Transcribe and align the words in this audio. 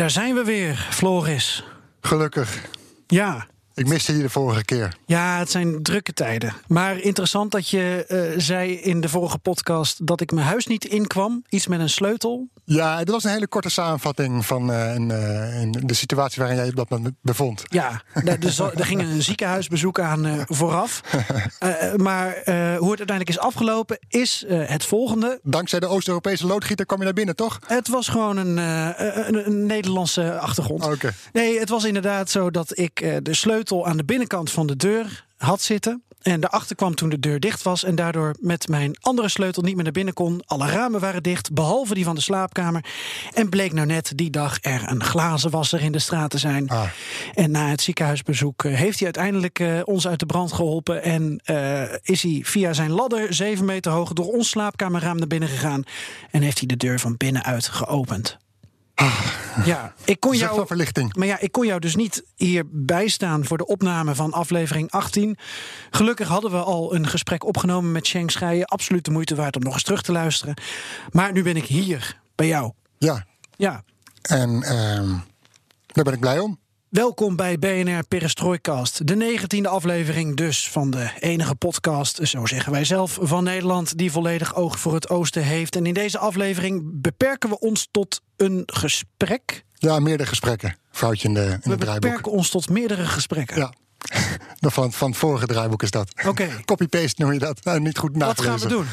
Daar 0.00 0.10
zijn 0.10 0.34
we 0.34 0.44
weer, 0.44 0.86
Floris. 0.90 1.64
Gelukkig. 2.00 2.68
Ja, 3.06 3.46
Ik 3.74 3.86
miste 3.86 4.16
je 4.16 4.22
de 4.22 4.28
vorige 4.30 4.64
keer. 4.64 4.96
ja, 5.06 5.38
het 5.38 5.50
zijn 5.50 5.82
drukke 5.82 6.12
tijden. 6.12 6.54
Maar 6.66 6.98
interessant 6.98 7.50
dat 7.52 7.68
je 7.68 8.04
eh, 8.08 8.38
zei 8.40 8.72
in 8.72 9.00
de 9.00 9.08
vorige 9.08 9.38
podcast 9.38 10.06
dat 10.06 10.20
ik 10.20 10.32
mijn 10.32 10.46
huis 10.46 10.66
niet 10.66 10.84
inkwam. 10.84 11.44
Iets 11.48 11.66
met 11.66 11.80
een 11.80 11.88
sleutel. 11.90 12.48
Ja, 12.72 12.98
dat 12.98 13.08
was 13.08 13.24
een 13.24 13.30
hele 13.30 13.46
korte 13.46 13.68
samenvatting 13.68 14.46
van 14.46 14.72
eh, 14.72 14.94
eh, 14.94 15.68
de 15.70 15.94
situatie 15.94 16.38
waarin 16.38 16.56
jij 16.56 16.64
je 16.66 16.70
op 16.70 16.76
dat 16.76 16.88
moment 16.88 17.14
bevond. 17.22 17.62
Ja, 17.68 18.02
daar, 18.24 18.40
dus, 18.40 18.58
er 18.58 18.84
ging 18.84 19.00
een 19.00 19.22
ziekenhuisbezoek 19.22 20.00
aan 20.00 20.26
eh, 20.26 20.40
vooraf. 20.46 21.00
Maar 21.96 22.32
hoe 22.78 22.90
het 22.90 22.98
uiteindelijk 22.98 23.28
is 23.28 23.38
afgelopen 23.38 23.98
is 24.08 24.44
het 24.48 24.84
volgende. 24.84 25.40
Dankzij 25.42 25.80
de 25.80 25.86
Oost-Europese 25.86 26.46
loodgieter 26.46 26.86
kwam 26.86 26.98
je 26.98 27.04
naar 27.04 27.14
binnen, 27.14 27.36
toch? 27.36 27.58
Het 27.66 27.88
was 27.88 28.08
gewoon 28.08 28.36
een, 28.36 28.56
een, 28.56 29.46
een 29.46 29.66
Nederlandse 29.66 30.38
achtergrond. 30.38 30.84
Oké. 30.84 31.12
Nee, 31.32 31.58
het 31.58 31.68
was 31.68 31.84
inderdaad 31.84 32.30
zo 32.30 32.50
dat 32.50 32.78
ik 32.78 33.20
de 33.22 33.34
sleutel 33.34 33.86
aan 33.86 33.96
de 33.96 34.04
binnenkant 34.04 34.50
van 34.50 34.66
de 34.66 34.76
deur 34.76 35.26
had 35.36 35.62
zitten. 35.62 36.02
En 36.22 36.40
daarachter 36.40 36.76
kwam 36.76 36.94
toen 36.94 37.08
de 37.08 37.18
deur 37.18 37.40
dicht 37.40 37.62
was. 37.62 37.84
En 37.84 37.94
daardoor 37.94 38.34
met 38.40 38.68
mijn 38.68 38.96
andere 39.00 39.28
sleutel 39.28 39.62
niet 39.62 39.74
meer 39.74 39.84
naar 39.84 39.92
binnen 39.92 40.14
kon. 40.14 40.42
Alle 40.46 40.66
ramen 40.66 41.00
waren 41.00 41.22
dicht, 41.22 41.52
behalve 41.52 41.94
die 41.94 42.04
van 42.04 42.14
de 42.14 42.20
slaapkamer. 42.20 42.84
En 43.32 43.48
bleek 43.48 43.72
nou 43.72 43.86
net 43.86 44.12
die 44.14 44.30
dag 44.30 44.58
er 44.60 44.82
een 44.86 45.04
glazenwasser 45.04 45.80
in 45.80 45.92
de 45.92 45.98
straat 45.98 46.30
te 46.30 46.38
zijn. 46.38 46.68
Ah. 46.68 46.82
En 47.34 47.50
na 47.50 47.68
het 47.68 47.80
ziekenhuisbezoek 47.80 48.64
eh, 48.64 48.74
heeft 48.74 48.96
hij 48.96 49.04
uiteindelijk 49.04 49.58
eh, 49.58 49.80
ons 49.84 50.08
uit 50.08 50.18
de 50.18 50.26
brand 50.26 50.52
geholpen. 50.52 51.02
En 51.02 51.40
eh, 51.44 51.82
is 52.02 52.22
hij 52.22 52.40
via 52.44 52.72
zijn 52.72 52.90
ladder, 52.90 53.34
zeven 53.34 53.64
meter 53.64 53.92
hoog, 53.92 54.12
door 54.12 54.32
ons 54.32 54.48
slaapkamerraam 54.48 55.18
naar 55.18 55.26
binnen 55.26 55.48
gegaan. 55.48 55.82
En 56.30 56.42
heeft 56.42 56.58
hij 56.58 56.66
de 56.66 56.76
deur 56.76 57.00
van 57.00 57.16
binnenuit 57.16 57.68
geopend. 57.68 58.38
Ja, 59.64 59.94
ik 60.04 60.20
kon 60.20 60.36
jou. 60.36 60.66
verlichting. 60.66 61.14
Maar 61.16 61.26
ja, 61.26 61.38
ik 61.38 61.52
kon 61.52 61.66
jou 61.66 61.80
dus 61.80 61.96
niet 61.96 62.24
hier 62.36 62.64
bijstaan 62.70 63.44
voor 63.44 63.58
de 63.58 63.66
opname 63.66 64.14
van 64.14 64.32
aflevering 64.32 64.90
18. 64.90 65.38
Gelukkig 65.90 66.28
hadden 66.28 66.50
we 66.50 66.56
al 66.56 66.94
een 66.94 67.08
gesprek 67.08 67.44
opgenomen 67.44 67.92
met 67.92 68.06
Sheng 68.06 68.30
Scheijen. 68.30 68.66
Absoluut 68.66 69.04
de 69.04 69.10
moeite 69.10 69.34
waard 69.34 69.56
om 69.56 69.62
nog 69.62 69.72
eens 69.72 69.82
terug 69.82 70.02
te 70.02 70.12
luisteren. 70.12 70.54
Maar 71.10 71.32
nu 71.32 71.42
ben 71.42 71.56
ik 71.56 71.64
hier 71.64 72.20
bij 72.34 72.46
jou. 72.46 72.72
Ja, 72.98 73.26
Ja. 73.56 73.84
en 74.22 74.62
ehm, 74.62 75.08
daar 75.86 76.04
ben 76.04 76.12
ik 76.12 76.20
blij 76.20 76.38
om. 76.38 76.58
Welkom 76.88 77.36
bij 77.36 77.58
BNR 77.58 78.06
Perestrooikast. 78.08 79.06
De 79.06 79.16
negentiende 79.16 79.68
aflevering 79.68 80.36
dus 80.36 80.68
van 80.70 80.90
de 80.90 81.10
enige 81.18 81.54
podcast, 81.54 82.18
zo 82.28 82.46
zeggen 82.46 82.72
wij 82.72 82.84
zelf, 82.84 83.18
van 83.20 83.44
Nederland... 83.44 83.98
die 83.98 84.12
volledig 84.12 84.54
oog 84.54 84.78
voor 84.78 84.94
het 84.94 85.08
oosten 85.08 85.42
heeft. 85.42 85.76
En 85.76 85.86
in 85.86 85.94
deze 85.94 86.18
aflevering 86.18 86.82
beperken 87.00 87.48
we 87.48 87.58
ons 87.58 87.88
tot 87.90 88.20
een 88.40 88.62
gesprek. 88.66 89.64
Ja, 89.74 89.98
meerdere 89.98 90.28
gesprekken. 90.28 90.76
Foutje 90.90 91.28
in, 91.28 91.34
de, 91.34 91.58
in 91.62 91.70
We 91.70 91.76
beperken 91.76 92.32
ons 92.32 92.50
tot 92.50 92.68
meerdere 92.68 93.04
gesprekken. 93.06 93.56
Ja. 93.56 93.72
Van, 94.60 94.92
van 94.92 95.08
het 95.08 95.18
vorige 95.18 95.46
draaiboek 95.46 95.82
is 95.82 95.90
dat. 95.90 96.12
Oké. 96.26 96.48
Copy-paste 96.64 97.22
noem 97.22 97.32
je 97.32 97.38
dat. 97.38 97.64
Nou, 97.64 97.80
niet 97.80 97.98
goed 97.98 98.10
Wat 98.12 98.18
nagelezen. 98.20 98.58
gaan 98.58 98.68
we 98.68 98.74
doen? 98.74 98.86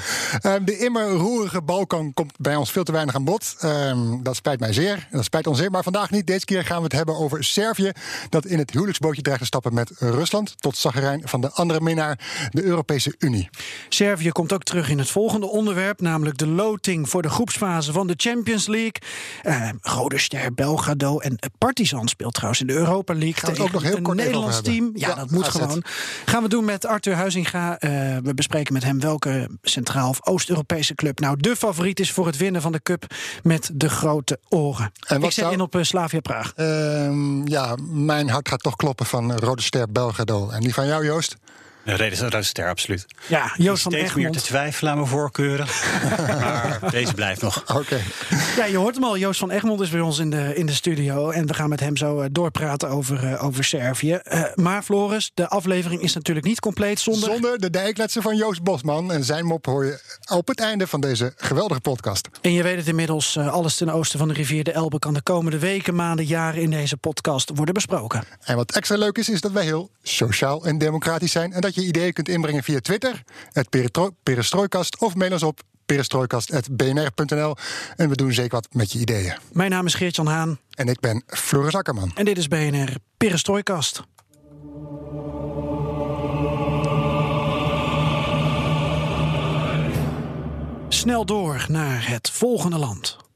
Ehm, 0.51 0.63
de 0.63 0.77
immer 0.77 1.09
roerige 1.09 1.61
Balkan 1.61 2.13
komt 2.13 2.33
bij 2.37 2.55
ons 2.55 2.71
veel 2.71 2.83
te 2.83 2.91
weinig 2.91 3.15
aan 3.15 3.23
bod. 3.23 3.55
Ehm, 3.59 4.21
dat 4.23 4.35
spijt 4.35 4.59
mij 4.59 4.73
zeer. 4.73 5.07
Dat 5.11 5.23
spijt 5.23 5.47
ons 5.47 5.57
zeer. 5.57 5.71
Maar 5.71 5.83
vandaag 5.83 6.09
niet. 6.11 6.27
Deze 6.27 6.45
keer 6.45 6.65
gaan 6.65 6.77
we 6.77 6.83
het 6.83 6.91
hebben 6.91 7.15
over 7.17 7.43
Servië. 7.43 7.91
Dat 8.29 8.45
in 8.45 8.57
het 8.57 8.71
huwelijksbootje 8.71 9.21
dreigt 9.21 9.41
te 9.41 9.47
stappen 9.47 9.73
met 9.73 9.91
Rusland. 9.97 10.61
Tot 10.61 10.77
zagrijn 10.77 11.21
van 11.25 11.41
de 11.41 11.51
andere 11.51 11.81
minnaar, 11.81 12.19
de 12.49 12.63
Europese 12.63 13.15
Unie. 13.19 13.49
Servië 13.89 14.29
komt 14.29 14.53
ook 14.53 14.63
terug 14.63 14.89
in 14.89 14.97
het 14.99 15.09
volgende 15.09 15.45
onderwerp, 15.45 16.01
namelijk 16.01 16.37
de 16.37 16.47
loting 16.47 17.09
voor 17.09 17.21
de 17.21 17.29
groepsfase 17.29 17.91
van 17.91 18.07
de 18.07 18.13
Champions 18.17 18.67
League. 18.67 19.01
Eh 19.41 19.69
Rode 19.81 20.17
Ster, 20.17 20.53
Belgrado 20.53 21.19
en 21.19 21.39
Partizan 21.57 22.07
speelt 22.07 22.33
trouwens 22.33 22.61
in 22.61 22.67
de 22.67 22.73
Europa 22.73 23.13
League. 23.13 23.33
Gaan 23.33 23.53
we 23.53 23.55
het 23.55 23.65
ook 23.67 23.71
nog 23.71 23.83
heel 23.83 24.01
kort 24.01 24.17
Nederlands 24.17 24.61
team. 24.61 24.91
Ja, 24.99 25.07
Ja, 25.07 25.15
dat 25.15 25.31
moet 25.31 25.45
AZ. 25.45 25.51
gewoon. 25.51 25.83
Gaan 26.25 26.43
we 26.43 26.49
doen 26.49 26.65
met 26.65 26.85
Arthur 26.85 27.13
Huizinga. 27.15 27.77
Eh, 27.79 27.89
we 28.23 28.33
bespreken 28.33 28.73
met 28.73 28.83
hem 28.83 28.99
welke 28.99 29.49
Centraal- 29.61 30.09
of 30.09 30.27
Oost-Europese 30.27 30.95
club 30.95 31.19
nou 31.19 31.37
de 31.37 31.55
favoriet 31.55 31.99
is 31.99 32.11
voor 32.11 32.25
het 32.25 32.37
winnen 32.37 32.61
van 32.61 32.71
de 32.71 32.81
cup 32.81 33.05
met 33.43 33.69
de 33.73 33.89
grote 33.89 34.39
oren. 34.49 34.91
En 35.07 35.15
wat 35.15 35.27
Ik 35.27 35.31
zet 35.31 35.43
zou- 35.43 35.53
in 35.53 35.61
op 35.61 35.75
eh, 35.75 35.83
Slavia 35.83 36.19
Praag. 36.19 36.53
Ehm, 36.55 37.47
ja, 37.47 37.75
mijn 37.89 38.29
hart 38.29 38.49
gaat 38.49 38.63
toch 38.63 38.75
kloppen 38.75 39.05
van 39.05 39.33
Rode 39.35 39.61
Ster 39.61 39.91
Belgrado. 39.91 40.49
En 40.49 40.61
die 40.61 40.73
van 40.73 40.87
jou, 40.87 41.05
Joost? 41.05 41.35
Een 41.87 41.95
reden 41.95 42.31
is 42.39 42.47
ster, 42.47 42.69
absoluut. 42.69 43.05
Ja, 43.27 43.53
Joost 43.57 43.83
van 43.83 43.91
Steeds 43.91 44.13
meer 44.13 44.31
te 44.31 44.41
twijfelen 44.41 44.91
aan 44.91 44.97
mijn 44.97 45.09
voorkeuren. 45.09 45.65
maar 46.41 46.79
deze 46.91 47.13
blijft 47.13 47.41
nog. 47.41 47.63
Oké. 47.75 47.99
Ja, 48.57 48.65
je 48.65 48.77
hoort 48.77 48.95
hem 48.95 49.03
al. 49.03 49.17
Joost 49.17 49.39
van 49.39 49.51
Egmond 49.51 49.81
is 49.81 49.89
bij 49.89 49.99
ons 49.99 50.19
in 50.19 50.29
de, 50.29 50.55
in 50.55 50.65
de 50.65 50.73
studio. 50.73 51.29
En 51.29 51.47
we 51.47 51.53
gaan 51.53 51.69
met 51.69 51.79
hem 51.79 51.97
zo 51.97 52.19
eh, 52.19 52.29
doorpraten 52.31 52.89
over, 52.89 53.33
eh, 53.33 53.43
over 53.43 53.63
Servië. 53.63 54.13
Eh, 54.13 54.43
maar 54.55 54.83
Floris, 54.83 55.31
de 55.33 55.47
aflevering 55.47 56.01
is 56.01 56.13
natuurlijk 56.13 56.45
niet 56.45 56.59
compleet 56.59 56.99
zonder... 56.99 57.31
Zonder 57.31 57.59
de 57.59 57.69
dijkletsen 57.69 58.21
van 58.21 58.35
Joost 58.35 58.63
Bosman. 58.63 59.11
En 59.11 59.23
zijn 59.23 59.45
mop 59.45 59.65
hoor 59.65 59.85
je 59.85 59.99
op 60.31 60.47
het 60.47 60.59
einde 60.59 60.87
van 60.87 61.01
deze 61.01 61.33
geweldige 61.37 61.81
podcast. 61.81 62.27
En 62.41 62.53
je 62.53 62.63
weet 62.63 62.77
het 62.77 62.87
inmiddels, 62.87 63.37
alles 63.37 63.75
ten 63.75 63.89
oosten 63.89 64.19
van 64.19 64.27
de 64.27 64.33
rivier 64.33 64.63
de 64.63 64.71
Elbe... 64.71 64.99
kan 64.99 65.13
de 65.13 65.21
komende 65.21 65.59
weken, 65.59 65.95
maanden, 65.95 66.25
jaren 66.25 66.61
in 66.61 66.69
deze 66.69 66.97
podcast 66.97 67.51
worden 67.55 67.73
besproken. 67.73 68.23
En 68.43 68.55
wat 68.55 68.75
extra 68.75 68.97
leuk 68.97 69.17
is, 69.17 69.29
is 69.29 69.41
dat 69.41 69.51
wij 69.51 69.63
heel 69.63 69.89
sociaal 70.03 70.65
en 70.65 70.77
democratisch 70.77 71.31
zijn. 71.31 71.53
En 71.53 71.61
dat 71.61 71.75
je 71.75 71.76
ideeën 71.81 72.13
kunt 72.13 72.29
inbrengen 72.29 72.63
via 72.63 72.79
Twitter, 72.79 73.23
het 73.51 73.69
Perestrooikast. 74.23 74.97
Of 74.99 75.15
mail 75.15 75.31
ons 75.31 75.43
op 75.43 75.61
perestrooikast.bnr.nl. 75.85 77.55
En 77.95 78.09
we 78.09 78.15
doen 78.15 78.33
zeker 78.33 78.51
wat 78.51 78.67
met 78.71 78.91
je 78.91 78.99
ideeën. 78.99 79.35
Mijn 79.51 79.71
naam 79.71 79.85
is 79.85 79.93
Geert-Jan 79.93 80.27
Haan 80.27 80.59
En 80.73 80.88
ik 80.88 80.99
ben 80.99 81.23
Floris 81.27 81.73
Akkerman. 81.73 82.11
en 82.15 82.25
dit 82.25 82.38
is 82.38 82.47
BNR 82.47 82.95
Perestrooikast. 83.17 84.01
Snel 90.89 91.25
door 91.25 91.65
naar 91.67 92.09
het 92.09 92.29
volgende 92.29 92.77
land. 92.77 93.26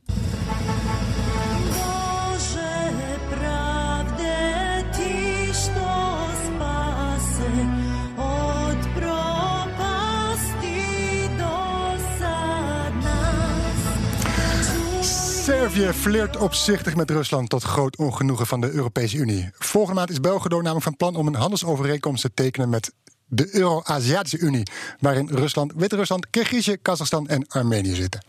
Servië 15.41 15.93
flirt 15.93 16.37
opzichtig 16.37 16.95
met 16.95 17.09
Rusland 17.09 17.49
tot 17.49 17.63
groot 17.63 17.97
ongenoegen 17.97 18.47
van 18.47 18.61
de 18.61 18.71
Europese 18.71 19.17
Unie. 19.17 19.49
Volgende 19.53 19.95
maand 19.95 20.09
is 20.09 20.19
Belgrado 20.19 20.57
namelijk 20.57 20.83
van 20.83 20.95
plan 20.95 21.15
om 21.15 21.27
een 21.27 21.35
handelsovereenkomst 21.35 22.21
te 22.21 22.31
tekenen 22.33 22.69
met 22.69 22.93
de 23.25 23.55
Euro-Aziatische 23.55 24.37
Unie, 24.37 24.67
waarin 24.99 25.29
Rusland, 25.31 25.73
Wit-Rusland, 25.75 26.29
Kirgizië, 26.29 26.77
Kazachstan 26.81 27.27
en 27.27 27.47
Armenië 27.47 27.95
zitten. 27.95 28.25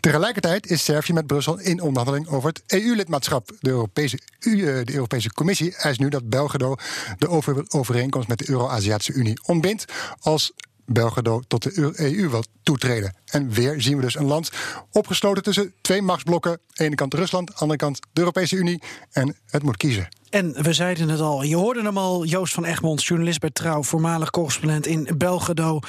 Tegelijkertijd 0.00 0.70
is 0.70 0.84
Servië 0.84 1.12
met 1.12 1.26
Brussel 1.26 1.58
in 1.58 1.80
onderhandeling 1.80 2.28
over 2.28 2.48
het 2.48 2.62
EU-lidmaatschap. 2.66 3.50
De 3.60 3.70
Europese, 3.70 4.18
eh, 4.38 4.52
de 4.60 4.94
Europese 4.94 5.32
Commissie 5.32 5.76
eist 5.76 6.00
nu 6.00 6.08
dat 6.08 6.28
Belgrado 6.28 6.74
de 7.18 7.28
over- 7.28 7.64
overeenkomst 7.68 8.28
met 8.28 8.38
de 8.38 8.50
Euro-Aziatische 8.50 9.12
Unie 9.12 9.40
ontbindt 9.46 9.84
als 10.20 10.52
Belgrado 10.86 11.40
tot 11.46 11.62
de 11.62 11.92
EU 11.96 12.28
wil 12.28 12.44
toetreden. 12.62 13.16
En 13.26 13.50
weer 13.50 13.82
zien 13.82 13.96
we 13.96 14.02
dus 14.02 14.16
een 14.16 14.26
land 14.26 14.50
opgesloten 14.92 15.42
tussen 15.42 15.74
twee 15.80 16.02
machtsblokken. 16.02 16.52
Aan 16.52 16.58
de 16.66 16.84
ene 16.84 16.94
kant 16.94 17.14
Rusland, 17.14 17.48
aan 17.48 17.54
de 17.54 17.60
andere 17.60 17.78
kant 17.78 18.00
de 18.12 18.20
Europese 18.20 18.56
Unie. 18.56 18.82
En 19.12 19.36
het 19.46 19.62
moet 19.62 19.76
kiezen. 19.76 20.08
En 20.30 20.62
we 20.62 20.72
zeiden 20.72 21.08
het 21.08 21.20
al, 21.20 21.42
je 21.42 21.56
hoorde 21.56 21.82
hem 21.82 21.98
al, 21.98 22.24
Joost 22.24 22.54
van 22.54 22.64
Egmond, 22.64 23.04
journalist 23.04 23.40
bij 23.40 23.50
Trouw, 23.50 23.82
voormalig 23.82 24.30
correspondent 24.30 24.86
in 24.86 25.08
Belgrado 25.16 25.80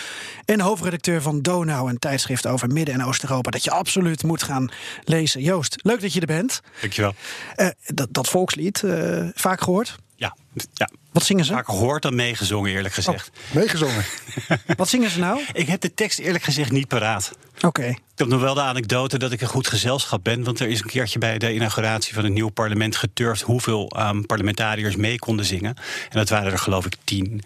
en 0.46 0.60
hoofdredacteur 0.60 1.22
van 1.22 1.42
Donau, 1.42 1.90
een 1.90 2.00
tijdschrift 2.00 2.48
over 2.48 2.68
Midden- 2.68 2.94
en 2.94 3.06
Oost-Europa, 3.06 3.50
dat 3.52 3.64
je 3.64 3.72
absoluut 3.72 4.24
moet 4.24 4.44
gaan 4.44 4.72
lezen. 5.04 5.42
Joost, 5.42 5.76
leuk 5.78 6.02
dat 6.02 6.14
je 6.14 6.20
er 6.20 6.26
bent. 6.26 6.62
Dankjewel. 6.82 7.14
Eh, 7.56 7.68
dat, 7.86 8.08
dat 8.12 8.28
volkslied, 8.28 8.84
eh, 8.84 9.28
vaak 9.34 9.62
gehoord? 9.62 9.96
Ja, 10.16 10.38
ja. 10.74 10.90
Wat 11.16 11.24
zingen 11.24 11.46
ze? 11.46 11.54
Vaak 11.54 11.66
gehoord 11.66 12.02
dan 12.02 12.16
meegezongen, 12.16 12.72
eerlijk 12.72 12.94
gezegd. 12.94 13.32
Meegezongen. 13.52 14.06
Wat 14.78 14.90
zingen 14.90 15.10
ze 15.10 15.20
nou? 15.20 15.42
Ik 15.54 15.68
heb 15.68 15.82
de 15.82 15.94
tekst 15.94 16.20
eerlijk 16.20 16.44
gezegd 16.44 16.72
niet 16.72 16.88
paraat. 16.88 17.32
Oké. 17.62 17.86
Ik 17.86 18.02
heb 18.16 18.28
nog 18.28 18.42
wel 18.42 18.54
de 18.54 18.62
anekdote 18.62 19.18
dat 19.18 19.32
ik 19.32 19.42
een 19.42 19.48
goed 19.48 19.68
gezelschap 19.68 20.24
ben. 20.24 20.44
Want 20.44 20.60
er 20.60 20.68
is 20.68 20.80
een 20.82 20.88
keertje 20.88 21.20
bij 21.20 21.38
de 21.38 21.54
inauguratie 21.54 22.14
van 22.14 22.24
het 22.24 22.34
nieuwe 22.34 22.52
parlement 22.52 22.96
geturfd 22.96 23.42
hoeveel 23.42 23.90
ehm, 23.90 24.22
parlementariërs 24.22 24.96
mee 24.96 25.20
konden 25.20 25.46
zingen. 25.46 25.76
En 26.10 26.18
dat 26.18 26.30
waren 26.30 26.52
er 26.52 26.60
geloof 26.60 26.86
ik 26.86 26.96
tien. 27.04 27.42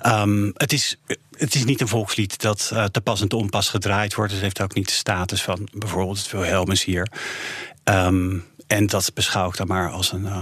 Ehm, 0.00 0.50
het, 0.54 0.72
is, 0.72 0.96
het 1.36 1.54
is 1.54 1.64
niet 1.64 1.80
een 1.80 1.88
volkslied 1.88 2.40
dat 2.40 2.70
eh, 2.72 2.84
te 2.84 3.00
pas 3.00 3.20
en 3.20 3.28
te 3.28 3.36
onpas 3.36 3.68
gedraaid 3.68 4.14
wordt. 4.14 4.32
Het 4.32 4.40
heeft 4.40 4.62
ook 4.62 4.74
niet 4.74 4.88
de 4.88 4.92
status 4.92 5.42
van 5.42 5.68
bijvoorbeeld 5.72 6.18
het 6.18 6.30
Wilhelmus 6.30 6.84
hier. 6.84 7.08
Ehm, 7.84 8.38
en 8.66 8.86
dat 8.86 9.10
beschouw 9.14 9.48
ik 9.48 9.56
dan 9.56 9.66
maar 9.66 9.90
als 9.90 10.12
een 10.12 10.26
eh, 10.26 10.40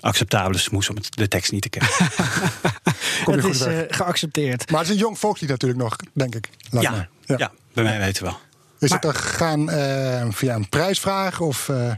acceptabele 0.00 0.58
smoes 0.58 0.88
om 0.88 0.96
de 1.10 1.28
tekst 1.28 1.52
niet 1.52 1.62
te 1.62 1.68
kennen. 1.68 1.90
Kom 3.24 3.34
je 3.34 3.40
Het 3.40 3.40
goed 3.40 3.54
is 3.54 3.60
weg. 3.60 3.86
eh, 3.86 3.96
geaccepteerd. 3.96 4.70
Maar 4.70 4.80
het 4.80 4.88
is 4.88 4.94
een 4.94 5.00
jong 5.00 5.18
volkslied 5.18 5.50
natuurlijk 5.50 5.80
nog, 5.80 5.96
denk 6.12 6.34
ik. 6.34 6.48
Ja, 6.70 6.90
mij. 6.90 7.36
ja. 7.38 7.52
bij 7.74 7.84
mij 7.84 7.98
weten 7.98 8.22
wel. 8.24 8.38
Is 8.78 8.90
het 8.92 9.04
er 9.04 9.14
gegaan 9.14 9.70
eh, 9.70 10.26
via 10.30 10.54
een 10.54 10.68
prijsvraag? 10.68 11.40
Of, 11.40 11.68
eh, 11.68 11.92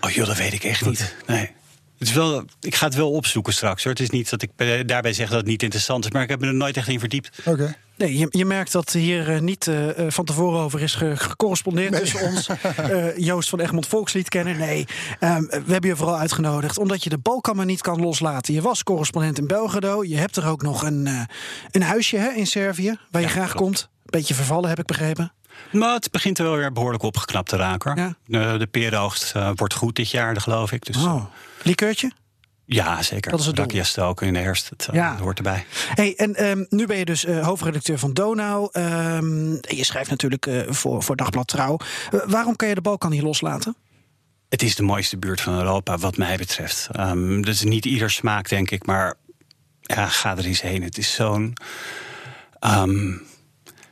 Oh 0.00 0.10
joh, 0.10 0.26
dat 0.26 0.36
weet 0.36 0.52
ik 0.52 0.64
echt 0.64 0.84
niet. 0.86 1.14
Nee. 1.26 1.50
Het 1.98 2.08
is 2.10 2.12
wel, 2.16 2.44
ik 2.60 2.74
ga 2.74 2.86
het 2.86 2.94
wel 2.94 3.10
opzoeken 3.12 3.52
straks 3.52 3.82
hoor. 3.84 3.92
Het 3.92 4.00
is 4.02 4.10
niet 4.10 4.30
dat 4.30 4.42
ik 4.42 4.50
bij- 4.56 4.84
daarbij 4.84 5.12
zeg 5.12 5.28
dat 5.28 5.36
het 5.38 5.46
niet 5.46 5.62
interessant 5.62 6.04
is, 6.04 6.10
maar 6.10 6.22
ik 6.22 6.28
heb 6.28 6.40
me 6.40 6.46
er 6.46 6.54
nooit 6.54 6.76
echt 6.76 6.88
in 6.88 6.98
verdiept. 6.98 7.38
Oké. 7.44 7.76
Nee, 8.02 8.18
je, 8.18 8.26
je 8.30 8.44
merkt 8.44 8.72
dat 8.72 8.92
hier 8.92 9.34
eh, 9.34 9.40
niet 9.40 9.66
eh, 9.66 9.98
eh, 9.98 10.10
van 10.10 10.24
tevoren 10.24 10.60
over 10.60 10.80
is 10.82 10.94
ge- 10.94 11.16
gecorrespondeerd 11.16 11.96
tussen 11.96 12.20
ons. 12.20 12.46
eh, 12.76 13.16
Joost 13.16 13.48
van 13.48 13.60
Egmond 13.60 13.86
Volkslied 13.86 14.28
kennen. 14.28 14.56
Nee, 14.58 14.86
ehm, 15.20 15.40
we 15.42 15.72
hebben 15.72 15.90
je 15.90 15.96
vooral 15.96 16.18
uitgenodigd 16.18 16.78
omdat 16.78 17.04
je 17.04 17.10
de 17.10 17.18
Balkan 17.18 17.56
maar 17.56 17.64
niet 17.66 17.80
kan 17.80 18.00
loslaten. 18.00 18.54
Je 18.54 18.60
was 18.62 18.82
correspondent 18.82 19.38
in 19.38 19.46
Belgrado. 19.46 20.04
Je 20.04 20.16
hebt 20.16 20.36
er 20.36 20.46
ook 20.46 20.62
nog 20.62 20.82
een, 20.82 21.06
eh, 21.06 21.20
een 21.70 21.82
huisje 21.82 22.16
hè, 22.16 22.28
in 22.30 22.46
Servië 22.46 22.98
waar 23.10 23.22
je 23.22 23.28
graag 23.28 23.50
klopt. 23.52 23.62
komt. 23.64 23.88
Beetje 24.04 24.34
vervallen, 24.34 24.68
heb 24.68 24.78
ik 24.78 24.86
begrepen. 24.86 25.32
Maar 25.72 25.94
het 25.94 26.10
begint 26.10 26.38
er 26.38 26.44
wel 26.44 26.56
weer 26.56 26.72
behoorlijk 26.72 27.02
opgeknapt 27.02 27.48
te 27.48 27.56
raken. 27.56 27.96
Ja. 27.96 28.14
De, 28.26 28.58
de 28.58 28.66
peeroogst 28.66 29.32
eh, 29.34 29.50
wordt 29.54 29.74
goed 29.74 29.96
dit 29.96 30.10
jaar, 30.10 30.40
geloof 30.40 30.72
ik. 30.72 30.84
Dus, 30.84 30.96
Oh. 30.96 31.24
Likeurtje? 31.62 32.10
Ja, 32.64 33.02
zeker. 33.02 33.30
Dat 33.30 33.40
is 33.40 33.46
het. 33.46 33.58
Rakia 33.58 33.84
stoken 33.84 34.26
in 34.26 34.32
de 34.32 34.38
herfst, 34.38 34.68
het 34.68 34.88
eh, 34.88 34.94
Ja. 34.94 35.16
hoort 35.18 35.36
erbij. 35.36 35.64
Hey, 35.94 36.14
en 36.16 36.34
ehm, 36.34 36.64
nu 36.68 36.86
ben 36.86 36.96
je 36.98 37.04
dus 37.04 37.24
eh, 37.24 37.44
hoofdredacteur 37.46 37.98
van 37.98 38.12
Donau. 38.12 38.68
Ehm, 38.72 39.50
je 39.52 39.84
schrijft 39.84 40.10
natuurlijk 40.10 40.46
eh, 40.46 40.60
voor, 40.68 41.02
voor 41.02 41.16
Dagblad 41.16 41.46
Trouw. 41.46 41.76
Waarom 42.26 42.56
kan 42.56 42.68
je 42.68 42.74
de 42.74 42.80
Balkan 42.80 43.10
niet 43.10 43.22
loslaten? 43.22 43.76
Het 44.48 44.62
is 44.62 44.74
de 44.74 44.82
mooiste 44.82 45.18
buurt 45.18 45.40
van 45.40 45.54
Europa, 45.58 45.98
wat 45.98 46.16
mij 46.16 46.36
betreft. 46.36 46.88
Dat 46.92 47.46
is 47.46 47.62
niet 47.62 47.84
ieder 47.84 48.10
smaak, 48.10 48.48
denk 48.48 48.70
ik, 48.70 48.86
maar 48.86 49.14
ja, 49.80 50.06
ga 50.06 50.36
er 50.36 50.44
eens 50.44 50.60
heen. 50.60 50.82
Het 50.82 50.98
is 50.98 51.14
zo'n. 51.14 51.54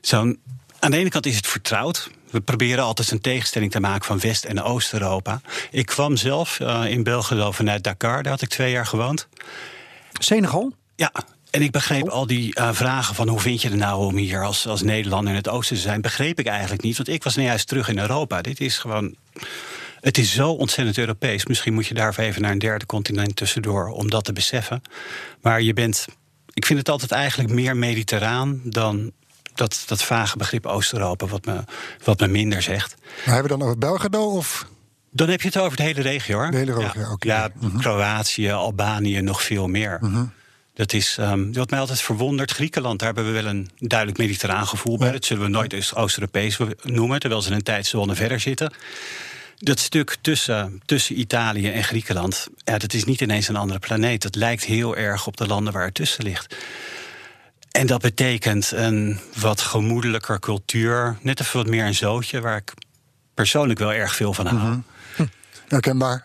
zo'n 0.00 0.40
aan 0.78 0.90
de 0.90 0.96
ene 0.96 1.08
kant 1.08 1.26
is 1.26 1.37
het 1.37 1.46
vertrouwd. 1.46 2.11
We 2.31 2.41
proberen 2.41 2.85
altijd 2.85 3.11
een 3.11 3.21
tegenstelling 3.21 3.71
te 3.71 3.81
maken 3.81 4.05
van 4.05 4.21
West- 4.21 4.44
en 4.44 4.62
Oost-Europa. 4.62 5.41
Ik 5.71 5.87
kwam 5.87 6.17
zelf 6.17 6.61
eh, 6.61 6.85
in 6.88 7.03
Belgrado 7.03 7.50
vanuit 7.50 7.85
Dakar, 7.85 8.23
daar 8.23 8.32
had 8.32 8.43
ik 8.43 8.49
twee 8.49 8.71
jaar 8.71 8.87
gewoond. 8.87 9.29
Senegal? 10.12 10.73
Ja, 10.97 11.12
en 11.50 11.62
ik 11.62 11.71
begreep 11.71 12.09
al 12.09 12.27
die 12.27 12.55
eh, 12.55 12.69
vragen 12.73 13.15
van 13.15 13.29
hoe 13.29 13.41
vind 13.41 13.62
je 13.62 13.69
het 13.69 13.77
nou 13.77 14.06
om 14.06 14.17
hier 14.17 14.44
als, 14.44 14.67
als 14.67 14.82
Nederlander 14.82 15.31
in 15.31 15.38
het 15.38 15.49
oosten 15.49 15.77
te 15.77 15.82
zijn, 15.82 16.00
begreep 16.00 16.38
ik 16.38 16.47
eigenlijk 16.47 16.82
niet. 16.82 16.97
Want 16.97 17.09
ik 17.09 17.23
was 17.25 17.35
nou 17.35 17.47
juist 17.47 17.69
terug 17.69 17.88
in 17.88 17.99
Europa. 17.99 18.43
Dit 18.43 18.61
is 18.61 18.79
gewoon. 18.79 19.15
Het 20.00 20.19
is 20.19 20.32
zo 20.32 20.50
ontzettend 20.50 20.99
Europees. 20.99 21.47
Misschien 21.47 21.75
moet 21.75 21.87
je 21.87 21.94
daarvoor 21.94 22.25
even 22.25 22.43
naar 22.43 22.50
een 22.50 22.59
derde 22.59 22.87
continent 22.87 23.37
tussendoor 23.37 23.88
om 23.88 24.11
dat 24.11 24.25
te 24.25 24.32
beseffen. 24.32 24.82
Maar 25.41 25.62
je 25.62 25.73
bent. 25.73 26.06
Ik 26.53 26.67
vind 26.67 26.79
het 26.79 26.88
altijd 26.88 27.11
eigenlijk 27.11 27.50
meer 27.53 27.77
mediterraan 27.77 28.61
dan 28.65 29.12
dat, 29.60 29.82
dat 29.86 30.02
vage 30.02 30.36
begrip 30.36 30.66
Oost-Europa, 30.66 31.26
wat 31.26 31.44
me, 31.44 31.64
wat 32.04 32.20
me 32.20 32.28
minder 32.28 32.62
zegt. 32.62 32.94
Maar 33.24 33.34
hebben 33.34 33.52
we 33.52 33.58
dan 33.58 33.66
over 33.66 33.78
Belgrado 33.78 34.36
of 34.36 34.66
Dan 35.10 35.28
heb 35.28 35.40
je 35.40 35.46
het 35.46 35.58
over 35.58 35.76
de 35.76 35.82
hele 35.82 36.00
regio 36.00 36.36
hoor. 36.36 36.50
De 36.50 36.56
hele 36.56 36.74
regio, 36.74 37.00
ja. 37.00 37.12
oké. 37.12 37.26
Ja, 37.26 37.50
Kroatië, 37.78 38.50
Albanië, 38.50 39.20
nog 39.20 39.42
veel 39.42 39.68
meer. 39.68 40.00
Dat 40.74 40.92
is 40.92 41.16
ehm, 41.18 41.52
wat 41.52 41.70
mij 41.70 41.80
altijd 41.80 42.00
verwondert. 42.00 42.50
Griekenland, 42.50 42.98
daar 42.98 43.14
hebben 43.14 43.32
we 43.32 43.42
wel 43.42 43.50
een 43.50 43.70
duidelijk 43.78 44.18
mediterraan 44.18 44.66
gevoel 44.66 44.98
bij. 44.98 45.12
Dat 45.12 45.24
zullen 45.24 45.42
we 45.42 45.48
nooit 45.48 45.72
eens 45.72 45.94
Oost-Europees 45.94 46.58
noemen, 46.82 47.20
terwijl 47.20 47.42
ze 47.42 47.52
een 47.52 47.62
tijdzone 47.62 48.14
verder 48.14 48.40
zitten. 48.40 48.72
Dat 49.58 49.78
stuk 49.78 50.16
tussen, 50.20 50.82
tussen 50.84 51.18
Italië 51.18 51.70
en 51.70 51.84
Griekenland, 51.84 52.48
ja, 52.64 52.78
dat 52.78 52.92
is 52.92 53.04
niet 53.04 53.20
ineens 53.20 53.48
een 53.48 53.56
andere 53.56 53.78
planeet. 53.78 54.22
Dat 54.22 54.34
lijkt 54.34 54.64
heel 54.64 54.96
erg 54.96 55.26
op 55.26 55.36
de 55.36 55.46
landen 55.46 55.72
waar 55.72 55.84
het 55.84 55.94
tussen 55.94 56.24
ligt. 56.24 56.54
En 57.70 57.87
dat 57.87 58.00
betekent 58.00 58.70
een 58.70 59.19
wat 59.40 59.61
gemoedelijker 59.61 60.38
cultuur. 60.38 61.17
Net 61.20 61.40
even 61.40 61.56
wat 61.56 61.67
meer 61.67 61.84
een 61.84 61.94
zootje, 61.94 62.40
waar 62.40 62.56
ik 62.56 62.72
persoonlijk 63.34 63.78
wel 63.78 63.93
erg 63.93 64.14
veel 64.14 64.34
van 64.34 64.46
hou. 64.46 64.78
herkenbaar? 65.69 66.25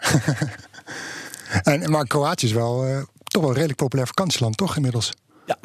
en, 1.64 1.92
maar 1.92 2.08
Kroatië 2.08 2.46
is 2.46 2.52
wel 2.52 2.86
eh, 2.86 3.02
toch 3.24 3.42
wel 3.42 3.50
een 3.50 3.56
redelijk 3.56 3.80
populair 3.80 4.08
vakantieland, 4.08 4.58
toch 4.58 4.76
inmiddels? 4.76 5.12
Ja. 5.46 5.58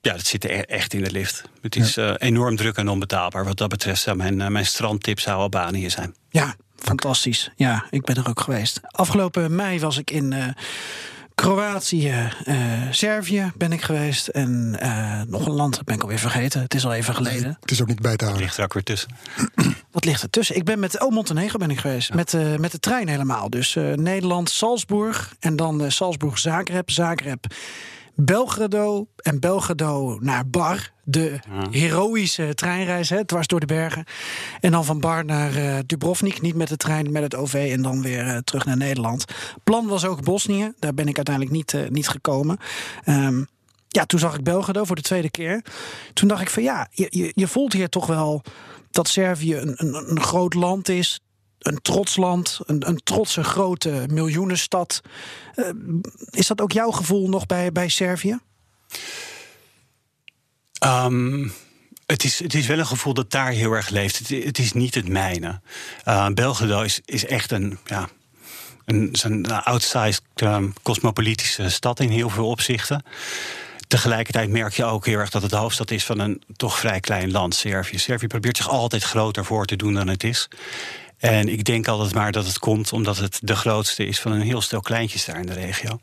Ja, 0.00 0.12
dat 0.12 0.26
zit 0.26 0.44
er 0.44 0.64
echt 0.64 0.92
in 0.92 1.02
de 1.02 1.10
lift. 1.10 1.42
Het 1.60 1.76
is 1.76 1.96
eh, 1.96 2.14
enorm 2.18 2.56
druk 2.56 2.76
en 2.76 2.88
onbetaalbaar. 2.88 3.44
Wat 3.44 3.56
dat 3.56 3.68
betreft 3.68 4.00
zou 4.00 4.16
mijn, 4.16 4.40
eh, 4.40 4.48
mijn 4.48 4.66
strandtip 4.66 5.20
zou 5.20 5.38
Albanië 5.38 5.90
zijn. 5.90 6.14
Ja, 6.30 6.54
fantastisch. 6.76 7.50
Ja, 7.56 7.84
ik 7.90 8.04
ben 8.04 8.16
er 8.16 8.28
ook 8.28 8.40
geweest. 8.40 8.80
Afgelopen 8.82 9.54
mei 9.54 9.80
was 9.80 9.98
ik 9.98 10.10
in 10.10 10.32
eh, 10.32 10.48
Kroatië, 11.42 12.28
eh, 12.44 12.56
Servië 12.90 13.52
ben 13.56 13.72
ik 13.72 13.82
geweest. 13.82 14.28
En 14.28 14.76
eh, 14.78 15.22
nog 15.26 15.46
een 15.46 15.52
land, 15.52 15.74
dat 15.74 15.84
ben 15.84 15.94
ik 15.94 16.02
alweer 16.02 16.18
vergeten. 16.18 16.60
Het 16.60 16.74
is 16.74 16.84
al 16.84 16.92
even 16.92 17.14
geleden. 17.14 17.56
Het 17.60 17.70
is 17.70 17.80
ook 17.80 17.88
niet 17.88 18.00
bij 18.00 18.16
te 18.16 18.24
houden. 18.24 18.44
Ligt 18.44 18.56
er 18.56 18.64
ook 18.64 18.72
weer 18.72 18.82
tussen. 18.82 19.10
Wat 19.96 20.04
ligt 20.04 20.22
er 20.22 20.30
tussen? 20.30 20.56
Ik 20.56 20.64
ben 20.64 20.78
met, 20.78 21.02
oh, 21.02 21.12
Montenegro 21.12 21.58
ben 21.58 21.70
ik 21.70 21.78
geweest. 21.78 22.14
Met, 22.14 22.34
eh, 22.34 22.56
met 22.56 22.72
de 22.72 22.78
trein 22.78 23.08
helemaal. 23.08 23.50
Dus 23.50 23.76
eh, 23.76 23.92
Nederland, 23.92 24.50
Salzburg. 24.50 25.34
En 25.40 25.56
dan 25.56 25.84
eh, 25.84 25.90
Salzburg, 25.90 26.38
Zagreb. 26.38 26.90
Zagreb, 26.90 27.46
Belgrado. 28.16 29.06
En 29.16 29.40
Belgrado 29.40 30.18
naar 30.20 30.48
Bar. 30.48 30.94
De 31.04 31.38
heroïsche 31.70 32.54
treinreis, 32.54 33.10
hè, 33.10 33.24
dwars 33.24 33.46
door 33.46 33.60
de 33.60 33.66
bergen. 33.66 34.04
En 34.60 34.70
dan 34.70 34.84
van 34.84 35.00
Bar 35.00 35.24
naar 35.24 35.56
eh, 35.56 35.78
Dubrovnik. 35.86 36.40
Niet 36.40 36.54
met 36.54 36.68
de 36.68 36.76
trein, 36.76 37.12
met 37.12 37.22
het 37.22 37.34
OV. 37.34 37.70
En 37.72 37.82
dan 37.82 38.02
weer 38.02 38.26
eh, 38.26 38.38
terug 38.38 38.64
naar 38.64 38.76
Nederland. 38.76 39.24
Plan 39.64 39.86
was 39.86 40.04
ook 40.04 40.24
Bosnië. 40.24 40.72
Daar 40.78 40.94
ben 40.94 41.08
ik 41.08 41.16
uiteindelijk 41.16 41.56
niet, 41.56 41.74
eh, 41.74 41.88
niet 41.88 42.08
gekomen. 42.08 42.58
Ehm, 43.04 43.44
ja, 43.88 44.04
toen 44.04 44.18
zag 44.18 44.34
ik 44.34 44.44
Belgrado 44.44 44.84
voor 44.84 44.96
de 44.96 45.02
tweede 45.02 45.30
keer. 45.30 45.64
Toen 46.12 46.28
dacht 46.28 46.42
ik 46.42 46.50
van 46.50 46.62
ja, 46.62 46.88
je, 46.90 47.06
je, 47.10 47.32
je 47.34 47.48
voelt 47.48 47.72
hier 47.72 47.88
toch 47.88 48.06
wel 48.06 48.42
dat 48.90 49.08
Servië 49.08 49.56
een, 49.56 49.74
een, 49.76 50.10
een 50.10 50.20
groot 50.20 50.54
land 50.54 50.88
is. 50.88 51.20
Een 51.66 51.82
trots 51.82 52.16
land, 52.16 52.58
een, 52.64 52.88
een 52.88 53.00
trotse 53.04 53.44
grote 53.44 54.04
miljoenenstad. 54.10 55.00
Eh, 55.54 55.68
is 56.30 56.46
dat 56.46 56.60
ook 56.60 56.72
jouw 56.72 56.90
gevoel 56.90 57.28
nog 57.28 57.46
bij, 57.46 57.72
bij 57.72 57.88
Servië? 57.88 58.38
Ehm, 60.78 61.48
het, 62.06 62.24
is, 62.24 62.38
het 62.38 62.54
is 62.54 62.66
wel 62.66 62.78
een 62.78 62.86
gevoel 62.86 63.14
dat 63.14 63.30
daar 63.30 63.50
heel 63.50 63.72
erg 63.72 63.88
leeft. 63.88 64.18
Het, 64.18 64.44
het 64.44 64.58
is 64.58 64.72
niet 64.72 64.94
het 64.94 65.08
mijne. 65.08 65.60
Uh, 66.08 66.28
Belgrado 66.28 66.82
is, 66.82 67.00
is 67.04 67.26
echt 67.26 67.50
een, 67.50 67.78
ja, 67.84 68.08
een, 68.84 69.14
een 69.22 69.46
outsized 69.46 70.22
um, 70.34 70.72
cosmopolitische 70.82 71.70
stad 71.70 72.00
in 72.00 72.10
heel 72.10 72.30
veel 72.30 72.48
opzichten. 72.48 73.04
Tegelijkertijd 73.88 74.50
merk 74.50 74.74
je 74.74 74.84
ook 74.84 75.06
heel 75.06 75.18
erg 75.18 75.30
dat 75.30 75.42
het 75.42 75.50
de 75.50 75.56
hoofdstad 75.56 75.90
is 75.90 76.04
van 76.04 76.18
een 76.18 76.42
toch 76.56 76.78
vrij 76.78 77.00
klein 77.00 77.30
land, 77.30 77.54
Servië. 77.54 77.98
Servië 77.98 78.26
probeert 78.26 78.56
zich 78.56 78.68
altijd 78.68 79.02
groter 79.02 79.44
voor 79.44 79.66
te 79.66 79.76
doen 79.76 79.94
dan 79.94 80.08
het 80.08 80.24
is. 80.24 80.48
En 81.18 81.48
ik 81.48 81.64
denk 81.64 81.88
altijd 81.88 82.14
maar 82.14 82.32
dat 82.32 82.46
het 82.46 82.58
komt 82.58 82.92
omdat 82.92 83.16
het 83.16 83.38
de 83.42 83.56
grootste 83.56 84.06
is 84.06 84.20
van 84.20 84.32
een 84.32 84.40
heel 84.40 84.60
stel 84.60 84.80
kleintjes 84.80 85.24
daar 85.24 85.40
in 85.40 85.46
de 85.46 85.52
regio. 85.52 86.00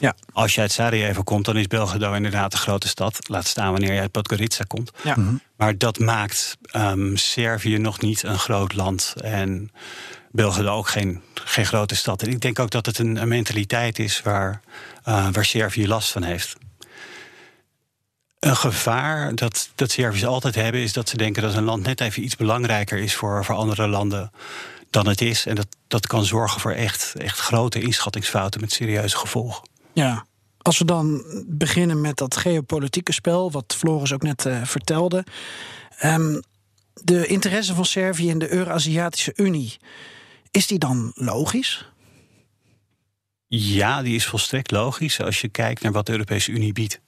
Ja. 0.00 0.14
Als 0.32 0.54
je 0.54 0.60
uit 0.60 0.72
Sarajevo 0.72 1.22
komt, 1.22 1.44
dan 1.44 1.56
is 1.56 1.66
Belgrado 1.66 2.12
inderdaad 2.12 2.52
een 2.52 2.58
grote 2.58 2.88
stad. 2.88 3.28
Laat 3.28 3.46
staan 3.46 3.70
wanneer 3.70 3.92
je 3.92 4.00
uit 4.00 4.10
Podgorica 4.10 4.64
komt. 4.64 4.90
Ja. 5.02 5.16
Maar 5.56 5.78
dat 5.78 5.98
maakt 5.98 6.56
um, 6.76 7.16
Servië 7.16 7.78
nog 7.78 8.00
niet 8.00 8.22
een 8.22 8.38
groot 8.38 8.74
land. 8.74 9.14
En 9.20 9.72
Belgrado 10.30 10.70
ook 10.70 10.88
geen, 10.88 11.22
geen 11.34 11.66
grote 11.66 11.96
stad. 11.96 12.22
En 12.22 12.30
ik 12.30 12.40
denk 12.40 12.58
ook 12.58 12.70
dat 12.70 12.86
het 12.86 12.98
een, 12.98 13.16
een 13.16 13.28
mentaliteit 13.28 13.98
is 13.98 14.22
waar, 14.22 14.60
uh, 15.08 15.28
waar 15.32 15.44
Servië 15.44 15.88
last 15.88 16.12
van 16.12 16.22
heeft. 16.22 16.56
Een 18.40 18.56
gevaar 18.56 19.34
dat, 19.34 19.70
dat 19.74 19.90
Serviërs 19.90 20.24
altijd 20.24 20.54
hebben, 20.54 20.80
is 20.80 20.92
dat 20.92 21.08
ze 21.08 21.16
denken 21.16 21.42
dat 21.42 21.54
een 21.54 21.64
land 21.64 21.86
net 21.86 22.00
even 22.00 22.22
iets 22.22 22.36
belangrijker 22.36 22.98
is 22.98 23.14
voor, 23.14 23.44
voor 23.44 23.54
andere 23.54 23.88
landen 23.88 24.30
dan 24.90 25.08
het 25.08 25.20
is. 25.20 25.46
En 25.46 25.54
dat, 25.54 25.66
dat 25.88 26.06
kan 26.06 26.24
zorgen 26.24 26.60
voor 26.60 26.72
echt, 26.72 27.14
echt 27.16 27.38
grote 27.38 27.80
inschattingsfouten 27.80 28.60
met 28.60 28.72
serieuze 28.72 29.16
gevolgen. 29.16 29.68
Ja, 29.92 30.26
als 30.58 30.78
we 30.78 30.84
dan 30.84 31.24
beginnen 31.46 32.00
met 32.00 32.16
dat 32.16 32.36
geopolitieke 32.36 33.12
spel, 33.12 33.50
wat 33.50 33.74
Floris 33.78 34.12
ook 34.12 34.22
net 34.22 34.44
uh, 34.44 34.64
vertelde. 34.64 35.24
Um, 36.04 36.42
de 36.94 37.26
interesse 37.26 37.74
van 37.74 37.84
Servië 37.84 38.28
in 38.28 38.38
de 38.38 38.52
Euro-Aziatische 38.52 39.32
Unie, 39.36 39.76
is 40.50 40.66
die 40.66 40.78
dan 40.78 41.12
logisch? 41.14 41.90
Ja, 43.46 44.02
die 44.02 44.14
is 44.14 44.26
volstrekt 44.26 44.70
logisch 44.70 45.20
als 45.20 45.40
je 45.40 45.48
kijkt 45.48 45.82
naar 45.82 45.92
wat 45.92 46.06
de 46.06 46.12
Europese 46.12 46.50
Unie 46.50 46.72
biedt. 46.72 47.00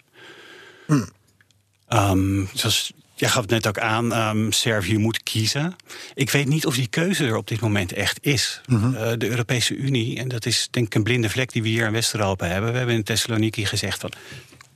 Ehm, 1.90 2.44
zoals, 2.52 2.92
jij 3.14 3.28
gaf 3.28 3.42
het 3.42 3.50
net 3.50 3.66
ook 3.66 3.78
aan, 3.78 4.12
ehm, 4.12 4.50
Servië 4.50 4.98
moet 4.98 5.22
kiezen. 5.22 5.76
Ik 6.14 6.30
weet 6.30 6.46
niet 6.46 6.66
of 6.66 6.74
die 6.74 6.86
keuze 6.86 7.26
er 7.26 7.36
op 7.36 7.48
dit 7.48 7.60
moment 7.60 7.92
echt 7.92 8.18
is. 8.20 8.60
Eh, 8.68 9.12
de 9.18 9.28
Europese 9.28 9.74
Unie, 9.74 10.18
en 10.18 10.28
dat 10.28 10.46
is 10.46 10.68
denk 10.70 10.86
ik 10.86 10.94
een 10.94 11.02
blinde 11.02 11.30
vlek 11.30 11.52
die 11.52 11.62
we 11.62 11.68
hier 11.68 11.86
in 11.86 11.92
West-Europa 11.92 12.46
hebben. 12.46 12.72
We 12.72 12.78
hebben 12.78 12.94
in 12.94 13.02
Thessaloniki 13.02 13.66
gezegd 13.66 14.00
van, 14.00 14.12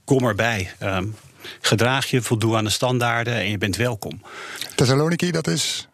kom 0.04 0.24
erbij. 0.24 0.74
Ehm, 0.78 1.06
gedraag 1.60 2.06
je, 2.06 2.22
voldoe 2.22 2.56
aan 2.56 2.64
de 2.64 2.70
standaarden 2.70 3.34
en 3.34 3.50
je 3.50 3.58
bent 3.58 3.76
welkom. 3.76 4.22
Thessaloniki, 4.74 5.30
dat 5.30 5.46
is. 5.46 5.88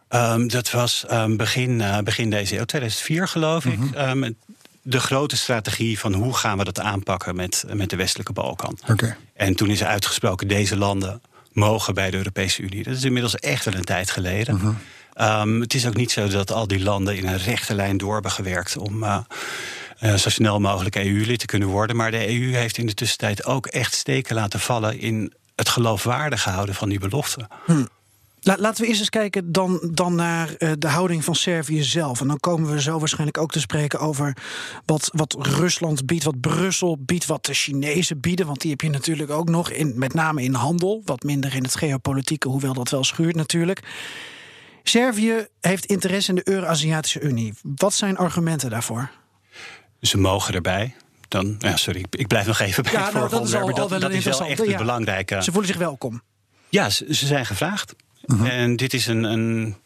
Dat 0.46 0.70
was 0.70 1.04
begin, 1.36 1.80
eh, 1.80 1.98
begin 1.98 2.30
deze 2.30 2.58
eeuw, 2.58 2.64
2004 2.64 3.28
geloof 3.28 3.64
ik. 3.64 3.78
Ehm, 3.94 4.32
de 4.82 5.00
grote 5.00 5.36
strategie 5.36 5.98
van 5.98 6.14
hoe 6.14 6.34
gaan 6.34 6.58
we 6.58 6.64
dat 6.64 6.80
aanpakken 6.80 7.36
met, 7.36 7.64
met 7.72 7.90
de 7.90 7.96
westelijke 7.96 8.32
Balkan. 8.32 8.78
En 9.34 9.54
toen 9.54 9.68
is 9.70 9.84
uitgesproken, 9.84 10.48
deze 10.48 10.76
landen 10.76 11.22
mogen 11.52 11.94
bij 11.94 12.10
de 12.10 12.16
Europese 12.16 12.62
Unie. 12.62 12.82
Dat 12.82 12.94
is 12.96 13.04
inmiddels 13.04 13.34
echt 13.36 13.64
wel 13.64 13.74
een 13.74 13.84
tijd 13.84 14.10
geleden. 14.10 14.60
Ehm, 15.12 15.60
het 15.60 15.74
is 15.74 15.86
ook 15.86 15.96
niet 15.96 16.10
zo 16.10 16.28
dat 16.28 16.52
al 16.52 16.66
die 16.66 16.80
landen 16.82 17.16
in 17.16 17.26
een 17.26 17.38
rechte 17.38 17.74
lijn 17.74 17.96
door 17.96 18.12
hebben 18.12 18.30
gewerkt 18.30 18.76
om 18.76 19.02
eh, 19.02 19.18
eh, 19.98 20.14
zo 20.14 20.30
snel 20.30 20.60
mogelijk 20.60 20.96
EU-lid 20.96 21.38
te 21.38 21.46
kunnen 21.46 21.68
worden. 21.68 21.96
Maar 21.96 22.10
de 22.10 22.28
EU 22.28 22.54
heeft 22.54 22.78
in 22.78 22.86
de 22.86 22.94
tussentijd 22.94 23.44
ook 23.44 23.66
echt 23.66 23.94
steken 23.94 24.34
laten 24.34 24.60
vallen 24.60 24.98
in 24.98 25.32
het 25.56 25.68
geloofwaardig 25.68 26.44
houden 26.44 26.74
van 26.74 26.88
die 26.88 26.98
beloften. 26.98 27.46
La- 27.66 27.88
laten 28.42 28.82
we 28.82 28.86
eerst 28.88 29.00
eens 29.00 29.08
kijken 29.08 29.52
dan, 29.52 29.90
dan 29.92 30.14
naar 30.14 30.54
eh, 30.54 30.72
de 30.78 30.88
houding 30.88 31.24
van 31.24 31.34
Servië 31.34 31.82
zelf. 31.82 32.20
En 32.20 32.28
dan 32.28 32.40
komen 32.40 32.70
we 32.70 32.80
zo 32.80 32.98
waarschijnlijk 32.98 33.38
ook 33.38 33.52
te 33.52 33.60
spreken 33.60 33.98
over 34.00 34.36
wat, 34.84 35.10
wat 35.14 35.36
Rusland 35.38 36.06
biedt, 36.06 36.24
wat 36.24 36.40
Brussel 36.40 36.96
biedt, 37.00 37.26
wat 37.26 37.44
de 37.44 37.54
Chinezen 37.54 38.20
bieden. 38.20 38.46
Want 38.46 38.60
die 38.60 38.70
heb 38.70 38.80
je 38.80 38.90
natuurlijk 38.90 39.30
ook 39.30 39.48
nog, 39.48 39.70
in, 39.70 39.92
met 39.98 40.14
name 40.14 40.42
in 40.42 40.54
handel. 40.54 41.02
Wat 41.04 41.22
minder 41.22 41.54
in 41.54 41.62
het 41.62 41.76
geopolitieke, 41.76 42.48
hoewel 42.48 42.72
dat 42.74 42.88
wel 42.90 43.04
schuurt 43.04 43.36
natuurlijk. 43.36 43.80
Servië 44.82 45.46
heeft 45.60 45.84
interesse 45.84 46.28
in 46.30 46.34
de 46.34 46.48
Euro-Aziatische 46.48 47.20
Unie. 47.20 47.54
Wat 47.62 47.94
zijn 47.94 48.16
argumenten 48.16 48.70
daarvoor? 48.70 49.10
Ze 50.00 50.18
mogen 50.18 50.54
erbij. 50.54 50.94
Dan, 51.28 51.56
ja, 51.58 51.76
sorry, 51.76 52.04
ik- 52.10 52.26
blijf 52.28 52.46
nog 52.46 52.58
even 52.60 52.82
bij 52.82 52.92
Ja, 52.92 53.04
het 53.04 53.12
nou, 53.14 53.28
dat 53.28 53.44
is 53.46 53.54
al- 53.54 53.66
wel 53.66 53.88
dat, 53.88 54.02
een 54.02 54.10
is 54.10 54.24
wel 54.24 54.44
echt 54.44 54.58
het 54.58 54.68
ja. 54.68 54.76
belangrijke. 54.78 55.42
Ze 55.42 55.50
voelen 55.50 55.70
zich 55.70 55.78
welkom. 55.78 56.22
Ja, 56.68 56.90
ze, 56.90 57.14
ze 57.14 57.26
zijn 57.26 57.46
gevraagd. 57.46 57.94
En 58.38 58.76
dit 58.76 58.94
is 58.94 59.06
een. 59.06 59.24
een 59.24 59.76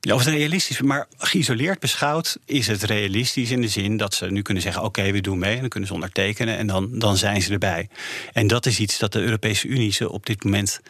ja, 0.00 0.14
of 0.14 0.24
het 0.24 0.34
realistisch, 0.34 0.80
maar 0.80 1.06
geïsoleerd 1.16 1.78
beschouwd 1.78 2.38
is 2.44 2.66
het 2.66 2.82
realistisch 2.82 3.50
in 3.50 3.60
de 3.60 3.68
zin 3.68 3.96
dat 3.96 4.14
ze 4.14 4.26
nu 4.26 4.42
kunnen 4.42 4.62
zeggen: 4.62 4.82
oké, 4.82 5.12
we 5.12 5.20
doen 5.20 5.38
mee, 5.38 5.54
en 5.54 5.60
dan 5.60 5.68
kunnen 5.68 5.88
ze 5.88 5.94
ondertekenen 5.94 6.56
en 6.56 6.66
dan, 6.66 6.98
dan 6.98 7.16
zijn 7.16 7.42
ze 7.42 7.52
erbij. 7.52 7.88
En 8.32 8.46
dat 8.46 8.66
is 8.66 8.80
iets 8.80 8.98
dat 8.98 9.12
de 9.12 9.20
Europese 9.20 9.68
Unie 9.68 9.92
ze 9.92 10.10
op 10.10 10.26
dit 10.26 10.44
moment 10.44 10.80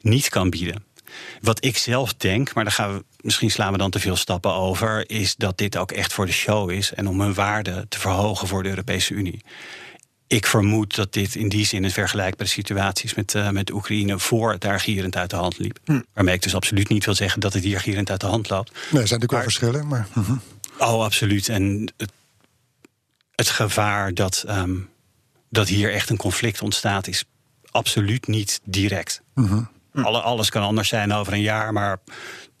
niet 0.00 0.28
kan 0.28 0.50
bieden. 0.50 0.84
Wat 1.40 1.64
ik 1.64 1.76
zelf 1.76 2.14
denk, 2.14 2.54
maar 2.54 2.64
daar 2.64 2.72
gaan 2.72 2.94
we, 2.94 3.04
misschien 3.20 3.50
slaan 3.50 3.72
we 3.72 3.78
dan 3.78 3.90
te 3.90 4.00
veel 4.00 4.16
stappen 4.16 4.52
over, 4.52 5.10
is 5.10 5.36
dat 5.36 5.58
dit 5.58 5.76
ook 5.76 5.92
echt 5.92 6.12
voor 6.12 6.26
de 6.26 6.32
show 6.32 6.70
is 6.70 6.92
en 6.92 7.08
om 7.08 7.20
hun 7.20 7.34
waarde 7.34 7.86
te 7.88 7.98
verhogen 7.98 8.48
voor 8.48 8.62
de 8.62 8.68
Europese 8.68 9.14
Unie. 9.14 9.42
Ik 10.28 10.46
vermoed 10.46 10.94
dat 10.94 11.12
dit 11.12 11.34
in 11.34 11.48
die 11.48 11.66
zin 11.66 11.84
een 11.84 11.90
vergelijkbare 11.90 12.50
situatie 12.50 13.04
is 13.04 13.14
met, 13.14 13.34
eh, 13.34 13.50
met 13.50 13.72
Oekraïne 13.72 14.18
voor 14.18 14.52
het 14.52 14.60
daar 14.60 14.80
gierend 14.80 15.16
uit 15.16 15.30
de 15.30 15.36
hand 15.36 15.58
liep. 15.58 15.78
Waarmee 16.14 16.34
ik 16.34 16.42
dus 16.42 16.54
absoluut 16.54 16.88
niet 16.88 17.04
wil 17.04 17.14
zeggen 17.14 17.40
dat 17.40 17.52
het 17.52 17.64
hier 17.64 17.80
gierend 17.80 18.10
uit 18.10 18.20
de 18.20 18.26
hand 18.26 18.48
loopt. 18.48 18.72
Nee, 18.72 18.80
er 18.80 19.08
zijn 19.08 19.20
natuurlijk 19.20 19.30
wel 19.30 19.42
verschillen, 19.42 19.86
maar. 19.86 20.08
mhm. 20.14 20.36
Oh, 20.78 21.04
absoluut. 21.04 21.48
En 21.48 21.92
het, 21.96 22.12
het 23.34 23.48
gevaar 23.48 24.14
dat, 24.14 24.44
ehm, 24.46 24.76
dat 25.50 25.68
hier 25.68 25.92
echt 25.92 26.10
een 26.10 26.16
conflict 26.16 26.62
ontstaat 26.62 27.06
is 27.06 27.24
absoluut 27.70 28.26
niet 28.26 28.60
direct. 28.64 29.22
Alle, 29.92 30.20
alles 30.20 30.50
kan 30.50 30.62
anders 30.62 30.88
zijn 30.88 31.12
over 31.12 31.32
een 31.32 31.40
jaar, 31.40 31.72
maar 31.72 32.00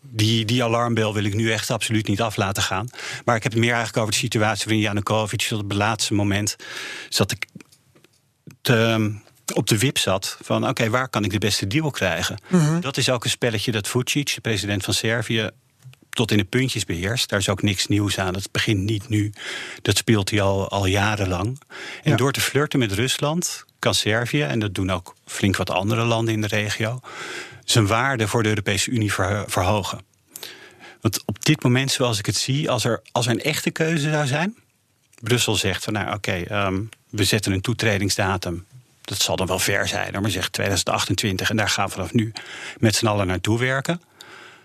die, 0.00 0.44
die 0.44 0.64
alarmbel 0.64 1.14
wil 1.14 1.24
ik 1.24 1.34
nu 1.34 1.52
echt 1.52 1.70
absoluut 1.70 2.06
niet 2.08 2.20
af 2.20 2.36
laten 2.36 2.62
gaan. 2.62 2.88
Maar 3.24 3.36
ik 3.36 3.42
heb 3.42 3.52
het 3.52 3.60
meer 3.60 3.72
eigenlijk 3.72 3.98
over 3.98 4.12
de 4.12 4.18
situatie 4.18 4.64
waarin 4.64 4.82
Janukovic 4.82 5.40
tot 5.40 5.60
op 5.62 5.68
het 5.68 5.78
laatste 5.78 6.14
moment 6.14 6.56
zat 7.08 7.30
ik 7.30 7.46
te, 8.74 9.12
op 9.54 9.66
de 9.66 9.78
wip 9.78 9.98
zat 9.98 10.38
van 10.42 10.68
oké, 10.68 10.90
waar 10.90 11.08
kan 11.08 11.24
ik 11.24 11.30
de 11.30 11.38
beste 11.38 11.66
deal 11.66 11.90
krijgen? 11.90 12.38
Dat 12.80 12.96
is 12.96 13.10
ook 13.10 13.24
een 13.24 13.30
spelletje 13.30 13.72
dat 13.72 13.88
Vucic, 13.88 14.34
de 14.34 14.40
president 14.40 14.84
van 14.84 14.94
Servië, 14.94 15.50
tot 16.10 16.30
in 16.30 16.36
de 16.36 16.44
puntjes 16.44 16.84
beheerst. 16.84 17.28
Daar 17.28 17.38
is 17.38 17.48
ook 17.48 17.62
niks 17.62 17.86
nieuws 17.86 18.18
aan. 18.18 18.32
Dat 18.32 18.48
begint 18.52 18.80
niet 18.84 19.08
nu. 19.08 19.32
Dat 19.82 19.96
speelt 19.96 20.30
hij 20.30 20.40
al, 20.40 20.68
al 20.70 20.86
jarenlang. 20.86 21.60
En 22.02 22.10
Ja. 22.10 22.16
door 22.16 22.32
te 22.32 22.40
flirten 22.40 22.78
met 22.78 22.92
Rusland 22.92 23.64
kan 23.78 23.94
Servië, 23.94 24.42
en 24.42 24.58
dat 24.58 24.74
doen 24.74 24.90
ook 24.90 25.14
flink 25.26 25.56
wat 25.56 25.70
andere 25.70 26.04
landen 26.04 26.34
in 26.34 26.40
de 26.40 26.46
regio, 26.46 27.00
zijn 27.64 27.86
waarde 27.86 28.28
voor 28.28 28.42
de 28.42 28.48
Europese 28.48 28.90
Unie 28.90 29.12
verhogen. 29.46 30.00
Want 31.00 31.22
op 31.26 31.44
dit 31.44 31.62
moment, 31.62 31.90
zoals 31.90 32.18
ik 32.18 32.26
het 32.26 32.36
zie, 32.36 32.70
als 32.70 32.84
er, 32.84 33.02
als 33.12 33.26
er 33.26 33.32
een 33.32 33.42
echte 33.42 33.70
keuze 33.70 34.10
zou 34.10 34.26
zijn. 34.26 34.56
Brussel 35.20 35.54
zegt 35.54 35.84
van 35.84 35.92
nou 35.92 36.14
oké, 36.14 36.32
ehm, 36.32 36.80
we 37.10 37.24
zetten 37.24 37.52
een 37.52 37.60
toetredingsdatum. 37.60 38.64
Dat 39.02 39.18
zal 39.20 39.36
dan 39.36 39.46
wel 39.46 39.58
ver 39.58 39.88
zijn, 39.88 40.12
maar 40.22 40.30
zegt 40.30 40.52
2028 40.52 41.50
en 41.50 41.56
daar 41.56 41.68
gaan 41.68 41.86
we 41.86 41.92
vanaf 41.92 42.12
nu 42.12 42.32
met 42.78 42.94
z'n 42.94 43.06
allen 43.06 43.26
naartoe 43.26 43.58
werken. 43.58 44.00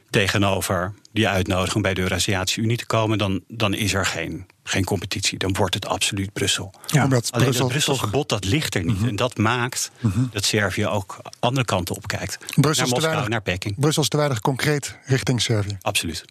Tegenover 0.10 0.94
die 1.12 1.28
uitnodiging 1.28 1.76
om 1.76 1.82
bij 1.82 1.94
de 1.94 2.02
Eurasiatische 2.02 2.62
Unie 2.62 2.78
te 2.78 2.86
komen, 2.86 3.18
dan, 3.18 3.42
dan 3.48 3.74
is 3.74 3.94
er 3.94 4.06
geen, 4.06 4.46
geen 4.64 4.84
competitie. 4.84 5.38
Dan 5.38 5.54
wordt 5.54 5.74
het 5.74 5.86
absoluut 5.88 6.34
Brussel. 6.34 6.74
Ja. 6.88 7.04
Omdat 7.04 7.32
Alleen 7.32 7.44
Brussel 7.46 7.64
dat 7.64 7.72
Brusselse 7.72 8.02
toch- 8.02 8.12
bod, 8.12 8.30
dat 8.30 8.46
ligt 8.46 8.76
er 8.76 8.84
niet. 8.84 9.04
En 9.08 9.16
dat 9.16 9.38
maakt 9.38 9.92
dat 10.32 10.46
Servië 10.46 10.88
ook 10.88 11.18
andere 11.40 11.66
kanten 11.66 11.96
op 11.96 12.08
kijkt. 12.08 12.38
Brussel 12.38 12.54
naar 12.62 12.72
is 12.72 12.76
te 12.76 12.84
Moskou, 12.84 13.02
weinig- 13.02 13.30
naar 13.30 13.42
Peking. 13.42 13.76
Brussel 13.80 14.02
is 14.04 14.10
te 14.10 14.18
weinig 14.18 14.40
concreet 14.42 14.98
richting 15.06 15.42
Servië. 15.42 15.78
Absoluut. 15.82 16.26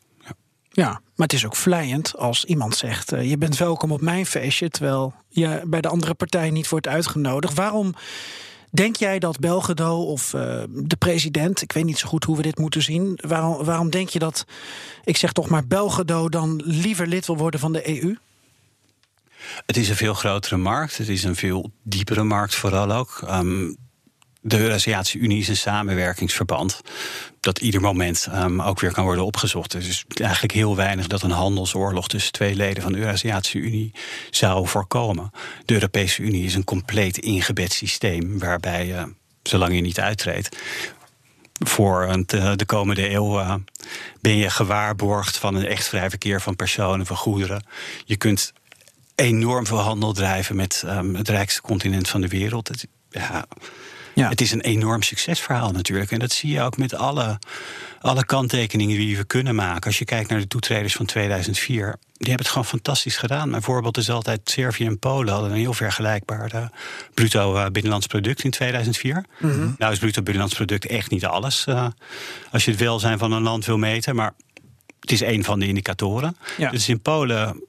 Ja. 0.73 0.91
Maar 0.91 1.26
het 1.26 1.33
is 1.33 1.47
ook 1.47 1.57
vlijend 1.57 2.17
als 2.17 2.45
iemand 2.45 2.76
zegt: 2.76 3.12
eh, 3.12 3.31
Je 3.31 3.38
bent 3.38 3.57
welkom 3.57 3.93
op 3.93 4.00
mijn 4.00 4.26
feestje, 4.26 4.69
terwijl 4.69 5.14
je 5.29 5.62
bij 5.67 5.81
de 5.81 5.88
andere 5.88 6.14
partij 6.14 6.50
niet 6.50 6.69
wordt 6.69 6.88
uitgenodigd. 6.88 7.55
Waarom 7.55 7.95
denk 8.71 8.97
jij 8.97 9.19
dat 9.19 9.38
Belgedo 9.38 10.02
of 10.02 10.35
eh, 10.35 10.62
de 10.69 10.97
president, 10.97 11.62
ik 11.62 11.73
weet 11.73 11.85
niet 11.85 11.99
zo 11.99 12.09
goed 12.09 12.25
hoe 12.25 12.37
we 12.37 12.43
dit 12.43 12.59
moeten 12.59 12.83
zien, 12.83 13.19
waarom, 13.26 13.64
waarom 13.64 13.91
denk 13.91 14.09
je 14.09 14.19
dat, 14.19 14.45
ik 15.05 15.17
zeg 15.17 15.33
toch 15.33 15.49
maar, 15.49 15.67
Belgedo 15.67 16.29
dan 16.29 16.62
liever 16.64 17.07
lid 17.07 17.26
wil 17.26 17.37
worden 17.37 17.61
van 17.61 17.73
de 17.73 18.02
EU? 18.02 18.17
Het 19.67 19.76
is 19.76 19.88
een 19.88 19.97
veel 19.97 20.14
grotere 20.14 20.57
markt. 20.57 20.99
Het 20.99 21.09
is 21.09 21.25
een 21.25 21.37
veel 21.37 21.71
diepere 21.83 22.23
markt 22.23 22.55
vooral 22.55 22.93
ook. 22.93 23.23
Ehm, 23.26 23.75
de 24.45 24.59
Eurasiatische 24.59 25.19
Unie 25.19 25.41
is 25.41 25.49
een 25.49 25.57
samenwerkingsverband 25.57 26.81
dat 27.41 27.59
ieder 27.59 27.81
moment 27.81 28.27
ehm, 28.31 28.61
ook 28.61 28.81
weer 28.81 28.93
kan 28.93 29.05
worden 29.05 29.25
opgezocht. 29.25 29.71
Dus 29.71 30.05
eigenlijk 30.15 30.53
heel 30.53 30.77
weinig 30.77 31.07
dat 31.07 31.23
een 31.23 31.31
handelsoorlog 31.31 32.09
tussen 32.09 32.33
twee 32.33 32.55
leden 32.55 32.83
van 32.83 32.93
de 32.93 32.99
Eurasiatische 32.99 33.59
Unie 33.59 33.93
zou 34.31 34.69
voorkomen. 34.69 35.31
De 35.65 35.75
Europese 35.75 36.23
Unie 36.23 36.45
is 36.45 36.55
een 36.55 36.65
compleet 36.65 37.19
ingebed 37.19 37.73
systeem 37.73 38.39
waarbij 38.39 38.87
je, 38.87 39.15
zolang 39.43 39.75
je 39.75 39.81
niet 39.81 40.01
uittreedt, 40.01 40.57
voor 41.65 42.25
de 42.57 42.67
komende 42.67 43.11
eeuw 43.11 43.39
eh, 43.39 43.55
ben 44.21 44.37
je 44.37 44.51
gewaarborgd 44.51 45.37
van 45.37 45.55
een 45.55 45.67
echt 45.67 45.89
vrij 45.89 46.11
verkeer 46.11 46.41
van 46.41 46.57
personen, 46.57 47.07
van 47.07 47.17
goederen. 47.17 47.65
Je 48.05 48.17
kunt 48.17 48.53
enorm 49.15 49.67
veel 49.67 49.79
handel 49.79 50.13
drijven 50.13 50.57
met 50.57 50.83
ehm, 50.87 51.15
het 51.15 51.29
rijkste 51.29 51.61
continent 51.61 52.09
van 52.09 52.21
de 52.21 52.29
wereld. 52.29 52.71
Ja, 53.11 53.47
Ja. 54.14 54.28
het 54.28 54.40
is 54.40 54.52
een 54.52 54.61
enorm 54.61 55.02
succesverhaal 55.02 55.71
natuurlijk. 55.71 56.11
En 56.11 56.19
dat 56.19 56.33
zie 56.33 56.50
je 56.52 56.61
ook 56.61 56.76
met 56.76 56.95
alle, 56.95 57.38
alle 58.00 58.25
kanttekeningen 58.25 58.97
die 58.97 59.16
we 59.16 59.25
kunnen 59.25 59.54
maken. 59.54 59.87
Als 59.87 59.99
je 59.99 60.04
kijkt 60.04 60.31
naar 60.31 60.40
de 60.40 60.47
toetreders 60.47 60.95
van 60.95 61.07
2004. 61.07 61.97
Die 62.12 62.31
hebben 62.31 62.47
het 62.47 62.49
gewoon 62.49 62.64
fantastisch 62.69 63.16
gedaan. 63.16 63.50
Mijn 63.50 63.62
voorbeeld 63.62 63.97
is 63.97 64.11
altijd 64.11 64.40
Servië 64.45 64.87
en 64.87 64.99
Polen 64.99 65.33
hadden 65.33 65.50
een 65.50 65.57
heel 65.57 65.73
vergelijkbaar 65.75 66.71
bruto 67.14 67.57
eh, 67.57 67.66
binnenlands 67.66 68.07
product 68.07 68.45
in 68.45 68.50
2004. 68.50 69.25
Nou 69.78 69.92
is 69.92 69.99
bruto 69.99 70.23
binnenlands 70.23 70.54
product 70.54 70.87
echt 70.87 71.11
niet 71.11 71.25
alles. 71.25 71.64
eh, 71.66 71.87
als 72.50 72.64
je 72.64 72.71
het 72.71 72.81
welzijn 72.81 73.19
van 73.19 73.33
een 73.33 73.42
land 73.42 73.64
wil 73.64 73.78
meten. 73.78 74.14
Maar 74.16 74.35
het 75.00 75.12
is 75.12 75.21
een 75.21 75.45
van 75.45 75.59
de 75.61 75.66
indicatoren. 75.66 76.37
Ja. 76.57 76.71
Dus 76.71 76.88
in 76.88 77.00
Polen, 77.00 77.64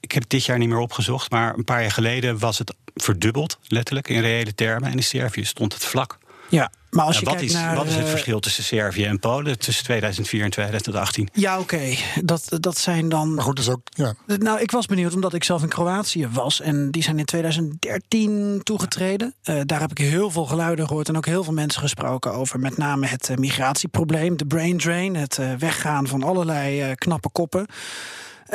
ik 0.00 0.12
heb 0.12 0.22
het 0.22 0.30
dit 0.30 0.44
jaar 0.44 0.58
niet 0.58 0.68
meer 0.68 0.78
opgezocht, 0.78 1.30
maar 1.30 1.54
een 1.56 1.64
paar 1.64 1.80
jaar 1.80 1.90
geleden 1.90 2.38
was 2.38 2.58
het 2.58 2.74
verdubbeld, 3.02 3.58
letterlijk 3.68 4.08
in 4.08 4.20
reële 4.20 4.54
termen. 4.54 4.90
En 4.90 4.96
in 4.96 5.02
Servië 5.02 5.44
stond 5.44 5.72
het 5.74 5.84
vlak. 5.84 6.18
Ja, 6.50 6.70
maar 6.90 7.04
als 7.04 7.14
Ja, 7.14 7.20
je 7.20 7.26
wat, 7.26 7.36
kijkt 7.36 7.50
is, 7.50 7.56
naar. 7.58 7.76
wat 7.76 7.86
is 7.86 7.94
het 7.94 8.04
eh, 8.04 8.10
verschil 8.10 8.40
tussen 8.40 8.64
Servië 8.64 9.04
en 9.04 9.18
Polen 9.18 9.58
tussen 9.58 9.84
2004 9.84 10.42
en 10.44 10.50
2018? 10.50 11.28
Ja, 11.32 11.58
oké. 11.58 11.94
Dat, 12.22 12.46
dat 12.48 12.78
zijn 12.78 13.08
dan. 13.08 13.34
Maar 13.34 13.44
goed, 13.44 13.56
dus 13.56 13.68
ook. 13.68 13.80
Ja. 13.88 14.14
Nou, 14.26 14.60
ik 14.60 14.70
was 14.70 14.86
benieuwd 14.86 15.14
omdat 15.14 15.34
ik 15.34 15.44
zelf 15.44 15.62
in 15.62 15.68
Kroatië 15.68 16.28
was. 16.32 16.60
En 16.60 16.90
die 16.90 17.02
zijn 17.02 17.18
in 17.18 17.24
2013 17.24 18.60
toegetreden. 18.62 19.34
Eh, 19.42 19.60
daar 19.64 19.80
heb 19.80 19.90
ik 19.90 19.98
heel 19.98 20.30
veel 20.30 20.46
geluiden 20.46 20.86
gehoord 20.86 21.08
en 21.08 21.16
ook 21.16 21.26
heel 21.26 21.44
veel 21.44 21.52
mensen 21.52 21.80
gesproken 21.80 22.32
over. 22.32 22.58
Met 22.60 22.76
name 22.76 23.06
het 23.06 23.28
eh, 23.28 23.36
migratieprobleem, 23.36 24.36
de 24.36 24.46
brain 24.46 24.78
drain. 24.78 25.16
Het 25.16 25.38
eh, 25.38 25.52
weggaan 25.54 26.06
van 26.06 26.22
allerlei 26.22 26.80
eh, 26.80 26.90
knappe 26.94 27.28
koppen. 27.28 27.66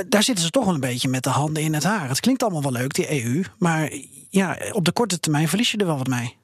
Daar 0.08 0.24
zitten 0.24 0.44
ze 0.44 0.50
toch 0.50 0.66
wel 0.66 0.74
een 0.74 0.80
beetje 0.80 1.08
met 1.08 1.24
de 1.24 1.30
handen 1.30 1.64
in 1.64 1.74
het 1.74 1.84
haar. 1.84 2.10
Het 2.10 2.20
klinkt 2.20 2.44
allemaal 2.44 2.62
wel 2.62 2.72
leuk, 2.72 2.94
die 2.94 3.24
EU. 3.24 3.44
Maar 3.60 3.92
ja, 4.30 4.58
op 4.72 4.86
de 4.86 4.92
korte 4.92 5.20
termijn 5.20 5.48
verlies 5.48 5.72
je 5.72 5.78
er 5.78 5.86
wel 5.86 5.98
wat 5.98 6.08
mee. 6.08 6.36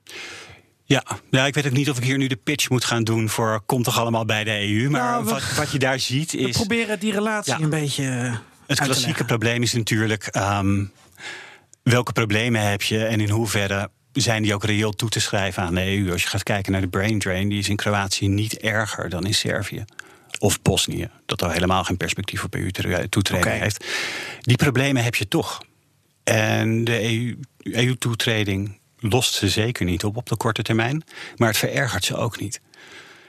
Ja, 0.83 1.03
ja, 1.31 1.45
ik 1.45 1.53
weet 1.53 1.65
ook 1.65 1.71
niet 1.71 1.89
of 1.89 1.97
ik 1.97 2.03
hier 2.03 2.17
nu 2.17 2.27
de 2.27 2.35
pitch 2.35 2.69
moet 2.69 2.85
gaan 2.85 3.03
doen 3.03 3.29
voor 3.29 3.61
komt 3.65 3.83
toch 3.83 3.99
allemaal 3.99 4.25
bij 4.25 4.43
de 4.43 4.51
EU. 4.51 4.89
Maar 4.89 5.01
Nou, 5.01 5.25
we- 5.25 5.29
wat, 5.31 5.43
wat 5.55 5.71
je 5.71 5.79
daar 5.79 5.99
ziet 5.99 6.31
We 6.31 6.37
is. 6.37 6.55
proberen 6.55 6.99
die 6.99 7.11
relatie 7.11 7.53
Ja. 7.53 7.59
een 7.59 7.69
beetje 7.69 8.03
Het 8.67 8.79
klassieke 8.79 9.25
probleem 9.25 9.61
is 9.61 9.73
natuurlijk 9.73 10.23
ehm, 10.27 10.85
welke 11.83 12.11
problemen 12.11 12.69
heb 12.69 12.81
je 12.81 13.05
en 13.05 13.19
in 13.21 13.29
hoeverre 13.29 13.89
zijn 14.13 14.43
die 14.43 14.53
ook 14.53 14.63
reëel 14.63 14.91
toe 14.91 15.09
te 15.09 15.19
schrijven 15.19 15.63
aan 15.63 15.75
de 15.75 15.81
EU. 15.85 16.11
Als 16.11 16.21
je 16.23 16.27
gaat 16.29 16.43
kijken 16.43 16.71
naar 16.71 16.81
de 16.81 16.87
brain 16.87 17.19
drain, 17.19 17.49
die 17.49 17.59
is 17.59 17.69
in 17.69 17.75
Kroatië 17.75 18.27
niet 18.27 18.57
erger 18.57 19.09
dan 19.09 19.25
in 19.25 19.33
Servië. 19.33 19.85
Of 20.39 20.61
Bosnië, 20.61 21.09
dat 21.25 21.43
al 21.43 21.49
helemaal 21.49 21.83
geen 21.83 21.97
perspectief 21.97 22.43
op 22.43 22.55
EU-toetreding 22.55 23.59
heeft. 23.61 23.85
Die 24.41 24.55
problemen 24.55 25.03
heb 25.03 25.15
je 25.15 25.27
toch. 25.27 25.61
En 26.23 26.83
de 26.83 27.03
E 27.03 27.35
EU-toetreding 27.63 28.79
lost 28.99 29.33
ze 29.33 29.49
zeker 29.49 29.85
niet 29.85 30.03
op 30.03 30.17
op 30.17 30.29
de 30.29 30.37
korte 30.37 30.61
termijn, 30.61 31.03
maar 31.35 31.47
het 31.47 31.57
verergert 31.57 32.03
ze 32.05 32.15
ook 32.15 32.39
niet. 32.39 32.61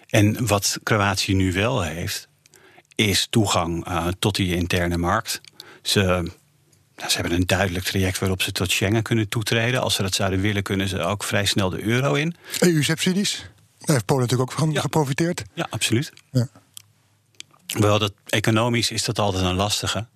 En 0.09 0.47
wat 0.47 0.79
Kroatië 0.83 1.35
nu 1.35 1.53
wel 1.53 1.83
heeft, 1.83 2.29
is 2.95 3.27
toegang 3.31 3.87
eh, 3.87 4.07
tot 4.19 4.35
die 4.35 4.55
interne 4.55 4.97
markt. 4.97 5.41
Ze, 5.83 6.01
nou, 6.97 7.11
ze 7.11 7.15
hebben 7.21 7.33
een 7.33 7.47
duidelijk 7.47 7.85
traject 7.85 8.19
waarop 8.19 8.43
ze 8.43 8.53
tot 8.53 8.71
Schengen 8.71 9.03
kunnen 9.03 9.29
toetreden. 9.29 9.81
Als 9.81 9.95
ze 9.95 10.03
dat 10.03 10.15
zouden 10.15 10.41
willen, 10.41 10.63
kunnen 10.63 10.89
ze 10.89 11.01
ook 11.01 11.25
vrij 11.25 11.45
snel 11.45 11.71
de 11.71 11.83
euro 11.83 12.15
in. 12.15 12.35
EU-subsidies. 12.61 13.51
Daar 13.79 13.95
heeft 13.97 14.05
Polen 14.05 14.23
natuurlijk 14.23 14.51
ook 14.51 14.59
van 14.59 14.71
Ja. 14.71 14.81
geprofiteerd. 14.81 15.43
Ja, 15.55 15.67
absoluut. 15.71 16.13
Ja. 16.33 16.49
Wel, 17.79 17.99
dat, 17.99 18.13
economisch 18.27 18.91
is 18.91 19.05
dat 19.05 19.19
altijd 19.19 19.45
een 19.45 19.55
lastige. 19.55 20.07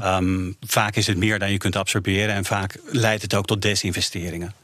Ehm, 0.00 0.52
vaak 0.60 0.96
is 0.96 1.06
het 1.06 1.16
meer 1.16 1.38
dan 1.38 1.50
je 1.50 1.58
kunt 1.58 1.76
absorberen. 1.76 2.34
En 2.34 2.44
vaak 2.44 2.78
leidt 2.84 3.22
het 3.22 3.34
ook 3.34 3.46
tot 3.46 3.62
desinvesteringen. 3.62 4.54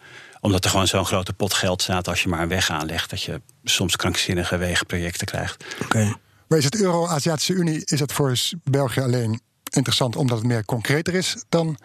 Omdat 0.40 0.64
er 0.64 0.70
gewoon 0.70 0.86
zo'n 0.86 1.06
grote 1.06 1.32
pot 1.32 1.54
geld 1.54 1.82
staat 1.82 2.08
als 2.08 2.22
je 2.22 2.28
maar 2.28 2.40
een 2.40 2.48
weg 2.48 2.70
aanlegt. 2.70 3.10
Dat 3.10 3.22
je 3.22 3.40
soms 3.64 3.96
krankzinnige 3.96 4.56
wegenprojecten 4.56 5.26
krijgt. 5.26 5.64
Oké. 5.82 6.16
Maar 6.48 6.58
is 6.58 6.64
het 6.64 6.80
Euro-Aziatische 6.80 7.52
Unie 7.52 7.82
is 7.84 7.98
dat 7.98 8.12
voor 8.12 8.38
België 8.64 9.00
alleen 9.00 9.40
interessant 9.70 10.16
omdat 10.16 10.38
het 10.38 10.46
meer 10.46 10.64
concreter 10.64 11.14
is 11.14 11.44
dan 11.48 11.78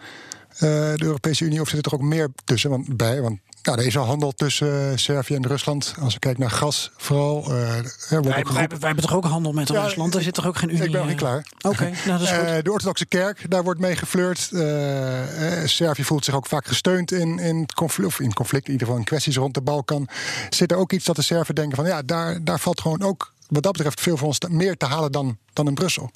de 0.60 1.00
Europese 1.04 1.44
Unie? 1.44 1.60
Of 1.60 1.68
zit 1.68 1.86
er 1.86 1.94
ook 1.94 2.00
meer 2.02 2.28
tussen? 2.44 2.70
Want, 2.70 2.96
bij, 2.96 3.20
want 3.20 3.38
nou, 3.62 3.78
er 3.78 3.86
is 3.86 3.96
al 3.96 4.04
handel 4.06 4.32
tussen 4.32 4.90
eh, 4.90 4.96
Servië 4.96 5.34
en 5.34 5.46
Rusland. 5.46 5.94
Als 6.00 6.14
we 6.14 6.18
kijken 6.20 6.40
naar 6.40 6.50
gas 6.50 6.90
vooral. 6.96 7.42
eh, 7.44 7.50
Wij, 7.50 8.20
wij, 8.20 8.44
wij 8.44 8.66
hebben 8.80 9.00
toch 9.00 9.14
ook 9.14 9.24
handel 9.24 9.52
met 9.52 9.68
Ja, 9.68 9.82
Rusland? 9.82 10.14
Er 10.14 10.22
zit 10.22 10.34
toch 10.34 10.46
ook 10.46 10.56
geen 10.56 10.68
Unie? 10.70 10.82
ik 10.84 10.90
ben 10.90 11.00
nog 11.00 11.08
niet 11.10 11.20
eh, 11.22 11.26
klaar. 11.26 11.46
Oké, 11.60 11.82
nou 12.06 12.18
dat 12.18 12.20
is 12.20 12.30
goed. 12.30 12.44
Eh, 12.46 12.62
de 12.62 12.72
orthodoxe 12.72 13.06
kerk, 13.06 13.50
daar 13.50 13.62
wordt 13.62 13.80
mee 13.80 13.96
geflirt. 13.96 14.48
Eh, 14.52 15.62
eh, 15.62 15.68
Servië 15.68 16.04
voelt 16.04 16.24
zich 16.24 16.34
ook 16.34 16.46
vaak 16.46 16.66
gesteund 16.66 17.12
in, 17.12 17.38
in, 17.38 17.66
conflict, 17.74 18.08
of 18.08 18.20
in 18.20 18.32
conflict, 18.32 18.66
in 18.66 18.72
ieder 18.72 18.86
geval 18.86 19.00
in 19.02 19.08
kwesties 19.08 19.36
rond 19.36 19.54
de 19.54 19.62
Balkan. 19.62 20.08
Zit 20.50 20.70
er 20.70 20.76
ook 20.78 20.92
iets 20.92 21.04
dat 21.04 21.16
de 21.16 21.22
Serven 21.22 21.54
denken 21.54 21.76
van 21.76 21.86
ja, 21.86 22.02
daar, 22.02 22.44
daar 22.44 22.60
valt 22.60 22.80
gewoon 22.80 23.02
ook 23.02 23.32
wat 23.48 23.62
dat 23.62 23.72
betreft 23.72 24.00
veel 24.00 24.16
voor 24.16 24.26
ons 24.26 24.38
te- 24.38 24.50
meer 24.50 24.76
te 24.76 24.86
halen 24.86 25.12
dan, 25.12 25.38
dan 25.52 25.66
in 25.66 25.74
Brussel. 25.74 26.10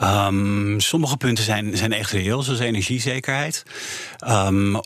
Ehm, 0.00 0.78
sommige 0.78 1.16
punten 1.16 1.44
zijn, 1.44 1.76
zijn 1.76 1.92
echt 1.92 2.10
reëel, 2.10 2.42
zoals 2.42 2.60
energiezekerheid. 2.60 3.62
Ehm, 4.18 4.76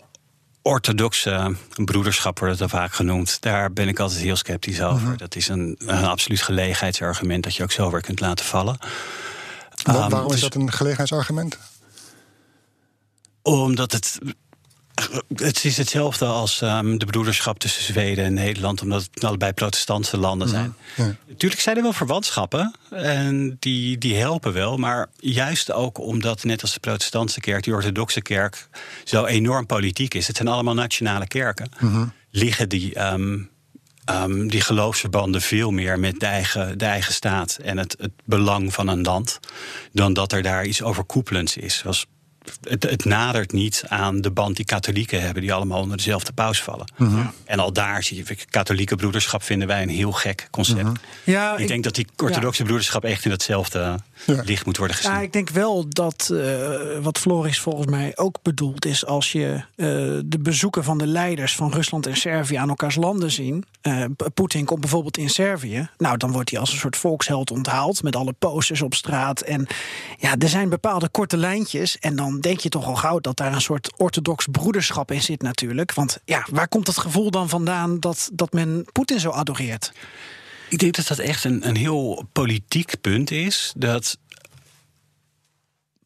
orthodoxe 0.61 1.55
broederschap 1.85 2.39
wordt 2.39 2.59
het 2.59 2.69
dan 2.69 2.79
vaak 2.79 2.93
genoemd. 2.93 3.41
Daar 3.41 3.73
ben 3.73 3.87
ik 3.87 3.99
altijd 3.99 4.21
heel 4.21 4.35
sceptisch 4.35 4.81
over. 4.81 5.17
Dat 5.17 5.35
is 5.35 5.47
een, 5.47 5.75
een 5.85 6.05
absoluut 6.05 6.41
gelegenheidsargument 6.41 7.43
dat 7.43 7.55
je 7.55 7.63
ook 7.63 7.71
zo 7.71 7.91
weer 7.91 8.01
kunt 8.01 8.19
laten 8.19 8.45
vallen. 8.45 8.77
Wa- 9.83 9.93
Ehm, 9.93 10.09
waarom 10.09 10.27
is 10.27 10.31
dus- 10.33 10.41
dat 10.41 10.55
een 10.55 10.71
gelegenheidsargument? 10.71 11.57
Omdat 13.41 13.91
het. 13.91 14.17
Het 15.35 15.65
is 15.65 15.77
hetzelfde 15.77 16.25
als 16.25 16.61
ehm, 16.61 16.97
de 16.97 17.05
broederschap 17.05 17.59
tussen 17.59 17.83
Zweden 17.83 18.25
en 18.25 18.33
Nederland, 18.33 18.81
omdat 18.81 19.09
het 19.13 19.23
allebei 19.23 19.53
protestantse 19.53 20.17
landen 20.17 20.47
zijn. 20.47 20.75
ja. 20.95 21.15
Natuurlijk 21.27 21.61
zijn 21.61 21.75
er 21.75 21.81
wel 21.81 21.93
verwantschappen 21.93 22.75
en 22.89 23.57
die, 23.59 23.97
die 23.97 24.15
helpen 24.15 24.53
wel, 24.53 24.77
maar 24.77 25.09
juist 25.17 25.71
ook 25.71 25.99
omdat, 25.99 26.43
net 26.43 26.61
als 26.61 26.73
de 26.73 26.79
protestantse 26.79 27.39
kerk, 27.39 27.63
die 27.63 27.73
orthodoxe 27.73 28.21
kerk 28.21 28.67
zo 29.03 29.25
enorm 29.25 29.65
politiek 29.65 30.13
is. 30.13 30.27
Het 30.27 30.35
zijn 30.35 30.47
allemaal 30.47 30.73
nationale 30.73 31.27
kerken. 31.27 31.69
Liggen 32.31 32.69
die, 32.69 32.93
ehm, 32.93 33.37
ehm, 34.05 34.47
die 34.47 34.61
geloofsverbanden 34.61 35.41
veel 35.41 35.71
meer 35.71 35.99
met 35.99 36.19
de 36.19 36.25
eigen, 36.25 36.77
de 36.77 36.85
eigen 36.85 37.13
staat 37.13 37.57
en 37.63 37.77
het, 37.77 37.95
het 37.99 38.11
belang 38.25 38.73
van 38.73 38.87
een 38.87 39.01
land, 39.01 39.39
dan 39.91 40.13
dat 40.13 40.31
er 40.31 40.41
daar 40.41 40.65
iets 40.65 40.81
overkoepelends 40.81 41.57
is. 41.57 41.77
Zoals 41.77 42.05
het, 42.69 42.83
het 42.83 43.05
nadert 43.05 43.51
niet 43.51 43.83
aan 43.87 44.21
de 44.21 44.31
band 44.31 44.55
die 44.55 44.65
katholieken 44.65 45.21
hebben, 45.21 45.41
die 45.41 45.53
allemaal 45.53 45.81
onder 45.81 45.97
dezelfde 45.97 46.33
paus 46.33 46.61
vallen. 46.61 46.85
En 47.45 47.59
al 47.59 47.73
daar 47.73 48.03
zie 48.03 48.17
je, 48.27 48.35
katholieke 48.49 48.95
broederschap 48.95 49.43
vinden 49.43 49.67
wij 49.67 49.81
een 49.81 49.89
heel 49.89 50.11
gek 50.11 50.47
concept. 50.51 50.99
Ja, 51.23 51.53
ik, 51.53 51.59
ik- 51.59 51.67
denk 51.67 51.83
dat 51.83 51.95
die 51.95 52.07
orthodoxe 52.17 52.63
broederschap 52.63 53.03
echt 53.03 53.25
in 53.25 53.31
hetzelfde 53.31 53.99
Ja. 54.25 54.41
licht 54.45 54.65
moet 54.65 54.77
worden 54.77 54.95
gezien. 54.95 55.11
Ja, 55.11 55.19
ik 55.19 55.33
denk 55.33 55.49
wel 55.49 55.89
dat 55.89 56.29
eh, 56.33 56.69
wat 57.01 57.17
Floris 57.17 57.59
volgens 57.59 57.87
mij 57.87 58.11
ook 58.15 58.37
bedoelt 58.41 58.85
is 58.85 59.05
als 59.05 59.31
je 59.31 59.63
eh, 59.75 59.87
de 60.25 60.39
bezoeken 60.39 60.83
van 60.83 60.97
de 60.97 61.07
leiders 61.07 61.55
van 61.55 61.71
Rusland 61.71 62.05
en 62.05 62.17
Servië 62.17 62.55
aan 62.55 62.69
elkaars 62.69 62.95
landen 62.95 63.31
zien. 63.31 63.65
Eh, 63.81 64.05
Poetin 64.33 64.65
komt 64.65 64.79
bijvoorbeeld 64.79 65.17
in 65.17 65.29
Servië. 65.29 65.89
Nou, 65.97 66.17
dan 66.17 66.31
wordt 66.31 66.49
hij 66.49 66.59
als 66.59 66.71
een 66.71 66.77
soort 66.77 66.97
volksheld 66.97 67.51
onthaald 67.51 68.03
met 68.03 68.15
alle 68.15 68.33
posters 68.33 68.81
op 68.81 68.93
straat. 68.93 69.41
En 69.41 69.67
ja, 70.17 70.35
er 70.37 70.49
zijn 70.49 70.69
bepaalde 70.69 71.09
korte 71.09 71.37
lijntjes. 71.37 71.99
En 71.99 72.15
dan 72.15 72.39
denk 72.39 72.59
je 72.59 72.69
toch 72.69 72.85
al 72.85 72.95
gauw 72.95 73.19
dat 73.19 73.37
daar 73.37 73.53
een 73.53 73.61
soort 73.61 73.91
orthodox 73.97 74.45
broederschap 74.51 75.11
in 75.11 75.21
zit 75.21 75.41
natuurlijk. 75.41 75.93
Want 75.93 76.19
ja, 76.25 76.45
waar 76.51 76.67
komt 76.67 76.87
het 76.87 76.97
gevoel 76.97 77.31
dan 77.31 77.49
vandaan 77.49 77.99
dat, 77.99 78.29
dat 78.33 78.53
men 78.53 78.85
Poetin 78.91 79.19
zo 79.19 79.29
adoreert? 79.29 79.91
Ik 80.75 80.81
denk 80.81 80.95
dat 80.95 81.07
dat 81.07 81.19
echt 81.19 81.43
een, 81.43 81.67
een 81.67 81.75
heel 81.75 82.27
politiek 82.31 83.01
punt 83.01 83.31
is. 83.31 83.73
Dat 83.77 84.17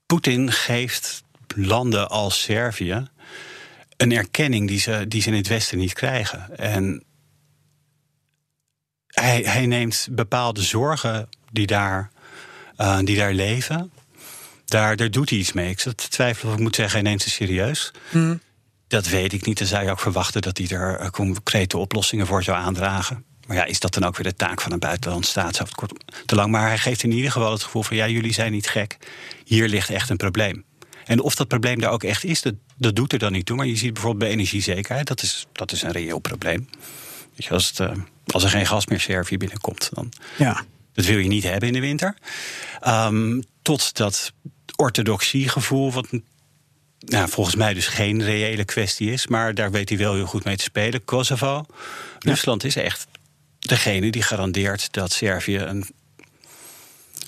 Poetin 0.05 0.51
geeft 0.51 1.23
landen 1.55 2.09
als 2.09 2.41
Servië 2.41 3.07
een 3.97 4.11
erkenning 4.11 4.67
die 4.67 4.79
ze, 4.79 5.05
die 5.07 5.21
ze 5.21 5.27
in 5.27 5.35
het 5.35 5.47
Westen 5.47 5.77
niet 5.77 5.93
krijgen. 5.93 6.57
En 6.57 7.03
hij, 9.07 9.41
hij 9.41 9.65
neemt 9.65 10.07
bepaalde 10.11 10.61
zorgen 10.61 11.29
die 11.51 11.67
daar, 11.67 12.11
eh, 12.75 12.99
die 12.99 13.17
daar 13.17 13.33
leven. 13.33 13.91
Daar, 14.65 14.95
daar 14.95 15.11
doet 15.11 15.29
hij 15.29 15.39
iets 15.39 15.53
mee. 15.53 15.69
Ik 15.69 15.79
twijfelen 15.93 16.51
of 16.51 16.57
ik 16.57 16.63
moet 16.63 16.75
zeggen, 16.75 16.99
hij 16.99 17.09
neemt 17.09 17.21
ze 17.21 17.29
serieus. 17.29 17.91
Dat 18.87 19.07
weet 19.07 19.33
ik 19.33 19.45
niet. 19.45 19.57
Dan 19.57 19.67
zou 19.67 19.83
je 19.83 19.91
ook 19.91 19.99
verwachten 19.99 20.41
dat 20.41 20.57
hij 20.57 20.67
er 20.67 20.99
eh, 20.99 21.09
concrete 21.09 21.77
oplossingen 21.77 22.27
voor 22.27 22.43
zou 22.43 22.57
aandragen. 22.57 23.27
Maar 23.49 23.57
ja, 23.57 23.65
is 23.65 23.79
dat 23.79 23.93
dan 23.93 24.03
ook 24.03 24.17
weer 24.17 24.27
de 24.27 24.35
taak 24.35 24.61
van 24.61 24.71
een 24.71 24.79
buitenlandse 24.79 25.31
staatshoofd? 25.31 25.75
Kort 25.75 25.93
te 26.25 26.35
lang. 26.35 26.51
Maar 26.51 26.67
hij 26.67 26.77
geeft 26.77 27.03
in 27.03 27.11
ieder 27.11 27.31
geval 27.31 27.51
het 27.51 27.63
gevoel 27.63 27.83
van: 27.83 27.97
ja, 27.97 28.07
jullie 28.07 28.33
zijn 28.33 28.51
niet 28.51 28.67
gek. 28.67 28.97
Hier 29.45 29.67
ligt 29.67 29.89
echt 29.89 30.09
een 30.09 30.17
probleem. 30.17 30.63
En 31.05 31.19
of 31.19 31.35
dat 31.35 31.47
probleem 31.47 31.79
daar 31.79 31.91
ook 31.91 32.03
echt 32.03 32.23
is, 32.23 32.41
dat, 32.41 32.53
dat 32.77 32.95
doet 32.95 33.13
er 33.13 33.19
dan 33.19 33.31
niet 33.31 33.45
toe. 33.45 33.55
Maar 33.55 33.65
je 33.65 33.75
ziet 33.75 33.93
bijvoorbeeld 33.93 34.23
bij 34.23 34.31
energiezekerheid, 34.31 35.07
dat 35.07 35.21
is, 35.21 35.47
dat 35.51 35.71
is 35.71 35.81
een 35.81 35.91
reëel 35.91 36.19
probleem. 36.19 36.69
Weet 37.35 37.45
je, 37.45 37.49
als, 37.49 37.67
het, 37.67 37.79
eh, 37.79 37.91
als 38.25 38.43
er 38.43 38.49
geen 38.49 38.65
gas 38.65 38.87
meer 38.87 38.99
Servië 38.99 39.37
binnenkomt, 39.37 39.89
dan, 39.93 40.11
Ja. 40.37 40.63
dat 40.93 41.05
wil 41.05 41.17
je 41.17 41.27
niet 41.27 41.43
hebben 41.43 41.67
in 41.67 41.73
de 41.73 41.79
winter. 41.79 42.17
Ehm, 42.79 43.41
tot 43.61 43.97
dat 43.97 44.31
orthodoxiegevoel, 44.75 45.91
wat 45.91 46.07
nou, 46.99 47.29
volgens 47.29 47.55
mij 47.55 47.73
dus 47.73 47.87
geen 47.87 48.23
reële 48.23 48.65
kwestie 48.65 49.11
is, 49.11 49.27
maar 49.27 49.55
daar 49.55 49.71
weet 49.71 49.89
hij 49.89 49.97
wel 49.97 50.13
heel 50.13 50.25
goed 50.25 50.43
mee 50.43 50.57
te 50.57 50.63
spelen. 50.63 51.05
Kosovo. 51.05 51.65
Rusland 52.19 52.63
is 52.63 52.75
echt 52.75 53.07
degene 53.59 54.11
die 54.11 54.21
garandeert 54.21 54.93
dat 54.93 55.11
Servië 55.11 55.57
een 55.57 55.85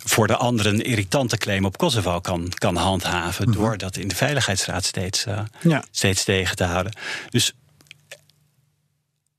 voor 0.04 0.28
de 0.28 0.36
anderen 0.36 0.74
een 0.74 0.82
irritante 0.82 1.38
claim 1.38 1.66
op 1.66 1.78
Kosovo 1.78 2.20
kan, 2.20 2.52
kan 2.58 2.76
handhaven. 2.76 3.52
door 3.52 3.78
dat 3.78 3.98
in 3.98 4.08
de 4.08 4.16
Veiligheidsraad 4.16 4.86
steeds, 4.86 5.26
eh, 5.26 5.40
Ja. 5.62 5.84
steeds 5.92 6.24
tegen 6.24 6.56
te 6.56 6.64
houden. 6.64 6.94
Dus 7.30 7.54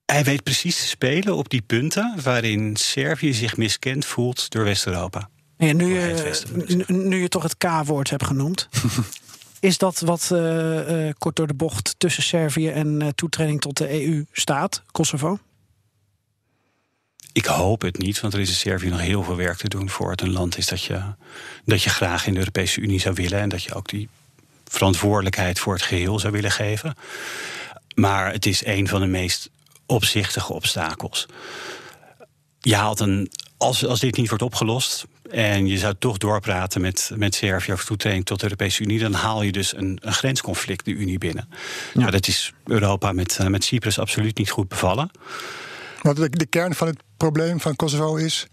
hij 0.06 0.24
weet 0.24 0.42
precies 0.42 0.76
te 0.76 0.86
spelen 0.86 1.36
op 1.36 1.48
die 1.50 1.62
punten 1.62 2.14
waarin 2.22 2.76
Servië 2.76 3.34
zich 3.34 3.56
miskend 3.56 4.04
voelt 4.04 4.50
door 4.50 4.64
West-Europa. 4.64 5.28
Ja, 5.56 5.72
nu, 5.72 5.94
je, 5.94 6.44
ik 6.66 6.88
nu, 6.88 7.20
je 7.20 7.28
toch 7.28 7.42
het 7.42 7.56
K-woord 7.56 8.10
hebt 8.10 8.24
genoemd. 8.26 8.68
is 9.60 9.78
dat 9.78 10.00
wat 10.00 10.28
eh, 10.32 11.08
eh, 11.08 11.14
kort 11.18 11.36
door 11.36 11.46
de 11.46 11.54
bocht 11.54 11.94
tussen 11.98 12.22
Servië 12.22 12.68
en 12.68 13.02
eh, 13.02 13.08
toetreding 13.08 13.60
tot 13.60 13.76
de 13.76 14.04
EU 14.06 14.24
staat, 14.32 14.82
Kosovo? 14.90 15.38
Ik 17.32 17.44
hoop 17.44 17.82
het 17.82 17.98
niet, 17.98 18.20
want 18.20 18.34
er 18.34 18.40
is 18.40 18.48
in 18.48 18.54
Servië 18.54 18.88
nog 18.88 19.00
heel 19.00 19.22
veel 19.22 19.36
werk 19.36 19.56
te 19.56 19.68
doen 19.68 19.90
voor 19.90 20.10
het 20.10 20.20
een 20.20 20.32
land 20.32 20.58
is 20.58 20.66
dat 20.66 20.82
je, 20.82 21.02
dat 21.64 21.82
je 21.82 21.90
graag 21.90 22.26
in 22.26 22.32
de 22.32 22.38
Europese 22.38 22.80
Unie 22.80 23.00
zou 23.00 23.14
willen 23.14 23.40
en 23.40 23.48
dat 23.48 23.62
je 23.62 23.74
ook 23.74 23.88
die 23.88 24.08
verantwoordelijkheid 24.66 25.58
voor 25.58 25.74
het 25.74 25.82
geheel 25.82 26.18
zou 26.18 26.32
willen 26.32 26.50
geven. 26.50 26.94
Maar 27.94 28.32
het 28.32 28.46
is 28.46 28.64
een 28.64 28.88
van 28.88 29.00
de 29.00 29.06
meest 29.06 29.50
opzichtige 29.86 30.52
obstakels. 30.52 31.26
je 32.60 32.74
haalt 32.74 33.00
een. 33.00 33.30
Als, 33.56 33.86
als 33.86 34.00
dit 34.00 34.16
niet 34.16 34.28
wordt 34.28 34.44
opgelost. 34.44 35.04
en 35.30 35.66
je 35.66 35.78
zou 35.78 35.94
toch 35.98 36.18
doorpraten 36.18 36.80
met, 36.80 37.10
met 37.14 37.34
Servië 37.34 37.72
over 37.72 37.86
toetreding 37.86 38.24
tot 38.24 38.38
de 38.38 38.44
Europese 38.44 38.82
Unie. 38.82 38.98
dan 38.98 39.12
haal 39.12 39.42
je 39.42 39.52
dus 39.52 39.76
een, 39.76 39.98
een 40.00 40.12
grensconflict 40.12 40.84
de 40.84 40.90
Unie 40.90 41.18
binnen. 41.18 41.48
Ja. 41.94 42.10
dat 42.10 42.26
is 42.26 42.52
Europa 42.64 43.12
met, 43.12 43.38
eh, 43.38 43.46
met 43.46 43.64
Cyprus 43.64 43.98
absoluut 43.98 44.38
niet 44.38 44.50
goed 44.50 44.68
bevallen. 44.68 45.10
Want 46.02 46.16
de, 46.16 46.28
de 46.30 46.46
kern 46.46 46.74
van 46.74 46.86
het 46.86 47.02
probleem 47.16 47.60
van 47.60 47.76
Kosovo 47.76 48.16
is. 48.16 48.46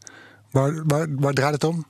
Waar, 0.52 0.84
waar, 0.86 1.08
waar 1.16 1.34
draait 1.34 1.54
het 1.54 1.64
om? 1.64 1.86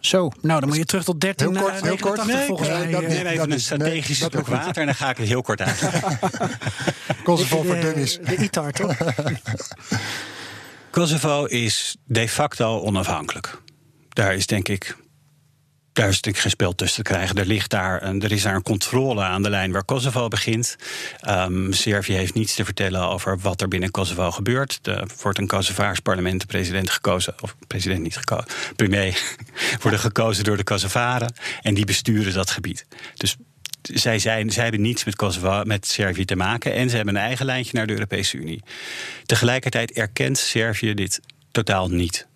Zo, 0.00 0.30
nou 0.40 0.60
dan 0.60 0.68
moet 0.68 0.78
je 0.78 0.84
terug 0.84 1.04
tot 1.04 1.20
13 1.20 1.50
Heel 1.56 1.62
kort, 1.62 1.80
heel 1.82 1.96
kort. 1.96 2.24
Nee, 2.26 2.46
volgens 2.46 2.68
Nee, 2.68 2.78
mij. 2.78 2.90
dat 2.90 3.02
eh. 3.02 3.08
Neem 3.08 3.26
even 3.26 3.36
dat 3.36 3.46
een 3.46 3.52
is- 3.52 3.64
strategische 3.64 4.28
nee, 4.32 4.42
water 4.42 4.76
en 4.80 4.86
dan 4.86 4.94
ga 4.94 5.10
ik 5.10 5.16
het 5.16 5.26
heel 5.28 5.42
kort 5.42 5.60
uitleggen. 5.60 6.18
Kosovo 7.24 7.62
voor 7.62 7.74
de, 7.74 7.80
dummies. 7.80 8.18
de 8.18 8.36
ITAR, 8.36 8.72
toch? 8.72 8.96
Kosovo 10.90 11.44
is 11.44 11.96
de 12.04 12.28
facto 12.28 12.80
onafhankelijk. 12.80 13.60
Daar 14.08 14.34
is 14.34 14.46
denk 14.46 14.68
ik. 14.68 14.96
Daar 15.96 16.08
is 16.08 16.20
ik 16.20 16.38
geen 16.38 16.50
spel 16.50 16.74
tussen 16.74 17.04
te 17.04 17.10
krijgen. 17.10 17.36
Er, 17.36 17.46
ligt 17.46 17.70
daar 17.70 18.02
een, 18.02 18.22
er 18.22 18.32
is 18.32 18.42
daar 18.42 18.54
een 18.54 18.62
controle 18.62 19.22
aan 19.22 19.42
de 19.42 19.50
lijn 19.50 19.72
waar 19.72 19.84
Kosovo 19.84 20.28
begint. 20.28 20.76
Ehm, 21.20 21.72
Servië 21.72 22.12
heeft 22.12 22.34
niets 22.34 22.54
te 22.54 22.64
vertellen 22.64 23.08
over 23.08 23.38
wat 23.38 23.60
er 23.60 23.68
binnen 23.68 23.90
Kosovo 23.90 24.30
gebeurt. 24.30 24.78
Er 24.82 25.06
wordt 25.22 25.38
een 25.38 25.46
Kosovaars 25.46 26.00
parlement, 26.00 26.40
de 26.40 26.46
president 26.46 26.90
gekozen. 26.90 27.34
Of 27.40 27.56
president 27.66 28.02
niet 28.02 28.16
gekozen. 28.16 28.46
Premier 28.76 29.36
worden 29.82 30.00
gekozen 30.00 30.44
door 30.44 30.56
de 30.56 30.64
Kosovaren. 30.64 31.34
En 31.62 31.74
die 31.74 31.84
besturen 31.84 32.32
dat 32.32 32.50
gebied. 32.50 32.86
Dus 33.14 33.36
zij, 33.82 34.18
zijn, 34.18 34.50
zij 34.50 34.62
hebben 34.62 34.80
niets 34.80 35.04
met, 35.04 35.16
Kosovo, 35.16 35.62
met 35.64 35.86
Servië 35.86 36.24
te 36.24 36.36
maken. 36.36 36.72
En 36.74 36.90
ze 36.90 36.96
hebben 36.96 37.16
een 37.16 37.22
eigen 37.22 37.46
lijntje 37.46 37.76
naar 37.76 37.86
de 37.86 37.92
Europese 37.92 38.36
Unie. 38.36 38.62
Tegelijkertijd 39.24 39.92
erkent 39.92 40.38
Servië 40.38 40.94
dit 40.94 41.20
totaal 41.50 41.88
niet. 41.88 42.26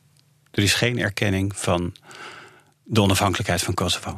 Er 0.50 0.62
is 0.62 0.74
geen 0.74 0.98
erkenning 0.98 1.56
van 1.56 1.94
de 2.90 3.00
onafhankelijkheid 3.00 3.62
van 3.62 3.74
Kosovo. 3.74 4.16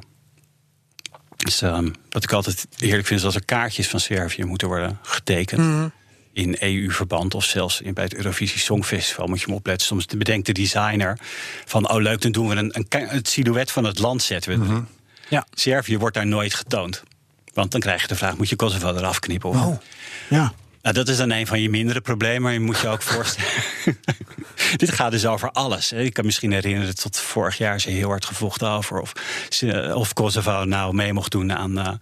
Dus, 1.37 1.63
ehm, 1.63 1.91
wat 2.11 2.23
ik 2.25 2.33
altijd 2.33 2.67
heerlijk 2.77 3.07
vind, 3.07 3.21
is 3.21 3.27
als 3.27 3.35
er 3.35 3.45
kaartjes 3.45 3.89
van 3.89 4.01
Servië 4.01 4.45
moeten 4.45 4.69
worden 4.69 4.99
getekend. 5.03 5.93
In 6.33 6.57
EU-verband 6.59 7.35
of 7.35 7.45
zelfs 7.45 7.81
in, 7.81 7.95
bij 7.95 8.05
het 8.05 8.15
Eurovisie 8.15 8.61
Songfestival 8.61 9.27
moet 9.27 9.41
je 9.41 9.47
hem 9.47 9.55
opletten. 9.55 9.87
Soms 9.87 10.07
bedenkt 10.07 10.47
de 10.47 10.53
designer 10.53 11.19
van, 11.65 11.91
oh 11.91 12.01
leuk, 12.01 12.21
dan 12.21 12.33
doen 12.33 12.49
we 12.49 12.55
een, 12.55 12.87
een, 12.89 13.09
het 13.09 13.29
silhouet 13.29 13.71
van 13.71 13.85
het 13.85 13.99
land 13.99 14.23
zetten 14.23 14.59
we 14.59 14.65
erin. 14.65 14.87
Ja. 15.29 15.47
Servië 15.55 15.99
wordt 15.99 16.15
daar 16.15 16.27
nooit 16.27 16.55
getoond. 16.55 17.03
Want 17.55 17.71
dan 17.71 17.81
krijg 17.81 18.03
je 18.03 18.09
de 18.09 18.15
vraag, 18.17 18.37
moet 18.37 18.49
je 18.49 18.57
Kosovo 18.57 18.89
eraf 18.89 19.19
knippen? 19.19 19.51
Of 19.51 19.57
Oh, 19.57 19.79
ja. 20.29 20.53
Nou, 20.83 20.95
dat 20.95 21.09
is 21.09 21.17
dan 21.17 21.31
een 21.31 21.47
van 21.47 21.61
je 21.61 21.71
mindere 21.71 22.01
problemen, 22.01 22.43
maar 22.43 22.53
je 22.53 22.61
moet 22.61 22.81
je 22.81 22.89
ook 22.89 23.03
voorstellen. 23.03 23.51
Dit 24.77 24.93
gaat 24.93 25.11
dus 25.11 25.27
over 25.27 25.51
alles. 25.51 25.93
Ik 25.93 26.13
kan 26.13 26.25
misschien 26.25 26.53
herinneren 26.53 26.95
tot 26.95 27.17
vorig 27.19 27.59
jaar 27.59 27.81
ze 27.81 27.91
heel 27.91 28.09
hard 28.09 28.25
gevochten 28.25 28.69
over 28.69 29.01
of, 29.01 29.13
of 29.95 30.13
Kosovo 30.13 30.65
nou 30.65 30.95
mee 30.95 31.13
mocht 31.13 31.31
doen 31.31 31.53
aan, 31.53 31.79
eh, 31.79 31.93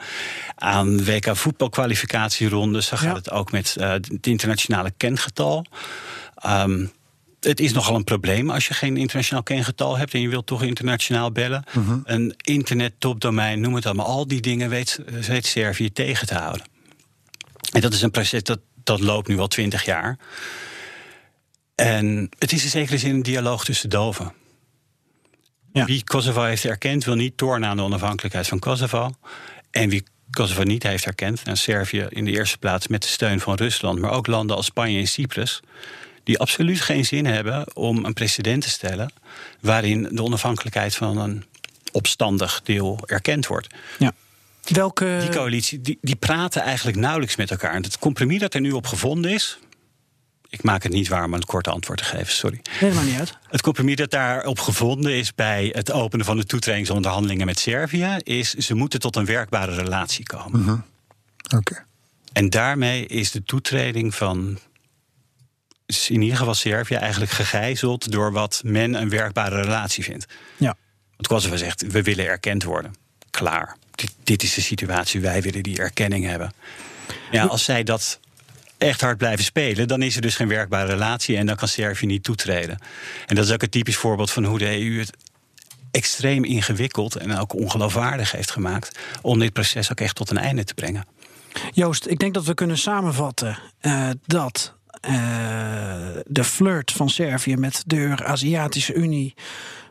aan 0.55 1.05
WK 1.05 1.37
voetbalkwalificatierondes. 1.37 2.87
Zo 2.87 2.97
gaat 2.97 3.07
Ja. 3.07 3.15
het 3.15 3.31
ook 3.31 3.53
met 3.53 3.77
eh, 3.79 3.91
het 3.91 4.27
internationale 4.27 4.93
kengetal. 4.97 5.65
Ehm, 6.35 6.87
het 7.41 7.61
is 7.61 7.73
nogal 7.73 7.95
een 7.95 8.05
probleem 8.05 8.51
als 8.51 8.69
je 8.69 8.75
geen 8.75 8.97
internationaal 8.97 9.43
kengetal 9.43 9.97
hebt 9.97 10.15
en 10.15 10.21
je 10.21 10.29
wilt 10.29 10.47
toch 10.47 10.63
internationaal 10.63 11.33
bellen. 11.33 11.65
Een 12.05 12.35
internet-topdomein, 12.37 13.61
noem 13.61 13.75
het 13.75 13.87
allemaal. 13.87 14.07
Al 14.07 14.27
die 14.27 14.41
dingen 14.41 14.69
weet, 14.69 15.01
weet 15.27 15.47
Servië 15.47 15.93
tegen 15.93 16.27
te 16.27 16.35
houden. 16.35 16.63
En 17.73 17.81
dat 17.81 17.93
is 17.93 18.03
een 18.03 18.11
proces 18.11 18.43
dat, 18.43 18.59
dat 18.91 19.01
loopt 19.01 19.29
nu 19.29 19.39
al 19.39 19.49
twintig 19.49 19.85
jaar. 19.85 20.19
En 21.75 22.31
het 22.39 22.53
is 22.53 22.65
in 22.65 22.71
zekere 22.71 22.99
zin 22.99 23.15
een 23.15 23.23
dialoog 23.23 23.65
tussen 23.65 23.91
doven. 23.91 24.33
Ja. 25.73 25.85
Wie 25.85 26.05
Kosovo 26.05 26.43
heeft 26.43 26.65
erkend, 26.65 27.05
wil 27.05 27.15
niet 27.15 27.37
tornen 27.37 27.69
aan 27.69 27.77
de 27.77 27.83
onafhankelijkheid 27.83 28.49
van 28.49 28.59
Kosovo. 28.59 29.11
En 29.71 29.89
wie 29.89 30.05
Kosovo 30.31 30.63
niet 30.63 30.83
heeft 30.83 31.05
erkend, 31.05 31.43
en 31.45 31.57
Servië 31.57 32.07
in 32.09 32.25
de 32.25 32.31
eerste 32.31 32.59
plaats 32.59 32.89
met 32.89 33.03
de 33.03 33.09
steun 33.09 33.41
van 33.41 33.55
Rusland, 33.55 33.99
maar 33.99 34.11
ook 34.11 34.27
landen 34.27 34.57
als 34.57 34.67
Spanje 34.67 34.99
en 34.99 35.09
Cyprus, 35.09 35.61
die 36.25 36.39
absoluut 36.39 36.81
geen 36.81 37.05
zin 37.05 37.27
hebben 37.27 37.77
om 37.77 38.05
een 38.05 38.13
precedent 38.13 38.63
te 38.63 38.69
stellen 38.69 39.13
waarin 39.61 40.09
de 40.11 40.23
onafhankelijkheid 40.23 40.97
van 40.97 41.19
een 41.19 41.45
opstandig 41.93 42.61
deel 42.63 42.99
erkend 43.07 43.47
wordt. 43.47 43.67
ja. 43.99 44.13
Welke... 44.63 45.17
Die 45.21 45.31
coalitie, 45.31 45.81
die, 45.81 45.99
die 46.01 46.17
praten 46.17 46.63
eigenlijk 46.63 46.97
nauwelijks 46.97 47.37
met 47.37 47.51
elkaar. 47.51 47.75
En 47.75 47.83
het 47.83 47.99
compromis 47.99 48.39
dat 48.39 48.55
er 48.55 48.61
nu 48.61 48.73
op 48.73 48.87
gevonden 48.87 49.31
is. 49.31 49.59
Ik 50.49 50.63
maak 50.63 50.83
het 50.83 50.93
niet 50.93 51.09
waar 51.09 51.25
om 51.25 51.35
een 51.35 51.45
korte 51.45 51.71
antwoord 51.71 51.99
te 51.99 52.05
geven, 52.05 52.33
sorry. 52.33 52.61
Helemaal 52.71 53.05
niet 53.05 53.19
uit. 53.19 53.39
Het 53.49 53.61
compromis 53.61 53.97
dat 53.97 54.11
daarop 54.11 54.59
gevonden 54.59 55.13
is 55.13 55.35
bij 55.35 55.71
het 55.73 55.93
openen 55.93 56.27
van 56.27 56.37
de 56.37 56.45
toetredingsonderhandelingen 56.45 57.47
met 57.47 57.59
Servië, 57.59 58.17
is 58.23 58.55
ze 58.55 58.75
moeten 58.75 59.01
tot 59.01 59.17
een 59.17 59.25
werkbare 59.25 59.75
relatie 59.75 60.25
komen. 60.25 60.85
Oké. 61.57 61.85
En 62.33 62.51
daarmee 62.51 63.07
is 63.07 63.31
de 63.31 63.43
toetreding 63.43 64.15
van 64.15 64.59
in 66.09 66.23
ieder 66.23 66.37
geval 66.37 66.55
Servië 66.55 66.95
eigenlijk 66.95 67.31
gegijzeld 67.31 68.13
door 68.13 68.33
wat 68.33 68.61
men 68.65 68.95
een 68.95 69.09
werkbare 69.09 69.61
relatie 69.61 70.05
vindt. 70.05 70.27
Ja. 70.57 70.77
Want 71.17 71.27
Kosovo 71.27 71.57
zegt, 71.57 71.87
we 71.87 72.03
willen 72.03 72.27
erkend 72.27 72.63
worden. 72.63 72.95
Klaar. 73.31 73.77
Dit, 74.25 74.43
is 74.43 74.55
de 74.55 74.61
situatie, 74.61 75.21
wij 75.21 75.43
willen 75.43 75.63
die 75.63 75.79
erkenning 75.79 76.27
hebben. 76.27 76.53
Ja, 77.31 77.45
als 77.45 77.65
zij 77.65 77.83
dat 77.83 78.21
echt 78.79 79.01
hard 79.01 79.19
blijven 79.19 79.45
spelen, 79.45 79.89
dan 79.89 80.03
is 80.03 80.17
er 80.17 80.23
dus 80.23 80.37
geen 80.37 80.49
werkbare 80.49 80.91
relatie 80.91 81.37
en 81.37 81.47
dan 81.47 81.57
kan 81.57 81.69
Servië 81.69 82.07
niet 82.07 82.23
toetreden. 82.23 82.79
En 83.27 83.35
dat 83.35 83.45
is 83.45 83.53
ook 83.53 83.63
een 83.63 83.71
typisch 83.71 83.97
voorbeeld 83.97 84.31
van 84.31 84.45
hoe 84.45 84.59
de 84.59 84.81
EU 84.81 84.99
het 84.99 85.11
extreem 85.91 86.45
ingewikkeld 86.45 87.17
en 87.17 87.39
ook 87.39 87.55
ongeloofwaardig 87.55 88.33
heeft 88.33 88.51
gemaakt 88.51 88.99
om 89.23 89.39
dit 89.39 89.53
proces 89.53 89.91
ook 89.91 90.01
echt 90.01 90.15
tot 90.15 90.31
een 90.31 90.39
einde 90.39 90.65
te 90.65 90.75
brengen. 90.75 91.07
Joost, 91.73 92.07
ik 92.07 92.19
denk 92.19 92.35
dat 92.35 92.45
we 92.45 92.55
kunnen 92.55 92.79
samenvatten 92.79 93.59
eh, 93.81 94.11
dat 94.27 94.75
eh, 95.01 95.13
de 96.27 96.45
flirt 96.45 96.93
van 96.93 97.11
Servië 97.11 97.57
met 97.57 97.83
de 97.87 97.97
Eurasiatische 97.97 98.95
Unie 98.95 99.35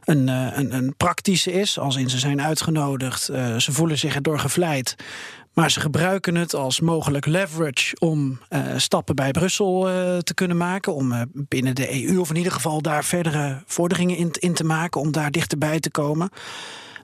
een, 0.10 0.30
eh, 0.30 0.58
een, 0.58 0.74
een 0.74 0.96
praktische 0.98 1.52
is. 1.52 1.80
Als 1.80 1.96
in 1.96 2.10
ze 2.10 2.20
zijn 2.20 2.42
uitgenodigd, 2.42 3.30
eh, 3.30 3.58
ze 3.58 3.72
voelen 3.72 3.98
zich 3.98 4.16
erdoor 4.16 4.40
gevleid. 4.40 4.96
Maar 5.54 5.72
ze 5.72 5.80
gebruiken 5.80 6.36
het 6.36 6.56
als 6.56 6.80
mogelijk 6.80 7.26
leverage 7.26 7.96
om 8.00 8.40
eh, 8.50 8.62
stappen 8.78 9.16
bij 9.16 9.32
Brussel 9.32 9.82
te 10.24 10.34
kunnen 10.34 10.58
maken. 10.58 10.94
Om 10.94 11.26
binnen 11.34 11.76
de 11.76 12.04
EU 12.04 12.18
of 12.18 12.30
in 12.30 12.36
ieder 12.36 12.52
geval 12.52 12.82
daar 12.82 13.04
verdere 13.04 13.64
vorderingen 13.66 14.18
in, 14.18 14.32
in 14.40 14.54
te 14.54 14.64
maken. 14.64 15.02
Om 15.02 15.12
daar 15.12 15.32
dichterbij 15.32 15.80
te 15.80 15.92
komen. 15.92 16.30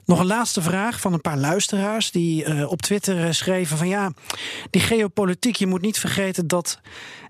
Nog 0.06 0.18
een 0.18 0.26
laatste 0.26 0.62
vraag 0.62 1.00
van 1.00 1.12
een 1.12 1.20
paar 1.20 1.36
luisteraars 1.36 2.10
die 2.10 2.44
eh, 2.44 2.70
op 2.70 2.82
Twitter 2.82 3.24
eh, 3.24 3.32
schreven 3.32 3.76
van 3.76 3.88
ja, 3.88 4.12
die 4.70 4.80
geopolitiek, 4.80 5.56
je 5.56 5.66
moet 5.66 5.80
niet 5.80 5.98
vergeten 5.98 6.46
dat 6.46 6.80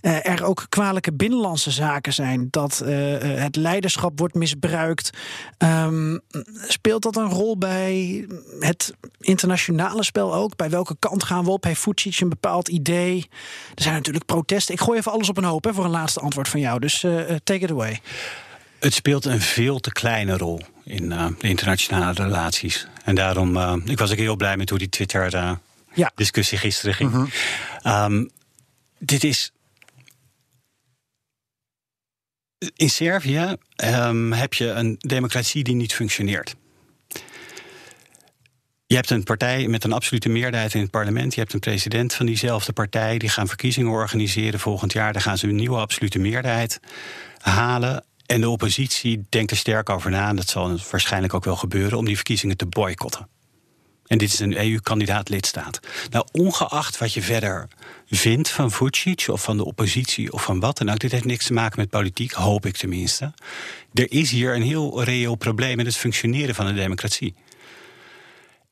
eh, 0.01 0.27
er 0.27 0.45
ook 0.45 0.67
kwalijke 0.69 1.13
binnenlandse 1.13 1.71
zaken 1.71 2.13
zijn. 2.13 2.49
Dat 2.51 2.83
het 3.25 3.57
leiderschap 3.57 4.19
wordt 4.19 4.35
misbruikt. 4.35 5.11
Ehm, 5.59 6.19
speelt 6.67 7.03
dat 7.03 7.17
een 7.17 7.31
rol 7.31 7.59
bij 7.59 8.27
het 8.61 8.95
internationale 9.21 10.05
spel 10.05 10.35
ook? 10.35 10.57
Bij 10.57 10.71
welke 10.71 10.97
kant 10.99 11.25
gaan 11.25 11.45
we 11.45 11.51
op? 11.51 11.65
Heeft 11.65 11.81
Vucic 11.81 12.21
een 12.21 12.29
bepaald 12.29 12.69
idee? 12.69 13.29
Er 13.75 13.83
zijn 13.83 13.95
natuurlijk 13.95 14.27
protesten. 14.27 14.75
Ik 14.75 14.81
gooi 14.81 14.99
even 14.99 15.13
alles 15.13 15.29
op 15.29 15.37
een 15.37 15.45
hoop 15.45 15.65
hè, 15.65 15.75
voor 15.75 15.85
een 15.85 15.91
laatste 15.91 16.21
antwoord 16.21 16.49
van 16.49 16.61
jou. 16.61 16.81
Dus 16.81 17.01
take 17.45 17.61
it 17.61 17.71
away. 17.71 18.01
Het 18.79 18.95
speelt 18.95 19.25
een 19.25 19.41
veel 19.41 19.79
te 19.81 19.93
kleine 19.93 20.37
rol 20.37 20.61
in 20.87 21.13
eh, 21.13 21.27
de 21.39 21.49
internationale 21.49 22.13
relaties. 22.23 22.87
En 23.05 23.15
daarom, 23.15 23.57
eh, 23.57 23.75
ik 23.85 23.99
was 23.99 24.11
ook 24.11 24.17
heel 24.17 24.37
blij 24.37 24.57
met 24.57 24.71
hoe 24.71 24.79
die 24.79 24.89
Twitter-discussie 24.89 26.57
Ja. 26.57 26.63
gisteren 26.65 26.95
ging. 26.95 27.33
Ehm, 27.83 28.25
dit 28.99 29.25
is. 29.25 29.51
In 32.77 32.91
Servië 32.91 33.57
ehm, 33.77 34.33
heb 34.33 34.55
je 34.55 34.69
een 34.69 34.95
democratie 34.99 35.65
die 35.65 35.75
niet 35.75 35.95
functioneert. 35.95 36.55
Je 38.87 38.95
hebt 38.95 39.11
een 39.11 39.23
partij 39.25 39.67
met 39.69 39.85
een 39.85 39.93
absolute 39.93 40.29
meerderheid 40.29 40.75
in 40.75 40.81
het 40.81 40.91
parlement. 40.91 41.35
Je 41.35 41.41
hebt 41.41 41.53
een 41.53 41.61
president 41.61 42.15
van 42.15 42.27
diezelfde 42.27 42.73
partij. 42.73 43.19
Die 43.19 43.29
gaan 43.29 43.49
verkiezingen 43.49 43.91
organiseren 43.91 44.61
volgend 44.61 44.93
jaar. 44.93 45.13
Daar 45.13 45.23
gaan 45.23 45.39
ze 45.39 45.47
een 45.49 45.55
nieuwe 45.57 45.77
absolute 45.79 46.19
meerderheid 46.19 46.81
halen. 47.39 48.05
En 48.27 48.41
de 48.41 48.49
oppositie 48.49 49.27
denkt 49.29 49.51
er 49.51 49.57
sterk 49.57 49.91
over 49.91 50.11
na. 50.11 50.29
En 50.29 50.37
dat 50.37 50.49
zal 50.49 50.79
waarschijnlijk 50.91 51.35
ook 51.35 51.45
wel 51.45 51.57
gebeuren. 51.57 51.99
om 51.99 52.05
die 52.05 52.15
verkiezingen 52.15 52.57
te 52.57 52.67
boycotten. 52.67 53.29
En 54.07 54.19
dit 54.19 54.33
is 54.33 54.39
een 54.39 54.59
EU-kandidaat 54.59 55.29
lidstaat. 55.29 55.81
Nou, 56.11 56.27
ongeacht 56.33 56.99
wat 56.99 57.13
je 57.13 57.23
verder 57.23 57.69
vindt 58.07 58.49
van 58.49 58.71
Vucic 58.71 59.29
of 59.29 59.43
van 59.43 59.57
de 59.57 59.65
oppositie 59.65 60.33
of 60.33 60.43
van 60.43 60.61
wat 60.61 60.79
dan 60.79 60.91
ook, 60.91 60.99
dit 60.99 61.13
heeft 61.13 61.25
niks 61.25 61.47
te 61.47 61.53
maken 61.53 61.81
met 61.81 61.91
politiek, 61.91 62.33
hoop 62.33 62.67
ik 62.67 62.77
tenminste. 62.77 63.33
Er 63.93 64.13
is 64.13 64.31
hier 64.31 64.55
een 64.55 64.63
heel 64.63 65.03
reëel 65.03 65.35
probleem 65.35 65.77
met 65.77 65.87
het 65.87 65.97
functioneren 65.97 66.55
van 66.55 66.67
de 66.67 66.75
democratie. 66.75 67.35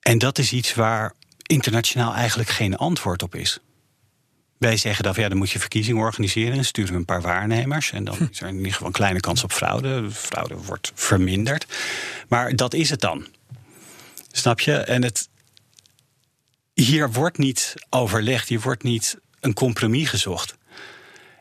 En 0.01 0.19
dat 0.19 0.39
is 0.39 0.53
iets 0.53 0.75
waar 0.75 1.15
internationaal 1.43 2.15
eigenlijk 2.15 2.49
geen 2.49 2.77
antwoord 2.77 3.23
op 3.23 3.35
is. 3.35 3.59
Wij 4.59 4.77
zeggen 4.77 5.05
dan, 5.05 5.15
ja, 5.17 5.29
dan 5.29 5.39
moet 5.39 5.51
je 5.51 5.59
verkiezingen 5.59 6.03
organiseren. 6.03 6.55
Dan 6.55 6.65
sturen 6.65 6.93
we 6.93 6.99
een 6.99 7.05
paar 7.05 7.23
waarnemers. 7.23 7.93
En 7.93 8.05
dan 8.05 8.17
is 8.31 8.41
er 8.41 8.49
in 8.49 8.57
ieder 8.57 8.73
geval 8.73 8.87
een 8.87 8.93
kleine 8.93 9.21
kans 9.21 9.45
op 9.45 9.53
fraude. 9.53 10.11
Fraude 10.11 10.55
wordt 10.55 10.93
verminderd. 10.95 11.67
Maar 12.29 12.57
dat 12.57 12.75
is 12.75 12.91
het 12.91 13.01
dan. 13.01 13.27
Snap 14.33 14.61
je? 14.61 14.77
En 14.77 15.03
het, 15.03 15.29
hier 16.75 17.13
wordt 17.13 17.39
niet 17.39 17.75
overlegd. 17.91 18.49
Hier 18.49 18.61
wordt 18.61 18.83
niet 18.83 19.19
een 19.41 19.55
compromis 19.55 20.09
gezocht. 20.09 20.57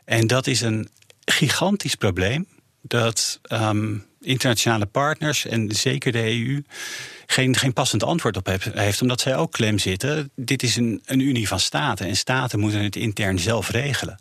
En 0.04 0.26
dat 0.26 0.46
is 0.46 0.60
een 0.60 0.88
gigantisch 1.24 1.94
probleem. 1.94 2.46
Dat 2.80 3.40
ehm, 3.42 3.96
internationale 4.20 4.86
partners 4.86 5.46
en 5.46 5.70
zeker 5.70 6.12
de 6.12 6.30
EU 6.30 6.62
geen, 7.26 7.56
geen 7.56 7.72
passend 7.72 8.02
antwoord 8.02 8.36
op 8.36 8.46
heeft, 8.74 9.02
omdat 9.02 9.20
zij 9.20 9.36
ook 9.36 9.52
klem 9.52 9.78
zitten. 9.78 10.30
Dit 10.36 10.62
is 10.62 10.76
een, 10.76 11.02
een 11.04 11.20
unie 11.20 11.48
van 11.48 11.60
staten 11.60 12.06
en 12.06 12.16
staten 12.16 12.60
moeten 12.60 12.82
het 12.82 12.96
intern 12.96 13.38
zelf 13.38 13.70
regelen. 13.70 14.18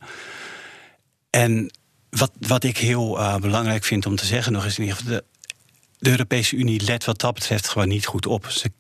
En 1.30 1.72
wat, 2.10 2.32
wat 2.40 2.64
ik 2.64 2.78
heel 2.78 3.20
uh, 3.20 3.36
belangrijk 3.36 3.84
vind 3.84 4.06
om 4.06 4.16
te 4.16 4.26
zeggen 4.26 4.54
nog 4.54 4.66
is 4.66 4.78
in 4.78 4.84
ieder 4.84 4.98
geval... 4.98 5.14
De, 5.14 6.10
Europese 6.10 6.56
Unie 6.56 6.82
let 6.82 7.06
wat 7.06 7.20
dat 7.20 7.34
betreft 7.34 7.68
gewoon 7.68 7.88
niet 7.88 8.06
goed 8.06 8.26
op. 8.26 8.50
Ze, 8.50 8.72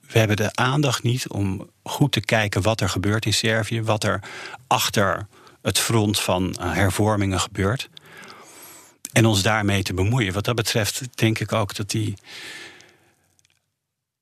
we 0.00 0.18
hebben 0.18 0.36
de 0.36 0.54
aandacht 0.54 1.02
niet 1.02 1.28
om 1.28 1.70
goed 1.82 2.12
te 2.12 2.20
kijken 2.20 2.62
wat 2.62 2.80
er 2.80 2.88
gebeurt 2.88 3.26
in 3.26 3.34
Servië... 3.34 3.82
wat 3.82 4.04
er 4.04 4.22
achter 4.66 5.26
het 5.62 5.78
front 5.78 6.20
van 6.20 6.56
uh, 6.60 6.72
hervormingen 6.72 7.40
gebeurt... 7.40 7.88
En 9.16 9.26
ons 9.26 9.42
daarmee 9.42 9.82
te 9.82 9.94
bemoeien. 9.94 10.32
Wat 10.32 10.44
dat 10.44 10.54
betreft 10.54 11.02
denk 11.14 11.38
ik 11.38 11.52
ook 11.52 11.74
dat 11.74 11.90
die, 11.90 12.14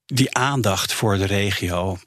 die 0.07 0.35
aandacht 0.35 0.93
voor 0.93 1.17
de 1.19 1.25
regio. 1.25 1.99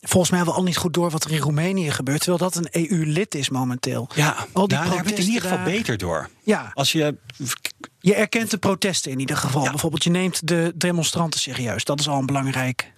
Volgens 0.00 0.30
mij 0.30 0.38
hebben 0.38 0.56
we 0.56 0.60
al 0.60 0.66
niet 0.66 0.76
goed 0.76 0.94
door 0.94 1.10
wat 1.10 1.24
er 1.24 1.32
in 1.32 1.38
Roemenië 1.40 1.90
gebeurt, 1.90 2.20
terwijl 2.22 2.50
dat 2.50 2.56
een 2.56 2.68
EU-lid 2.90 3.34
is 3.34 3.48
momenteel. 3.48 4.08
Ja, 4.14 4.46
al 4.52 4.68
die 4.68 4.76
nou, 4.78 4.90
daar 4.90 5.04
het 5.04 5.18
in 5.18 5.24
ieder 5.26 5.42
geval 5.42 5.64
beter 5.64 5.98
door. 5.98 6.28
Ja, 6.42 6.70
Als 6.74 6.92
je, 6.92 7.16
je 8.00 8.14
erkent 8.14 8.50
de 8.50 8.58
protesten 8.58 9.10
in 9.10 9.18
ieder 9.20 9.36
geval. 9.36 9.62
Ja. 9.64 9.70
Bijvoorbeeld, 9.70 10.04
je 10.04 10.10
neemt 10.10 10.48
de 10.48 10.72
demonstranten 10.76 11.40
serieus. 11.40 11.84
Dat 11.84 12.00
is 12.00 12.08
al 12.08 12.18
een 12.18 12.26
belangrijk 12.26 12.92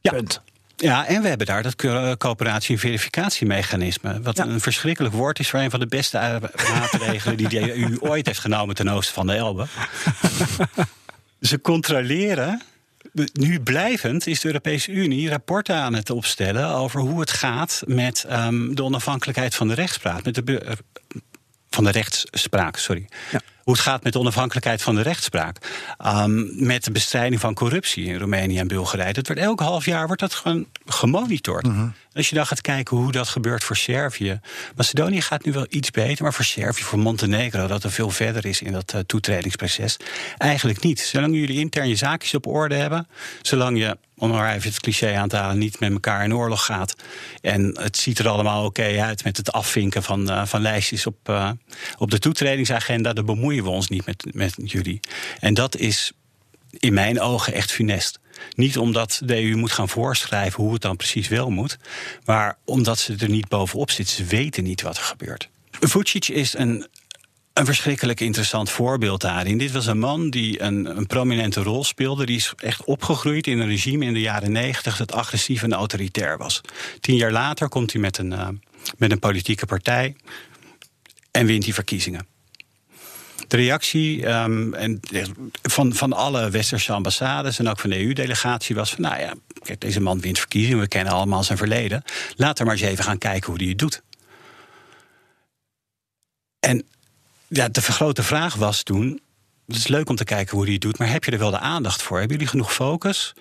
Ja. 0.00 0.10
punt. 0.12 0.40
ja, 0.76 1.06
en 1.06 1.22
we 1.22 1.28
hebben 1.28 1.46
daar 1.46 1.62
dat 1.62 1.76
co- 1.76 2.16
coöperatie- 2.16 2.74
en 2.74 2.80
verificatiemechanisme. 2.80 4.20
Wat 4.22 4.36
Ja. 4.36 4.44
een 4.46 4.60
verschrikkelijk 4.60 5.14
woord 5.14 5.38
is 5.38 5.50
voor 5.50 5.60
een 5.60 5.70
van 5.70 5.80
de 5.80 5.86
beste 5.86 6.40
maatregelen 6.72 7.36
die 7.36 7.48
de 7.48 7.78
EU 7.78 7.98
ooit 8.00 8.26
heeft 8.26 8.38
genomen 8.40 8.74
ten 8.74 8.88
oosten 8.88 9.14
van 9.14 9.26
de 9.26 9.32
Elbe. 9.34 9.66
Ze 11.40 11.60
controleren. 11.60 12.62
Nu 13.32 13.60
blijvend 13.60 14.26
is 14.26 14.40
de 14.40 14.46
Europese 14.46 14.90
Unie 14.90 15.28
rapporten 15.28 15.76
aan 15.76 15.94
het 15.94 16.10
opstellen 16.10 16.68
over 16.68 17.00
hoe 17.00 17.20
het 17.20 17.30
gaat 17.30 17.82
met 17.86 18.24
ehm, 18.28 18.74
de 18.74 18.82
onafhankelijkheid 18.82 19.54
van 19.54 19.68
de 19.68 19.74
rechtspraak. 19.74 20.24
Met 20.24 20.34
de, 20.34 20.76
van 21.70 21.84
de 21.84 21.90
rechtsspraak, 21.90 22.76
sorry. 22.76 23.08
Ja. 23.30 23.40
Hoe 23.62 23.72
het 23.72 23.82
gaat 23.82 24.02
met 24.02 24.12
de 24.12 24.18
onafhankelijkheid 24.18 24.82
van 24.82 24.94
de 24.94 25.02
rechtspraak. 25.02 25.56
Ehm, 25.98 26.64
met 26.66 26.84
de 26.84 26.90
bestrijding 26.90 27.40
van 27.40 27.54
corruptie 27.54 28.04
in 28.04 28.18
Roemenië 28.18 28.58
en 28.58 28.68
Bulgarije. 28.68 29.12
Dat 29.12 29.26
wordt 29.26 29.42
elk 29.42 29.60
half 29.60 29.84
jaar 29.84 30.06
wordt 30.06 30.20
dat 30.20 30.34
gewoon 30.34 30.66
gemonitord. 30.86 31.68
Als 32.12 32.28
je 32.28 32.34
dan 32.34 32.46
gaat 32.46 32.60
kijken 32.60 32.96
hoe 32.96 33.12
dat 33.12 33.28
gebeurt 33.28 33.64
voor 33.64 33.76
Servië. 33.76 34.40
Macedonië 34.76 35.20
gaat 35.20 35.44
nu 35.44 35.52
wel 35.52 35.66
iets 35.68 35.90
beter, 35.90 36.22
maar 36.22 36.34
voor 36.34 36.44
Servië, 36.44 36.82
voor 36.82 36.98
Montenegro, 36.98 37.66
dat 37.66 37.84
er 37.84 37.90
veel 37.90 38.10
verder 38.10 38.46
is 38.46 38.62
in 38.62 38.72
dat 38.72 38.92
eh, 38.92 39.00
toetredingsproces. 39.00 39.96
Eigenlijk 40.38 40.82
niet. 40.82 41.00
Zolang 41.00 41.34
jullie 41.34 41.58
intern 41.58 41.88
je 41.88 41.96
zaakjes 41.96 42.34
op 42.34 42.46
orde 42.46 42.74
hebben, 42.74 43.08
zolang 43.42 43.78
je, 43.78 43.96
om 44.20 44.30
maar 44.30 44.54
even 44.54 44.70
het 44.70 44.80
cliché 44.80 45.16
aan 45.16 45.28
te 45.28 45.36
halen, 45.36 45.58
niet 45.58 45.80
met 45.80 45.92
elkaar 45.92 46.24
in 46.24 46.34
oorlog 46.34 46.64
gaat. 46.64 46.94
En 47.40 47.78
het 47.80 47.96
ziet 47.96 48.18
er 48.18 48.28
allemaal 48.28 48.64
oké 48.64 49.02
uit 49.02 49.24
met 49.24 49.36
het 49.36 49.52
afvinken 49.52 50.02
van, 50.02 50.30
eh, 50.30 50.46
van 50.46 50.60
lijstjes 50.60 51.06
op, 51.06 51.28
eh, 51.28 51.50
op 51.98 52.10
de 52.10 52.18
toetredingsagenda, 52.18 53.12
dan 53.12 53.24
bemoeien 53.24 53.64
we 53.64 53.70
ons 53.70 53.88
niet 53.88 54.06
met, 54.06 54.24
met 54.32 54.54
jullie. 54.64 55.00
En 55.40 55.54
dat 55.54 55.76
is 55.76 56.12
in 56.78 56.92
mijn 56.92 57.20
ogen 57.20 57.52
echt 57.52 57.72
funest. 57.72 58.18
Niet 58.54 58.78
omdat 58.78 59.20
de 59.24 59.36
EU 59.36 59.56
moet 59.56 59.72
gaan 59.72 59.88
voorschrijven 59.88 60.62
hoe 60.62 60.72
het 60.72 60.82
dan 60.82 60.96
precies 60.96 61.28
wel 61.28 61.50
moet, 61.50 61.78
maar 62.24 62.58
omdat 62.64 62.98
ze 62.98 63.14
er 63.18 63.30
niet 63.30 63.48
bovenop 63.48 63.90
zit. 63.90 64.08
Ze 64.08 64.24
weten 64.24 64.64
niet 64.64 64.82
wat 64.82 64.96
er 64.96 65.02
gebeurt. 65.02 65.48
Vucic 65.70 66.28
is 66.28 66.54
een, 66.54 66.86
een 67.60 67.66
verschrikkelijk 67.66 68.20
interessant 68.20 68.70
voorbeeld 68.70 69.20
daarin. 69.20 69.58
Dit 69.58 69.70
was 69.70 69.86
een 69.86 69.98
man 69.98 70.30
die 70.30 70.62
een, 70.62 70.96
een 70.96 71.06
prominente 71.06 71.62
rol 71.62 71.84
speelde. 71.84 72.26
Die 72.26 72.36
is 72.36 72.52
echt 72.56 72.84
opgegroeid 72.84 73.46
in 73.46 73.58
een 73.58 73.68
regime 73.68 74.04
in 74.04 74.12
de 74.12 74.20
jaren 74.20 74.52
negentig 74.52 74.96
dat 74.96 75.12
agressief 75.12 75.62
en 75.62 75.72
autoritair 75.72 76.38
was. 76.38 76.60
Tien 77.00 77.16
jaar 77.16 77.32
later 77.32 77.68
komt 77.68 77.92
hij 77.92 78.00
met 78.00 78.18
een, 78.18 78.32
eh, 78.32 78.48
met 78.96 79.10
een 79.10 79.18
politieke 79.18 79.66
partij 79.66 80.16
en 81.30 81.46
wint 81.46 81.64
hij 81.64 81.72
verkiezingen. 81.72 82.26
De 83.48 83.56
reactie 83.56 84.26
ehm, 84.26 84.74
en 84.74 85.00
van, 85.62 85.94
van 85.94 86.12
alle 86.12 86.50
westerse 86.50 86.92
ambassades 86.92 87.58
en 87.58 87.68
ook 87.68 87.80
van 87.80 87.90
de 87.90 87.98
EU-delegatie 87.98 88.74
was 88.74 88.90
van, 88.90 89.02
nou 89.02 89.20
ja, 89.20 89.34
kijk, 89.62 89.80
deze 89.80 90.00
man 90.00 90.20
wint 90.20 90.38
verkiezingen, 90.38 90.80
we 90.80 90.88
kennen 90.88 91.12
allemaal 91.12 91.44
zijn 91.44 91.58
verleden. 91.58 92.02
Laten 92.36 92.64
we 92.64 92.70
maar 92.70 92.80
eens 92.80 92.90
even 92.90 93.04
gaan 93.04 93.18
kijken 93.18 93.50
hoe 93.50 93.60
hij 93.60 93.68
het 93.68 93.78
doet. 93.78 94.02
En 96.60 96.84
ja, 97.50 97.68
de 97.68 97.82
grote 97.82 98.22
vraag 98.22 98.54
was 98.54 98.82
toen, 98.82 99.20
het 99.66 99.76
is 99.76 99.86
leuk 99.88 100.08
om 100.08 100.16
te 100.16 100.24
kijken 100.24 100.56
hoe 100.56 100.64
hij 100.64 100.72
het 100.72 100.82
doet, 100.82 100.98
maar 100.98 101.10
heb 101.10 101.24
je 101.24 101.30
er 101.30 101.38
wel 101.38 101.50
de 101.50 101.58
aandacht 101.58 102.02
voor? 102.02 102.18
Hebben 102.18 102.36
jullie 102.36 102.50
genoeg 102.50 102.72
focus 102.72 103.32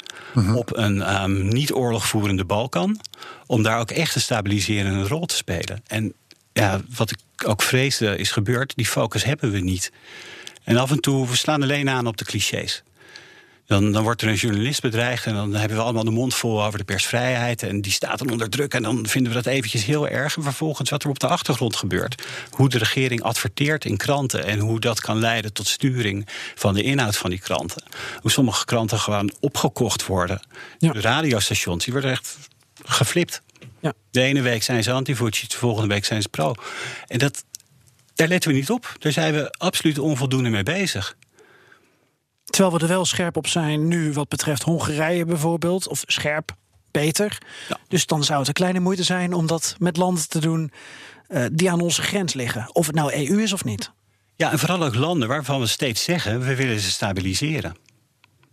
op 0.56 0.78
een 0.78 1.02
ehm, 1.02 1.48
niet 1.48 1.74
oorlogvoerende 1.74 2.46
Balkan 2.46 3.00
om 3.46 3.64
daar 3.64 3.80
ook 3.80 3.92
echt 3.92 4.16
een 4.16 4.22
stabiliserende 4.22 5.08
rol 5.08 5.26
te 5.26 5.36
spelen? 5.36 5.84
En 5.88 6.14
ja, 6.54 6.82
wat 6.96 7.12
ik 7.12 7.48
ook 7.48 7.62
vreesde 7.62 8.18
is 8.18 8.32
gebeurd, 8.32 8.76
die 8.76 8.86
focus 8.86 9.24
hebben 9.24 9.52
we 9.52 9.60
niet. 9.60 9.92
En 10.64 10.78
af 10.78 10.92
en 10.92 11.00
toe, 11.00 11.28
we 11.28 11.36
slaan 11.36 11.64
alleen 11.64 11.90
aan 11.90 12.08
op 12.08 12.18
de 12.18 12.26
clichés. 12.26 12.84
Dan, 13.70 13.92
dan 13.92 14.04
wordt 14.04 14.22
er 14.22 14.28
een 14.28 14.36
journalist 14.36 14.82
bedreigd 14.82 15.26
en 15.26 15.34
dan 15.34 15.54
hebben 15.54 15.78
we 15.78 15.84
allemaal 15.84 16.04
de 16.04 16.12
mond 16.12 16.36
vol 16.36 16.64
over 16.64 16.78
de 16.78 16.86
persvrijheid. 16.86 17.64
En 17.64 17.82
die 17.82 17.92
staat 17.92 18.20
dan 18.20 18.30
onder 18.30 18.50
druk 18.50 18.74
en 18.74 18.84
dan 18.84 19.08
vinden 19.08 19.32
we 19.32 19.42
dat 19.42 19.54
eventjes 19.54 19.86
heel 19.86 20.08
erg. 20.08 20.36
En 20.36 20.44
vervolgens 20.44 20.90
wat 20.90 21.04
er 21.04 21.10
op 21.10 21.20
de 21.20 21.28
achtergrond 21.28 21.76
gebeurt. 21.76 22.24
Hoe 22.50 22.70
de 22.70 22.78
regering 22.78 23.22
adverteert 23.22 23.86
in 23.86 23.98
kranten 23.98 24.46
en 24.46 24.60
hoe 24.60 24.80
dat 24.80 25.02
kan 25.02 25.20
leiden 25.20 25.54
tot 25.54 25.68
sturing 25.68 26.28
van 26.56 26.74
de 26.74 26.84
inhoud 26.84 27.18
van 27.18 27.30
die 27.30 27.40
kranten. 27.40 27.84
Hoe 28.22 28.32
sommige 28.32 28.66
kranten 28.66 29.00
gewoon 29.00 29.32
opgekocht 29.40 30.06
worden. 30.06 30.42
Ja. 30.78 30.92
De 30.92 31.02
radiostations, 31.02 31.84
die 31.84 31.94
worden 31.94 32.12
echt 32.12 32.38
geflipt. 32.84 33.42
Ja. 33.80 33.94
De 34.12 34.22
ene 34.22 34.42
week 34.42 34.64
zijn 34.64 34.84
ze 34.84 34.92
anti-Vucic, 34.92 35.50
de 35.50 35.58
volgende 35.58 35.94
week 35.94 36.06
zijn 36.06 36.22
ze 36.22 36.30
pro. 36.30 36.54
En 37.08 37.18
dat, 37.18 37.44
daar 38.16 38.28
letten 38.28 38.52
we 38.52 38.56
niet 38.56 38.70
op. 38.70 38.96
Daar 39.00 39.12
zijn 39.12 39.34
we 39.34 39.52
absoluut 39.58 40.00
onvoldoende 40.00 40.50
mee 40.50 40.64
bezig. 40.64 41.16
Terwijl 42.50 42.76
we 42.76 42.82
er 42.82 42.88
wel 42.88 43.06
scherp 43.06 43.38
op 43.38 43.48
zijn 43.48 43.88
nu 43.88 44.14
wat 44.14 44.30
betreft 44.30 44.64
Hongarije 44.64 45.26
bijvoorbeeld. 45.26 45.88
Of 45.88 46.04
scherp, 46.06 46.56
beter. 46.92 47.38
Ja. 47.70 47.78
Dus 47.88 48.06
dan 48.06 48.24
zou 48.24 48.40
het 48.40 48.48
een 48.48 48.54
kleine 48.54 48.80
moeite 48.80 49.04
zijn 49.04 49.34
om 49.34 49.48
dat 49.48 49.76
met 49.80 49.98
landen 49.98 50.30
te 50.30 50.40
doen 50.40 50.72
eh, 51.28 51.46
die 51.52 51.72
aan 51.72 51.82
onze 51.82 52.02
grens 52.02 52.34
liggen. 52.34 52.70
Of 52.72 52.86
het 52.86 52.96
nou 52.96 53.14
EU 53.14 53.42
is 53.42 53.54
of 53.54 53.64
niet. 53.64 53.92
Ja, 54.36 54.52
en 54.52 54.60
vooral 54.60 54.84
ook 54.84 54.96
landen 54.96 55.28
waarvan 55.28 55.60
we 55.60 55.68
steeds 55.68 56.04
zeggen, 56.04 56.40
we 56.40 56.56
willen 56.56 56.80
ze 56.80 56.92
stabiliseren. 56.92 57.76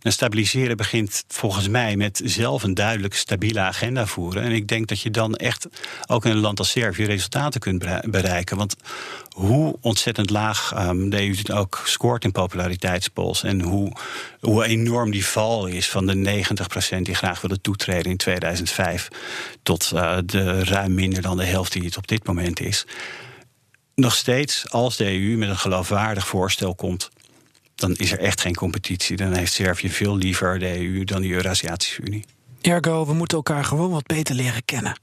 En 0.07 0.13
stabiliseren 0.13 0.77
begint 0.77 1.23
volgens 1.27 1.67
mij 1.67 1.95
met 1.95 2.21
zelf 2.23 2.63
een 2.63 2.73
duidelijk 2.73 3.13
stabiele 3.13 3.59
agenda 3.59 4.05
voeren. 4.05 4.43
En 4.43 4.51
ik 4.51 4.67
denk 4.67 4.87
dat 4.87 5.01
je 5.01 5.11
dan 5.11 5.35
echt 5.35 5.67
ook 6.05 6.25
in 6.25 6.31
een 6.31 6.37
land 6.37 6.59
als 6.59 6.69
Servië 6.69 7.05
resultaten 7.05 7.59
kunt 7.59 7.79
bere- 7.79 8.03
bereiken. 8.09 8.57
Want 8.57 8.75
hoe 9.29 9.77
ontzettend 9.81 10.29
laag 10.29 10.71
ehm, 10.75 11.09
de 11.09 11.21
EU 11.21 11.35
het 11.35 11.51
ook 11.51 11.81
scoort 11.85 12.23
in 12.23 12.31
populariteitspools. 12.31 13.43
En 13.43 13.61
hoe, 13.61 13.91
hoe 14.39 14.65
enorm 14.65 15.11
die 15.11 15.25
val 15.25 15.65
is 15.65 15.89
van 15.89 16.05
de 16.05 16.43
90% 16.95 17.01
die 17.01 17.15
graag 17.15 17.41
willen 17.41 17.61
toetreden 17.61 18.11
in 18.11 18.17
2005. 18.17 19.07
Tot 19.63 19.91
eh, 19.91 20.17
de 20.25 20.63
ruim 20.63 20.93
minder 20.93 21.21
dan 21.21 21.37
de 21.37 21.45
helft 21.45 21.71
die 21.73 21.85
het 21.85 21.97
op 21.97 22.07
dit 22.07 22.27
moment 22.27 22.59
is 22.59 22.85
nog 23.97 24.15
steeds, 24.15 24.69
als 24.69 24.97
de 24.97 25.05
EU 25.05 25.37
met 25.37 25.49
een 25.49 25.57
geloofwaardig 25.57 26.27
voorstel 26.27 26.75
komt, 26.75 27.09
dan 27.77 27.95
is 27.95 28.11
er 28.11 28.19
echt 28.19 28.41
geen 28.41 28.55
competitie. 28.55 29.17
Dan 29.17 29.33
heeft 29.33 29.53
Servië 29.53 29.89
veel 29.89 30.17
liever 30.17 30.59
de 30.59 30.79
EU 30.79 31.03
dan 31.03 31.21
de 31.21 31.29
Eurasiatische 31.29 32.01
Unie. 32.01 32.25
Ergo, 32.61 33.05
we 33.05 33.13
moeten 33.13 33.37
elkaar 33.37 33.63
gewoon 33.63 33.89
wat 33.89 34.05
beter 34.05 34.35
leren 34.35 34.65
kennen. 34.65 34.99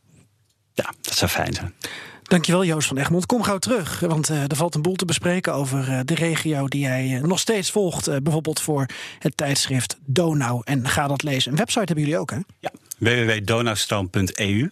Ja, 0.73 0.93
dat 1.01 1.17
zou 1.17 1.31
fijn 1.31 1.55
zijn. 1.55 1.75
Dankjewel 2.23 2.65
Joost 2.65 2.89
van 2.89 2.97
Egmond. 2.97 3.27
Kom 3.27 3.43
gauw 3.43 3.59
terug, 3.59 4.01
want 4.01 4.31
eh, 4.31 4.43
er 4.43 4.57
valt 4.57 4.75
een 4.75 4.83
boel 4.83 4.95
te 4.95 5.05
bespreken 5.05 5.55
over 5.55 5.89
eh, 5.89 6.01
de 6.05 6.15
regio 6.15 6.67
die 6.69 6.81
jij 6.81 7.17
eh, 7.17 7.23
nog 7.23 7.39
steeds 7.39 7.71
volgt. 7.71 8.23
bijvoorbeeld 8.23 8.61
voor 8.61 8.87
het 9.19 9.37
tijdschrift 9.37 9.97
Donau. 10.05 10.61
En 10.65 10.89
ga 10.89 11.07
dat 11.07 11.23
lezen. 11.23 11.51
Een 11.51 11.59
website 11.59 11.85
hebben 11.85 12.05
jullie 12.05 12.19
ook, 12.19 12.31
hè? 12.31 12.39
Ja. 12.59 12.71
www.donaustroom.eu 12.99 14.71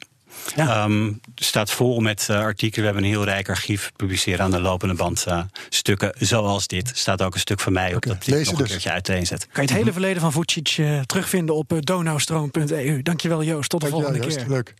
Ja. 0.57 0.85
Ehm, 0.85 1.13
staat 1.35 1.71
vol 1.71 2.01
met 2.01 2.27
eh, 2.31 2.37
artikelen. 2.37 2.81
We 2.89 2.93
hebben 2.93 3.03
een 3.03 3.17
heel 3.17 3.25
rijk 3.25 3.49
archief. 3.49 3.85
We 3.87 3.93
publiceren 3.97 4.41
aan 4.41 4.51
de 4.51 4.61
lopende 4.61 4.95
band 4.95 5.25
eh, 5.27 5.43
stukken 5.69 6.13
zoals 6.19 6.67
dit. 6.67 6.91
Staat 6.95 7.23
ook 7.23 7.35
een 7.35 7.41
stuk 7.41 7.61
van 7.61 7.73
mij 7.73 7.95
op 7.95 8.03
dat 8.07 8.27
ik 8.27 8.29
nog 8.29 8.49
een 8.49 8.57
dus. 8.57 8.69
keertje 8.69 8.91
uiteenzet. 8.91 9.47
Kan 9.53 9.63
je 9.63 9.69
het 9.69 9.79
hele 9.79 9.93
verleden 9.93 10.21
van 10.21 10.33
Vucic 10.33 10.75
eh, 10.79 11.01
terugvinden 11.01 11.55
op 11.55 11.73
donaustroom.eu. 11.81 13.03
Dankjewel 13.03 13.43
Joost, 13.43 13.71
tot 13.71 13.81
de 13.81 13.91
Dankjewel, 13.91 14.13
volgende 14.13 14.35
Joost. 14.35 14.47
keer. 14.47 14.55
Leuk. 14.55 14.75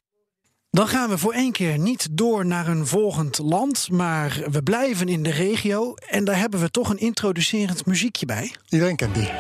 Dan 0.71 0.89
gaan 0.89 1.09
we 1.09 1.19
voor 1.19 1.33
één 1.33 1.53
keer 1.53 1.79
niet 1.79 2.09
door 2.11 2.47
naar 2.47 2.69
een 2.69 2.87
volgend 2.87 3.39
land, 3.39 3.91
maar 3.91 4.43
we 4.51 4.63
blijven 4.63 5.09
in 5.09 5.23
de 5.23 5.31
regio. 5.31 5.95
En 5.95 6.25
daar 6.25 6.39
hebben 6.39 6.61
we 6.61 6.71
toch 6.71 6.91
een 6.91 6.99
introducerend 6.99 7.87
muziekje 7.87 8.27
bij. 8.27 8.53
Iedereen 8.69 8.97
kent 8.97 9.15
die. 9.15 9.31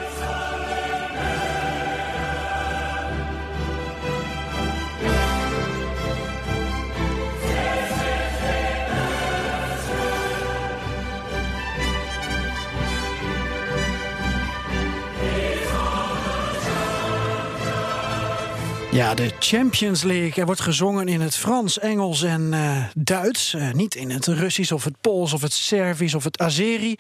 Ja, 18.92 19.14
de 19.14 19.30
Champions 19.38 20.02
League. 20.02 20.34
Er 20.34 20.46
wordt 20.46 20.60
gezongen 20.60 21.08
in 21.08 21.20
het 21.20 21.36
Frans, 21.36 21.78
Engels 21.78 22.22
en 22.22 22.52
eh, 22.52 22.84
Duits. 22.94 23.54
Eh, 23.54 23.72
niet 23.72 23.94
in 23.94 24.10
het 24.10 24.26
Russisch 24.26 24.72
of 24.72 24.84
het 24.84 24.94
Pools 25.00 25.32
of 25.32 25.42
het 25.42 25.52
Servisch 25.52 26.14
of 26.14 26.24
het 26.24 26.38
Azeri. 26.38 26.96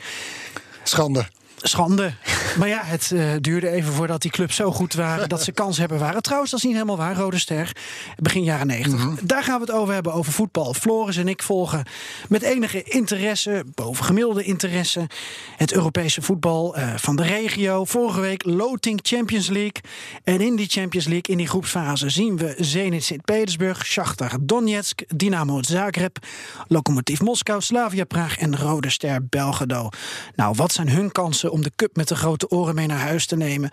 Schande. 0.82 1.26
Schande. 1.62 2.12
Maar 2.58 2.68
ja, 2.68 2.80
het 2.84 3.12
eh, 3.12 3.30
duurde 3.40 3.68
even 3.68 3.92
voordat 3.92 4.22
die 4.22 4.30
clubs 4.30 4.56
zo 4.56 4.72
goed 4.72 4.94
waren 4.94 5.28
dat 5.28 5.42
ze 5.42 5.52
kans 5.52 5.78
hebben 5.78 5.98
waren. 5.98 6.22
Trouwens, 6.22 6.50
dat 6.50 6.60
is 6.60 6.66
niet 6.66 6.74
helemaal 6.74 6.96
waar. 6.96 7.16
Rode 7.16 7.38
Ster, 7.38 7.76
begin 8.16 8.44
jaren 8.44 8.66
90. 8.66 9.20
Daar 9.22 9.42
gaan 9.42 9.60
we 9.60 9.66
het 9.66 9.74
over 9.74 9.94
hebben, 9.94 10.12
over 10.12 10.32
voetbal. 10.32 10.74
Floris 10.74 11.16
en 11.16 11.28
ik 11.28 11.42
volgen 11.42 11.84
met 12.28 12.42
enige 12.42 12.82
interesse, 12.82 13.64
bovengemiddelde 13.74 14.42
interesse, 14.42 15.06
het 15.56 15.72
Europese 15.72 16.22
voetbal 16.22 16.76
eh, 16.76 16.94
van 16.96 17.16
de 17.16 17.22
regio. 17.22 17.84
Vorige 17.84 18.20
week 18.20 18.44
Loting 18.44 19.00
Champions 19.02 19.48
League. 19.48 19.82
En 20.24 20.40
in 20.40 20.56
die 20.56 20.68
Champions 20.68 21.06
League, 21.06 21.32
in 21.32 21.36
die 21.36 21.48
groepsfase, 21.48 22.10
zien 22.10 22.36
we 22.36 22.54
Zenit 22.58 23.04
Sint-Petersburg, 23.04 23.86
Shakhtar 23.86 24.36
Donetsk, 24.40 25.00
Dynamo 25.16 25.62
Zagreb, 25.62 26.18
Lokomotiv 26.68 27.20
Moskou, 27.20 27.60
Slavia 27.60 28.04
Praag 28.04 28.38
en 28.38 28.56
Rode 28.56 28.90
Ster 28.90 29.26
Belgrado. 29.26 29.88
Nou, 30.34 30.54
wat 30.56 30.72
zijn 30.72 30.88
hun 30.88 31.12
kansen 31.12 31.51
om 31.52 31.62
de 31.62 31.72
cup 31.76 31.96
met 31.96 32.08
de 32.08 32.14
grote 32.16 32.48
oren 32.48 32.74
mee 32.74 32.86
naar 32.86 32.98
huis 33.00 33.26
te 33.26 33.36
nemen? 33.36 33.70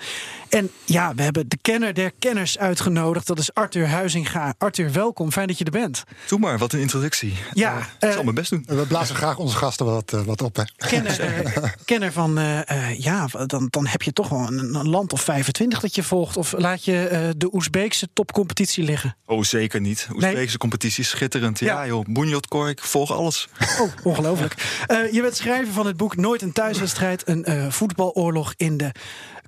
En 0.50 0.72
ja, 0.86 1.16
we 1.16 1.22
hebben 1.22 1.50
de 1.50 1.58
kenner 1.62 1.94
der 1.94 2.12
kenners 2.20 2.58
uitgenodigd. 2.58 3.28
Dat 3.28 3.40
is 3.40 3.54
Arthur 3.54 3.88
Huizinga. 3.88 4.54
Arthur, 4.58 4.92
welkom. 4.92 5.32
Fijn 5.32 5.48
dat 5.48 5.58
je 5.58 5.64
er 5.66 5.72
bent. 5.72 6.04
Doe 6.28 6.40
maar, 6.40 6.58
wat 6.58 6.74
een 6.74 6.80
introductie. 6.80 7.36
Ja, 7.54 7.78
Eh, 7.78 7.84
ik 7.84 7.86
eh, 8.00 8.12
zal 8.12 8.24
mijn 8.24 8.36
best 8.36 8.50
doen. 8.50 8.64
We 8.68 8.86
blazen 8.88 9.16
graag 9.16 9.38
onze 9.38 9.56
gasten 9.58 9.86
wat, 9.86 10.14
eh, 10.14 10.22
wat 10.22 10.42
op. 10.42 10.56
Hè. 10.56 10.64
Kenner, 10.78 11.20
eh, 11.20 11.64
kenner 11.86 12.12
van, 12.12 12.38
eh, 12.38 12.70
eh, 12.70 13.00
ja, 13.00 13.28
dan, 13.46 13.68
dan 13.70 13.88
heb 13.88 14.02
je 14.02 14.14
toch 14.14 14.30
wel 14.30 14.40
een, 14.48 14.76
een 14.76 14.90
land 14.90 15.14
of 15.14 15.22
25 15.22 15.80
dat 15.80 15.96
je 15.96 16.04
volgt. 16.04 16.38
Of 16.38 16.54
laat 16.58 16.84
je 16.86 17.08
eh, 17.08 17.30
de 17.38 17.54
Oezbeekse 17.54 18.08
topcompetitie 18.14 18.84
liggen? 18.84 19.16
Oh, 19.26 19.44
zeker 19.44 19.82
niet. 19.82 20.08
Oezbeekse 20.14 20.58
competitie, 20.58 21.04
schitterend. 21.04 21.60
Ja, 21.60 21.66
Ja. 21.84 21.88
joh, 21.88 22.06
Bunjotkork, 22.10 22.78
ik 22.80 22.84
volg 22.86 23.12
alles. 23.12 23.48
Oh, 23.80 23.92
ongelooflijk. 24.04 24.56
Eh, 24.88 25.12
je 25.14 25.22
bent 25.22 25.36
schrijver 25.36 25.74
van 25.74 25.86
het 25.86 25.98
boek 25.98 26.16
Nooit 26.16 26.42
een 26.42 26.52
thuiswedstrijd. 26.52 27.28
Een 27.28 27.46
eh, 27.46 27.69
voetbaloorlog 27.72 28.54
in 28.58 28.78
de 28.78 28.92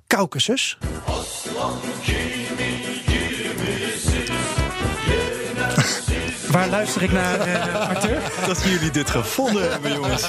Caucasus. 0.06 0.78
Waar 6.52 6.68
luister 6.68 7.02
ik 7.02 7.12
naar, 7.12 7.40
eh, 7.40 7.88
Arthur? 7.88 8.18
Dat 8.46 8.62
jullie 8.62 8.90
dit 8.90 9.10
gevonden 9.10 9.70
hebben, 9.70 9.92
jongens. 9.92 10.26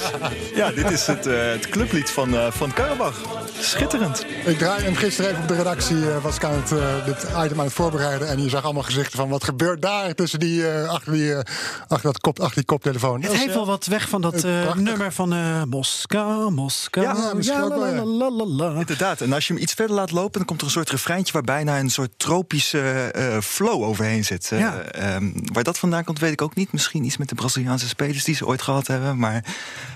Ja, 0.56 0.72
dit 0.72 0.92
is 0.92 1.08
het, 1.08 1.26
eh, 1.28 1.34
het 1.52 1.70
clublied 1.70 2.10
van, 2.10 2.36
eh 2.38 2.52
van 2.52 2.74
Karabach. 2.74 3.16
Schitterend. 3.60 4.26
Ik 4.46 4.58
draai 4.58 4.84
hem 4.84 4.96
gisteren 4.96 5.32
even 5.32 5.42
op 5.42 5.48
de 5.48 5.56
redactie. 5.56 6.10
eh, 6.12 6.24
was 6.24 6.36
ik 6.36 6.44
aan 6.44 6.54
het, 6.54 6.72
eh, 6.72 7.06
dit 7.06 7.24
item 7.46 7.60
aan 7.60 7.66
het 7.66 7.74
voorbereiden. 7.74 8.28
En 8.28 8.44
je 8.44 8.50
zag 8.50 8.64
allemaal 8.64 8.84
gezichten 8.84 9.18
van 9.20 9.30
wat 9.30 9.44
gebeurt 9.44 9.82
daar 9.82 10.14
tussen 10.14 10.40
die, 10.40 10.68
eh, 10.70 10.90
achter, 10.90 11.12
die, 11.14 11.34
eh, 11.34 11.40
achter, 11.88 12.04
dat 12.12 12.20
kop, 12.20 12.40
achter 12.40 12.56
die 12.56 12.66
koptelefoon. 12.66 13.22
Het 13.22 13.34
heeft 13.34 13.54
wel 13.54 13.66
wat 13.66 13.86
weg 13.86 14.10
van 14.10 14.22
dat 14.22 14.44
eh, 14.44 14.74
nummer 14.76 15.14
van 15.14 15.34
eh, 15.34 15.64
Moskou, 15.70 16.52
Moskou. 16.52 17.06
Ja, 17.06 17.34
misschien 17.34 17.62
ook 17.62 17.70
wel, 17.76 17.88
ja. 17.88 17.94
la, 17.94 18.06
la, 18.06 18.32
la, 18.32 18.46
la, 18.46 18.72
la. 18.74 18.80
Inderdaad. 18.80 19.22
En 19.22 19.34
als 19.34 19.48
je 19.48 19.54
hem 19.54 19.62
iets 19.62 19.74
verder 19.74 19.96
laat 19.96 20.12
lopen, 20.12 20.32
dan 20.38 20.46
komt 20.46 20.60
er 20.60 20.66
een 20.66 20.72
soort 20.74 20.90
refreintje 20.90 21.34
waar 21.34 21.42
bijna 21.42 21.80
een 21.80 21.90
soort 21.90 22.12
tropische 22.18 22.80
eh, 23.14 23.38
flow 23.42 23.84
overheen 23.84 24.26
zit. 24.26 24.50
Eh, 24.52 24.60
Ja. 24.60 24.80
ehm, 24.82 25.32
waar 25.54 25.64
dat 25.64 25.78
vandaan 25.80 26.04
komt, 26.04 26.13
weet 26.20 26.32
ik 26.32 26.42
ook 26.42 26.56
niet. 26.56 26.72
Misschien 26.72 27.04
iets 27.04 27.18
met 27.18 27.30
de 27.30 27.36
Braziliaanse 27.36 27.88
spelers 27.88 28.24
die 28.24 28.36
ze 28.36 28.46
ooit 28.46 28.62
gehad 28.62 28.88
hebben. 28.88 29.18
Maar 29.18 29.46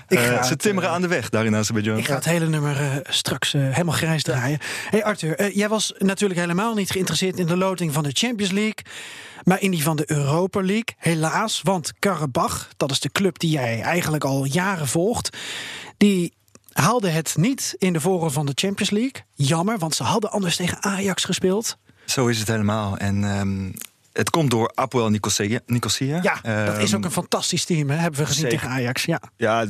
Ik 0.08 0.18
eh, 0.18 0.24
ga 0.24 0.42
ze 0.42 0.56
timmeren 0.56 0.90
aan 0.90 1.00
de 1.00 1.08
weg 1.08 1.28
daar 1.28 1.46
in 1.46 1.56
Azerbeidzjan. 1.56 1.98
Ik 1.98 2.06
ga 2.06 2.14
het 2.14 2.24
hele 2.24 2.48
nummer 2.48 2.76
eh, 2.80 2.96
straks 3.02 3.54
eh, 3.54 3.60
helemaal 3.60 3.94
grijs 3.94 4.22
draaien. 4.22 4.58
hey 4.90 5.04
Arthur, 5.04 5.36
eh, 5.36 5.54
jij 5.54 5.68
was 5.68 5.94
natuurlijk 5.98 6.40
helemaal 6.40 6.74
niet 6.74 6.90
geïnteresseerd 6.90 7.38
in 7.38 7.46
de 7.46 7.56
loting 7.56 7.92
van 7.92 8.02
de 8.02 8.10
Champions 8.12 8.52
League. 8.52 8.84
Maar 9.44 9.60
in 9.60 9.70
die 9.70 9.82
van 9.82 9.96
de 9.96 10.10
Europa 10.10 10.60
League, 10.60 10.94
helaas. 10.96 11.60
Want 11.62 11.92
Karabach, 11.98 12.68
dat 12.76 12.90
is 12.90 13.00
de 13.00 13.10
club 13.12 13.38
die 13.38 13.50
jij 13.50 13.80
eigenlijk 13.80 14.24
al 14.24 14.44
jaren 14.44 14.88
volgt. 14.88 15.36
Die 15.96 16.34
haalde 16.72 17.08
het 17.08 17.36
niet 17.36 17.74
in 17.78 17.92
de 17.92 18.00
voorronde 18.00 18.32
van 18.32 18.46
de 18.46 18.52
Champions 18.54 18.90
League. 18.90 19.22
Jammer, 19.34 19.78
want 19.78 19.94
ze 19.94 20.02
hadden 20.02 20.30
anders 20.30 20.56
tegen 20.56 20.82
Ajax 20.82 21.24
gespeeld. 21.24 21.76
Zo 22.04 22.26
is 22.26 22.38
het 22.38 22.48
helemaal. 22.48 22.96
En 22.96 23.24
ehm, 23.24 23.70
het 24.18 24.30
komt 24.30 24.50
door 24.50 24.72
Apoel 24.74 25.08
Nicosia. 25.08 25.60
Nicosia. 25.66 26.18
Ja, 26.22 26.64
dat 26.64 26.78
is 26.78 26.88
Ehm, 26.90 26.96
ook 26.96 27.04
een 27.04 27.10
fantastisch 27.10 27.64
team, 27.64 27.90
hè? 27.90 27.96
hebben 27.96 28.20
we 28.20 28.26
gezien 28.26 28.42
zeker. 28.42 28.58
tegen 28.58 28.74
Ajax. 28.74 29.04
Ja. 29.04 29.20
Ja, 29.36 29.64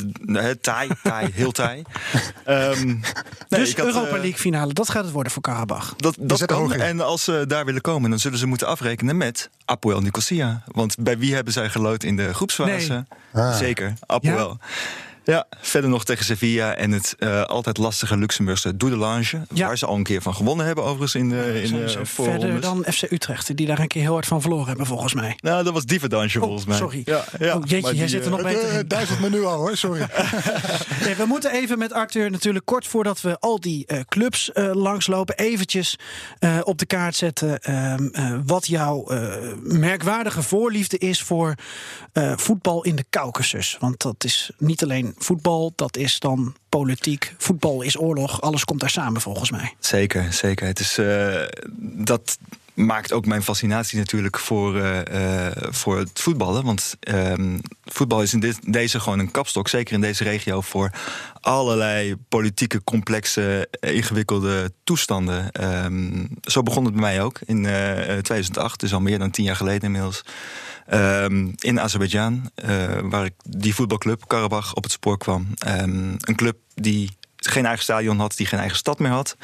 taai, 0.61 0.89
taai, 1.03 1.31
heel 1.35 1.53
taai. 1.53 1.83
Ehm, 2.45 2.87
nee, 2.87 3.01
dus 3.49 3.71
ik 3.71 3.77
had, 3.77 3.87
Europa 3.87 4.07
eh, 4.07 4.13
League 4.13 4.39
finale, 4.39 4.73
dat 4.73 4.91
gaat 4.91 5.05
het 5.05 5.13
worden 5.13 5.33
voor 5.33 5.43
Karabach. 5.43 5.95
Dat, 5.97 6.17
dat 6.19 6.45
kan. 6.45 6.73
En 6.73 7.01
als 7.01 7.25
ze 7.25 7.45
daar 7.49 7.65
willen 7.65 7.81
komen, 7.81 8.11
dan 8.11 8.19
zullen 8.19 8.39
ze 8.39 8.47
moeten 8.47 8.67
afrekenen 8.67 9.17
met 9.17 9.51
Apoel 9.65 10.01
Nicosia. 10.01 10.63
Want 10.67 10.97
bij 10.99 11.19
wie 11.19 11.35
hebben 11.35 11.53
zij 11.53 11.69
gelood 11.69 12.05
in 12.05 12.17
de 12.17 12.35
groepsfase? 12.35 13.05
Nee. 13.33 13.45
Ah. 13.45 13.57
Zeker, 13.57 13.93
Apoel. 14.07 14.31
Ja? 14.31 14.57
Verder 15.61 15.91
nog 15.91 16.05
tegen 16.05 16.25
Sevilla 16.25 16.75
en 16.75 16.91
het 16.93 17.15
eh, 17.19 17.43
altijd 17.43 17.79
lastige 17.79 18.17
Luxemburgse 18.17 18.77
Doudelange. 18.77 19.47
Ja. 19.55 19.67
Waar 19.67 19.79
ze 19.79 19.87
al 19.87 19.97
een 19.97 20.03
keer 20.03 20.23
van 20.23 20.35
gewonnen 20.35 20.67
hebben, 20.67 20.85
overigens 20.85 21.15
in 21.15 21.29
de, 21.29 21.63
in 21.63 21.73
de 21.73 22.05
verder 22.05 22.61
dan 22.61 22.85
FC 22.93 23.11
Utrecht, 23.11 23.57
die 23.57 23.67
daar 23.67 23.79
een 23.79 23.89
keer 23.89 24.03
heel 24.03 24.13
hard 24.13 24.27
van 24.27 24.41
verloren 24.41 24.67
hebben, 24.67 24.87
volgens 24.87 25.15
mij. 25.15 25.39
Nou, 25.41 25.65
dat 25.65 25.73
was 25.73 25.85
Dievendansje 25.85 26.39
volgens 26.39 26.65
mij. 26.65 26.77
sorry. 26.77 27.03
Ja, 27.05 27.25
ja. 27.39 27.57
Oh, 27.57 27.61
jeetje, 27.65 27.81
Maar 27.81 27.95
jij 27.95 28.07
die, 28.07 28.09
zit 28.09 28.25
er 28.25 28.31
nog 28.31 28.39
eh, 28.41 28.45
bij 28.45 28.69
eh, 28.69 28.79
duizelt 28.87 29.21
me 29.21 29.31
nu 29.31 29.45
al 29.45 29.57
hoor, 29.57 29.77
sorry. 29.77 30.07
Nee, 31.05 31.15
we 31.15 31.25
moeten 31.25 31.53
even 31.53 31.79
met 31.79 31.93
Arthur 31.93 32.31
natuurlijk 32.31 32.65
kort 32.65 32.87
voordat 32.87 33.21
we 33.21 33.39
al 33.41 33.61
die 33.61 33.87
eh, 33.87 34.01
clubs 34.09 34.53
eh, 34.53 34.71
langslopen, 34.75 35.37
eventjes 35.37 35.99
eh, 36.39 36.59
op 36.63 36.79
de 36.79 36.87
kaart 36.87 37.17
zetten 37.17 37.61
ehm, 37.61 38.07
eh, 38.13 38.39
wat 38.47 38.67
jouw 38.67 39.07
eh, 39.07 39.33
merkwaardige 39.63 40.43
voorliefde 40.43 40.99
is 40.99 41.23
voor 41.23 41.55
eh, 42.13 42.33
voetbal 42.37 42.85
in 42.85 42.97
de 42.97 43.05
Caucasus. 43.11 43.77
Want 43.81 44.03
dat 44.03 44.25
is 44.25 44.51
niet 44.59 44.83
alleen 44.83 45.15
voetbal, 45.19 45.73
dat 45.77 45.97
is 45.97 46.19
dan 46.19 46.55
politiek. 46.69 47.35
Voetbal 47.39 47.83
is 47.83 47.99
oorlog, 47.99 48.41
alles 48.41 48.65
komt 48.65 48.81
daar 48.81 48.91
samen 48.91 49.21
volgens 49.21 49.51
mij. 49.51 49.75
Zeker, 49.79 50.33
zeker. 50.33 50.67
Het 50.67 50.81
is, 50.81 50.99
eh, 50.99 51.43
dat 51.81 52.39
maakt 52.79 53.13
ook 53.13 53.27
mijn 53.27 53.43
fascinatie 53.43 53.99
natuurlijk 53.99 54.39
voor, 54.39 54.77
eh, 54.77 55.47
eh, 55.47 55.53
voor 55.71 55.99
het 55.99 56.21
voetballen. 56.21 56.65
Want 56.65 56.97
ehm, 57.01 57.59
voetbal 57.85 58.23
is 58.23 58.33
in 58.33 58.41
dit, 58.41 58.73
deze 58.73 59.01
gewoon 59.01 59.19
een 59.19 59.31
kapstok, 59.31 59.69
zeker 59.69 59.95
in 59.95 60.01
deze 60.01 60.25
regio, 60.25 60.61
voor 60.61 60.91
allerlei 61.41 62.17
politieke, 62.29 62.85
complexe, 62.85 63.69
eh, 63.71 63.95
ingewikkelde 63.95 64.73
toestanden. 64.85 65.51
Ehm, 65.51 66.27
zo 66.43 66.63
begon 66.63 66.85
het 66.85 66.93
bij 66.93 67.03
mij 67.03 67.23
ook 67.23 67.39
in 67.45 67.67
eh, 67.67 68.19
2008, 68.19 68.81
dus 68.81 68.95
al 68.95 69.01
meer 69.01 69.19
dan 69.19 69.31
tien 69.31 69.45
jaar 69.45 69.57
geleden 69.57 69.83
inmiddels. 69.83 70.23
Ehm, 70.87 71.49
in 71.59 71.81
Azerbeidzjan, 71.81 72.51
waar 73.03 73.25
ik 73.25 73.35
die 73.43 73.75
voetbalclub 73.75 74.27
Karabach 74.27 74.75
op 74.75 74.83
het 74.83 74.93
spoor 74.93 75.19
kwam. 75.19 75.47
Een 75.59 76.35
club 76.37 76.57
die 76.75 77.18
geen 77.47 77.67
eigen 77.67 77.83
stadion 77.83 78.19
had, 78.19 78.37
die 78.37 78.47
geen 78.47 78.59
eigen 78.59 78.77
stad 78.77 78.99
meer 78.99 79.11
had. 79.11 79.37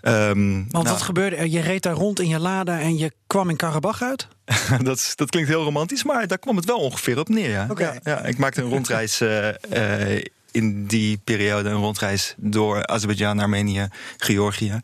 Ehm, 0.00 0.52
Want 0.52 0.72
nou, 0.72 0.88
wat 0.88 1.02
gebeurde 1.02 1.36
er? 1.36 1.46
Je 1.46 1.60
reed 1.60 1.82
daar 1.82 1.94
rond 1.94 2.20
in 2.20 2.28
je 2.28 2.38
Lada 2.38 2.80
en 2.80 2.98
je 2.98 3.12
kwam 3.26 3.50
in 3.50 3.56
Karabach 3.56 4.02
uit? 4.02 4.28
dat, 4.82 5.12
dat 5.14 5.30
klinkt 5.30 5.48
heel 5.48 5.64
romantisch, 5.64 6.04
maar 6.04 6.26
daar 6.26 6.38
kwam 6.38 6.56
het 6.56 6.64
wel 6.64 6.78
ongeveer 6.78 7.18
op 7.18 7.28
neer. 7.28 7.50
Ja, 7.50 7.94
ja, 8.04 8.24
ik 8.24 8.38
maakte 8.38 8.62
een 8.62 8.68
rondreis 8.68 9.20
eh, 9.20 10.14
eh, 10.16 10.24
in 10.50 10.86
die 10.86 11.20
periode, 11.24 11.68
een 11.68 11.80
rondreis 11.80 12.34
door 12.36 12.86
Azerbeidzjan, 12.86 13.38
Armenië, 13.38 13.88
Georgië. 14.16 14.80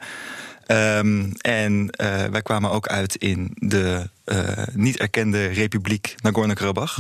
Ehm, 0.69 1.31
en 1.41 1.91
eh, 1.91 2.25
wij 2.25 2.43
kwamen 2.43 2.71
ook 2.71 2.87
uit 2.87 3.15
in 3.17 3.53
de 3.55 4.11
eh, 4.25 4.67
niet 4.73 4.97
erkende 4.97 5.47
republiek 5.47 6.15
Nagorno-Karabakh. 6.23 6.99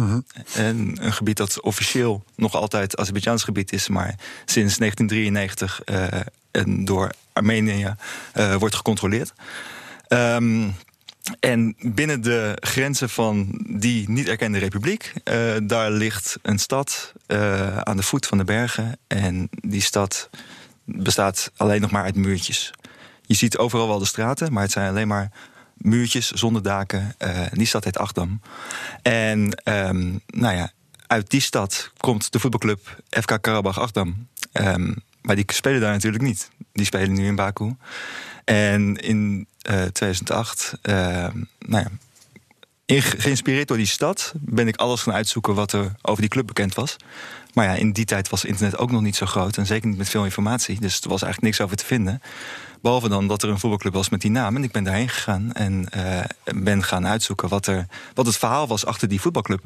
En 0.54 0.96
een 1.00 1.12
gebied 1.12 1.36
dat 1.36 1.60
officieel 1.60 2.24
nog 2.36 2.54
altijd 2.54 2.96
Azerbeidzjaans 2.96 3.44
gebied 3.44 3.72
is, 3.72 3.88
maar 3.88 4.14
sinds 4.44 4.78
1993 4.78 5.80
eh, 5.84 6.20
en 6.50 6.84
door 6.84 7.12
Armenië 7.32 7.94
wordt 8.58 8.74
gecontroleerd. 8.74 9.32
Ehm, 10.06 10.68
en 11.40 11.74
binnen 11.78 12.20
de 12.20 12.56
grenzen 12.60 13.08
van 13.08 13.64
die 13.68 14.10
niet 14.10 14.28
erkende 14.28 14.58
republiek, 14.58 15.12
daar 15.62 15.90
ligt 15.90 16.38
een 16.42 16.58
stad 16.58 17.12
aan 17.82 17.96
de 17.96 18.02
voet 18.02 18.26
van 18.26 18.38
de 18.38 18.44
bergen. 18.44 18.98
En 19.06 19.48
die 19.50 19.82
stad 19.82 20.30
bestaat 20.84 21.50
alleen 21.56 21.80
nog 21.80 21.90
maar 21.90 22.04
uit 22.04 22.16
muurtjes. 22.16 22.72
Je 23.28 23.34
ziet 23.34 23.58
overal 23.58 23.88
wel 23.88 23.98
de 23.98 24.04
straten, 24.04 24.52
maar 24.52 24.62
het 24.62 24.72
zijn 24.72 24.88
alleen 24.88 25.08
maar 25.08 25.30
muurtjes 25.74 26.30
zonder 26.30 26.62
daken. 26.62 27.14
Eh, 27.18 27.46
die 27.52 27.66
stad 27.66 27.84
heet 27.84 27.98
Achtdam. 27.98 28.40
En 29.02 29.54
ehm, 29.62 30.18
nou 30.26 30.56
ja, 30.56 30.72
uit 31.06 31.30
die 31.30 31.40
stad 31.40 31.90
komt 31.96 32.32
de 32.32 32.38
voetbalclub 32.38 33.02
FK 33.10 33.38
Karabach 33.40 33.80
Achtdam. 33.80 34.28
Ehm, 34.52 34.92
maar 35.22 35.36
die 35.36 35.44
spelen 35.46 35.80
daar 35.80 35.92
natuurlijk 35.92 36.22
niet. 36.22 36.50
Die 36.72 36.84
spelen 36.84 37.12
nu 37.12 37.26
in 37.26 37.34
Baku. 37.34 37.76
En 38.44 38.96
in 38.96 39.46
eh, 39.60 39.82
2008, 39.82 40.78
ehm, 40.82 41.42
nou 41.58 41.84
ja, 41.84 41.90
geïnspireerd 43.00 43.68
door 43.68 43.76
die 43.76 43.86
stad 43.86 44.32
ben 44.36 44.68
ik 44.68 44.76
alles 44.76 45.02
gaan 45.02 45.14
uitzoeken 45.14 45.54
wat 45.54 45.72
er 45.72 45.92
over 46.02 46.20
die 46.20 46.30
club 46.30 46.46
bekend 46.46 46.74
was. 46.74 46.96
Maar 47.54 47.64
ja, 47.64 47.74
in 47.74 47.92
die 47.92 48.04
tijd 48.04 48.28
was 48.28 48.44
internet 48.44 48.78
ook 48.78 48.90
nog 48.90 49.02
niet 49.02 49.16
zo 49.16 49.26
groot 49.26 49.56
en 49.56 49.66
zeker 49.66 49.88
niet 49.88 49.98
met 49.98 50.08
veel 50.08 50.24
informatie. 50.24 50.80
Dus 50.80 51.00
er 51.00 51.08
was 51.08 51.22
eigenlijk 51.22 51.42
niks 51.42 51.60
over 51.60 51.76
te 51.76 51.84
vinden. 51.84 52.22
Behalve 52.82 53.08
dan 53.08 53.26
dat 53.26 53.42
er 53.42 53.48
een 53.48 53.58
voetbalclub 53.58 53.92
was 53.92 54.08
met 54.08 54.20
die 54.20 54.30
naam. 54.30 54.56
En 54.56 54.62
ik 54.62 54.72
ben 54.72 54.84
daarheen 54.84 55.08
gegaan 55.08 55.52
en 55.52 55.88
eh, 55.90 56.24
ben 56.54 56.82
gaan 56.82 57.06
uitzoeken 57.06 57.48
wat, 57.48 57.66
er, 57.66 57.86
wat 58.14 58.26
het 58.26 58.36
verhaal 58.36 58.66
was 58.66 58.86
achter 58.86 59.08
die 59.08 59.20
voetbalclub. 59.20 59.62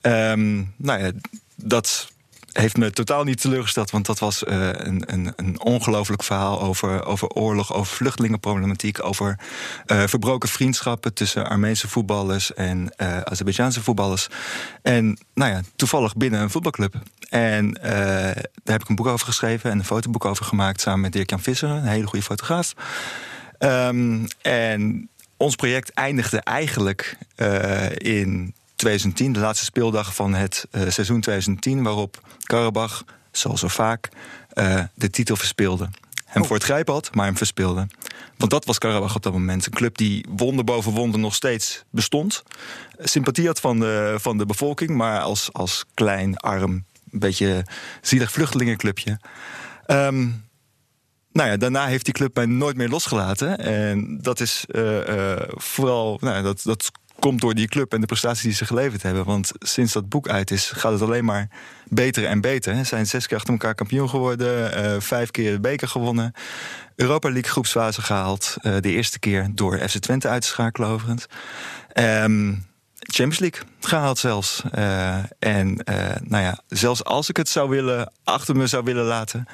Ehm, 0.00 0.64
nou 0.76 1.02
ja, 1.02 1.10
dat 1.54 2.12
heeft 2.52 2.76
me 2.76 2.90
totaal 2.90 3.24
niet 3.24 3.40
teleurgesteld. 3.40 3.90
Want 3.90 4.06
dat 4.06 4.18
was 4.18 4.44
eh, 4.44 4.68
een, 4.72 5.02
een, 5.06 5.32
een 5.36 5.60
ongelooflijk 5.60 6.22
verhaal 6.22 6.60
over, 6.60 7.04
over 7.04 7.28
oorlog, 7.28 7.74
over 7.74 7.96
vluchtelingenproblematiek, 7.96 9.04
over 9.04 9.38
eh, 9.86 10.02
verbroken 10.06 10.48
vriendschappen 10.48 11.14
tussen 11.14 11.48
Armeense 11.48 11.88
voetballers 11.88 12.54
en 12.54 12.92
eh 12.96 13.20
Azerbeidzjaanse 13.20 13.82
voetballers. 13.82 14.28
En 14.82 15.18
nou 15.34 15.52
ja, 15.52 15.60
toevallig 15.76 16.16
binnen 16.16 16.40
een 16.40 16.50
voetbalclub. 16.50 16.94
En 17.28 17.72
daar 17.72 18.44
heb 18.64 18.82
ik 18.82 18.88
een 18.88 18.94
boek 18.94 19.06
over 19.06 19.26
geschreven 19.26 19.70
en 19.70 19.78
een 19.78 19.84
fotoboek 19.84 20.24
over 20.24 20.44
gemaakt 20.44 20.80
samen 20.80 21.00
met 21.00 21.12
Dirk-Jan 21.12 21.40
Visser, 21.40 21.68
een 21.68 21.84
hele 21.84 22.06
goede 22.06 22.24
fotograaf. 22.24 22.74
Ehm, 23.58 24.26
en 24.42 25.08
ons 25.36 25.54
project 25.54 25.92
eindigde 25.92 26.40
eigenlijk 26.40 27.16
in 27.96 28.54
2010, 28.78 29.32
de 29.32 29.40
laatste 29.40 29.64
speeldag 29.64 30.14
van 30.14 30.34
het 30.34 30.66
eh, 30.70 30.80
seizoen 30.88 31.20
2010, 31.20 31.82
waarop 31.82 32.20
Karabach, 32.42 33.04
zoals 33.30 33.60
zo 33.60 33.68
vaak, 33.68 34.08
eh, 34.48 34.82
de 34.94 35.10
titel 35.10 35.36
verspeelde. 35.36 35.88
Hem 36.24 36.44
voor 36.44 36.56
het 36.56 36.64
grijpen 36.64 36.94
had, 36.94 37.14
maar 37.14 37.26
hem 37.26 37.36
verspeelde. 37.36 37.86
Want 38.36 38.50
dat 38.50 38.64
was 38.64 38.78
Karabach 38.78 39.14
op 39.14 39.22
dat 39.22 39.32
moment. 39.32 39.66
Een 39.66 39.72
club 39.72 39.96
die 39.96 40.26
wonder 40.28 40.64
boven 40.64 40.92
wonder 40.92 41.20
nog 41.20 41.34
steeds 41.34 41.84
bestond. 41.90 42.42
Sympathie 42.98 43.46
had 43.46 43.60
van 43.60 43.80
de, 43.80 44.16
van 44.18 44.38
de 44.38 44.46
bevolking, 44.46 44.90
maar 44.90 45.20
als, 45.20 45.52
als 45.52 45.84
klein, 45.94 46.36
arm, 46.36 46.84
een 47.10 47.18
beetje 47.18 47.64
zielig 48.00 48.32
vluchtelingenclubje. 48.32 49.20
Ehm, 49.86 50.28
nou 51.32 51.50
ja, 51.50 51.56
daarna 51.56 51.86
heeft 51.86 52.04
die 52.04 52.14
club 52.14 52.34
mij 52.34 52.46
nooit 52.46 52.76
meer 52.76 52.88
losgelaten. 52.88 53.58
En 53.58 54.18
dat 54.22 54.40
is 54.40 54.64
eh, 54.66 55.36
vooral, 55.48 56.18
nou, 56.20 56.42
dat, 56.42 56.60
dat 56.62 56.90
komt 57.18 57.40
door 57.40 57.54
die 57.54 57.68
club 57.68 57.92
en 57.92 58.00
de 58.00 58.06
prestaties 58.06 58.42
die 58.42 58.52
ze 58.52 58.64
geleverd 58.64 59.02
hebben. 59.02 59.24
Want 59.24 59.52
sinds 59.58 59.92
dat 59.92 60.08
boek 60.08 60.28
uit 60.28 60.50
is, 60.50 60.70
gaat 60.70 60.92
het 60.92 61.02
alleen 61.02 61.24
maar 61.24 61.48
beter 61.84 62.24
en 62.24 62.40
beter. 62.40 62.76
Ze 62.76 62.84
zijn 62.84 63.06
zes 63.06 63.26
keer 63.26 63.36
achter 63.36 63.52
elkaar 63.52 63.74
kampioen 63.74 64.08
geworden, 64.08 64.72
eh, 64.72 65.00
vijf 65.00 65.30
keer 65.30 65.52
de 65.52 65.60
beker 65.60 65.88
gewonnen. 65.88 66.32
Europa 66.96 67.28
League 67.30 67.50
groepsfase 67.50 68.02
gehaald. 68.02 68.56
eh, 68.60 68.76
de 68.80 68.90
eerste 68.90 69.18
keer 69.18 69.50
door 69.52 69.78
FC 69.78 69.98
Twente 69.98 70.28
uit 70.28 70.42
te 70.42 70.48
schakelen. 70.48 71.00
Ehm, 71.92 72.54
Champions 72.98 73.38
League 73.38 73.60
gehaald 73.80 74.18
zelfs. 74.18 74.62
Eh, 74.70 75.18
en 75.38 75.80
nou 76.22 76.42
ja, 76.42 76.60
zelfs 76.66 77.04
als 77.04 77.28
ik 77.28 77.36
het 77.36 77.48
zou 77.48 77.68
willen, 77.68 78.12
achter 78.24 78.56
me 78.56 78.66
zou 78.66 78.84
willen 78.84 79.04
laten, 79.04 79.46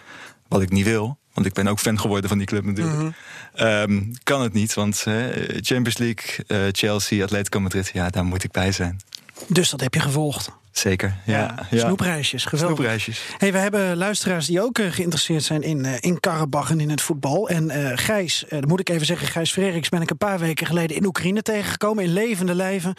wat 0.48 0.62
ik 0.62 0.70
niet 0.70 0.84
wil, 0.84 1.18
want 1.34 1.46
ik 1.46 1.52
ben 1.52 1.66
ook 1.66 1.78
fan 1.78 2.00
geworden 2.00 2.28
van 2.28 2.38
die 2.38 2.46
club 2.46 2.64
natuurlijk, 2.64 3.16
ehm, 3.54 4.02
kan 4.22 4.42
het 4.42 4.52
niet. 4.52 4.74
Want 4.74 5.02
eh, 5.06 5.14
Champions 5.60 5.98
League, 5.98 6.44
eh, 6.46 6.58
Chelsea, 6.72 7.24
Atletico 7.24 7.60
Madrid, 7.60 7.90
ja, 7.92 8.10
daar 8.10 8.24
moet 8.24 8.44
ik 8.44 8.50
bij 8.50 8.72
zijn. 8.72 9.00
Dus 9.46 9.70
dat 9.70 9.80
heb 9.80 9.94
je 9.94 10.00
gevolgd. 10.00 10.50
Zeker. 10.78 11.16
Ja, 11.24 11.66
Ja, 11.70 11.78
snoepreisjes, 11.80 12.44
geweldig. 12.44 12.76
Snoepreisjes. 12.76 13.22
Hey, 13.38 13.52
we 13.52 13.58
hebben 13.58 13.96
luisteraars 13.96 14.46
die 14.46 14.62
ook 14.62 14.78
eh, 14.78 14.90
geïnteresseerd 14.90 15.42
zijn 15.42 15.62
in, 15.62 15.84
eh, 15.84 15.92
in 16.00 16.20
Karabach 16.20 16.70
en 16.70 16.80
in 16.80 16.90
het 16.90 17.00
voetbal. 17.00 17.48
En 17.48 17.70
eh, 17.70 17.92
Gijs, 17.94 18.44
dat 18.48 18.66
moet 18.66 18.80
ik 18.80 18.88
even 18.88 19.06
zeggen, 19.06 19.28
Gijs 19.28 19.52
Freriks 19.52 19.88
ben 19.88 20.02
ik 20.02 20.10
een 20.10 20.16
paar 20.16 20.38
weken 20.38 20.66
geleden 20.66 20.96
in 20.96 21.06
Oekraïne 21.06 21.42
tegengekomen, 21.42 22.04
in 22.04 22.12
levende 22.12 22.54
lijven. 22.54 22.94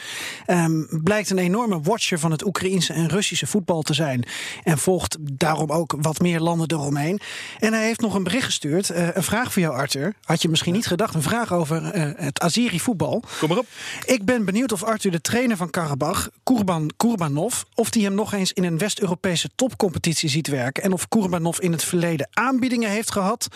Ehm, 0.46 0.84
blijkt 0.90 1.30
een 1.30 1.38
enorme 1.38 1.82
watcher 1.82 2.20
van 2.20 2.32
het 2.32 2.46
Oekraïense 2.46 2.94
en 2.94 3.08
Russische 3.08 3.48
voetbal 3.48 3.82
te 3.82 3.94
zijn. 3.94 4.24
En 4.64 4.78
volgt 4.78 5.18
daarom 5.20 5.72
ook 5.72 5.96
wat 6.02 6.20
meer 6.20 6.40
landen 6.40 6.72
eromheen. 6.72 7.20
En 7.60 7.74
hij 7.74 7.86
heeft 7.86 8.02
nog 8.02 8.14
een 8.16 8.24
bericht 8.24 8.46
gestuurd. 8.46 8.90
een 8.90 9.24
vraag 9.24 9.54
voor 9.54 9.62
jou, 9.62 9.76
Arthur. 9.76 10.14
Had 10.24 10.42
je 10.42 10.50
misschien 10.50 10.74
niet 10.74 10.88
gedacht. 10.88 11.14
Een 11.14 11.22
vraag 11.22 11.54
over 11.54 11.84
het 12.18 12.40
Azeri 12.40 12.80
voetbal. 12.80 13.24
Kom 13.40 13.50
maar 13.50 13.58
op. 13.58 13.68
Ik 14.06 14.26
ben 14.26 14.46
benieuwd 14.46 14.72
of 14.72 14.84
Arthur 14.84 15.12
de 15.12 15.22
trainer 15.22 15.58
van 15.58 15.70
Karabach, 15.70 16.30
Kurban 16.44 16.92
Kurbanov, 16.98 17.64
of 17.74 17.90
die 17.90 18.04
hem 18.04 18.14
nog 18.14 18.34
eens 18.34 18.54
in 18.54 18.64
een 18.64 18.78
West-Europese 18.78 19.50
topcompetitie 19.56 20.30
ziet 20.30 20.48
werken. 20.48 20.84
En 20.84 20.94
of 20.94 21.08
Kurbanov 21.08 21.60
in 21.60 21.72
het 21.72 21.84
verleden 21.84 22.28
aanbiedingen 22.34 22.90
heeft 22.90 23.12
gehad. 23.12 23.48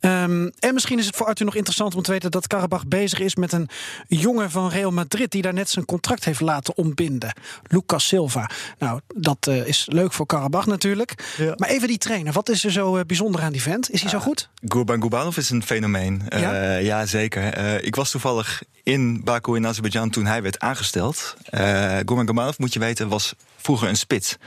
Ehm, 0.00 0.50
en 0.58 0.74
misschien 0.74 0.98
is 0.98 1.06
het 1.06 1.16
voor 1.16 1.26
Arthur 1.26 1.44
nog 1.44 1.54
interessant 1.54 1.94
om 1.94 2.02
te 2.02 2.10
weten 2.10 2.30
dat 2.30 2.46
Karabach 2.46 2.86
bezig 2.86 3.18
is 3.18 3.34
met 3.34 3.52
een 3.52 3.68
jongen 4.08 4.50
van 4.50 4.68
Real 4.68 4.90
Madrid 4.90 5.30
die 5.30 5.42
daar 5.42 5.54
net 5.54 5.70
zijn 5.70 5.84
contract 5.84 6.24
heeft 6.24 6.40
laten 6.40 6.76
ontbinden. 6.76 7.32
Lucas 7.62 8.06
Silva. 8.06 8.50
Nou, 8.78 9.00
dat 9.14 9.46
eh, 9.46 9.66
is 9.66 9.86
leuk 9.90 10.12
voor 10.12 10.26
Karabach 10.26 10.66
natuurlijk. 10.66 11.34
Ja. 11.36 11.54
Maar 11.56 11.68
even 11.68 11.88
die 11.88 11.98
trainer. 11.98 12.32
Wat 12.32 12.48
is 12.48 12.64
er 12.64 12.72
zo 12.72 12.96
eh, 12.96 13.04
bijzonder 13.04 13.42
aan 13.42 13.52
die 13.52 13.62
vent? 13.62 13.90
Is 13.90 14.00
hij 14.00 14.10
zo 14.10 14.18
goed? 14.18 14.48
Gurban 14.68 15.00
Gurbanov 15.00 15.36
is 15.36 15.50
een 15.50 15.62
fenomeen. 15.62 16.22
Ja? 16.28 16.38
Ja, 16.38 16.76
ja 16.76 17.06
zeker. 17.06 17.52
Eh, 17.52 17.84
ik 17.84 17.94
was 17.94 18.10
toevallig 18.10 18.62
in 18.82 19.24
Baku 19.24 19.56
in 19.56 19.66
Azerbeidzjan 19.66 20.10
toen 20.10 20.26
hij 20.26 20.42
werd 20.42 20.58
aangesteld. 20.58 21.36
Eh 21.44 21.60
Gurban 21.96 22.24
Gurbanov, 22.24 22.58
moet 22.58 22.72
je 22.72 22.78
weten, 22.78 23.08
was 23.08 23.34
vroeger 23.56 23.88
een 23.88 23.96
spits. 23.96 24.32
Ik 24.32 24.38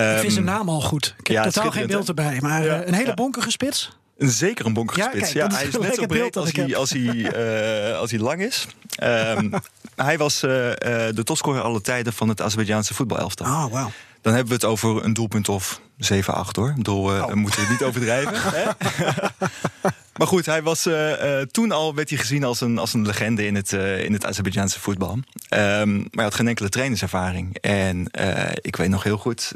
vind 0.00 0.22
Ehm, 0.22 0.30
zijn 0.30 0.44
naam 0.44 0.68
al 0.68 0.80
goed. 0.80 1.14
Ik 1.18 1.26
heb 1.26 1.36
ja, 1.36 1.42
totaal 1.50 1.70
geen 1.70 1.86
beeld 1.86 2.08
erbij. 2.08 2.38
Maar 2.40 2.64
Ja, 2.64 2.80
eh, 2.80 2.86
een 2.86 2.94
hele 2.94 3.06
ja. 3.08 3.14
bonkige 3.14 3.50
spits. 3.50 3.96
Een 4.18 4.28
zeker 4.30 4.66
een 4.66 4.72
bonkige 4.72 5.00
Ja, 5.00 5.06
spits. 5.08 5.32
kijk, 5.32 5.50
Ja, 5.50 5.56
hij 5.56 5.66
is 5.66 5.78
net 5.78 5.94
zo 5.94 6.06
breed 6.06 6.36
als 6.36 6.52
hij, 6.52 6.76
als, 6.76 6.90
hij, 6.96 7.32
eh, 7.90 7.98
als 7.98 8.10
hij 8.10 8.20
lang 8.20 8.42
is. 8.42 8.66
Ehm, 8.96 9.50
hij 9.96 10.18
was 10.18 10.42
eh, 10.42 10.50
de 10.50 11.22
topscorer 11.24 11.62
alle 11.62 11.80
tijden 11.80 12.12
van 12.12 12.28
het 12.28 12.40
Azerbeidzjaanse 12.40 12.94
voetbalelftal. 12.94 13.46
Oh, 13.46 13.72
wauw. 13.72 13.90
Dan 14.24 14.32
hebben 14.34 14.48
we 14.48 14.54
het 14.54 14.64
over 14.72 15.04
een 15.04 15.12
doelpunt 15.12 15.48
of 15.48 15.80
7, 15.96 16.34
8 16.34 16.56
hoor. 16.56 16.68
Ik 16.68 16.74
bedoel, 16.74 17.14
eh, 17.14 17.22
Oh. 17.22 17.28
we 17.28 17.34
moeten 17.34 17.60
het 17.60 17.70
niet 17.70 17.82
overdrijven. 17.82 18.32
hè? 18.58 18.64
maar 20.18 20.26
goed, 20.26 20.46
hij 20.46 20.62
was, 20.62 20.86
eh, 20.86 21.40
eh, 21.40 21.46
toen 21.46 21.72
al 21.72 21.94
werd 21.94 22.08
hij 22.08 22.18
gezien 22.18 22.44
als 22.44 22.60
een, 22.60 22.78
als 22.78 22.94
een 22.94 23.06
legende 23.06 23.46
in 23.46 23.54
het, 23.54 23.72
in 23.72 24.12
het 24.12 24.26
Azerbeidzjaanse 24.26 24.80
voetbal. 24.80 25.18
Ehm, 25.48 25.96
maar 25.96 26.08
hij 26.10 26.24
had 26.24 26.34
geen 26.34 26.48
enkele 26.48 26.68
trainerservaring. 26.68 27.58
En 27.60 28.10
ik 28.60 28.76
weet 28.76 28.88
nog 28.88 29.02
heel 29.02 29.18
goed, 29.18 29.52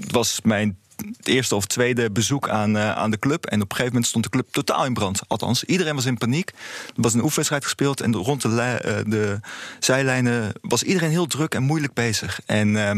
het 0.00 0.12
was 0.12 0.40
mijn 0.42 0.78
eerste 1.22 1.54
of 1.54 1.66
tweede 1.66 2.10
bezoek 2.10 2.48
aan, 2.48 2.76
eh, 2.76 2.96
aan 2.96 3.10
de 3.10 3.18
club. 3.18 3.46
En 3.46 3.60
op 3.60 3.70
een 3.70 3.76
gegeven 3.76 3.92
moment 3.92 4.06
stond 4.06 4.24
de 4.24 4.30
club 4.30 4.46
totaal 4.50 4.84
in 4.84 4.94
brand. 4.94 5.20
Althans, 5.26 5.64
iedereen 5.64 5.94
was 5.94 6.04
in 6.04 6.18
paniek. 6.18 6.48
Er 6.96 7.02
was 7.02 7.14
een 7.14 7.22
oefenwedstrijd 7.22 7.64
gespeeld. 7.64 8.00
En 8.00 8.14
rond 8.14 8.42
de, 8.42 8.60
eh, 8.60 8.94
de 9.06 9.40
zijlijnen 9.78 10.52
was 10.60 10.82
iedereen 10.82 11.10
heel 11.10 11.26
druk 11.26 11.54
en 11.54 11.62
moeilijk 11.62 11.94
bezig. 11.94 12.40
En 12.46 12.76
eh, 12.76 12.90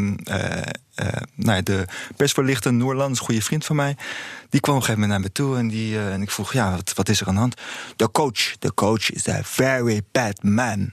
eh, 0.95 1.23
nou 1.35 1.57
ja, 1.57 1.63
de 1.63 1.85
persvoorlichter 2.17 2.73
Noorland, 2.73 3.19
een 3.19 3.25
goede 3.25 3.43
vriend 3.43 3.65
van 3.65 3.77
mij... 3.77 3.97
die 4.49 4.61
kwam 4.61 4.75
op 4.75 4.81
een 4.81 4.87
gegeven 4.87 5.09
moment 5.09 5.11
naar 5.11 5.21
me 5.21 5.33
toe 5.33 5.57
en, 5.57 5.69
die, 5.69 5.99
en 5.99 6.23
ik 6.23 6.31
vroeg... 6.31 6.53
ja, 6.53 6.71
wat, 6.71 6.93
wat 6.95 7.09
is 7.09 7.21
er 7.21 7.27
aan 7.27 7.35
de 7.35 7.41
hand? 7.41 7.61
De 7.97 8.11
coach, 8.11 8.59
de 8.59 8.75
coach 8.75 9.11
is 9.11 9.29
a 9.29 9.41
very 9.43 10.03
bad 10.13 10.43
man 10.43 10.93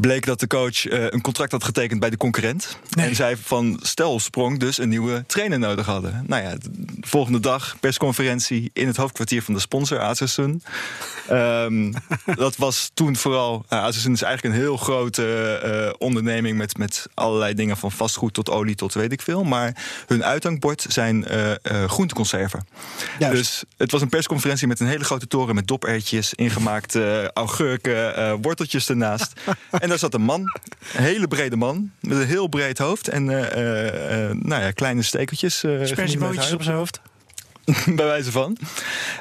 bleek 0.00 0.26
dat 0.26 0.40
de 0.40 0.46
coach 0.46 0.86
eh, 0.86 1.04
een 1.08 1.20
contract 1.20 1.52
had 1.52 1.64
getekend 1.64 2.00
bij 2.00 2.10
de 2.10 2.16
concurrent. 2.16 2.78
Nee. 2.90 3.08
En 3.08 3.14
zij 3.14 3.36
van 3.36 3.80
stel 3.82 4.20
sprong 4.20 4.58
dus 4.58 4.78
een 4.78 4.88
nieuwe 4.88 5.24
trainer 5.26 5.58
nodig 5.58 5.86
hadden. 5.86 6.24
Nou 6.26 6.42
ja, 6.42 6.54
de 6.54 6.70
volgende 7.00 7.40
dag 7.40 7.76
persconferentie 7.80 8.70
in 8.72 8.86
het 8.86 8.96
hoofdkwartier 8.96 9.42
van 9.42 9.54
de 9.54 9.60
sponsor, 9.60 10.00
Acersun. 10.00 10.62
Ehm, 11.28 11.92
dat 12.34 12.56
was 12.56 12.90
toen 12.94 13.16
vooral... 13.16 13.64
Uh, 13.72 13.82
Acersun 13.82 14.12
is 14.12 14.22
eigenlijk 14.22 14.54
een 14.54 14.60
heel 14.60 14.76
grote 14.76 15.54
eh, 15.62 15.94
onderneming... 15.98 16.56
Met, 16.58 16.76
met 16.76 17.06
allerlei 17.14 17.54
dingen 17.54 17.76
van 17.76 17.92
vastgoed 17.92 18.34
tot 18.34 18.50
olie 18.50 18.74
tot 18.74 18.94
weet 18.94 19.12
ik 19.12 19.22
veel. 19.22 19.44
Maar 19.44 19.76
hun 20.06 20.24
uithangbord 20.24 20.86
zijn 20.88 21.26
eh, 21.26 21.84
groenteconserven. 21.84 22.66
Juist. 23.18 23.36
Dus 23.36 23.64
het 23.76 23.90
was 23.90 24.00
een 24.00 24.08
persconferentie 24.08 24.66
met 24.66 24.80
een 24.80 24.86
hele 24.86 25.04
grote 25.04 25.26
toren... 25.26 25.54
met 25.54 25.66
dopertjes, 25.66 26.34
ingemaakte 26.34 27.30
augurken, 27.34 28.40
worteltjes 28.40 28.88
ernaast. 28.88 29.32
en 29.88 29.94
daar 29.94 30.10
zat 30.10 30.14
een 30.20 30.26
man, 30.26 30.40
een 30.94 31.02
hele 31.02 31.28
brede 31.28 31.56
man... 31.56 31.90
met 32.00 32.18
een 32.18 32.26
heel 32.26 32.46
breed 32.48 32.78
hoofd 32.78 33.08
en 33.08 33.30
eh, 33.30 33.52
eh, 33.52 34.28
eh, 34.30 34.36
nou 34.36 34.62
ja, 34.62 34.70
kleine 34.70 35.02
stekeltjes. 35.02 35.64
eh, 35.64 35.84
Spersiebootjes 35.84 36.52
op 36.52 36.62
zijn 36.62 36.76
hoofd. 36.76 37.00
bij 37.96 38.04
wijze 38.06 38.30
van. 38.30 38.56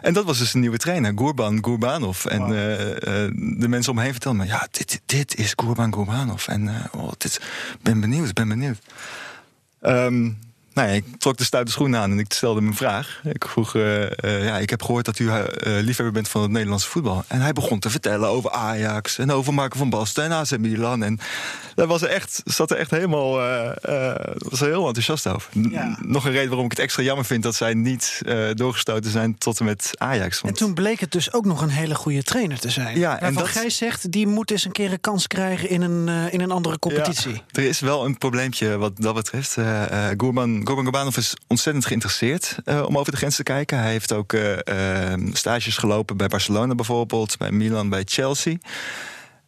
En 0.01 0.13
dat 0.13 0.25
was 0.25 0.37
dus 0.37 0.53
een 0.53 0.59
nieuwe 0.59 0.77
trainer, 0.77 1.11
Gurban 1.15 1.63
Gurbanov. 1.63 2.25
En 2.25 2.47
de 3.59 3.67
mensen 3.67 3.91
om 3.91 3.97
me 3.97 4.03
heen 4.03 4.11
vertelden 4.11 4.39
me... 4.41 4.47
ja, 4.47 4.67
dit, 4.71 5.01
dit 5.05 5.35
is 5.35 5.53
Gurban 5.55 5.93
Gurbanov. 5.93 6.47
En 6.47 6.67
eh 6.67 6.85
oh, 6.91 7.11
dit, 7.17 7.41
ben 7.81 7.99
benieuwd, 7.99 8.33
ben 8.33 8.47
benieuwd. 8.47 8.77
Ehm, 9.81 10.29
nou 10.77 10.89
ja, 10.89 10.95
ik 10.95 11.05
trok 11.17 11.37
de 11.37 11.43
stoute 11.43 11.71
schoenen 11.71 11.99
aan 11.99 12.11
en 12.11 12.19
ik 12.19 12.33
stelde 12.33 12.59
hem 12.59 12.67
een 12.67 12.75
vraag. 12.75 13.21
Ik 13.23 13.45
vroeg, 13.47 13.75
eh, 13.75 14.03
eh, 14.03 14.45
ja, 14.45 14.57
ik 14.57 14.69
heb 14.69 14.81
gehoord 14.81 15.05
dat 15.05 15.19
u 15.19 15.29
eh, 15.29 15.43
liefhebber 15.63 16.11
bent 16.11 16.27
van 16.27 16.41
het 16.41 16.51
Nederlandse 16.51 16.87
voetbal. 16.87 17.23
En 17.27 17.41
hij 17.41 17.53
begon 17.53 17.79
te 17.79 17.89
vertellen 17.89 18.29
over 18.29 18.51
Ajax 18.51 19.17
en 19.17 19.31
over 19.31 19.53
Marco 19.53 19.77
van 19.77 19.89
Basten 19.89 20.23
en 20.23 20.31
AC 20.31 20.57
Milan. 20.57 21.03
En 21.03 21.19
daar 21.75 21.87
was 21.87 22.01
er 22.01 22.09
echt, 22.09 22.41
zat 22.45 22.71
er 22.71 22.77
echt 22.77 22.91
helemaal, 22.91 23.31
was 24.37 24.61
er 24.61 24.67
heel 24.67 24.87
enthousiast 24.87 25.27
over. 25.27 25.49
Ja. 25.71 25.97
Nog 26.01 26.25
een 26.25 26.31
reden 26.31 26.47
waarom 26.47 26.65
ik 26.65 26.71
het 26.71 26.79
extra 26.79 27.03
jammer 27.03 27.25
vind 27.25 27.43
dat 27.43 27.55
zij 27.55 27.73
niet 27.73 28.21
doorgestoten 28.53 29.11
zijn 29.11 29.37
tot 29.37 29.59
en 29.59 29.65
met 29.65 29.91
Ajax. 29.97 30.41
En 30.41 30.53
toen 30.53 30.73
bleek 30.73 30.99
het 30.99 31.11
dus 31.11 31.33
ook 31.33 31.45
nog 31.45 31.61
een 31.61 31.69
hele 31.69 31.95
goede 31.95 32.23
trainer 32.23 32.59
te 32.59 32.69
zijn. 32.69 32.99
Ja, 32.99 33.19
en 33.19 33.33
dat- 33.33 33.47
Gijs 33.47 33.77
zegt, 33.77 34.11
die 34.11 34.27
moet 34.27 34.51
eens 34.51 34.65
een 34.65 34.71
keer 34.71 34.91
een 34.91 35.01
kans 35.01 35.27
krijgen 35.27 35.69
in 35.69 35.81
een, 35.81 36.31
in 36.31 36.41
een 36.41 36.51
andere 36.51 36.79
competitie. 36.79 37.33
Ja, 37.33 37.41
er 37.51 37.63
is 37.63 37.79
wel 37.79 38.05
een 38.05 38.17
probleempje 38.17 38.77
wat 38.77 38.91
dat 38.95 39.13
betreft. 39.15 39.57
Eh 39.57 39.85
Gurban 40.67 40.85
Gurbanov 40.85 41.17
is 41.17 41.33
ontzettend 41.47 41.85
geïnteresseerd 41.85 42.57
eh, 42.65 42.83
om 42.85 42.97
over 42.97 43.11
de 43.11 43.17
grens 43.17 43.35
te 43.35 43.43
kijken. 43.43 43.79
Hij 43.79 43.91
heeft 43.91 44.13
ook 44.13 44.33
eh, 44.33 45.13
eh, 45.13 45.19
stages 45.33 45.77
gelopen 45.77 46.17
bij 46.17 46.27
Barcelona 46.27 46.75
bijvoorbeeld, 46.75 47.37
bij 47.37 47.51
Milan, 47.51 47.89
bij 47.89 48.01
Chelsea. 48.05 48.57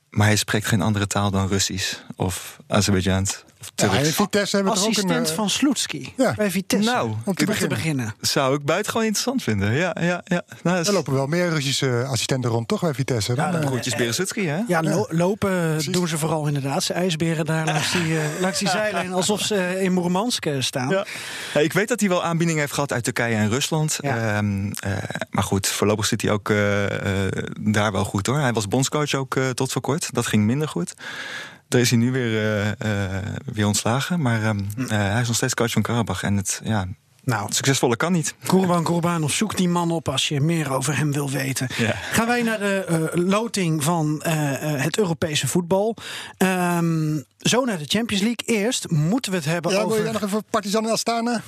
Maar 0.09 0.27
hij 0.27 0.35
spreekt 0.35 0.65
geen 0.65 0.81
andere 0.81 1.07
taal 1.07 1.31
dan 1.31 1.47
Russisch 1.47 1.95
of 2.15 2.57
Azerbeidzjaans 2.67 3.43
Ja, 3.59 3.67
Turks. 3.75 3.97
en 4.07 4.13
Vitesse 4.13 4.55
hebben 4.55 4.73
toch 4.73 4.83
ook 4.83 4.89
een... 4.89 4.95
Assistent 4.95 5.29
eh, 5.29 5.35
van 5.35 5.49
Sloetski 5.49 6.13
ja. 6.17 6.33
bij 6.35 6.51
Vitesse. 6.51 6.89
Nou, 6.91 7.13
om 7.25 7.33
te, 7.33 7.45
beginnen. 7.45 7.69
beginnen. 7.77 8.15
Zou 8.21 8.55
ik 8.55 8.65
buitengewoon 8.65 9.05
interessant 9.05 9.43
vinden. 9.43 9.73
Ja, 9.73 9.95
ja, 9.99 10.21
ja. 10.25 10.41
Nou, 10.63 10.79
is- 10.79 10.87
Er 10.87 10.93
lopen 10.93 11.13
wel 11.13 11.27
meer 11.27 11.49
Russische 11.49 12.05
assistenten 12.09 12.49
rond, 12.51 12.67
toch, 12.67 12.81
bij 12.81 12.93
Vitesse? 12.93 13.33
Dan, 13.35 13.51
Ja, 13.51 13.59
eh, 13.59 13.65
Groetjes 13.65 13.95
Beresutski, 13.95 14.47
hè? 14.47 14.59
Ja, 14.67 14.81
lo- 14.81 15.07
lopen 15.09 15.69
Precies. 15.71 15.93
doen 15.93 16.07
ze 16.07 16.17
vooral 16.17 16.47
inderdaad. 16.47 16.83
Ze 16.83 16.93
ijsberen 16.93 17.45
daar 17.45 17.65
langs 17.73 17.91
die, 17.91 18.17
eh, 18.19 18.23
langs 18.39 18.59
die 18.59 18.69
zijlijn 18.69 19.13
alsof 19.13 19.41
ze 19.41 19.77
in 19.81 19.93
Moermansk 19.93 20.45
eh, 20.45 20.55
staan. 20.59 20.89
Ja. 20.89 21.05
Ja, 21.53 21.59
ik 21.59 21.73
weet 21.73 21.87
dat 21.87 21.99
hij 21.99 22.09
wel 22.09 22.23
aanbiedingen 22.23 22.61
heeft 22.61 22.73
gehad 22.73 22.93
uit 22.93 23.03
Turkije 23.03 23.35
en 23.35 23.49
Rusland. 23.49 23.97
Ja. 24.01 24.37
Ehm, 24.37 24.71
eh, 24.71 24.91
maar 25.29 25.43
goed, 25.43 25.67
voorlopig 25.67 26.05
zit 26.05 26.21
hij 26.21 26.31
ook 26.31 26.49
eh, 26.49 27.25
eh, 27.25 27.31
daar 27.59 27.91
wel 27.91 28.03
goed 28.05 28.25
hoor. 28.27 28.39
Hij 28.39 28.53
was 28.53 28.67
bondscoach 28.67 29.13
ook 29.13 29.35
eh, 29.35 29.49
tot 29.49 29.71
voor 29.71 29.81
kort. 29.81 30.13
Dat 30.13 30.27
ging 30.27 30.43
minder 30.43 30.67
goed. 30.67 30.93
Daar 31.69 31.81
is 31.81 31.89
hij 31.89 31.99
nu 31.99 32.11
weer, 32.11 32.37
eh, 32.37 33.15
eh, 33.17 33.23
weer 33.53 33.65
ontslagen. 33.65 34.21
Maar 34.21 34.43
ehm, 34.43 34.59
Hm. 34.75 34.81
eh, 34.81 34.89
hij 34.89 35.21
is 35.21 35.27
nog 35.27 35.35
steeds 35.35 35.53
coach 35.53 35.71
van 35.71 35.81
Karabach. 35.81 36.23
En 36.23 36.37
het 36.37 36.61
ja, 36.63 36.87
Nou, 37.23 37.53
succesvolle 37.53 37.95
kan 37.95 38.11
niet. 38.11 38.33
Kurban 38.47 38.83
Kurbanov, 38.83 39.31
zoek 39.33 39.57
die 39.57 39.69
man 39.69 39.91
op 39.91 40.09
als 40.09 40.27
je 40.27 40.39
meer 40.41 40.71
over 40.73 40.97
hem 40.97 41.11
wil 41.11 41.29
weten. 41.29 41.67
Ja. 41.77 41.93
Gaan 42.11 42.27
wij 42.27 42.41
naar 42.41 42.59
de 42.59 42.85
eh, 42.87 43.25
loting 43.25 43.83
van 43.83 44.21
eh, 44.21 44.73
eh, 44.73 44.83
het 44.83 44.97
Europese 44.97 45.47
voetbal. 45.47 45.95
Ehm, 46.37 47.19
zo 47.39 47.65
naar 47.65 47.77
de 47.77 47.85
Champions 47.87 48.23
League. 48.23 48.57
Eerst 48.63 48.89
moeten 48.89 49.31
we 49.31 49.37
het 49.37 49.45
hebben 49.45 49.71
ja, 49.71 49.77
wil 49.77 49.87
je 49.87 49.93
over... 49.93 50.03
dan 50.03 50.13
nog 50.13 50.23
even 50.23 50.43
Partizan 50.49 50.85
en 50.85 50.91
Astana? 50.91 51.41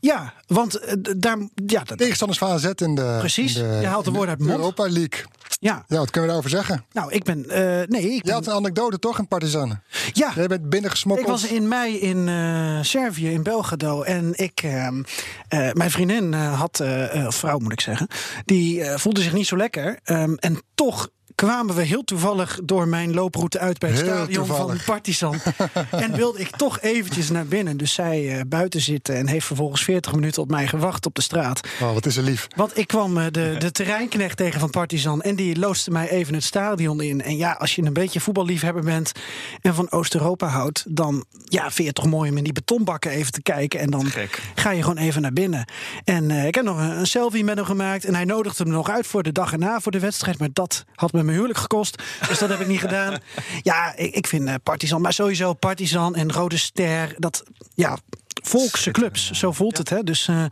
Ja, 0.00 0.34
want 0.46 0.80
daar... 1.16 1.38
Ja, 1.66 1.84
dat, 1.84 1.98
Tegenstanders 1.98 2.38
van 2.38 2.50
AZ 2.50 2.64
in 2.64 2.94
de, 2.94 3.16
Precies, 3.18 3.56
in 3.56 3.70
de, 3.70 3.76
je 3.80 3.86
haalt 3.86 4.04
de 4.04 4.10
woorden 4.10 4.28
uit 4.30 4.38
de 4.38 4.44
mond. 4.44 4.58
Europa 4.58 4.82
League. 4.82 5.24
Ja. 5.58 5.84
Ja, 5.88 5.98
wat 5.98 6.10
kunnen 6.10 6.30
we 6.30 6.36
daarover 6.36 6.50
zeggen? 6.50 6.84
nou, 6.92 7.12
ik 7.12 7.24
ben... 7.24 7.50
eh, 7.50 7.86
nee, 7.88 8.14
ik 8.14 8.24
Je 8.24 8.32
had 8.32 8.46
een 8.46 8.52
anekdote 8.52 8.98
toch 8.98 9.18
in 9.18 9.28
Partizan? 9.28 9.80
ja, 10.12 10.32
Jij 10.34 10.46
bent 10.46 10.68
binnengesmokkeld. 10.68 11.26
Ik 11.28 11.32
was 11.32 11.50
in 11.50 11.68
mei 11.68 11.98
in 11.98 12.28
eh, 12.28 12.78
Servië, 12.82 13.30
in 13.30 13.42
Belgrado. 13.42 14.02
En 14.02 14.32
ik, 14.36 14.60
ehm, 14.62 15.02
eh, 15.48 15.72
mijn 15.72 15.90
vriendin 15.90 16.32
had, 16.32 16.82
vrouw 17.28 17.58
moet 17.58 17.72
ik 17.72 17.80
zeggen, 17.80 18.08
die 18.44 18.84
voelde 18.84 19.22
zich 19.22 19.32
niet 19.32 19.46
zo 19.46 19.56
lekker. 19.56 19.98
Ehm, 20.04 20.34
en 20.34 20.62
toch 20.74 21.08
kwamen 21.46 21.74
we 21.74 21.82
heel 21.82 22.04
toevallig 22.04 22.58
door 22.64 22.88
mijn 22.88 23.14
looproute 23.14 23.58
uit 23.58 23.78
bij 23.78 23.90
het 23.90 24.00
Heel 24.00 24.08
stadion 24.08 24.46
toevallig. 24.46 24.84
van 24.84 24.94
Partizan. 24.94 25.40
en 26.04 26.12
wilde 26.16 26.38
ik 26.38 26.50
toch 26.56 26.80
eventjes 26.80 27.30
naar 27.30 27.46
binnen. 27.46 27.76
Dus 27.76 27.92
zij 27.92 28.36
eh, 28.36 28.40
buiten 28.46 28.80
zitten 28.80 29.16
en 29.16 29.26
heeft 29.26 29.46
vervolgens 29.46 29.84
40 29.84 30.14
minuten 30.14 30.42
op 30.42 30.50
mij 30.50 30.66
gewacht 30.66 31.06
op 31.06 31.14
de 31.14 31.22
straat. 31.22 31.68
Oh, 31.82 31.92
wat 31.94 32.06
is 32.06 32.16
er 32.16 32.22
lief. 32.22 32.46
Want 32.56 32.78
ik 32.78 32.86
kwam 32.86 33.18
eh, 33.18 33.24
de, 33.30 33.54
de 33.58 33.70
terreinknecht 33.70 34.36
tegen 34.36 34.60
van 34.60 34.70
Partizan. 34.70 35.22
En 35.22 35.36
die 35.36 35.58
loodste 35.58 35.90
mij 35.90 36.08
even 36.08 36.34
het 36.34 36.44
stadion 36.44 37.00
in. 37.00 37.22
En 37.22 37.36
ja, 37.36 37.52
als 37.52 37.74
je 37.74 37.82
een 37.82 37.92
beetje 37.92 38.20
voetballiefhebber 38.20 38.82
bent. 38.82 39.12
en 39.60 39.74
van 39.74 39.90
Oost-Europa 39.90 40.46
houdt. 40.46 40.84
dan 40.88 41.24
ja, 41.44 41.62
vind 41.62 41.76
je 41.76 41.84
het 41.84 41.94
toch 41.94 42.06
mooi 42.06 42.30
om 42.30 42.36
in 42.36 42.44
die 42.44 42.52
betonbakken 42.52 43.10
even 43.10 43.32
te 43.32 43.42
kijken. 43.42 43.80
En 43.80 43.90
dan 43.90 44.06
Gek. 44.06 44.42
ga 44.54 44.70
je 44.70 44.82
gewoon 44.82 44.98
even 44.98 45.22
naar 45.22 45.32
binnen. 45.32 45.64
En 46.04 46.30
eh, 46.30 46.46
ik 46.46 46.54
heb 46.54 46.64
nog 46.64 46.78
een, 46.78 46.98
een 46.98 47.06
selfie 47.06 47.44
met 47.44 47.56
hem 47.56 47.64
gemaakt. 47.66 48.04
En 48.04 48.14
hij 48.14 48.24
nodigde 48.24 48.64
me 48.64 48.70
nog 48.70 48.90
uit 48.90 49.06
voor 49.06 49.22
de 49.22 49.32
dag 49.32 49.52
erna 49.52 49.80
voor 49.80 49.92
de 49.92 50.00
wedstrijd. 50.00 50.38
Maar 50.38 50.48
dat 50.52 50.84
had 50.94 51.12
me 51.12 51.26
mijn 51.28 51.40
huwelijk 51.40 51.62
gekost. 51.62 52.02
Dus 52.28 52.38
dat 52.38 52.48
heb 52.48 52.60
ik 52.60 52.66
niet 52.66 52.80
gedaan. 52.80 53.16
Ja, 53.62 53.96
ik, 53.96 54.14
ik 54.14 54.26
vind 54.26 54.48
eh, 54.48 54.54
Partizan. 54.62 55.00
Maar 55.00 55.12
sowieso 55.12 55.52
Partizan 55.52 56.14
en 56.14 56.32
Rode 56.32 56.56
Ster. 56.56 57.14
Dat 57.18 57.42
ja. 57.74 57.98
Volkse 58.42 58.90
clubs, 58.90 59.30
zo 59.30 59.52
voelt 59.52 59.78
het. 59.78 59.88
Hè? 59.88 60.02
Dus 60.02 60.28
eh 60.28 60.44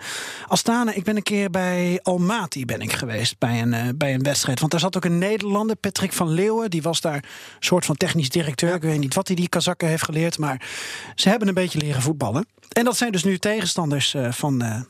Astana, 0.46 0.92
ik 0.92 1.04
ben 1.04 1.16
een 1.16 1.22
keer 1.22 1.50
bij 1.50 2.00
Almaty 2.02 2.64
ben 2.64 2.80
ik 2.80 2.92
geweest 2.92 3.38
bij 3.38 3.62
een, 3.62 3.74
eh, 3.74 3.88
bij 3.94 4.14
een 4.14 4.22
wedstrijd. 4.22 4.58
Want 4.58 4.70
daar 4.70 4.80
zat 4.80 4.96
ook 4.96 5.04
een 5.04 5.18
Nederlander, 5.18 5.76
Patrick 5.76 6.12
van 6.12 6.28
Leeuwen. 6.28 6.70
Die 6.70 6.82
was 6.82 7.00
daar 7.00 7.14
een 7.14 7.22
soort 7.58 7.84
van 7.84 7.96
technisch 7.96 8.28
directeur. 8.28 8.74
Ik 8.74 8.82
weet 8.82 8.98
niet 8.98 9.14
wat 9.14 9.26
hij 9.26 9.36
die 9.36 9.48
Kazakken 9.48 9.88
heeft 9.88 10.04
geleerd. 10.04 10.38
Maar 10.38 10.66
ze 11.14 11.28
hebben 11.28 11.48
een 11.48 11.54
beetje 11.54 11.78
leren 11.78 12.02
voetballen. 12.02 12.46
En 12.72 12.84
dat 12.84 12.96
zijn 12.96 13.12
dus 13.12 13.24
nu 13.24 13.38
tegenstanders 13.38 14.14
van, 14.30 14.86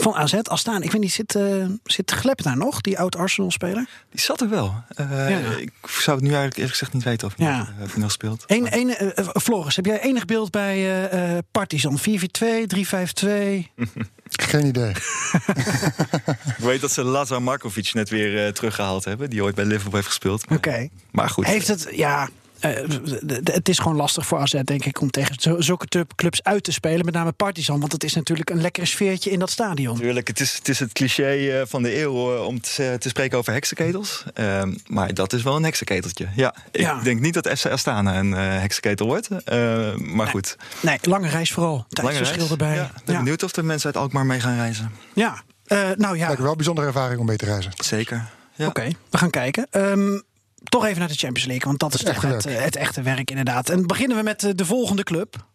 van 0.00 0.14
AZ. 0.14 0.34
Astana, 0.42 0.84
ik 0.84 0.92
weet 0.92 1.00
niet, 1.00 1.12
zit, 1.12 1.34
eh 1.34 1.64
zit 1.84 2.10
Glep 2.10 2.42
daar 2.42 2.56
nog? 2.56 2.80
Die 2.80 2.98
oud-Arsenal-speler? 2.98 3.86
Die 4.10 4.20
zat 4.20 4.40
er 4.40 4.48
wel. 4.48 4.74
Eh, 4.94 5.30
Ja. 5.30 5.38
Ik 5.56 5.72
zou 5.86 6.16
het 6.16 6.20
nu 6.26 6.32
eigenlijk 6.34 6.54
eerlijk 6.56 6.72
gezegd 6.72 6.92
niet 6.92 7.02
weten 7.04 7.26
of 7.28 7.34
hij 7.36 7.46
Ja. 7.46 7.58
nog, 7.78 7.90
eh, 7.90 7.96
nog 7.96 8.10
speelt. 8.12 8.44
Eén, 8.46 8.66
eh, 8.66 9.18
eh, 9.18 9.26
Floris, 9.32 9.76
heb 9.76 9.86
jij 9.86 10.00
enig 10.00 10.24
beeld 10.24 10.50
bij 10.50 10.76
eh, 10.76 11.36
eh, 11.36 11.42
Partizan? 11.50 11.98
4-4-2, 11.98 12.66
3-5-2? 12.66 13.70
Geen 14.50 14.66
idee. 14.66 14.90
Ik 16.56 16.58
weet 16.58 16.80
dat 16.80 16.92
ze 16.92 17.04
Lazar 17.04 17.42
Markovic 17.42 17.94
net 17.94 18.08
weer 18.10 18.46
eh, 18.46 18.52
teruggehaald 18.52 19.04
hebben. 19.04 19.30
Die 19.30 19.42
ooit 19.42 19.54
bij 19.54 19.64
Liverpool 19.64 19.94
heeft 19.94 20.06
gespeeld. 20.06 20.48
Maar, 20.48 20.58
Oké. 20.58 20.88
maar 21.10 21.28
goed. 21.30 21.46
Heeft 21.46 21.68
het, 21.68 21.88
ja. 21.90 22.28
Eh, 22.62 23.44
het 23.44 23.68
is 23.68 23.78
gewoon 23.78 23.96
lastig 23.96 24.26
voor 24.26 24.38
AZ, 24.38 24.60
denk 24.64 24.84
ik, 24.84 25.00
om 25.00 25.10
tegen 25.10 25.62
zulke 25.62 26.06
clubs 26.16 26.42
uit 26.42 26.64
te 26.64 26.72
spelen. 26.72 27.04
Met 27.04 27.14
name 27.14 27.32
Partizan, 27.32 27.80
want 27.80 27.92
het 27.92 28.04
is 28.04 28.14
natuurlijk 28.14 28.50
een 28.50 28.60
lekkere 28.60 28.86
sfeertje 28.86 29.30
in 29.30 29.38
dat 29.38 29.50
stadion. 29.50 29.94
Natuurlijk, 29.94 30.28
het 30.28 30.40
is, 30.40 30.54
het 30.54 30.68
is 30.68 30.78
het 30.78 30.92
cliché 30.92 31.24
eh, 31.60 31.62
van 31.66 31.82
de 31.82 32.00
eeuw 32.00 32.34
eh, 32.36 32.46
om 32.46 32.60
te, 32.60 32.96
te 32.98 33.08
spreken 33.08 33.38
over 33.38 33.52
heksenketels. 33.52 34.24
Ehm, 34.34 34.74
maar 34.86 35.14
dat 35.14 35.32
is 35.32 35.42
wel 35.42 35.56
een 35.56 35.64
heksenketeltje. 35.64 36.28
Ja, 36.36 36.54
ik 36.70 36.80
Ja. 36.80 37.00
denk 37.02 37.20
niet 37.20 37.34
dat 37.34 37.48
FC 37.58 37.66
Astana 37.66 38.18
een 38.18 38.34
eh 38.34 38.40
heksenketel 38.60 39.06
wordt. 39.06 39.28
Eh, 39.44 39.94
maar 39.96 40.26
goed, 40.26 40.56
Nee, 40.80 40.98
lange 41.02 41.28
reis 41.28 41.52
vooral. 41.52 41.86
Tijdsverschil 41.88 42.48
erbij. 42.50 42.74
Ja, 42.74 42.80
Ja, 42.82 42.90
ben 43.04 43.16
benieuwd 43.16 43.42
of 43.42 43.52
de 43.52 43.62
mensen 43.62 43.86
uit 43.86 43.96
Alkmaar 43.96 44.26
mee 44.26 44.40
gaan 44.40 44.56
reizen. 44.56 44.90
Ja. 45.14 45.42
Eh, 45.66 45.78
nou 45.96 46.16
ja, 46.16 46.26
Lijkt 46.26 46.40
wel 46.42 46.50
een 46.50 46.56
bijzondere 46.56 46.86
ervaring 46.86 47.20
om 47.20 47.26
mee 47.26 47.36
te 47.36 47.44
reizen. 47.44 47.72
Zeker. 47.76 48.24
Ja. 48.54 48.66
oké, 48.66 48.88
we 49.10 49.18
gaan 49.18 49.30
kijken. 49.30 49.66
Ehm, 49.70 50.20
toch 50.64 50.84
even 50.84 50.98
naar 50.98 51.08
de 51.08 51.14
Champions 51.14 51.48
League, 51.48 51.66
want 51.66 51.78
dat 51.78 51.94
is 51.94 52.02
toch 52.02 52.22
het, 52.22 52.46
eh, 52.46 52.62
het 52.62 52.76
echte 52.76 53.02
werk 53.02 53.30
inderdaad. 53.30 53.68
En 53.68 53.86
beginnen 53.86 54.16
we 54.16 54.22
met 54.22 54.44
eh, 54.44 54.50
de 54.54 54.64
volgende 54.64 55.02
club. 55.02 55.50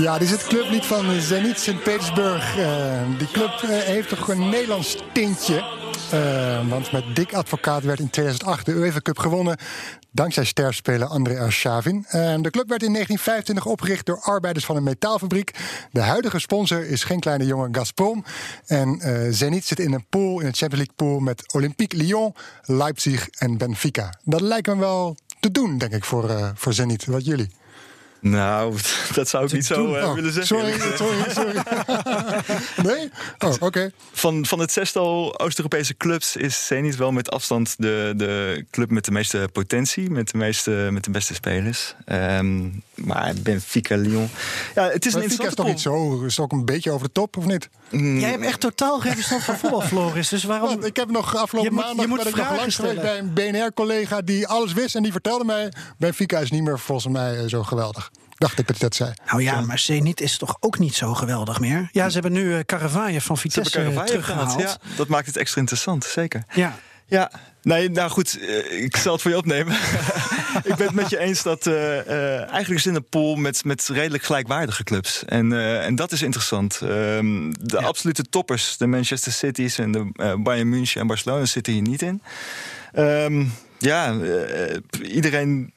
Ja, 0.00 0.18
dit 0.18 0.22
is 0.22 0.30
het 0.30 0.46
clublied 0.46 0.86
van 0.86 1.20
Zenit 1.20 1.60
Sint-Petersburg. 1.60 2.58
Eh, 2.58 3.18
die 3.18 3.30
club 3.30 3.50
eh, 3.62 3.68
heeft 3.68 4.08
toch 4.08 4.28
een 4.28 4.48
Nederlands 4.48 4.96
tintje. 5.12 5.64
Eh, 6.10 6.68
want 6.68 6.92
met 6.92 7.04
Dick 7.16 7.34
Advocaat 7.34 7.82
werd 7.82 8.00
in 8.00 8.10
2008 8.10 8.66
de 8.66 8.72
UEFA 8.72 9.00
Cup 9.00 9.18
gewonnen. 9.18 9.56
Dankzij 10.10 10.44
sterspeler 10.44 11.06
André 11.06 11.40
Arshavin. 11.40 12.06
De 12.10 12.50
club 12.50 12.68
werd 12.68 12.82
in 12.82 12.92
1925 12.92 13.66
opgericht 13.66 14.06
door 14.06 14.20
arbeiders 14.20 14.64
van 14.64 14.76
een 14.76 14.82
metaalfabriek. 14.82 15.50
De 15.92 16.00
huidige 16.00 16.38
sponsor 16.38 16.86
is 16.86 17.04
geen 17.04 17.20
kleine 17.20 17.46
jongen 17.46 17.74
Gazprom. 17.74 18.24
En 18.66 19.00
Zenit 19.34 19.64
zit 19.64 19.78
in 19.78 19.92
een 19.92 20.06
pool, 20.08 20.40
in 20.40 20.46
het 20.46 20.56
Champions 20.56 20.86
League 20.86 21.08
pool... 21.08 21.20
met 21.20 21.52
Olympique 21.52 21.98
Lyon, 21.98 22.34
Leipzig 22.62 23.28
en 23.28 23.58
Benfica. 23.58 24.18
Dat 24.24 24.40
lijkt 24.40 24.66
me 24.66 24.76
wel 24.76 25.16
te 25.40 25.50
doen, 25.50 25.78
denk 25.78 25.92
ik, 25.92 26.04
voor, 26.04 26.52
voor 26.54 26.72
Zenit. 26.72 27.06
Wat 27.06 27.24
jullie? 27.24 27.50
Nou, 28.20 28.76
dat 29.14 29.28
zou 29.28 29.44
ik 29.44 29.52
niet 29.52 29.66
zo 29.66 29.94
eh, 29.94 30.08
Oh, 30.08 30.14
willen 30.14 30.32
zeggen. 30.32 30.58
Sorry, 30.58 30.96
sorry, 30.96 31.30
sorry. 31.30 31.62
nee? 32.96 33.10
Oh, 33.38 33.54
oké. 33.58 33.90
Van, 34.12 34.46
van 34.46 34.58
het 34.58 34.72
zestal 34.72 35.38
Oost-Europese 35.40 35.96
clubs 35.96 36.36
is 36.36 36.66
Zenit 36.66 36.96
wel 36.96 37.12
met 37.12 37.30
afstand 37.30 37.74
de, 37.78 38.12
de 38.16 38.64
club 38.70 38.90
met 38.90 39.04
de 39.04 39.10
meeste 39.10 39.48
potentie, 39.52 40.10
met 40.10 40.30
de, 40.30 40.38
meeste, 40.38 40.88
met 40.90 41.04
de 41.04 41.10
beste 41.10 41.34
spelers. 41.34 41.94
Ehm, 42.04 42.68
maar 43.04 43.34
Benfica, 43.42 43.96
Lyon. 43.96 44.28
Ja, 44.74 44.88
het 44.88 45.06
is 45.06 45.14
een 45.14 45.20
Benfica 45.20 45.20
is 45.20 45.22
interessante 45.22 45.54
toch 45.56 45.66
niet 45.66 45.80
zo, 45.80 46.24
is 46.24 46.40
ook 46.40 46.52
een 46.52 46.64
beetje 46.64 46.90
over 46.90 47.06
de 47.06 47.12
top, 47.12 47.36
of 47.36 47.44
niet? 47.44 47.68
Mm, 47.90 48.18
Jij 48.18 48.30
hebt 48.30 48.44
echt 48.44 48.60
totaal 48.60 49.00
geen 49.00 49.14
verstand 49.14 49.42
van 49.42 49.56
voetbal, 49.58 49.80
Floris. 49.80 50.28
Dus 50.28 50.44
waarom... 50.44 50.68
Want 50.68 50.84
ik 50.84 50.96
heb 50.96 51.10
nog 51.10 51.36
afgelopen 51.36 51.70
Je 51.70 51.76
moet- 51.76 51.84
maandag 51.84 52.04
je 52.04 52.10
moet 52.10 52.18
ben 52.18 52.26
ik 52.28 52.34
nog 52.34 52.44
vragen 52.44 52.60
langs 52.60 52.76
geweest 52.76 53.00
bij 53.00 53.18
een 53.18 53.32
BNR-collega 53.32 54.20
die 54.20 54.46
alles 54.46 54.72
wist 54.72 54.94
en 54.94 55.02
die 55.02 55.12
vertelde 55.12 55.44
mij: 55.44 55.72
Benfica 55.98 56.38
is 56.38 56.50
niet 56.50 56.62
meer 56.62 56.78
volgens 56.78 57.12
mij 57.12 57.38
eh, 57.38 57.48
zo 57.48 57.62
geweldig. 57.62 58.10
Dacht 58.34 58.58
ik 58.58 58.66
dat 58.66 58.78
dat 58.78 58.94
zei. 58.94 59.12
Nou 59.26 59.42
ja, 59.42 59.60
maar 59.60 59.78
Zenit 59.78 60.20
is 60.20 60.38
toch 60.38 60.56
ook 60.60 60.78
niet 60.78 60.94
zo 60.94 61.14
geweldig 61.14 61.60
meer? 61.60 61.88
Ja, 61.92 62.06
ze 62.08 62.12
hebben 62.12 62.32
nu 62.32 62.44
uh, 62.44 62.58
Caravaggio 62.60 63.18
van 63.18 63.38
Vitesse 63.38 63.70
Caravaggio 63.72 64.04
teruggehaald. 64.06 64.52
gehaald. 64.52 64.78
Ja, 64.82 64.96
dat 64.96 65.08
maakt 65.08 65.26
het 65.26 65.36
extra 65.36 65.60
interessant, 65.60 66.04
zeker. 66.04 66.44
ja. 66.54 66.78
Ja, 67.08 67.30
nee, 67.62 67.90
nou 67.90 68.10
goed, 68.10 68.38
eh, 68.40 68.82
ik 68.82 68.96
zal 68.96 69.12
het 69.12 69.22
voor 69.22 69.30
je 69.30 69.36
opnemen. 69.36 69.72
ik 70.70 70.74
ben 70.76 70.86
het 70.86 70.94
met 70.94 71.10
je 71.10 71.18
eens 71.18 71.42
dat 71.42 71.66
eh, 71.66 71.98
eh, 71.98 72.38
eigenlijk 72.38 72.70
is 72.70 72.86
in 72.86 72.94
een 72.94 73.08
pool 73.08 73.36
met, 73.36 73.64
met 73.64 73.88
redelijk 73.88 74.24
gelijkwaardige 74.24 74.84
clubs. 74.84 75.24
En, 75.24 75.52
en 75.82 75.94
dat 75.94 76.12
is 76.12 76.22
interessant. 76.22 76.80
Ehm, 76.82 77.52
de 77.60 77.80
absolute 77.80 78.22
toppers, 78.22 78.76
de 78.76 78.86
Manchester 78.86 79.32
Cities 79.32 79.78
en 79.78 79.92
de 79.92 80.36
Bayern 80.42 80.68
München 80.68 81.00
en 81.00 81.06
Barcelona 81.06 81.44
zitten 81.44 81.72
hier 81.72 81.82
niet 81.82 82.02
in. 82.02 82.22
Ehm, 82.92 83.44
ja, 83.78 84.16
iedereen 85.02 85.72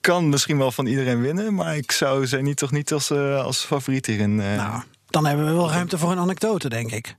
kan 0.00 0.28
misschien 0.28 0.58
wel 0.58 0.72
van 0.72 0.86
iedereen 0.86 1.20
winnen, 1.20 1.54
maar 1.54 1.76
ik 1.76 1.92
zou 1.92 2.26
ze 2.26 2.36
niet 2.36 2.56
toch 2.56 2.70
niet 2.70 2.92
als, 2.92 3.10
als 3.10 3.64
favoriet 3.64 4.06
hierin. 4.06 4.36
Nou, 4.36 4.82
dan 5.06 5.26
hebben 5.26 5.46
we 5.46 5.52
wel 5.52 5.70
ruimte 5.70 5.98
voor 5.98 6.10
een 6.10 6.18
anekdote, 6.18 6.68
denk 6.68 6.90
ik. 6.90 7.16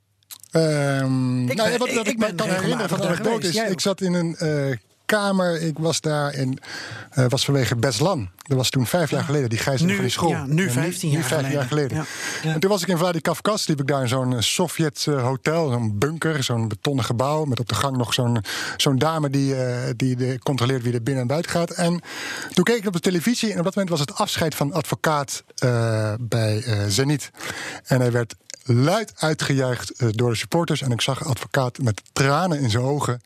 Ehm, 0.54 1.50
Ik 1.50 1.56
nou, 1.58 1.78
wat, 1.78 1.94
wat 1.94 2.08
ik 2.08 2.18
me 2.18 2.34
kan 2.36 2.50
herinneren 2.50 2.90
van 2.90 3.00
de 3.00 3.08
anekdote 3.08 3.48
is... 3.48 3.56
ik 3.56 3.80
zat 3.80 4.02
in 4.02 4.14
een 4.14 4.36
eh, 4.36 4.78
kamer, 5.06 5.62
ik 5.62 5.78
was 5.78 6.02
daar 6.02 6.32
en 6.32 6.58
eh 7.12 7.26
was 7.30 7.46
vanwege 7.46 7.76
Beslan. 7.76 8.30
Dat 8.44 8.58
was 8.58 8.70
toen 8.70 8.86
vijf 8.88 9.10
jaar 9.10 9.24
geleden, 9.24 9.50
die 9.50 9.58
gijzeling 9.60 9.90
Nu- 9.90 9.96
van 9.96 10.04
die 10.04 10.14
school. 10.14 10.30
ja, 10.30 10.46
nu 10.46 10.66
En 10.66 10.72
15 10.72 11.10
jaar 11.10 11.24
15 11.24 11.52
jaar 11.52 11.66
geleden. 11.66 11.90
geleden. 11.98 12.54
En 12.54 12.60
toen 12.60 12.70
was 12.70 12.82
ik 12.82 12.88
in 12.88 12.98
Vladikavkaz, 12.98 13.68
liep 13.68 13.80
ik 13.80 13.88
daar 13.88 14.02
in 14.02 14.08
zo'n 14.08 14.34
eh, 14.34 14.40
Sovjet 14.42 15.06
eh, 15.10 15.24
hotel, 15.24 15.70
zo'n 15.70 15.98
bunker, 15.98 16.44
zo'n 16.44 16.68
betonnen 16.68 17.06
gebouw... 17.06 17.46
met 17.46 17.60
op 17.60 17.70
de 17.70 17.76
gang 17.76 17.98
nog 17.98 18.14
zo'n 18.14 18.42
zo'n 18.78 18.98
dame 18.98 19.30
die, 19.30 19.56
die 19.96 20.16
de, 20.16 20.40
controleert 20.44 20.84
wie 20.84 20.94
er 20.94 21.04
binnen 21.04 21.22
en 21.22 21.28
buiten 21.28 21.52
gaat. 21.52 21.70
En 21.72 22.02
toen 22.54 22.64
keek 22.64 22.78
ik 22.78 22.88
op 22.88 22.94
de 22.94 23.00
televisie 23.00 23.52
en 23.52 23.58
op 23.58 23.64
dat 23.64 23.76
moment 23.76 23.92
was 23.92 24.00
het 24.00 24.16
afscheid 24.16 24.56
van 24.56 24.74
advocaat 24.74 25.44
bij 26.20 26.64
Zenit. 26.88 27.30
En 27.86 28.00
hij 28.00 28.12
werd 28.12 28.36
luid 28.64 29.14
uitgejuicht 29.18 29.92
eh, 29.92 30.08
door 30.12 30.30
de 30.30 30.38
supporters. 30.38 30.82
En 30.82 30.92
ik 30.92 31.02
zag 31.02 31.26
advocaat 31.26 31.78
met 31.78 32.02
tranen 32.14 32.60
in 32.60 32.70
zijn 32.70 32.84
ogen 32.84 33.22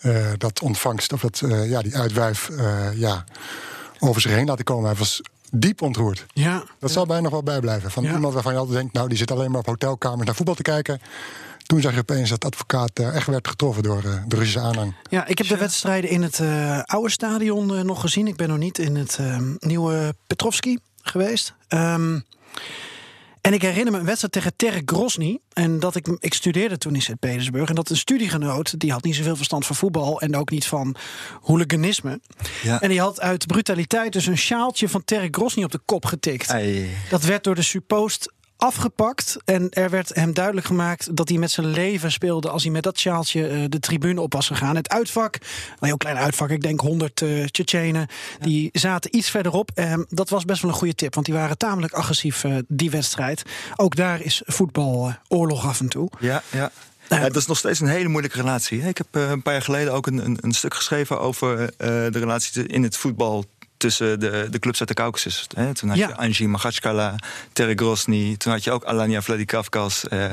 eh, 0.00 0.26
dat 0.38 0.60
ontvangst, 0.60 1.12
of 1.12 1.20
dat, 1.20 1.40
eh, 1.40 1.70
ja, 1.70 1.82
die 1.82 1.96
uitwuif 1.96 2.48
eh, 2.48 2.98
ja, 2.98 3.24
over 3.98 4.20
zich 4.20 4.30
heen 4.32 4.46
laten 4.46 4.64
komen. 4.64 4.84
Hij 4.88 4.94
was 4.98 5.20
diep 5.50 5.82
ontroerd. 5.82 6.26
Ja, 6.32 6.64
Dat 6.78 6.90
zal 6.90 7.06
bij 7.06 7.20
nog 7.20 7.30
wel 7.32 7.42
bijblijven. 7.42 7.90
Van 7.90 8.02
Ja. 8.04 8.12
iemand 8.12 8.34
waarvan 8.34 8.52
je 8.52 8.58
altijd 8.58 8.76
denkt, 8.78 8.94
nou, 8.94 9.08
die 9.08 9.18
zit 9.18 9.30
alleen 9.30 9.50
maar 9.50 9.60
op 9.60 9.66
hotelkamers 9.66 10.26
naar 10.26 10.34
voetbal 10.34 10.54
te 10.54 10.62
kijken. 10.62 11.00
Toen 11.66 11.80
zag 11.80 11.92
je 11.94 11.98
opeens 12.00 12.30
dat 12.30 12.44
advocaat 12.44 12.90
echt 12.98 13.26
werd 13.26 13.48
getroffen 13.48 13.82
door 13.82 14.02
de 14.02 14.36
Russische 14.36 14.60
aanhang. 14.60 14.94
ja 15.10 15.26
ik 15.26 15.38
heb 15.38 15.48
de 15.48 15.56
wedstrijden 15.56 16.10
in 16.10 16.22
het 16.22 16.40
oude 16.84 17.10
stadion 17.10 17.86
nog 17.86 18.00
gezien. 18.00 18.26
Ik 18.26 18.36
ben 18.36 18.48
nog 18.48 18.58
niet 18.58 18.78
in 18.78 18.96
het 18.96 19.16
eh, 19.20 19.38
nieuwe 19.58 20.14
Petrovski 20.26 20.78
geweest. 21.02 21.54
Ehm, 21.68 22.18
en 23.44 23.52
ik 23.52 23.62
herinner 23.62 23.92
me 23.92 23.98
een 23.98 24.04
wedstrijd 24.04 24.32
tegen 24.32 24.56
Terek 24.56 24.90
Grozny. 24.90 25.38
En 25.52 25.80
dat 25.80 25.96
ik, 25.96 26.16
ik 26.18 26.34
studeerde 26.34 26.78
toen 26.78 26.94
in 26.94 27.02
Sint-Petersburg. 27.02 27.68
En 27.68 27.74
dat 27.74 27.90
een 27.90 27.96
studiegenoot, 27.96 28.80
die 28.80 28.92
had 28.92 29.04
niet 29.04 29.14
zoveel 29.14 29.36
verstand 29.36 29.66
van 29.66 29.76
voetbal. 29.76 30.20
En 30.20 30.36
ook 30.36 30.50
niet 30.50 30.66
van 30.66 30.96
hooliganisme. 31.40 32.20
Ja. 32.62 32.80
En 32.80 32.88
die 32.88 33.00
had 33.00 33.20
uit 33.20 33.46
brutaliteit 33.46 34.12
dus 34.12 34.26
een 34.26 34.38
sjaaltje 34.38 34.88
van 34.88 35.04
Terek 35.04 35.36
Grozny 35.36 35.64
op 35.64 35.70
de 35.70 35.80
kop 35.84 36.04
getikt. 36.04 36.50
Ei. 36.50 36.90
Dat 37.10 37.22
werd 37.22 37.44
door 37.44 37.54
de 37.54 37.62
suppost 37.62 38.32
afgepakt. 38.56 39.36
En 39.44 39.70
er 39.70 39.90
werd 39.90 40.14
hem 40.14 40.34
duidelijk 40.34 40.66
gemaakt 40.66 41.16
dat 41.16 41.28
hij 41.28 41.38
met 41.38 41.50
zijn 41.50 41.66
leven 41.66 42.12
speelde 42.12 42.50
als 42.50 42.62
hij 42.62 42.72
met 42.72 42.82
dat 42.82 42.98
sjaaltje 42.98 43.46
eh, 43.46 43.64
de 43.68 43.80
tribune 43.80 44.20
op 44.20 44.32
was 44.32 44.46
gegaan. 44.46 44.76
Het 44.76 44.88
uitvak, 44.88 45.34
een 45.34 45.86
heel 45.86 45.96
klein 45.96 46.16
uitvak, 46.16 46.50
ik 46.50 46.62
denk 46.62 46.80
100 46.80 47.20
uh, 47.20 47.44
Tsjetsjenen, 47.46 48.06
die 48.40 48.68
zaten 48.72 49.16
iets 49.16 49.30
verderop. 49.30 49.70
Ehm, 49.74 50.02
dat 50.08 50.28
was 50.28 50.44
best 50.44 50.62
wel 50.62 50.70
een 50.70 50.76
goede 50.76 50.94
tip, 50.94 51.14
want 51.14 51.26
die 51.26 51.34
waren 51.34 51.58
tamelijk 51.58 51.92
agressief 51.92 52.44
eh, 52.44 52.56
die 52.68 52.90
wedstrijd. 52.90 53.42
Ook 53.76 53.96
daar 53.96 54.20
is 54.20 54.42
voetbal 54.46 55.08
eh, 55.08 55.14
oorlog 55.38 55.66
af 55.66 55.80
en 55.80 55.88
toe. 55.88 56.10
Ja, 56.20 56.42
ja. 56.50 56.70
Eh, 57.08 57.18
Ja, 57.18 57.24
dat 57.26 57.36
is 57.36 57.46
nog 57.46 57.58
steeds 57.58 57.80
een 57.80 57.86
hele 57.88 58.08
moeilijke 58.08 58.36
relatie. 58.36 58.82
Ik 58.82 58.98
heb 58.98 59.06
eh, 59.10 59.30
een 59.30 59.42
paar 59.42 59.52
jaar 59.52 59.62
geleden 59.62 59.92
ook 59.92 60.06
een, 60.06 60.24
een, 60.24 60.38
een 60.40 60.52
stuk 60.52 60.74
geschreven 60.74 61.20
over 61.20 61.62
eh, 61.62 61.88
de 61.88 62.18
relatie 62.18 62.66
in 62.66 62.82
het 62.82 62.96
voetbal 62.96 63.44
tussen 63.84 64.20
de, 64.20 64.46
de 64.50 64.58
clubs 64.58 64.78
uit 64.78 64.88
de 64.88 64.94
Caucasus. 64.94 65.46
Hè. 65.56 65.74
Toen 65.74 65.88
had 65.88 65.98
Ja. 65.98 66.08
je 66.08 66.16
Anji 66.16 66.48
Magachkala, 66.48 67.14
Terek 67.52 67.80
Grozny. 67.80 68.36
Toen 68.36 68.52
had 68.52 68.64
je 68.64 68.70
ook 68.70 68.84
Alanya 68.84 69.20
Vladikavkaz. 69.22 70.04
eh, 70.04 70.24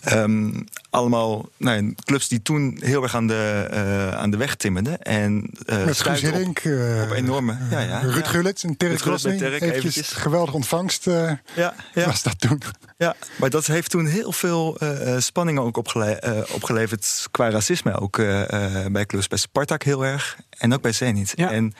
ehm, 0.00 0.50
allemaal 0.90 1.48
nou, 1.56 1.84
ja, 1.86 1.92
clubs 2.04 2.28
die 2.28 2.42
toen 2.42 2.78
heel 2.82 3.02
erg 3.02 3.14
aan 3.14 3.26
de, 3.26 3.66
eh, 3.70 4.18
aan 4.18 4.30
de 4.30 4.36
weg 4.36 4.54
timmerden. 4.54 5.02
En, 5.02 5.50
eh, 5.66 5.84
Met 5.84 6.00
Guus 6.00 6.18
op- 6.18 6.24
Hiddink, 6.24 6.58
eh, 6.58 7.02
op 7.02 7.10
enorme- 7.12 7.58
ja, 7.70 7.80
ja, 7.80 7.98
Ruud 8.00 8.24
ja. 8.24 8.30
Gullit 8.30 8.62
en 8.62 8.74
bij 8.76 8.96
Grozny. 8.96 9.36
Terek, 9.38 9.60
Eventjes 9.62 9.84
eventjes. 9.96 10.12
geweldige 10.22 10.56
ontvangst 10.56 11.06
eh, 11.06 11.32
Ja, 11.54 11.74
ja. 11.94 12.04
was 12.06 12.22
dat 12.22 12.40
toen. 12.40 12.62
Ja, 12.98 13.14
maar 13.36 13.50
dat 13.50 13.66
heeft 13.66 13.90
toen 13.90 14.06
heel 14.06 14.32
veel 14.32 14.76
eh, 14.78 15.14
eh, 15.14 15.20
spanningen 15.20 15.62
ook 15.62 15.76
opgele- 15.76 16.44
opgeleverd 16.52 17.26
qua 17.30 17.50
racisme. 17.50 18.00
Ook 18.00 18.18
eh, 18.18 18.84
eh, 18.84 18.92
bij 18.92 19.06
clubs, 19.06 19.28
bij 19.28 19.38
Spartak 19.38 19.82
heel 19.82 20.04
erg 20.04 20.36
en 20.58 20.72
ook 20.74 20.82
bij 20.82 20.92
Zenit. 20.92 21.32
Ja. 21.36 21.50
En 21.50 21.74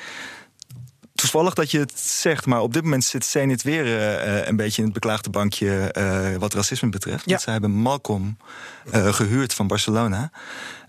toevallig 1.20 1.54
dat 1.54 1.70
je 1.70 1.78
het 1.78 1.98
zegt, 2.00 2.46
maar 2.46 2.60
op 2.60 2.72
dit 2.72 2.82
moment 2.82 3.04
zit 3.04 3.24
Zenit 3.24 3.62
weer 3.62 3.86
eh, 3.86 4.38
eh, 4.38 4.46
een 4.46 4.56
beetje 4.56 4.78
in 4.78 4.84
het 4.84 4.92
beklaagde 4.92 5.30
bankje 5.30 5.92
eh, 5.92 6.36
wat 6.36 6.54
racisme 6.54 6.88
betreft. 6.88 7.24
Ja. 7.24 7.30
Want 7.30 7.40
ze 7.40 7.50
hebben 7.50 7.70
Malcolm 7.70 8.36
eh, 8.90 9.12
gehuurd 9.12 9.54
van 9.54 9.66
Barcelona. 9.66 10.30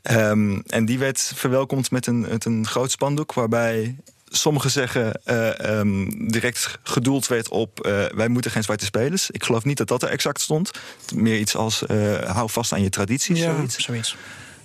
Ehm, 0.02 0.60
en 0.68 0.86
die 0.86 1.00
werd 1.00 1.32
verwelkomd 1.36 1.92
met 1.92 2.08
een, 2.08 2.20
met 2.20 2.46
een 2.46 2.68
groot 2.68 2.92
spandoek 2.92 3.34
waarbij 3.34 3.96
sommigen 4.26 4.72
zeggen 4.72 5.22
eh, 5.24 5.80
ehm, 5.80 6.10
direct 6.28 6.80
gedoeld 6.84 7.28
werd 7.28 7.50
op 7.50 7.90
wij 8.16 8.28
moeten 8.28 8.52
geen 8.52 8.64
zwarte 8.64 8.86
spelers. 8.86 9.30
Ik 9.32 9.44
geloof 9.44 9.64
niet 9.64 9.78
dat 9.78 9.88
dat 9.88 10.04
er 10.04 10.10
exact 10.10 10.42
stond. 10.42 10.72
Meer 11.16 11.40
iets 11.40 11.56
als 11.56 11.84
hou 12.26 12.50
vast 12.50 12.74
aan 12.74 12.82
je 12.82 12.90
tradities. 12.90 13.40
zoiets. 13.40 13.78
zoiets. 13.78 14.16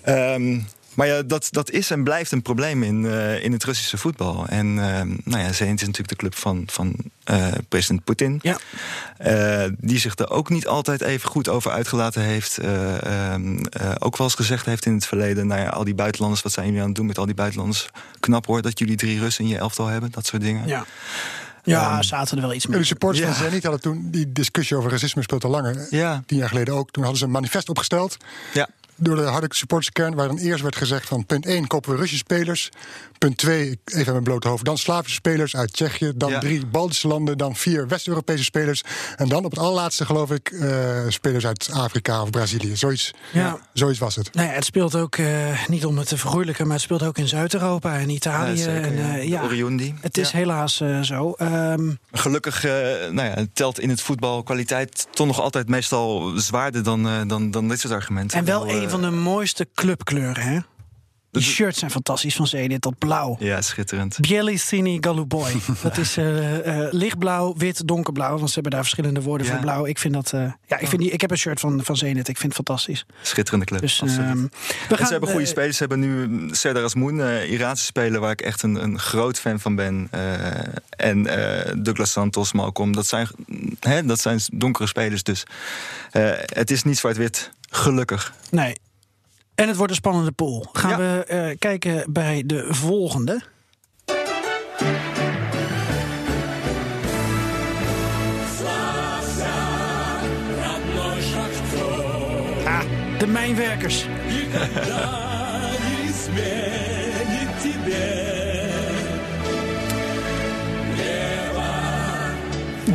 Ehm, 0.02 0.60
maar 0.96 1.06
ja, 1.06 1.22
dat, 1.22 1.48
dat 1.50 1.70
is 1.70 1.90
en 1.90 2.04
blijft 2.04 2.32
een 2.32 2.42
probleem 2.42 2.82
in, 2.82 3.06
eh, 3.06 3.44
in 3.44 3.52
het 3.52 3.64
Russische 3.64 3.98
voetbal. 3.98 4.46
En 4.46 4.66
ehm, 4.66 5.08
nou 5.24 5.42
ja, 5.42 5.52
Zenit 5.52 5.80
is 5.80 5.86
natuurlijk 5.86 6.08
de 6.08 6.16
club 6.16 6.34
van, 6.34 6.62
van 6.66 6.94
eh, 7.24 7.46
president 7.68 8.04
Poetin. 8.04 8.38
Ja. 8.42 8.58
Eh, 9.18 9.70
die 9.78 9.98
zich 9.98 10.16
er 10.18 10.30
ook 10.30 10.48
niet 10.50 10.66
altijd 10.66 11.00
even 11.00 11.28
goed 11.28 11.48
over 11.48 11.70
uitgelaten 11.70 12.22
heeft. 12.22 12.58
Eh, 12.58 13.32
ehm, 13.32 13.56
eh, 13.58 13.90
ook 13.98 14.16
wel 14.16 14.26
eens 14.26 14.36
gezegd 14.36 14.66
heeft 14.66 14.86
in 14.86 14.94
het 14.94 15.06
verleden... 15.06 15.46
nou 15.46 15.60
ja, 15.60 15.68
al 15.68 15.84
die 15.84 15.94
buitenlanders, 15.94 16.42
wat 16.42 16.52
zijn 16.52 16.66
jullie 16.66 16.80
aan 16.80 16.86
het 16.88 16.96
doen 16.96 17.06
met 17.06 17.18
al 17.18 17.26
die 17.26 17.34
buitenlanders? 17.34 17.88
Knap 18.20 18.46
hoor, 18.46 18.62
dat 18.62 18.78
jullie 18.78 18.96
drie 18.96 19.18
Russen 19.20 19.44
in 19.44 19.50
je 19.50 19.58
elftal 19.58 19.86
hebben. 19.86 20.10
Dat 20.10 20.26
soort 20.26 20.42
dingen. 20.42 20.66
Ja, 20.68 20.84
ja 21.64 21.92
Ehm, 21.92 22.02
zaten 22.02 22.36
er 22.36 22.42
wel 22.42 22.52
iets 22.54 22.64
En 22.64 22.70
meer. 22.70 22.80
de 22.80 22.86
supporters 22.86 23.26
Ja. 23.26 23.32
van 23.32 23.44
Zenit 23.44 23.62
hadden 23.62 23.80
toen 23.80 24.08
die 24.10 24.32
discussie 24.32 24.76
over 24.76 24.90
racisme 24.90 25.22
speelt 25.22 25.44
al 25.44 25.50
langer. 25.50 25.86
Ja. 25.90 26.22
Tien 26.26 26.38
jaar 26.38 26.48
geleden 26.48 26.74
ook. 26.74 26.90
Toen 26.90 27.02
hadden 27.02 27.20
ze 27.20 27.26
een 27.26 27.32
manifest 27.32 27.68
opgesteld. 27.68 28.16
Ja. 28.52 28.68
Door 28.96 29.16
de 29.16 29.22
harde 29.22 29.46
supporterskern, 29.50 30.14
waarin 30.14 30.38
eerst 30.38 30.62
werd 30.62 30.76
gezegd 30.76 31.08
van 31.08 31.26
punt 31.26 31.46
1 31.46 31.66
kopen 31.66 31.90
we 31.90 31.96
Russische 31.96 32.24
spelers. 32.24 32.68
Punt 33.18 33.36
2, 33.36 33.70
ik- 33.70 33.78
even 33.84 34.06
aan 34.06 34.12
mijn 34.12 34.24
blote 34.24 34.48
hoofd, 34.48 34.64
dan 34.64 34.78
Slavische 34.78 35.14
spelers 35.14 35.56
uit 35.56 35.72
Tsjechië. 35.72 36.12
Dan 36.16 36.30
Ja. 36.30 36.38
drie 36.38 36.66
Baltische 36.66 37.08
landen, 37.08 37.38
dan 37.38 37.56
vier 37.56 37.88
West-Europese 37.88 38.44
spelers. 38.44 38.82
En 39.16 39.28
dan 39.28 39.44
op 39.44 39.50
het 39.50 39.60
allerlaatste 39.60 40.04
geloof 40.06 40.30
ik 40.30 40.48
eh, 40.50 40.98
spelers 41.08 41.46
uit 41.46 41.68
Afrika 41.72 42.22
of 42.22 42.30
Brazilië. 42.30 42.76
Zoiets, 42.76 43.10
Ja. 43.32 43.58
zoiets 43.72 43.98
was 43.98 44.16
het. 44.16 44.34
Nou 44.34 44.48
ja, 44.48 44.54
het 44.54 44.64
speelt 44.64 44.94
ook, 44.94 45.16
eh, 45.16 45.66
niet 45.68 45.84
om 45.86 45.98
het 45.98 46.08
te 46.08 46.16
vergoeilijken, 46.18 46.64
maar 46.66 46.74
het 46.74 46.84
speelt 46.84 47.02
ook 47.02 47.18
in 47.18 47.28
Zuid-Europa 47.28 47.98
en 47.98 48.08
Italië. 48.10 48.50
Ja, 48.58 48.64
zeker, 48.64 48.82
en, 48.82 48.96
ja. 48.96 49.16
eh, 49.16 49.28
ja, 49.28 49.42
Oriundi. 49.42 49.94
het 50.00 50.18
is 50.18 50.30
Ja. 50.30 50.36
helaas 50.38 50.80
eh, 50.80 51.00
zo. 51.00 51.32
Ehm, 51.32 51.90
Gelukkig 52.12 52.64
eh, 52.64 52.72
nou 53.10 53.28
ja, 53.28 53.46
telt 53.52 53.80
in 53.80 53.88
het 53.90 54.00
voetbal 54.00 54.42
kwaliteit 54.42 55.06
toch 55.10 55.26
nog 55.26 55.40
altijd 55.40 55.68
meestal 55.68 56.32
zwaarder 56.36 56.82
dan, 56.82 57.06
eh, 57.08 57.20
dan, 57.26 57.50
dan 57.50 57.68
dit 57.68 57.80
soort 57.80 57.92
argumenten. 57.92 58.38
en 58.38 58.44
wel 58.44 58.64
bedoel, 58.64 58.80
een 58.86 58.92
van 58.92 59.10
de 59.10 59.10
mooiste 59.10 59.68
clubkleuren, 59.74 60.42
hè? 60.42 60.58
Die 61.42 61.52
shirts 61.52 61.78
zijn 61.78 61.90
fantastisch 61.90 62.34
van 62.36 62.46
Zenit, 62.46 62.82
dat 62.82 62.98
blauw. 62.98 63.36
Ja, 63.38 63.62
schitterend. 63.62 64.20
Bielisini 64.20 64.98
Galuboy. 65.00 65.52
Dat 65.82 65.96
is 65.96 66.16
eh, 66.16 66.24
lichtblauw, 66.90 67.54
wit, 67.56 67.86
donkerblauw. 67.88 68.36
Want 68.36 68.48
ze 68.48 68.54
hebben 68.54 68.72
daar 68.72 68.80
verschillende 68.80 69.22
woorden 69.22 69.46
Ja. 69.46 69.52
voor 69.52 69.60
blauw. 69.62 69.86
Ik 69.86 69.98
vind 69.98 70.14
dat. 70.14 70.32
eh, 70.32 70.40
ja, 70.66 70.78
ik, 70.78 70.88
vind 70.88 71.02
die, 71.02 71.10
ik 71.10 71.20
heb 71.20 71.30
een 71.30 71.38
shirt 71.38 71.60
van, 71.60 71.80
van 71.84 71.96
Zenit. 71.96 72.28
Ik 72.28 72.38
vind 72.38 72.56
het 72.56 72.66
fantastisch. 72.66 73.06
Schitterende 73.22 73.64
club. 73.66 73.80
Dus 73.80 74.00
ehm, 74.00 74.42
we 74.88 74.96
gaan. 74.96 75.06
ze 75.06 75.12
hebben 75.12 75.30
goede 75.30 75.46
spelers. 75.46 75.76
Ze 75.76 75.84
hebben 75.86 76.00
nu 76.00 76.48
Serdar 76.54 76.84
Azmoun, 76.84 77.20
eh 77.20 77.50
Iraanse 77.50 77.84
speler... 77.84 78.20
waar 78.20 78.30
ik 78.30 78.40
echt 78.40 78.62
een, 78.62 78.82
een 78.82 78.98
groot 78.98 79.38
fan 79.40 79.60
van 79.60 79.74
ben. 79.74 80.08
En 80.96 81.22
Douglas 81.82 82.10
Santos, 82.12 82.52
Malcolm. 82.52 82.92
Dat 82.92 83.06
zijn, 83.06 83.28
hè, 83.80 84.04
dat 84.04 84.20
zijn 84.20 84.40
donkere 84.52 84.86
spelers 84.88 85.22
dus. 85.22 85.42
Het 86.46 86.70
is 86.70 86.82
niet 86.82 86.98
zwart-wit, 86.98 87.50
gelukkig. 87.70 88.32
Nee. 88.50 88.76
En 89.56 89.68
het 89.68 89.76
wordt 89.76 89.92
een 89.92 89.98
spannende 89.98 90.32
pool. 90.32 90.66
Gaan 90.72 90.90
Ja. 90.90 90.96
we 90.96 91.24
eh, 91.24 91.56
kijken 91.58 92.12
bij 92.12 92.42
de 92.46 92.66
volgende. 92.68 93.40
Ah, 102.64 102.80
de 103.18 103.26
mijnwerkers. 103.26 104.06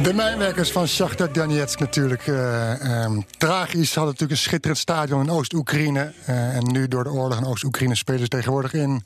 De 0.03 0.13
mijnwerkers 0.13 0.71
van 0.71 0.87
Shakhtar 0.87 1.31
Donetsk 1.33 1.79
natuurlijk. 1.79 2.27
eh, 2.27 3.03
ehm, 3.03 3.21
tragisch. 3.37 3.95
Hadden 3.95 4.13
natuurlijk 4.13 4.31
een 4.31 4.45
schitterend 4.47 4.79
stadion 4.79 5.21
in 5.21 5.29
Oost-Oekraïne. 5.29 6.13
eh, 6.25 6.55
en 6.55 6.71
nu 6.71 6.87
door 6.87 7.03
de 7.03 7.09
oorlog 7.11 7.37
in 7.37 7.45
Oost-Oekraïne 7.45 7.95
spelen 7.95 8.19
ze 8.19 8.27
tegenwoordig 8.27 8.73
in 8.73 9.03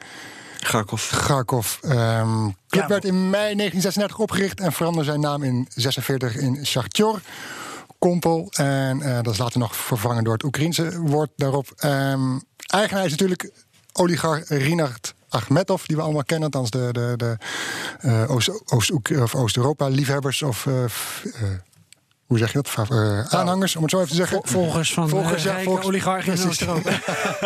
Garkov. 0.60 1.10
Kharkov. 1.26 1.78
Ehm 1.82 2.44
club 2.70 2.84
Ja. 2.84 2.88
werd 2.88 3.06
in 3.06 3.30
mei 3.30 3.56
1936 3.56 4.18
opgericht 4.18 4.60
en 4.60 4.72
veranderde 4.72 5.10
zijn 5.10 5.20
naam 5.22 5.44
in 5.44 5.68
46 5.76 6.36
in 6.36 6.66
Shakhtar. 6.66 7.20
Kompel. 8.00 8.48
En 8.52 9.02
eh, 9.02 9.16
dat 9.22 9.34
is 9.34 9.38
later 9.40 9.60
nog 9.60 9.76
vervangen 9.76 10.24
door 10.24 10.34
het 10.34 10.44
Oekraïense 10.44 11.00
woord 11.02 11.30
daarop. 11.36 11.68
Ehm, 11.78 12.40
eigenaar 12.68 13.06
is 13.06 13.12
natuurlijk 13.12 13.52
oligarch 13.94 14.48
Rinard 14.50 15.15
Achmetov, 15.36 15.84
die 15.86 15.96
we 15.96 16.02
allemaal 16.02 16.24
kennen. 16.24 16.50
Althans 16.52 16.70
de, 16.70 16.90
de, 16.92 17.14
de 17.18 17.38
eh, 18.00 18.32
Oost- 18.32 18.72
Oost- 18.74 18.92
of 19.22 19.36
Oost-Europa-liefhebbers 19.36 20.42
of... 20.42 20.66
eh, 20.66 20.84
eh, 20.84 20.90
hoe 22.26 22.38
zeg 22.38 22.52
je 22.54 22.62
dat? 22.62 22.90
Eh, 22.90 23.20
aanhangers, 23.26 23.76
om 23.76 23.82
het 23.82 23.92
zo 23.92 23.98
even 23.98 24.10
te 24.10 24.16
zeggen. 24.16 24.40
Vol- 24.44 24.62
Volgers 24.64 24.94
van 24.94 25.10
Volgers, 25.10 25.44
ja, 25.44 25.62
volgers- 25.64 25.86
oligarchen 25.88 26.34
in. 26.38 26.48
Oost-Europa. 26.48 26.92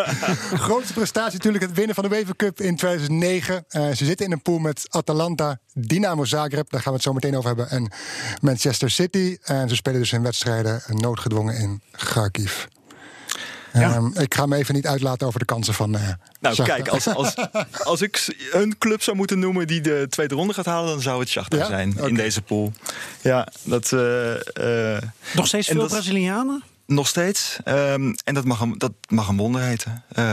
Grootste 0.68 0.94
prestatie 0.94 1.34
natuurlijk 1.38 1.64
het 1.64 1.74
winnen 1.74 1.96
van 1.96 2.04
de 2.10 2.16
UEFA 2.16 2.34
Cup 2.36 2.62
in 2.62 2.76
2009. 2.76 3.66
Eh, 3.68 3.88
ze 3.92 4.06
zitten 4.06 4.26
in 4.26 4.32
een 4.32 4.42
pool 4.42 4.60
met 4.60 4.86
Atalanta, 4.90 5.60
Dynamo 5.74 6.26
Zagreb, 6.26 6.70
daar 6.70 6.82
gaan 6.82 6.92
we 6.92 6.98
het 6.98 7.08
zo 7.08 7.14
meteen 7.14 7.36
over 7.38 7.48
hebben, 7.48 7.70
en 7.70 7.92
Manchester 8.42 8.92
City. 8.92 9.38
En 9.44 9.70
ze 9.70 9.76
spelen 9.76 10.00
dus 10.00 10.12
hun 10.12 10.24
wedstrijden 10.24 10.82
noodgedwongen 10.88 11.56
in 11.58 11.82
Kharkiv. 11.92 12.66
Ehm, 13.74 14.08
ik 14.20 14.34
ga 14.34 14.46
me 14.46 14.56
even 14.56 14.76
niet 14.76 14.88
uitlaten 14.88 15.28
over 15.28 15.40
de 15.40 15.46
kansen 15.46 15.74
van. 15.74 15.96
eh 15.96 16.10
Nou, 16.40 16.64
kijk, 16.64 16.88
als, 16.88 17.08
als, 17.08 17.34
als 17.84 18.02
ik 18.02 18.36
een 18.52 18.78
club 18.78 19.02
zou 19.02 19.18
moeten 19.18 19.40
noemen 19.40 19.68
die 19.68 19.82
de 19.82 20.06
tweede 20.10 20.36
ronde 20.36 20.54
gaat 20.54 20.66
halen, 20.66 20.90
dan 20.90 21.02
zou 21.02 21.20
het 21.20 21.30
Shakhtar 21.30 21.60
Ja? 21.60 21.66
zijn 21.66 21.98
in 21.98 22.16
deze 22.16 22.42
pool. 22.42 22.74
Ja, 23.22 23.48
dat. 23.64 23.92
eh, 23.92 24.96
eh, 24.96 25.02
Nog 25.34 25.48
steeds 25.48 25.68
veel 25.68 25.80
dat- 25.80 25.90
Brazilianen? 25.90 26.64
Nog 26.86 27.08
steeds. 27.08 27.58
Ehm, 27.64 28.14
en 28.24 28.34
dat 28.34 28.46
mag, 28.46 28.60
een, 28.62 28.76
dat 28.78 28.92
mag 29.10 29.28
een 29.28 29.38
wonder 29.38 29.62
heten. 29.62 30.04
Eh, 30.10 30.24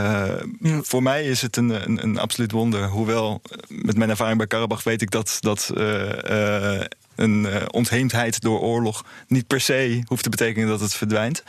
Ja. 0.59 0.79
Voor 0.83 1.03
mij 1.03 1.23
is 1.23 1.41
het 1.41 1.57
een, 1.57 1.69
een, 1.69 2.03
een 2.03 2.17
absoluut 2.19 2.51
wonder. 2.51 2.87
Hoewel, 2.87 3.41
met 3.67 3.97
mijn 3.97 4.09
ervaring 4.09 4.37
bij 4.37 4.47
Karabach 4.47 4.83
weet 4.83 5.01
ik 5.01 5.11
dat, 5.11 5.37
dat 5.39 5.71
eh, 5.75 6.75
eh, 6.79 6.85
een 7.17 7.45
eh, 7.45 7.61
ontheemdheid 7.71 8.41
door 8.41 8.59
oorlog 8.59 9.05
niet 9.27 9.47
per 9.47 9.61
se 9.61 10.01
hoeft 10.05 10.23
te 10.23 10.29
betekenen 10.29 10.67
dat 10.67 10.79
het 10.79 10.93
verdwijnt. 10.93 11.43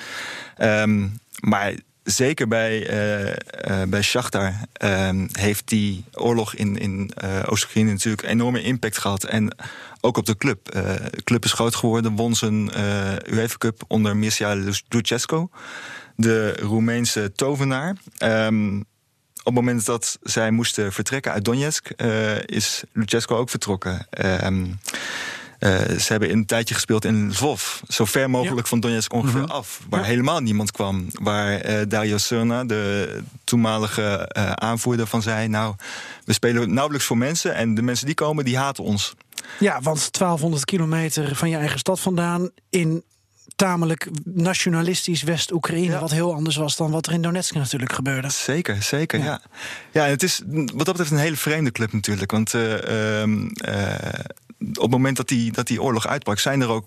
Ehm, 0.57 1.07
maar 1.41 1.75
zeker 2.03 2.49
bij, 2.49 2.87
eh 2.87 3.83
bij 3.89 4.03
Shakhtar 4.03 4.55
ehm, 4.73 5.27
heeft 5.33 5.69
die 5.69 6.05
oorlog 6.13 6.55
in, 6.55 6.79
in 6.79 7.11
Oost-Oekraïne 7.47 7.91
natuurlijk 7.91 8.29
enorme 8.29 8.63
impact 8.63 8.99
gehad. 8.99 9.25
En 9.25 9.57
ook 10.01 10.17
op 10.17 10.27
de 10.27 10.37
club. 10.37 10.73
De 10.73 11.23
club 11.25 11.45
is 11.45 11.53
groot 11.53 11.75
geworden, 11.75 12.17
won 12.17 12.35
zijn 12.35 12.71
UEFA 13.33 13.57
Cup 13.59 13.85
onder 13.87 14.17
Mircea 14.17 14.55
Lucescu, 14.89 15.47
de 16.17 16.53
Roemeense 16.53 17.33
tovenaar. 17.33 17.97
Ehm, 18.19 18.77
op 19.39 19.55
het 19.55 19.65
moment 19.65 19.87
dat 19.87 20.19
zij 20.23 20.51
moesten 20.51 20.93
vertrekken 20.93 21.33
uit 21.33 21.45
Donetsk, 21.45 21.91
is 22.47 22.83
Lucescu 22.93 23.35
ook 23.35 23.51
vertrokken. 23.51 24.07
Eh, 25.59 25.79
ze 25.79 26.07
hebben 26.07 26.31
een 26.33 26.47
tijdje 26.47 26.75
gespeeld 26.75 27.05
in 27.05 27.29
Lvov, 27.29 27.63
zo 27.89 28.05
ver 28.05 28.31
mogelijk 28.31 28.67
van 28.67 28.81
Donetsk 28.81 29.13
ongeveer 29.13 29.47
af, 29.47 29.81
waar 29.89 30.01
Ja. 30.01 30.07
helemaal 30.07 30.41
niemand 30.41 30.71
kwam. 30.71 31.07
Waar 31.13 31.61
eh, 31.61 31.81
Dario 31.89 32.17
Serna, 32.19 32.65
de 32.65 33.21
toenmalige 33.45 34.03
eh, 34.03 34.51
aanvoerder, 34.51 35.07
van 35.07 35.23
zei: 35.23 35.49
Nou, 35.49 35.75
we 36.25 36.33
spelen 36.33 36.75
nauwelijks 36.75 37.07
voor 37.07 37.19
mensen 37.19 37.55
en 37.55 37.75
de 37.75 37.83
mensen 37.83 38.07
die 38.07 38.15
komen, 38.15 38.45
die 38.45 38.57
haten 38.59 38.85
ons. 38.85 39.15
Ja, 39.59 39.81
want 39.81 40.13
1200 40.13 40.65
kilometer 40.65 41.37
van 41.37 41.49
je 41.51 41.57
eigen 41.57 41.79
stad 41.79 42.01
vandaan 42.01 42.51
in 42.71 43.03
tamelijk 43.57 44.09
nationalistisch 44.25 45.23
West-Oekraïne. 45.23 45.93
Ja. 45.93 46.01
Wat 46.01 46.11
heel 46.11 46.35
anders 46.35 46.57
was 46.57 46.77
dan 46.77 46.91
wat 46.91 47.07
er 47.07 47.13
in 47.13 47.23
Donetsk 47.23 47.55
natuurlijk 47.55 47.93
gebeurde. 47.93 48.31
Zeker, 48.31 48.83
zeker. 48.83 49.19
Ja. 49.19 49.25
Ja, 49.25 49.41
ja. 49.93 50.05
en 50.05 50.11
het 50.11 50.23
is 50.23 50.43
wat 50.47 50.87
dat 50.87 50.87
betreft 50.87 51.11
een 51.11 51.19
hele 51.19 51.37
vreemde 51.37 51.71
club 51.73 51.93
natuurlijk. 51.93 52.31
Want 52.31 52.55
eh, 52.55 53.21
ehm, 53.21 53.47
eh, 53.49 53.95
op 54.61 54.83
het 54.83 54.91
moment 54.91 55.17
dat 55.17 55.29
die, 55.29 55.53
dat 55.53 55.67
die 55.67 55.83
oorlog 55.83 56.07
uitbrak, 56.07 56.39
zijn 56.39 56.61
er 56.61 56.69
ook 56.69 56.87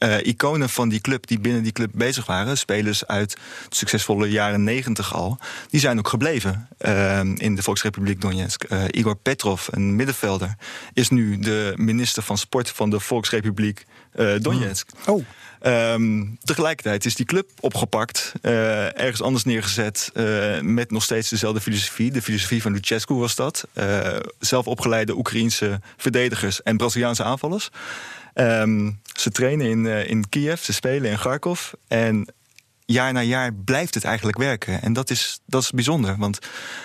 eh, 0.00 0.26
iconen 0.26 0.68
van 0.68 0.88
die 0.88 1.00
club 1.00 1.26
die 1.26 1.38
binnen 1.38 1.62
die 1.62 1.72
club 1.72 1.90
bezig 1.94 2.26
waren. 2.26 2.58
Spelers 2.58 3.06
uit 3.06 3.30
de 3.68 3.76
succesvolle 3.76 4.30
jaren 4.30 4.64
negentig 4.64 5.14
al. 5.14 5.38
Die 5.70 5.80
zijn 5.80 5.98
ook 5.98 6.08
gebleven 6.08 6.68
ehm, 6.78 7.34
in 7.36 7.54
de 7.54 7.62
Volksrepubliek 7.62 8.20
Donetsk. 8.20 8.64
Eh, 8.64 8.84
Igor 8.90 9.16
Petrov, 9.16 9.68
een 9.70 9.96
middenvelder, 9.96 10.56
is 10.92 11.08
nu 11.08 11.38
de 11.38 11.72
minister 11.76 12.22
van 12.22 12.38
Sport 12.38 12.70
van 12.70 12.90
de 12.90 13.00
Volksrepubliek 13.00 13.86
eh, 14.12 14.34
Donetsk. 14.38 14.88
Oh, 15.06 15.24
Ehm, 15.60 16.24
tegelijkertijd 16.42 17.04
is 17.04 17.14
die 17.14 17.26
club 17.26 17.50
opgepakt, 17.60 18.32
eh, 18.42 18.98
ergens 19.00 19.22
anders 19.22 19.44
neergezet, 19.44 20.10
eh, 20.14 20.60
met 20.60 20.90
nog 20.90 21.02
steeds 21.02 21.28
dezelfde 21.28 21.60
filosofie. 21.60 22.10
De 22.10 22.22
filosofie 22.22 22.62
van 22.62 22.72
Lucescu 22.72 23.14
was 23.14 23.34
dat. 23.34 23.66
Eh, 23.72 24.16
zelf 24.38 24.66
opgeleide 24.66 25.16
Oekraïense 25.16 25.80
verdedigers 25.96 26.62
en 26.62 26.76
Braziliaanse 26.76 27.24
aanvallers. 27.24 27.70
Ehm, 28.34 28.90
ze 29.12 29.30
trainen 29.30 29.66
in, 29.66 29.86
in 29.86 30.28
Kiev, 30.28 30.62
ze 30.62 30.72
spelen 30.72 31.10
in 31.10 31.18
Kharkov. 31.18 31.72
En 31.88 32.28
jaar 32.84 33.12
na 33.12 33.22
jaar 33.22 33.54
blijft 33.54 33.94
het 33.94 34.04
eigenlijk 34.04 34.38
werken. 34.38 34.82
En 34.82 34.92
dat 34.92 35.10
is, 35.10 35.40
dat 35.46 35.62
is 35.62 35.70
bijzonder. 35.70 36.16
Want 36.16 36.38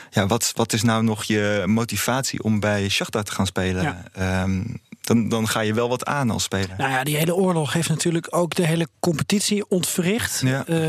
ja, 0.09 0.28
wat, 0.28 0.51
wat 0.55 0.73
is 0.73 0.84
nou 0.84 1.03
nog 1.03 1.23
je 1.23 1.63
motivatie 1.65 2.43
om 2.43 2.59
bij 2.59 2.89
Shakhtar 2.89 3.23
te 3.23 3.32
gaan 3.32 3.45
spelen? 3.45 3.84
Ja. 3.84 4.03
Ehm, 4.13 4.63
dan, 5.08 5.30
dan 5.30 5.47
ga 5.47 5.60
je 5.60 5.74
wel 5.74 5.89
wat 5.89 6.06
aan 6.06 6.30
als 6.30 6.43
speler. 6.43 6.76
nou 6.78 6.91
ja, 6.91 7.03
die 7.03 7.18
hele 7.18 7.36
oorlog 7.36 7.74
heeft 7.74 7.89
natuurlijk 7.89 8.28
ook 8.30 8.56
de 8.56 8.66
hele 8.66 8.88
competitie 8.99 9.70
ontwricht. 9.70 10.41
Ja. 10.43 10.66
Eh, 10.68 10.80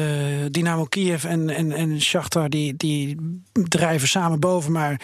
Dynamo 0.50 0.84
Kiev 0.84 1.24
en, 1.24 1.50
en, 1.50 1.72
en 1.72 2.00
Shakhtar 2.00 2.50
die, 2.50 2.76
die 2.76 3.16
drijven 3.52 4.08
samen 4.08 4.40
boven, 4.40 4.72
maar... 4.72 5.00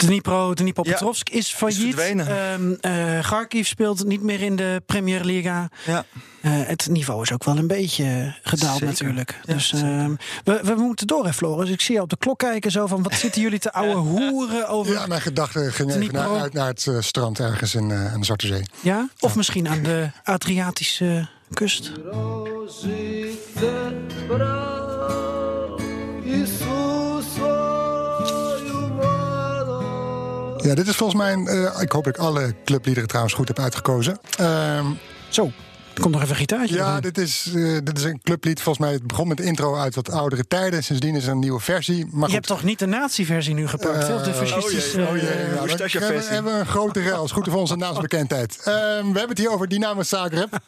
Dnipro, 0.00 0.54
Dnipropetrovsk 0.54 1.28
is 1.28 1.52
failliet. 1.52 1.98
Ehm, 1.98 2.72
eh, 2.80 3.20
Kharkiv 3.20 3.66
speelt 3.66 4.04
niet 4.04 4.22
meer 4.22 4.40
in 4.40 4.56
de 4.56 4.82
Premier 4.86 5.24
Liga. 5.24 5.68
Ja. 5.86 6.04
Eh, 6.40 6.50
het 6.52 6.88
niveau 6.90 7.22
is 7.22 7.32
ook 7.32 7.44
wel 7.44 7.56
een 7.56 7.66
beetje 7.66 8.34
gedaald 8.42 8.78
Zeker. 8.78 8.86
natuurlijk. 8.86 9.38
Ja, 9.44 9.54
dus 9.54 9.72
ehm, 9.72 10.14
we, 10.44 10.60
we 10.62 10.74
moeten 10.74 11.06
door, 11.06 11.24
hè, 11.24 11.32
Floris. 11.32 11.70
Ik 11.70 11.80
zie 11.80 11.94
je 11.94 12.00
op 12.00 12.10
de 12.10 12.16
klok 12.16 12.38
kijken 12.38 12.70
zo 12.70 12.86
van... 12.86 13.02
wat 13.02 13.14
zitten 13.24 13.42
jullie 13.42 13.58
te 13.58 13.72
ouwe 13.72 13.94
hoeren 13.94 14.68
over... 14.68 14.92
Ja, 14.92 15.06
mijn 15.06 15.20
gedachten 15.20 15.72
gingen 15.72 15.96
even 15.96 16.08
Dnipro. 16.08 16.32
naar, 16.32 16.42
uit 16.42 16.52
naar 16.52 16.66
het 16.66 16.86
eh, 16.86 17.00
strand 17.00 17.40
ergens 17.40 17.74
in 17.74 17.90
eh, 17.90 18.12
aan 18.12 18.18
de 18.18 18.24
Zwarte 18.24 18.46
Zee. 18.46 18.62
Ja? 18.80 19.08
Of 19.20 19.36
misschien 19.36 19.68
aan 19.68 19.82
de 19.82 20.10
Adriatische 20.24 21.28
kust? 21.52 21.92
Ja, 30.62 30.74
dit 30.74 30.86
is 30.88 30.96
volgens 30.96 31.18
mij, 31.22 31.34
eh, 31.34 31.80
ik 31.82 31.92
hoop 31.92 32.04
dat 32.04 32.14
ik 32.14 32.20
alle 32.20 32.54
clubliederen 32.64 33.08
trouwens 33.08 33.34
goed 33.34 33.48
heb 33.48 33.58
uitgekozen. 33.58 34.18
Ehm, 34.38 34.86
Zo, 35.28 35.50
komt 36.00 36.12
nog 36.14 36.22
even 36.22 36.34
een 36.34 36.40
gitaartje. 36.40 36.74
ja, 36.76 37.00
dit 37.00 37.18
is, 37.18 37.50
eh, 37.54 37.78
dit 37.84 37.98
is 37.98 38.04
een 38.04 38.20
clublied. 38.22 38.62
Volgens 38.62 38.84
mij 38.84 38.94
het 38.94 39.06
begon 39.06 39.28
met 39.28 39.36
de 39.36 39.42
intro 39.42 39.76
uit 39.76 39.94
wat 39.94 40.10
oudere 40.10 40.46
tijden. 40.46 40.84
Sindsdien 40.84 41.14
is 41.16 41.24
er 41.24 41.30
een 41.30 41.38
nieuwe 41.38 41.60
versie. 41.60 42.04
Maar 42.06 42.14
Je 42.14 42.20
goed, 42.24 42.32
hebt 42.32 42.46
toch 42.46 42.62
niet 42.62 42.78
de 42.78 42.86
nazi-versie 42.86 43.54
nu 43.54 43.66
gepakt? 43.68 44.08
Eh, 44.08 44.14
of 44.14 44.22
de 44.22 44.34
fascistische... 44.34 45.00
oh 45.00 45.06
jee, 45.06 45.16
oh 45.16 45.22
jee. 45.22 45.30
eh, 45.30 45.54
Ja, 45.54 45.62
Mustache 45.62 45.98
hebben, 45.98 46.52
we 46.52 46.58
een 46.58 46.66
grote 46.66 47.00
rel. 47.00 47.24
is 47.24 47.30
goed 47.30 47.48
voor 47.48 47.60
onze 47.60 47.76
naamsbekendheid. 47.76 48.56
Ehm, 48.58 48.66
we 49.12 49.18
hebben 49.18 49.28
het 49.28 49.38
hier 49.38 49.50
over 49.50 49.68
Dynamo 49.68 50.02
Zagreb. 50.02 50.58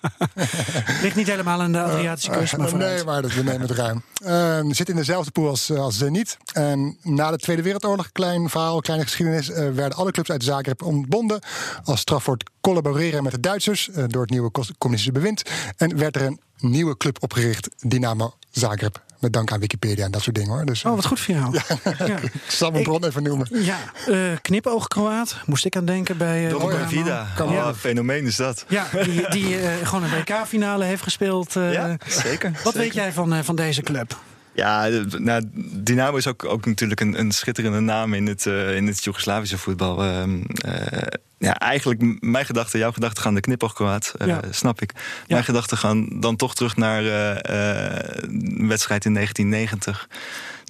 ligt 1.03 1.17
niet 1.17 1.27
helemaal 1.27 1.61
aan 1.61 1.73
de 1.73 1.81
Adriatische 1.83 2.31
kust, 2.31 2.57
maar 2.57 2.67
Eh, 2.67 2.73
vooruit. 2.73 2.95
nee, 2.95 3.05
maar 3.05 3.23
dat, 3.23 3.35
we 3.35 3.43
nemen 3.43 3.61
het 3.61 3.71
ruim. 3.71 4.03
Ehm 4.25 4.71
zit 4.73 4.89
in 4.89 4.97
dezelfde 4.97 5.31
pool 5.31 5.49
als, 5.49 5.71
eh, 5.71 5.79
als 5.79 5.99
Zenit. 5.99 6.37
En 6.53 6.97
na 7.03 7.31
de 7.31 7.37
Tweede 7.37 7.63
Wereldoorlog, 7.63 8.13
klein 8.13 8.49
verhaal, 8.49 8.81
kleine 8.81 9.05
geschiedenis... 9.05 9.51
eh, 9.51 9.69
werden 9.71 9.99
alle 9.99 10.11
clubs 10.11 10.31
uit 10.31 10.45
Zagreb 10.45 10.83
ontbonden... 10.83 11.41
als 11.85 12.01
straf 12.01 12.23
voor 12.23 12.35
het 12.35 12.51
collaboreren 12.61 13.23
met 13.23 13.33
de 13.33 13.41
Duitsers... 13.41 13.91
eh, 13.91 14.05
door 14.07 14.21
het 14.23 14.31
nieuwe 14.31 14.51
communistische 14.51 15.21
bewind. 15.23 15.43
En 15.77 15.97
werd 15.99 16.17
er 16.17 16.23
een 16.23 16.41
nieuwe 16.59 16.97
club 16.97 17.17
opgericht, 17.23 17.69
Dynamo 17.79 18.35
Zagreb. 18.51 19.03
Met 19.19 19.33
dank 19.33 19.53
aan 19.53 19.61
Wikipedia 19.61 20.05
en 20.05 20.11
dat 20.11 20.23
soort 20.23 20.37
dingen 20.37 20.51
hoor. 20.51 20.65
Dus, 20.65 20.85
Oh, 20.85 20.95
wat 20.95 21.07
goed 21.07 21.21
voor 21.21 21.35
jou. 21.41 21.59
Ja, 22.07 22.19
ik 22.19 22.33
zal 22.49 22.71
mijn 22.71 22.83
bron 22.83 23.05
even 23.05 23.23
noemen. 23.23 23.49
ja. 23.65 23.79
eh, 24.09 24.17
knipoog-Kroaat, 24.43 25.37
moest 25.47 25.65
ik 25.65 25.77
aan 25.77 25.85
denken 25.85 26.17
bij... 26.17 26.45
eh, 26.47 26.59
Dynamo. 26.59 26.87
Vida. 26.89 27.27
Kan 27.37 27.49
Oh, 27.49 27.55
wel. 27.55 27.75
fenomeen 27.75 28.25
is 28.27 28.37
dat. 28.37 28.65
Ja, 28.69 28.87
die, 29.05 29.29
die 29.31 29.59
eh, 29.61 29.87
gewoon 29.87 30.05
een 30.05 30.11
WK-finale 30.11 30.85
heeft 30.85 31.03
gespeeld. 31.03 31.57
eh. 31.57 31.73
Ja, 31.73 31.97
zeker. 32.09 32.51
Wat 32.51 32.61
zeker. 32.63 32.79
weet 32.81 32.95
jij 32.95 33.13
van, 33.13 33.33
eh, 33.35 33.43
van 33.43 33.57
deze 33.57 33.83
club? 33.83 34.17
Ja, 34.55 34.89
nou, 35.19 35.43
Dynamo 35.83 36.17
is 36.17 36.27
ook, 36.27 36.45
ook 36.45 36.67
natuurlijk 36.67 37.01
een, 37.01 37.19
een 37.19 37.33
schitterende 37.33 37.81
naam 37.81 38.15
in 38.15 38.27
het, 38.27 38.47
eh, 38.47 38.77
in 38.77 38.87
het 38.87 39.05
Joegoslavische 39.05 39.59
voetbal. 39.59 40.03
Ehm, 40.03 40.43
eh, 40.55 41.19
ja, 41.39 41.59
eigenlijk 41.59 42.23
mijn 42.23 42.47
gedachten, 42.47 42.79
jouw 42.79 42.93
gedachten 42.93 43.23
gaan 43.23 43.35
de 43.35 43.41
knipoogkwaad, 43.41 44.15
eh 44.19 44.27
Ja. 44.27 44.41
snap 44.51 44.81
ik. 44.81 44.93
Ja. 44.95 45.01
Mijn 45.29 45.45
gedachten 45.45 45.79
gaan 45.79 46.21
dan 46.21 46.37
toch 46.37 46.55
terug 46.55 46.77
naar 46.77 47.05
een 47.05 48.69
wedstrijd 48.69 49.05
in 49.05 49.13
1990 49.13 50.09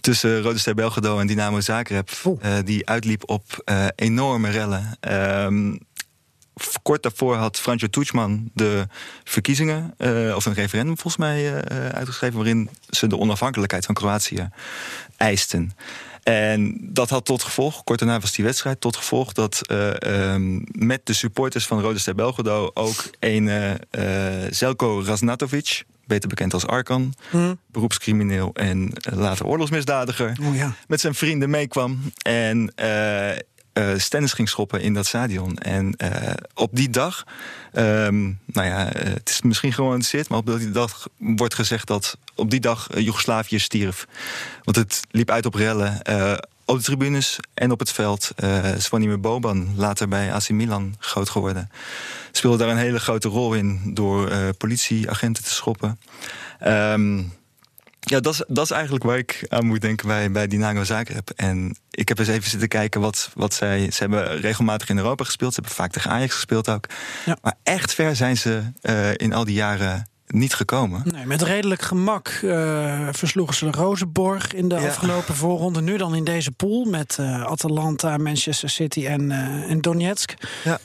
tussen 0.00 0.42
Rode 0.42 0.58
Ster 0.58 0.74
Belgrado 0.74 1.18
en 1.18 1.26
Dynamo 1.26 1.60
Zagreb, 1.60 2.10
die 2.64 2.88
uitliep 2.88 3.22
op 3.26 3.42
enorme 3.94 4.50
rellen. 4.50 4.96
Ehm, 5.00 5.74
kort 6.82 7.02
daarvoor 7.02 7.36
had 7.36 7.58
Franjo 7.58 7.86
Tuchman 7.86 8.50
de 8.54 8.86
verkiezingen, 9.24 9.94
eh, 9.96 10.32
of 10.36 10.46
een 10.46 10.54
referendum 10.54 10.98
volgens 10.98 11.16
mij, 11.16 11.62
eh, 11.62 11.88
uitgeschreven. 11.88 12.36
waarin 12.36 12.70
ze 12.90 13.06
de 13.06 13.18
onafhankelijkheid 13.18 13.84
van 13.86 13.94
Kroatië 13.94 14.48
eisten. 15.16 15.72
En 16.22 16.78
dat 16.80 17.10
had 17.10 17.24
tot 17.24 17.42
gevolg, 17.42 17.84
kort 17.84 17.98
daarna 17.98 18.20
was 18.20 18.32
die 18.32 18.44
wedstrijd, 18.44 18.80
tot 18.80 18.96
gevolg 18.96 19.32
dat 19.32 19.60
eh, 19.66 20.02
ehm, 20.32 20.60
met 20.72 21.06
de 21.06 21.12
supporters 21.12 21.66
van 21.66 21.80
Rode 21.80 21.98
Ster 21.98 22.14
Belgrado 22.14 22.70
ook 22.74 23.04
een 23.20 23.48
eh, 23.48 23.70
eh, 24.44 24.52
Zelko 24.52 25.02
Raznatovic, 25.04 25.84
beter 26.06 26.28
bekend 26.28 26.54
als 26.54 26.66
Arkan, 26.66 27.14
beroepscrimineel 27.66 28.50
en 28.54 28.92
eh, 28.92 29.18
later 29.18 29.46
oorlogsmisdadiger, 29.46 30.36
Oh 30.42 30.56
ja. 30.56 30.74
met 30.86 31.00
zijn 31.00 31.14
vrienden 31.14 31.50
meekwam 31.50 32.12
en 32.22 32.72
eh 33.72 33.92
eh, 33.92 33.98
stennis 33.98 34.32
ging 34.32 34.48
schoppen 34.48 34.80
in 34.80 34.94
dat 34.94 35.06
stadion. 35.06 35.58
En 35.58 35.96
eh, 35.96 36.34
op 36.54 36.70
die 36.72 36.90
dag, 36.90 37.24
ehm, 37.72 38.22
nou 38.46 38.66
ja, 38.66 38.92
eh, 38.92 39.12
het 39.12 39.28
is 39.28 39.42
misschien 39.42 39.72
gewoon 39.72 40.02
zit, 40.02 40.28
maar 40.28 40.38
op 40.38 40.58
die 40.58 40.70
dag 40.70 41.08
wordt 41.16 41.54
gezegd 41.54 41.86
dat 41.86 42.18
op 42.34 42.50
die 42.50 42.60
dag 42.60 42.88
Joegoslavië 42.94 43.58
stierf. 43.58 44.06
Want 44.64 44.76
het 44.76 45.00
liep 45.10 45.30
uit 45.30 45.46
op 45.46 45.54
rellen. 45.54 46.00
op 46.64 46.78
de 46.78 46.84
tribunes 46.84 47.38
en 47.54 47.70
op 47.70 47.78
het 47.78 47.92
veld. 47.92 48.30
Eh 48.36 48.64
Svanimir 48.78 49.20
Boban, 49.20 49.68
later 49.76 50.08
bij 50.08 50.32
AC 50.32 50.48
Milan 50.48 50.94
groot 50.98 51.28
geworden. 51.28 51.70
Speelde 52.32 52.56
daar 52.56 52.68
een 52.68 52.76
hele 52.76 53.00
grote 53.00 53.28
rol 53.28 53.54
in 53.54 53.80
door 53.94 54.54
politieagenten 54.54 55.44
te 55.44 55.50
schoppen. 55.50 55.98
Ehm, 56.58 57.22
ja, 58.04 58.20
dat 58.20 58.32
is, 58.32 58.42
dat 58.48 58.64
is 58.64 58.70
eigenlijk 58.70 59.04
waar 59.04 59.18
ik 59.18 59.44
aan 59.48 59.66
moet 59.66 59.80
denken 59.80 60.06
bij, 60.06 60.30
bij 60.30 60.46
Dynamo 60.46 60.84
Zagreb. 60.84 61.30
En 61.36 61.76
ik 61.90 62.08
heb 62.08 62.18
eens 62.18 62.28
even 62.28 62.50
zitten 62.50 62.68
kijken 62.68 63.00
wat, 63.00 63.30
wat 63.34 63.54
zij... 63.54 63.90
Ze 63.90 63.98
hebben 63.98 64.40
regelmatig 64.40 64.88
in 64.88 64.96
Europa 64.96 65.24
gespeeld. 65.24 65.54
Ze 65.54 65.60
hebben 65.60 65.78
vaak 65.78 65.92
tegen 65.92 66.10
Ajax 66.10 66.34
gespeeld 66.34 66.68
ook. 66.68 66.86
Ja. 67.26 67.36
Maar 67.42 67.54
echt 67.62 67.94
ver 67.94 68.16
zijn 68.16 68.36
ze 68.36 68.62
eh, 68.80 69.10
in 69.16 69.32
al 69.32 69.44
die 69.44 69.54
jaren 69.54 70.06
niet 70.26 70.54
gekomen. 70.54 71.02
Nee, 71.04 71.26
met 71.26 71.42
redelijk 71.42 71.82
gemak 71.82 72.28
eh, 72.28 73.08
versloegen 73.10 73.54
ze 73.56 73.70
de 73.70 73.78
Rozenborg 73.78 74.52
in 74.52 74.68
de 74.68 74.74
Ja. 74.74 74.86
afgelopen 74.88 75.34
voorronde. 75.34 75.80
Nu 75.82 75.96
dan 75.96 76.14
in 76.14 76.24
deze 76.24 76.50
pool 76.50 76.84
met 76.84 77.16
eh, 77.20 77.42
Atalanta, 77.42 78.16
Manchester 78.16 78.70
City 78.70 79.06
en, 79.06 79.30
en 79.68 79.80
Donetsk. 79.80 80.34
Ja. 80.64 80.78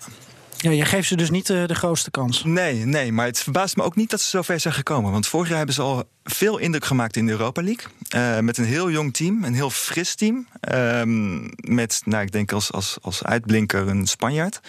Ja, 0.58 0.72
je 0.72 0.86
geeft 0.86 1.08
ze 1.08 1.16
dus 1.16 1.30
niet 1.30 1.50
eh, 1.50 1.66
de 1.66 1.76
grootste 1.76 2.12
kans. 2.12 2.44
Nee, 2.44 2.86
nee, 2.86 3.12
maar 3.12 3.26
het 3.26 3.40
verbaast 3.40 3.76
me 3.76 3.84
ook 3.84 3.96
niet 3.96 4.10
dat 4.10 4.22
ze 4.22 4.28
zo 4.28 4.42
ver 4.42 4.60
zijn 4.60 4.74
gekomen. 4.74 5.12
Want 5.12 5.28
vorig 5.28 5.48
jaar 5.48 5.58
hebben 5.58 5.76
ze 5.76 5.82
al 5.82 6.10
veel 6.24 6.58
indruk 6.58 6.86
gemaakt 6.86 7.16
in 7.16 7.26
de 7.26 7.32
Europa 7.32 7.62
League. 7.62 7.86
Eh, 8.10 8.40
met 8.40 8.58
een 8.58 8.66
heel 8.66 8.92
jong 8.92 9.14
team, 9.14 9.44
een 9.44 9.54
heel 9.54 9.70
fris 9.70 10.16
team. 10.16 10.48
Ehm, 10.60 11.44
met, 11.56 12.02
nou, 12.06 12.24
ik 12.24 12.32
denk 12.32 12.52
als, 12.52 12.72
als, 12.72 12.98
als 13.02 13.24
uitblinker 13.24 13.88
een 13.88 14.08
Spanjaard. 14.08 14.60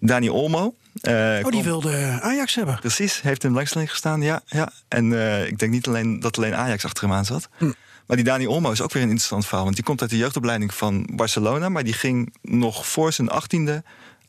Dani 0.00 0.30
Olmo. 0.30 0.74
Eh, 1.00 1.38
Oh, 1.42 1.50
die 1.50 1.62
wilde 1.62 2.18
Ajax 2.20 2.54
hebben. 2.54 2.78
Precies, 2.80 3.20
heeft 3.20 3.42
in 3.42 3.48
de 3.48 3.48
belangstelling 3.48 3.90
gestaan, 3.90 4.22
ja. 4.22 4.42
ja. 4.46 4.72
En 4.88 5.12
ik 5.46 5.58
denk 5.58 5.72
niet 5.72 5.86
alleen 5.86 6.20
dat 6.20 6.36
alleen 6.36 6.54
Ajax 6.54 6.84
achter 6.84 7.04
hem 7.04 7.12
aan 7.12 7.24
zat. 7.24 7.48
Hm. 7.58 7.70
Maar 8.06 8.16
die 8.16 8.28
Dani 8.28 8.46
Olmo 8.46 8.70
is 8.70 8.80
ook 8.80 8.92
weer 8.92 9.02
een 9.02 9.08
interessant 9.08 9.46
verhaal. 9.46 9.64
Want 9.64 9.76
die 9.76 9.84
komt 9.84 10.00
uit 10.00 10.10
de 10.10 10.16
jeugdopleiding 10.16 10.74
van 10.74 11.08
Barcelona. 11.12 11.68
Maar 11.68 11.84
die 11.84 11.92
ging 11.92 12.34
nog 12.42 12.86
voor 12.86 13.12
zijn 13.12 13.28
achttiende 13.28 13.82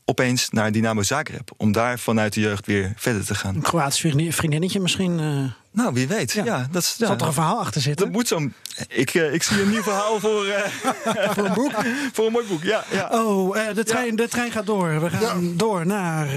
opeens 0.05 0.49
naar 0.51 0.73
Dynamo 0.73 1.03
Zagreb. 1.03 1.51
Om 1.57 1.73
daar 1.73 1.99
vanuit 1.99 2.33
de 2.33 2.41
jeugd 2.41 2.67
weer 2.67 2.93
verder 2.97 3.25
te 3.25 3.35
gaan. 3.35 3.55
Een 3.55 3.63
Kroatisch 3.63 4.01
vriendin- 4.01 4.33
vriendinnetje 4.33 4.81
misschien. 4.81 5.21
eh 5.21 5.53
Nou, 5.83 5.95
wie 5.95 6.07
weet. 6.09 6.33
Ja. 6.33 6.45
Ja, 6.45 6.67
dat 6.71 6.83
is, 6.83 6.95
ja, 6.99 7.07
Zal 7.07 7.17
er 7.17 7.27
een 7.27 7.33
verhaal 7.33 7.59
achter 7.61 7.81
zitten? 7.81 8.05
dat 8.07 8.15
moet 8.15 8.29
zo'n... 8.29 8.55
Ik, 8.89 9.15
eh, 9.15 9.33
ik 9.35 9.43
zie 9.43 9.61
een 9.63 9.71
nieuw 9.71 9.83
verhaal 9.83 10.21
voor, 10.21 10.47
eh, 10.47 10.71
voor 11.31 11.45
een 11.45 11.53
boek. 11.55 11.73
voor 12.13 12.27
een 12.27 12.33
mooi 12.33 12.47
boek, 12.47 12.63
ja. 12.63 12.85
ja. 12.91 13.09
Oh, 13.13 13.59
eh, 13.59 13.75
de, 13.75 13.85
trein, 13.85 14.17
de 14.17 14.29
trein 14.29 14.51
gaat 14.51 14.67
door. 14.67 15.01
We 15.01 15.11
gaan 15.11 15.57
door 15.57 15.87
naar... 15.87 16.27
eh, 16.29 16.35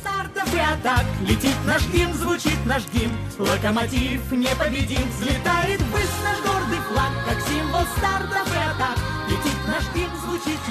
Стартов 0.00 0.50
пятак, 0.50 1.04
летит 1.26 1.56
наш 1.66 1.82
гимн, 1.92 2.14
звучит 2.14 2.60
наш 2.66 2.82
гимн 2.92 3.12
Локомотив 3.38 4.20
непобедим, 4.30 5.06
взлетает 5.10 5.80
ввысь 5.90 6.16
наш 6.26 6.38
гордый 6.46 6.78
флаг 6.88 7.12
Как 7.26 7.38
символ 7.48 7.84
стартов 7.96 8.44
пятак, 8.54 8.96
летит 8.96 9.11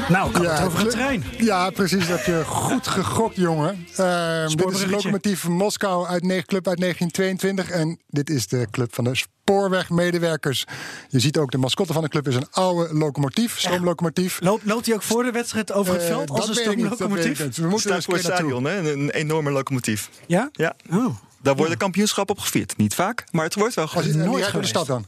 nou, 0.08 0.32
kan 0.32 0.42
Ja, 0.42 0.54
het 0.54 0.66
over 0.66 0.78
een 0.78 0.84
het- 0.84 0.94
trein. 0.94 1.24
Ja, 1.38 1.70
precies. 1.70 2.08
Dat 2.08 2.16
heb 2.16 2.26
je 2.26 2.42
goed 2.44 2.86
gegokt, 2.86 3.36
jongen. 3.36 3.86
Ehm, 3.96 4.48
dit 4.48 4.70
is. 4.70 4.86
Lokomotief 4.86 5.48
Moskou 5.48 6.06
uit 6.06 6.20
club 6.46 6.68
uit 6.68 6.78
1922. 6.78 7.70
En 7.70 8.00
dit 8.08 8.30
is 8.30 8.46
de 8.46 8.66
club 8.70 8.94
van 8.94 9.04
de 9.04 9.14
spoorwegmedewerkers. 9.14 10.64
Je 11.08 11.20
ziet 11.20 11.38
ook 11.38 11.50
de 11.50 11.58
mascotte 11.58 11.92
van 11.92 12.02
de 12.02 12.08
club 12.08 12.28
is 12.28 12.34
een 12.34 12.46
oude 12.50 12.94
locomotief, 12.94 13.58
stoomlocomotief. 13.58 14.40
Loopt, 14.40 14.64
loopt 14.64 14.86
hij 14.86 14.94
ook 14.94 15.02
voor 15.02 15.22
de 15.22 15.30
wedstrijd 15.30 15.72
over 15.72 15.92
het 15.92 16.02
Eh, 16.02 16.08
veld 16.08 16.30
als 16.30 16.48
een 16.48 16.54
stoomlocomotief? 16.54 17.44
niet. 17.44 17.56
We 17.56 17.66
moeten 17.68 17.90
er 17.90 17.96
eens 17.96 18.04
voor 18.04 18.14
het 18.14 18.24
stadion, 18.24 18.64
hè? 18.64 18.78
Een, 18.78 18.86
een 19.00 19.10
enorme 19.10 19.50
locomotief. 19.50 20.10
Ja? 20.26 20.48
Ja, 20.52 20.74
Oh. 20.90 21.16
daar 21.42 21.56
worden 21.56 21.76
kampioenschappen 21.78 22.34
op 22.36 22.40
gevierd. 22.42 22.76
Niet 22.76 22.94
vaak, 22.94 23.24
maar 23.30 23.44
het 23.44 23.54
wordt 23.54 23.74
wel 23.74 23.88
Als 23.94 24.06
nooit 24.06 24.52
de 24.52 24.66
stad 24.66 24.86
dan. 24.86 25.06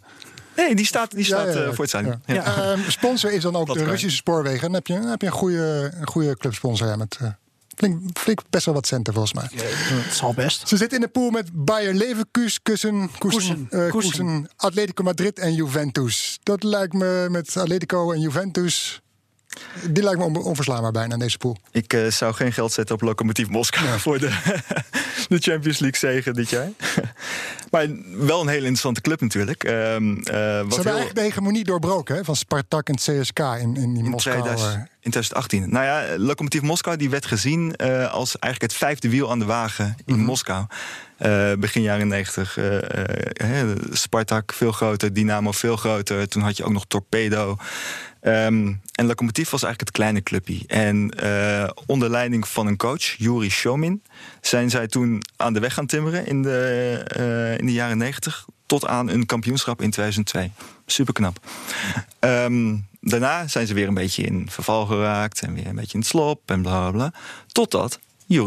Nee, 0.57 0.75
die 0.75 0.87
staat, 0.87 1.11
die 1.11 1.25
staat 1.25 1.47
ja, 1.47 1.61
ja. 1.61 1.67
eh, 1.67 1.73
voor 1.73 1.85
het. 1.85 2.19
Ja. 2.27 2.45
Ehm, 2.45 2.79
sponsor 2.89 3.33
is 3.33 3.43
dan 3.43 3.57
ook 3.57 3.67
Dat 3.67 3.77
de 3.77 3.83
kan. 3.83 3.91
Russische 3.91 4.17
spoorwegen. 4.17 4.61
Dan 4.61 4.75
heb 4.75 4.87
je, 4.87 4.95
dan 4.95 5.07
heb 5.07 5.21
je 5.21 5.27
een 5.27 5.33
goede, 5.33 5.93
een 6.01 6.07
goede 6.07 6.37
clubsponsor 6.37 6.89
ja, 6.89 6.97
met 6.97 7.17
eh, 7.21 7.29
flink, 7.77 8.19
flink 8.19 8.41
best 8.51 8.65
wel 8.65 8.75
wat 8.75 8.87
centen 8.87 9.15
volgens 9.15 9.35
mij. 9.35 9.49
Het 9.53 10.15
zal 10.15 10.35
best. 10.35 10.69
Ze 10.69 10.77
zitten 10.77 10.99
in 10.99 11.05
de 11.05 11.11
pool 11.11 11.31
met 11.31 11.49
Bayer 11.53 11.95
Leverkusen, 11.95 12.63
Kussen, 13.19 13.67
eh, 13.71 14.43
Atletico 14.57 15.03
Madrid 15.03 15.39
en 15.39 15.55
Juventus. 15.55 16.39
Dat 16.43 16.63
lijkt 16.63 16.93
me 16.93 17.27
met 17.31 17.57
Atletico 17.57 18.13
en 18.13 18.21
Juventus. 18.21 19.03
Die 19.91 20.03
lijkt 20.03 20.19
me 20.19 20.25
on- 20.25 20.37
onverslaanbaar 20.43 20.93
bijna 20.93 21.13
in 21.13 21.19
deze 21.19 21.39
pool. 21.39 21.57
Ik 21.71 21.93
eh, 21.93 22.07
zou 22.07 22.35
geen 22.35 22.53
geld 22.53 22.73
zetten 22.73 22.95
op 22.95 23.01
Lokomotief 23.01 23.49
Moskou 23.49 23.99
voor 23.99 24.19
de, 24.19 24.29
de 25.29 25.39
Champions 25.39 25.79
League 25.79 26.11
zegen 26.11 26.35
dit 26.35 26.51
jaar. 26.51 26.69
maar 27.71 27.87
wel 28.17 28.41
een 28.41 28.49
hele 28.49 28.59
interessante 28.61 29.01
club 29.01 29.21
natuurlijk. 29.21 29.65
Ehm, 29.65 29.75
eh, 29.75 29.85
Ze 29.85 30.23
wat 30.23 30.25
hebben 30.25 30.69
heel, 30.69 30.85
eigenlijk 30.85 31.15
de 31.15 31.21
hegemonie 31.21 31.65
doorbroken 31.65 32.17
hè, 32.17 32.25
van 32.25 32.37
Spartak 32.37 32.89
en 32.89 32.95
CSK 32.95 33.39
in, 33.39 33.77
in 33.77 33.95
die 33.95 34.05
in, 34.05 34.11
Moskou. 34.11 34.41
2000 34.41 34.75
eh. 34.75 34.81
In 35.05 35.11
2018. 35.11 35.71
Nou 35.71 35.85
ja, 35.85 36.19
Lokomotief 36.19 36.63
Moskou 36.63 36.97
die 36.97 37.11
werd 37.11 37.27
gezien 37.27 37.77
eh, 37.77 38.13
als 38.13 38.39
eigenlijk 38.39 38.73
het 38.73 38.83
vijfde 38.83 39.09
wiel 39.11 39.31
aan 39.31 39.39
de 39.39 39.45
wagen 39.45 39.97
in 40.07 40.15
Mhm. 40.17 40.25
Moskou. 40.25 40.67
Eh, 41.17 41.53
begin 41.59 41.83
jaren 41.83 42.09
90. 42.09 42.57
eh, 42.59 42.77
eh, 43.41 43.61
eh, 43.61 43.77
Spartak 43.93 44.53
veel 44.53 44.73
groter, 44.73 45.13
Dynamo 45.13 45.53
veel 45.53 45.77
groter. 45.77 46.29
Toen 46.29 46.43
had 46.43 46.57
je 46.57 46.65
ook 46.65 46.73
nog 46.73 46.85
Torpedo. 46.89 47.57
Ehm, 48.21 48.73
en 48.95 49.07
Lokomotief 49.07 49.51
was 49.51 49.63
eigenlijk 49.63 49.81
het 49.81 49.91
kleine 49.91 50.23
clubje. 50.23 50.61
En 50.67 51.11
eh, 51.11 51.69
onder 51.87 52.11
leiding 52.11 52.49
van 52.49 52.67
een 52.67 52.77
coach, 52.77 53.03
Yuri 53.05 53.51
Shomin, 53.51 54.03
zijn 54.41 54.71
zij 54.71 54.87
toen 54.87 55.23
aan 55.37 55.53
de 55.53 55.61
weg 55.61 55.75
gaan 55.75 55.87
timmeren 55.87 56.27
in 56.27 56.43
de, 56.43 57.03
eh, 57.07 57.59
in 57.59 57.67
de 57.67 57.73
jaren 57.73 57.99
90 57.99 58.45
tot 58.67 58.87
aan 58.87 59.09
een 59.09 59.27
kampioenschap 59.27 59.83
in 59.83 59.91
2002. 59.91 60.51
Super 60.87 61.15
knap. 61.15 61.39
Ehm, 62.19 62.77
daarna 63.05 63.49
zijn 63.49 63.67
ze 63.67 63.75
weer 63.75 63.89
een 63.89 63.95
beetje 63.95 64.23
in 64.23 64.47
verval 64.51 64.87
geraakt 64.87 65.41
en 65.41 65.55
weer 65.55 65.67
een 65.67 65.75
beetje 65.75 65.93
in 65.93 66.01
het 66.01 66.09
slop 66.09 66.51
en 66.51 66.63
bla 66.63 66.81
bla 66.81 66.91
bla. 66.91 67.21
Totdat 67.47 67.99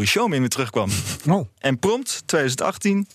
Shomin 0.06 0.40
weer 0.40 0.50
terugkwam. 0.50 0.90
Oh. 1.28 1.48
En 1.60 1.80
prompt 1.80 2.24
2018, 2.26 3.08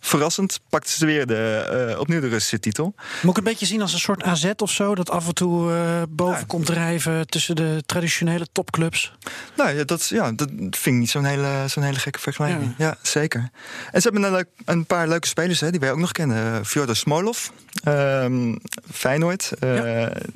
verrassend, 0.00 0.60
pakten 0.68 0.92
ze 0.98 1.06
weer 1.06 1.26
de, 1.26 1.66
eh, 1.90 1.98
opnieuw 2.00 2.20
de 2.20 2.28
Russische 2.28 2.60
titel. 2.60 2.94
Moet 3.22 3.30
ik 3.30 3.36
een 3.38 3.50
beetje 3.50 3.66
zien 3.66 3.80
als 3.82 3.92
een 3.92 3.98
soort 3.98 4.22
AZ 4.22 4.50
of 4.56 4.70
zo? 4.70 4.94
Dat 4.94 5.10
af 5.10 5.26
en 5.28 5.34
toe 5.34 5.72
eh, 5.72 6.02
boven 6.08 6.38
Ja. 6.38 6.44
komt 6.46 6.66
drijven 6.66 7.26
tussen 7.26 7.56
de 7.56 7.82
traditionele 7.86 8.46
topclubs. 8.52 9.12
Nou 9.56 9.76
ja, 9.76 9.84
dat, 9.84 10.06
ja, 10.08 10.32
dat 10.32 10.48
vind 10.70 10.86
ik 10.86 10.92
niet 10.92 11.10
zo'n 11.10 11.24
hele, 11.24 11.64
zo'n 11.66 11.82
hele 11.82 11.98
gekke 11.98 12.18
vergelijking. 12.18 12.74
Ja. 12.78 12.96
zeker. 13.02 13.50
En 13.92 14.02
ze 14.02 14.08
hebben 14.10 14.34
een, 14.34 14.46
een 14.64 14.84
paar 14.86 15.08
leuke 15.08 15.26
spelers 15.26 15.60
hè, 15.60 15.70
die 15.70 15.80
wij 15.80 15.92
ook 15.92 15.98
nog 15.98 16.12
kennen. 16.12 16.66
Fjodor 16.66 16.96
Smolov, 16.96 17.48
ehm, 17.84 18.54
Feyenoord. 18.92 19.52
eh, 19.58 19.70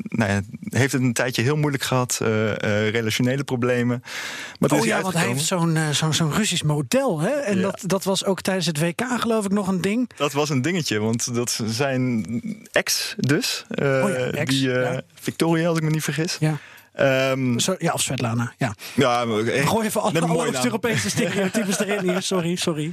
Nou 0.09 0.31
ja, 0.31 0.41
heeft 0.69 0.93
het 0.93 1.03
een 1.03 1.13
tijdje 1.13 1.43
heel 1.43 1.57
moeilijk 1.57 1.83
gehad. 1.83 2.19
eh, 2.23 2.51
eh, 2.51 2.91
relationele 2.93 3.45
problemen. 3.45 4.03
Maar 4.59 4.73
Oh 4.73 4.85
ja, 4.85 5.01
want 5.03 5.15
hij 5.15 5.27
heeft 5.27 5.45
zo'n 5.45 5.77
eh, 5.77 5.89
zo'n 5.89 6.15
zo'n 6.15 6.33
Russisch 6.33 6.63
model. 6.63 7.21
Hè? 7.21 7.31
En 7.31 7.61
dat, 7.63 7.81
dat 7.87 8.05
was 8.05 8.25
ook 8.25 8.41
tijdens 8.41 8.67
het 8.67 8.79
WK 8.81 9.03
geloof 9.19 9.44
ik 9.45 9.53
nog 9.53 9.69
een 9.69 9.81
ding. 9.81 10.11
Dat 10.17 10.33
was 10.33 10.49
een 10.51 10.63
dingetje, 10.63 10.99
want 10.99 11.35
dat 11.35 11.61
zijn 11.67 12.25
ex 12.73 13.15
dus. 13.19 13.65
eh, 13.69 13.87
Oh 14.05 14.09
ja, 14.11 14.17
ex, 14.17 14.51
die, 14.51 14.73
eh, 14.73 14.93
ja. 14.93 15.01
Victoria, 15.21 15.69
als 15.69 15.77
ik 15.79 15.83
me 15.85 15.91
niet 15.91 16.05
vergis. 16.05 16.37
Ja, 16.41 16.57
Ehm, 16.95 17.59
Zo, 17.59 17.75
ja 17.79 17.93
of 17.93 18.01
Svetlana. 18.03 18.55
Ja. 18.59 18.75
ja, 18.95 19.23
eh, 19.23 19.69
Gooi 19.69 19.87
even 19.87 20.01
alle, 20.03 20.21
alle. 20.21 20.47
Oost-Europese 20.49 21.11
stereotypes 21.11 21.79
erin 21.79 22.09
hier. 22.11 22.23
Sorry, 22.33 22.57
sorry. 22.57 22.93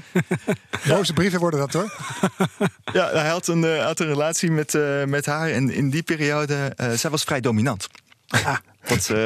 Boze 0.88 1.14
brieven 1.14 1.40
worden 1.40 1.60
dat 1.60 1.74
hoor. 1.74 1.94
Ja, 2.94 3.10
hij 3.12 3.30
had 3.30 3.48
een, 3.48 3.64
eh, 3.64 3.84
had 3.86 4.00
een 4.00 4.08
relatie 4.08 4.52
met, 4.52 4.76
eh, 4.76 5.04
met 5.04 5.26
haar. 5.26 5.50
En 5.50 5.70
in 5.70 5.90
die 5.90 6.04
periode, 6.04 6.74
eh 6.76 6.92
zij 6.92 7.10
was 7.10 7.24
vrij 7.24 7.40
dominant. 7.40 7.88
Ah, 8.28 8.56
Dat 8.88 9.10
eh, 9.10 9.18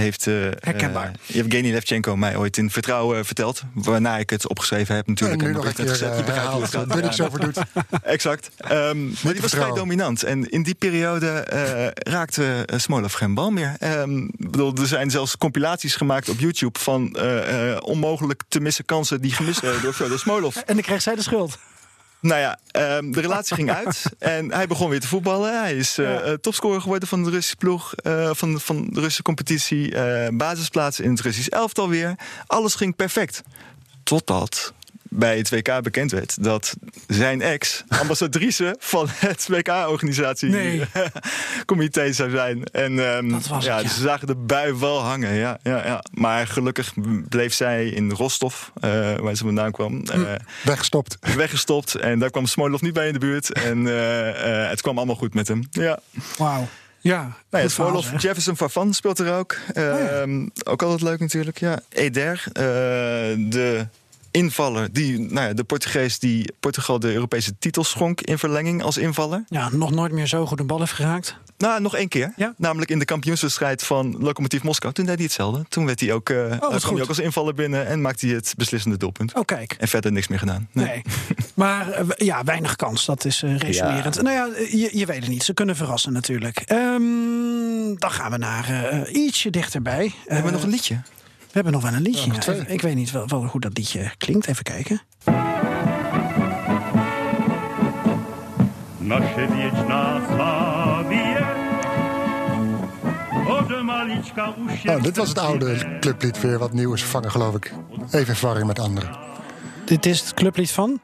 heeft 0.00 0.26
eh, 0.26 0.34
Herkenbaar. 0.60 1.06
eh, 1.26 1.34
Yevgeny 1.36 1.70
Levchenko 1.72 2.16
mij 2.16 2.36
ooit 2.36 2.56
in 2.56 2.70
vertrouwen 2.70 3.24
verteld. 3.24 3.62
Waarna 3.74 4.16
ik 4.18 4.30
het 4.30 4.48
opgeschreven 4.48 4.94
heb 4.94 5.06
natuurlijk. 5.06 5.40
En 5.40 5.46
nu 5.48 5.52
en 5.54 5.58
nog 5.58 5.66
een 5.68 5.74
keer 5.74 5.88
gezet. 5.88 6.14
Je 6.14 6.20
uh, 6.20 6.24
begrijpt 6.26 6.52
hoe 6.52 6.62
het 6.62 6.72
herhaald. 6.72 6.88
gaat. 6.90 6.94
Wat 6.94 6.96
er 6.96 7.02
niks 7.02 7.20
over 7.20 7.40
doet. 7.40 7.58
Exact. 8.14 8.50
Ehm, 8.58 9.04
maar 9.06 9.32
die 9.32 9.40
was 9.42 9.50
vrij 9.50 9.72
dominant. 9.72 10.22
En 10.22 10.48
in 10.50 10.62
die 10.62 10.74
periode 10.74 11.28
eh, 11.28 12.12
raakte 12.12 12.66
uh, 12.72 12.78
Smolov 12.78 13.14
geen 13.14 13.34
bal 13.34 13.50
meer. 13.50 13.76
Ehm, 13.78 14.18
ik 14.18 14.50
bedoel, 14.50 14.74
er 14.74 14.86
zijn 14.86 15.10
zelfs 15.10 15.36
compilaties 15.38 15.94
gemaakt 15.94 16.28
op 16.28 16.38
YouTube 16.38 16.78
van 16.78 17.14
eh, 17.16 17.70
eh, 17.72 17.78
onmogelijk 17.82 18.42
te 18.48 18.60
missen 18.60 18.84
kansen 18.84 19.20
die 19.20 19.32
gemist 19.32 19.60
werden 19.60 19.82
door 19.82 19.92
Fjodor 19.92 20.18
Smolov. 20.18 20.56
En 20.56 20.74
dan 20.74 20.80
kreeg 20.82 21.02
zij 21.02 21.14
de 21.14 21.22
schuld. 21.22 21.58
Nou 22.20 22.40
ja, 22.40 22.58
ehm, 22.70 23.10
de 23.10 23.20
relatie 23.20 23.54
ging 23.56 23.70
uit 23.70 24.02
en 24.18 24.52
hij 24.52 24.66
begon 24.66 24.88
weer 24.88 25.00
te 25.00 25.06
voetballen. 25.08 25.60
Hij 25.60 25.74
is 25.76 25.98
eh, 25.98 26.04
Ja. 26.12 26.20
eh, 26.20 26.32
topscorer 26.32 26.80
geworden 26.80 27.08
van 27.08 27.24
de 27.24 27.30
Russische 27.30 27.56
ploeg, 27.56 27.94
eh, 27.94 28.30
van, 28.32 28.60
van 28.60 28.86
de 28.90 28.94
Russische 29.00 29.22
competitie. 29.22 29.94
eh 29.94 30.28
basisplaats 30.32 31.00
in 31.00 31.10
het 31.10 31.20
Russisch 31.20 31.48
elftal 31.48 31.88
weer. 31.88 32.14
Alles 32.46 32.74
ging 32.74 32.96
perfect. 32.96 33.42
Totdat 34.02 34.72
bij 35.10 35.36
het 35.36 35.50
WK 35.50 35.82
bekend 35.82 36.10
werd 36.10 36.44
dat 36.44 36.74
zijn 37.06 37.42
ex 37.42 37.84
ambassadrice 37.88 38.76
van 38.78 39.06
het 39.10 39.48
WK-organisatie 39.48 40.48
Nee. 40.48 40.82
comité 41.66 42.12
zou 42.12 42.30
zijn. 42.30 42.64
En 42.64 43.14
ehm, 43.14 43.28
Dat 43.28 43.46
was 43.46 43.64
ja, 43.64 43.76
het, 43.76 43.84
ja. 43.84 43.90
ze 43.90 44.00
zagen 44.00 44.26
de 44.26 44.34
bui 44.36 44.74
wel 44.74 45.00
hangen. 45.00 45.34
Ja, 45.34 45.58
ja, 45.62 45.86
ja. 45.86 46.04
Maar 46.10 46.46
gelukkig 46.46 46.92
bleef 47.28 47.54
zij 47.54 47.86
in 47.86 48.10
Rostov, 48.10 48.54
eh, 48.80 48.90
waar 49.16 49.34
ze 49.34 49.44
vandaan 49.44 49.72
kwam. 49.72 50.02
Hm. 50.04 50.24
eh, 50.24 50.32
Weggestopt. 50.64 51.18
weggestopt. 51.36 51.94
En 51.94 52.18
daar 52.18 52.30
kwam 52.30 52.46
Smolov 52.46 52.80
niet 52.80 52.92
bij 52.92 53.06
in 53.06 53.12
de 53.12 53.18
buurt. 53.18 53.52
En 53.52 53.86
eh, 53.86 54.62
eh, 54.62 54.70
het 54.70 54.80
kwam 54.80 54.96
allemaal 54.96 55.16
goed 55.16 55.34
met 55.34 55.48
hem. 55.48 55.66
Ja. 55.70 55.98
Wauw. 56.36 56.68
Ja, 57.00 57.36
Nou 57.50 57.62
ja, 57.64 57.70
Smolov, 57.70 58.04
zeg. 58.06 58.22
Jefferson 58.22 58.56
Farfan 58.56 58.94
speelt 58.94 59.18
er 59.18 59.32
ook. 59.34 59.56
ja. 59.74 59.96
Ehm, 59.98 60.46
Ook 60.64 60.82
altijd 60.82 61.00
leuk 61.02 61.18
natuurlijk. 61.20 61.58
Ja. 61.58 61.80
Eder, 61.88 62.44
eh, 62.52 62.62
de 63.36 63.86
invaller. 64.38 64.92
Die, 64.92 65.18
nou 65.18 65.46
ja, 65.46 65.52
de 65.52 65.64
Portugees 65.64 66.18
die 66.18 66.52
Portugal 66.60 66.98
de 66.98 67.12
Europese 67.12 67.58
titel 67.58 67.84
schonk 67.84 68.20
in 68.20 68.38
verlenging 68.38 68.82
als 68.82 68.96
invaller. 68.96 69.44
Ja, 69.48 69.68
nog 69.72 69.90
nooit 69.90 70.12
meer 70.12 70.26
zo 70.26 70.46
goed 70.46 70.60
een 70.60 70.66
bal 70.66 70.78
heeft 70.78 70.92
geraakt. 70.92 71.36
Nou, 71.58 71.80
nog 71.80 71.96
één 71.96 72.08
keer. 72.08 72.32
Ja? 72.36 72.54
Namelijk 72.56 72.90
in 72.90 72.98
de 72.98 73.04
kampioenswedstrijd 73.04 73.82
van 73.82 74.16
Lokomotief 74.18 74.62
Moskou. 74.62 74.92
Toen 74.94 75.04
deed 75.06 75.14
hij 75.14 75.24
hetzelfde. 75.24 75.64
Toen 75.68 75.86
werd 75.86 76.00
hij 76.00 76.12
ook, 76.12 76.30
eh 76.30 76.36
kwam 76.36 76.58
Oh, 76.60 76.68
goed. 76.80 76.82
hij 76.92 77.02
ook 77.02 77.08
als 77.08 77.18
invaller 77.18 77.54
binnen 77.54 77.86
en 77.86 78.00
maakte 78.00 78.26
hij 78.26 78.34
het 78.34 78.54
beslissende 78.56 78.96
doelpunt. 78.96 79.34
Oh, 79.34 79.44
kijk. 79.44 79.72
En 79.78 79.88
verder 79.88 80.12
niks 80.12 80.28
meer 80.28 80.38
gedaan. 80.38 80.68
Nee. 80.72 81.02
Maar 81.54 81.90
eh, 81.90 82.04
ja, 82.16 82.44
weinig 82.44 82.76
kans. 82.76 83.04
Dat 83.04 83.24
is 83.24 83.42
eh 83.42 83.56
resumerend. 83.56 84.22
Nou 84.22 84.34
ja, 84.34 84.48
je, 84.70 84.90
je 84.98 85.06
weet 85.06 85.20
het 85.20 85.28
niet. 85.28 85.42
Ze 85.44 85.54
kunnen 85.54 85.76
verrassen 85.76 86.12
natuurlijk. 86.12 86.58
Ehm, 86.60 87.94
dan 87.94 88.10
gaan 88.10 88.30
we 88.30 88.36
naar 88.36 88.68
eh, 88.90 89.14
ietsje 89.24 89.50
dichterbij. 89.50 90.04
We 90.26 90.34
hebben 90.34 90.50
Eh, 90.52 90.56
nog 90.56 90.62
een 90.66 90.70
liedje. 90.70 91.00
We 91.58 91.64
hebben 91.64 91.82
nog 91.82 91.90
wel 91.90 92.00
een 92.00 92.06
liedje. 92.06 92.52
Ja, 92.52 92.66
ik, 92.66 92.80
weet 92.80 92.94
niet 92.94 93.10
wel, 93.10 93.28
wel 93.28 93.44
hoe 93.44 93.60
dat 93.60 93.76
liedje 93.76 94.10
klinkt. 94.18 94.46
Even 94.46 94.64
kijken. 94.64 95.00
Nasze 98.98 99.46
wieczna 99.46 100.20
usiedł 104.68 104.84
Nou, 104.84 105.02
dit 105.02 105.16
was 105.16 105.28
het 105.28 105.38
oude 105.38 105.98
clublied 106.00 106.40
weer 106.40 106.58
wat 106.58 106.72
nieuw 106.72 106.92
is 106.92 107.00
vervangen, 107.00 107.30
geloof 107.30 107.54
ik. 107.54 107.72
Even 108.06 108.18
in 108.18 108.36
verwarring 108.36 108.66
met 108.66 108.78
anderen. 108.78 109.16
Dit 109.84 110.06
is 110.06 110.20
het 110.20 110.34
clublied 110.34 110.70
van? 110.70 111.00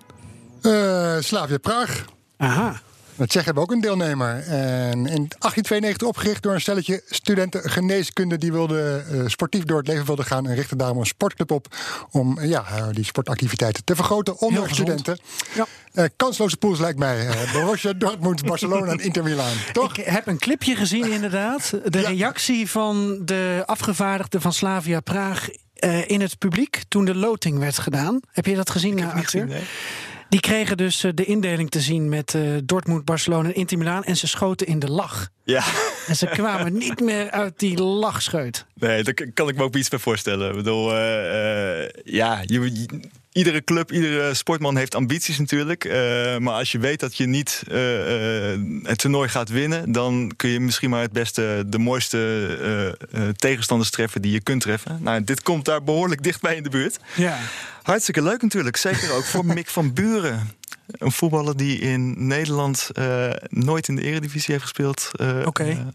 Eh 0.63 1.17
Slavia 1.21 1.59
Praag. 1.59 2.05
Aha. 2.37 2.81
De 3.17 3.27
Tsjechen 3.27 3.45
hebben 3.45 3.63
ook 3.63 3.71
een 3.73 3.81
deelnemer. 3.81 4.29
En 4.47 4.93
in 4.93 5.05
1892 5.29 6.09
opgericht 6.09 6.43
door 6.43 6.55
een 6.55 6.61
stelletje 6.61 7.03
studenten 7.07 7.71
geneeskunde... 7.71 8.39
die 8.39 8.53
wilden 8.53 9.07
eh, 9.09 9.21
sportief 9.27 9.65
door 9.65 9.79
het 9.79 9.87
leven 9.87 10.07
wilden 10.07 10.25
gaan... 10.25 10.49
en 10.49 10.55
richtten 10.55 10.79
daarom 10.79 10.99
een 10.99 11.07
sportclub 11.07 11.51
op... 11.51 11.67
om 12.11 12.39
eh, 12.39 12.49
ja, 12.49 12.65
eh, 12.67 12.87
die 12.93 13.05
sportactiviteiten 13.05 13.85
te 13.85 13.95
vergroten 13.95 14.39
onder 14.41 14.69
studenten. 14.71 15.19
Ja. 15.55 15.67
Eh, 15.93 16.05
kansloze 16.17 16.57
pools 16.57 16.79
lijkt 16.79 16.99
mij. 16.99 17.27
eh, 17.29 17.53
Borussia, 17.55 17.93
Dortmund, 17.93 18.47
Barcelona 18.47 18.91
en 18.93 18.99
Inter 19.01 19.23
Milaan. 19.23 19.55
Toch? 19.73 19.97
Ik 19.97 20.05
heb 20.05 20.27
een 20.27 20.39
clipje 20.39 20.77
gezien 20.77 21.13
inderdaad. 21.13 21.71
De 21.85 22.01
Ja. 22.01 22.09
reactie 22.09 22.71
van 22.71 23.21
de 23.25 23.63
afgevaardigden 23.67 24.41
van 24.41 24.53
Slavia 24.53 25.01
Praag 25.01 25.49
eh, 25.75 26.09
in 26.09 26.21
het 26.21 26.39
publiek 26.39 26.83
toen 26.89 27.05
de 27.05 27.15
loting 27.15 27.59
werd 27.59 27.79
gedaan. 27.79 28.21
Heb 28.33 28.47
je 28.47 28.55
dat 28.55 28.71
gezien, 28.71 28.99
eh, 28.99 29.15
Arthur? 29.15 29.49
Die 30.29 30.41
kregen 30.41 30.77
dus 30.77 31.05
eh, 31.05 31.11
de 31.15 31.25
indeling 31.25 31.71
te 31.71 31.81
zien 31.81 32.09
met 32.09 32.35
eh, 32.35 32.43
Dortmund, 32.65 33.05
Barcelona 33.05 33.49
en 33.49 33.55
Inter 33.55 33.79
Milaan. 33.79 34.05
En 34.05 34.17
ze 34.17 34.27
schoten 34.27 34.67
in 34.67 34.79
de 34.79 34.91
lach. 34.91 35.29
Ja. 35.45 35.65
En 36.07 36.17
ze 36.17 36.27
kwamen 36.27 36.73
niet 36.87 37.01
meer 37.01 37.31
uit 37.31 37.59
die 37.59 37.83
lachscheut. 37.83 38.65
Nee, 38.75 39.03
daar 39.03 39.15
kan 39.35 39.49
ik 39.49 39.57
me 39.57 39.63
ook 39.63 39.77
iets 39.77 39.89
bij 39.89 39.99
voorstellen. 39.99 40.51
Ik 40.51 40.57
bedoel, 40.57 40.97
eh, 40.97 41.89
ja, 42.05 42.43
je- 42.47 43.01
iedere 43.35 43.65
club, 43.65 43.93
iedere 43.93 44.35
sportman 44.35 44.77
heeft 44.77 44.95
ambities 44.95 45.39
natuurlijk. 45.39 45.85
Eh, 45.85 46.39
maar 46.39 46.55
als 46.55 46.73
je 46.73 46.79
weet 46.79 47.01
dat 47.01 47.17
je 47.17 47.27
niet 47.27 47.63
eh, 47.69 48.53
eh, 48.53 48.61
het 48.83 48.99
toernooi 48.99 49.29
gaat 49.29 49.49
winnen, 49.49 49.93
dan 49.93 50.33
kun 50.37 50.51
je 50.51 50.61
misschien 50.61 50.91
maar 50.91 51.01
het 51.01 51.13
beste, 51.13 51.65
de 51.67 51.79
mooiste 51.79 52.99
tegenstanders 53.37 53.91
treffen 53.91 54.23
die 54.23 54.33
je 54.33 54.41
kunt 54.41 54.61
treffen. 54.61 54.99
Nou, 55.03 55.25
dit 55.25 55.43
komt 55.43 55.65
daar 55.65 55.83
behoorlijk 55.83 56.23
dichtbij 56.23 56.57
in 56.57 56.63
de 56.63 56.69
buurt. 56.69 56.99
Ja. 57.17 57.39
Hartstikke 57.83 58.23
leuk 58.23 58.43
natuurlijk. 58.43 58.77
Zeker 58.77 59.13
ook 59.13 59.25
voor 59.25 59.47
Mick 59.55 59.69
van 59.69 59.93
Buren. 59.93 60.53
Een 60.87 61.13
voetballer 61.13 61.57
die 61.57 61.79
in 61.79 62.27
Nederland 62.27 62.91
nooit 63.49 63.89
in 63.89 63.97
de 63.97 64.03
eredivisie 64.03 64.53
heeft 64.53 64.63
gespeeld. 64.63 65.11
eh, 65.13 65.47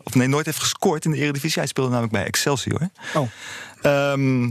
of 0.04 0.16
nee, 0.16 0.28
nooit 0.28 0.46
heeft 0.46 0.60
gescoord 0.60 1.06
in 1.06 1.12
de 1.12 1.18
eredivisie. 1.18 1.60
Hij 1.60 1.68
speelde 1.68 1.90
namelijk 1.90 2.14
bij 2.14 2.26
Excelsior. 2.26 2.90
Oh. 3.14 3.30
Ehm, 3.82 4.50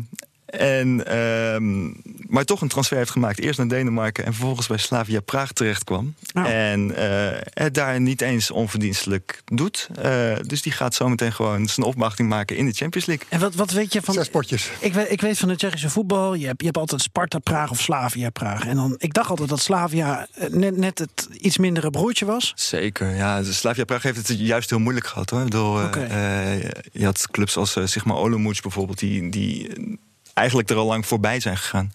en, 0.50 1.06
ehm, 1.06 1.90
maar 2.28 2.44
toch 2.44 2.60
een 2.60 2.68
transfer 2.68 2.96
heeft 2.96 3.10
gemaakt. 3.10 3.40
Eerst 3.40 3.58
naar 3.58 3.68
Denemarken 3.68 4.24
en 4.24 4.34
vervolgens 4.34 4.66
bij 4.66 4.76
Slavia 4.76 5.20
Praag 5.20 5.52
terecht 5.52 5.84
kwam. 5.84 6.14
Oh. 6.34 6.50
En 6.50 6.96
eh, 6.96 7.40
het 7.52 7.74
daar 7.74 8.00
niet 8.00 8.20
eens 8.20 8.50
onverdienstelijk 8.50 9.42
doet. 9.44 9.88
Eh, 10.02 10.36
dus 10.46 10.62
die 10.62 10.72
gaat 10.72 10.94
zometeen 10.94 11.32
gewoon 11.32 11.66
zijn 11.66 11.86
opwachting 11.86 12.28
maken 12.28 12.56
in 12.56 12.66
de 12.66 12.72
Champions 12.72 13.06
League. 13.06 13.26
En 13.28 13.40
wat, 13.40 13.54
wat 13.54 13.70
weet 13.70 13.92
je 13.92 14.02
van... 14.02 14.14
Zes 14.14 14.28
potjes. 14.28 14.70
Ik 14.80 14.94
weet, 14.94 15.10
ik 15.10 15.20
weet 15.20 15.38
van 15.38 15.48
het 15.48 15.58
Tsjechische 15.58 15.90
voetbal, 15.90 16.34
je 16.34 16.46
hebt, 16.46 16.60
je 16.60 16.66
hebt 16.66 16.78
altijd 16.78 17.00
Sparta 17.00 17.38
Praag 17.38 17.70
of 17.70 17.80
Slavia 17.80 18.30
Praag. 18.30 18.66
En 18.66 18.76
dan, 18.76 18.94
ik 18.98 19.14
dacht 19.14 19.30
altijd 19.30 19.48
dat 19.48 19.60
Slavia 19.60 20.26
eh, 20.34 20.48
net, 20.48 20.76
net 20.76 20.98
het 20.98 21.28
iets 21.38 21.58
mindere 21.58 21.90
broertje 21.90 22.24
was. 22.24 22.52
Zeker, 22.54 23.14
ja. 23.14 23.42
Dus 23.42 23.58
Slavia 23.58 23.84
Praag 23.84 24.02
heeft 24.02 24.28
het 24.28 24.38
juist 24.38 24.70
heel 24.70 24.78
moeilijk 24.78 25.06
gehad 25.06 25.30
hoor. 25.30 25.46
Eh, 25.48 26.54
eh, 26.54 26.70
je 26.92 27.04
had 27.04 27.28
clubs 27.30 27.56
als 27.56 27.76
eh, 27.76 27.86
Sigma 27.86 28.14
Olomouc 28.14 28.62
bijvoorbeeld, 28.62 28.98
die, 28.98 29.30
die 29.30 29.70
eigenlijk 30.38 30.70
er 30.70 30.76
al 30.76 30.86
lang 30.86 31.06
voorbij 31.06 31.40
zijn 31.40 31.56
gegaan. 31.56 31.92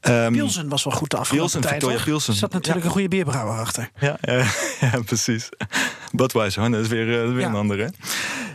Ehm, 0.00 0.32
Pilsen 0.32 0.68
was 0.68 0.84
wel 0.84 0.92
goed 0.92 1.10
de 1.10 1.16
afgelopen 1.16 1.50
Pilsen, 1.50 1.60
tijd. 1.60 1.72
Victoria 1.72 1.96
hoor. 1.96 2.06
Pilsen. 2.06 2.32
Er 2.32 2.38
zat 2.38 2.52
natuurlijk 2.52 2.84
een 2.84 2.90
goede 2.90 3.08
bierbrouwer 3.08 3.58
achter. 3.58 3.90
Ja, 3.98 4.16
eh, 4.20 4.50
ja, 4.80 5.00
precies. 5.04 5.48
Budweiser, 6.12 6.60
hoor, 6.60 6.70
dat 6.70 6.80
is 6.80 6.88
weer, 6.88 7.22
eh, 7.22 7.32
weer 7.34 7.46
een 7.46 7.54
andere. 7.54 7.92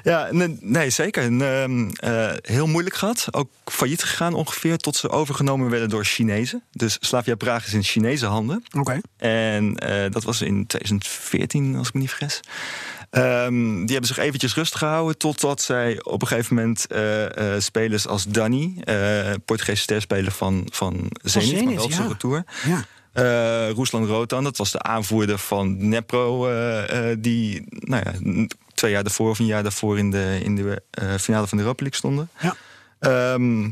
Ja, 0.04 0.28
nee, 0.32 0.58
nee 0.62 0.90
zeker. 0.90 1.42
Ehm, 1.42 1.90
eh, 1.90 2.30
heel 2.42 2.68
moeilijk 2.68 2.96
gehad. 2.96 3.28
Ook 3.32 3.50
failliet 3.66 4.04
gegaan 4.04 4.34
ongeveer 4.34 4.78
tot 4.78 4.96
ze 4.96 5.10
overgenomen 5.10 5.70
werden 5.70 5.90
door 5.90 6.06
Chinezen. 6.06 6.64
Dus 6.72 6.98
Slavia 7.00 7.36
Praag 7.36 7.66
is 7.66 7.74
in 7.74 7.84
Chinese 7.84 8.26
handen. 8.26 8.64
Oké. 8.78 9.00
En 9.18 9.78
eh, 9.78 10.12
dat 10.12 10.24
was 10.24 10.42
in 10.42 10.66
2014, 10.68 11.76
als 11.76 11.88
ik 11.88 11.94
me 11.94 12.00
niet 12.00 12.10
vergis. 12.10 12.40
Ehm, 13.14 13.74
die 13.74 13.92
hebben 13.92 14.08
zich 14.08 14.18
eventjes 14.18 14.56
rustig 14.56 14.80
gehouden 14.80 15.18
totdat 15.18 15.62
zij 15.62 16.04
op 16.04 16.22
een 16.22 16.28
gegeven 16.28 16.56
moment 16.56 16.88
eh, 16.88 17.56
eh, 17.56 17.62
spelers 17.62 18.08
als 18.08 18.26
Danny, 18.26 18.82
eh 18.84 19.32
Portugese 19.46 19.82
sterspeler 19.82 20.32
van, 20.32 20.68
van 20.72 20.94
Zenit, 20.94 21.32
van 21.32 21.42
Zenit, 21.42 21.76
Belgische 21.76 22.02
ja. 22.02 22.08
Retour. 22.08 22.44
Ja. 22.66 22.86
Ruslan 23.76 24.06
Rotan, 24.06 24.44
dat 24.44 24.58
was 24.58 24.72
de 24.72 24.82
aanvoerder 24.82 25.38
van 25.38 25.88
Nepro, 25.90 26.50
die 27.20 27.66
nou 27.70 28.04
ja, 28.06 28.36
twee 28.74 28.92
jaar 28.92 29.04
daarvoor 29.04 29.30
of 29.30 29.40
een 29.40 29.46
jaar 29.46 29.64
daarvoor 29.64 29.98
in 29.98 30.12
de, 30.12 30.40
in 30.44 30.56
de 30.56 30.82
finale 31.20 31.48
van 31.48 31.58
de 31.58 31.64
Europa 31.64 31.84
League 31.84 31.98
stonden. 31.98 32.30
Ja. 32.40 32.56
Ehm, 33.00 33.70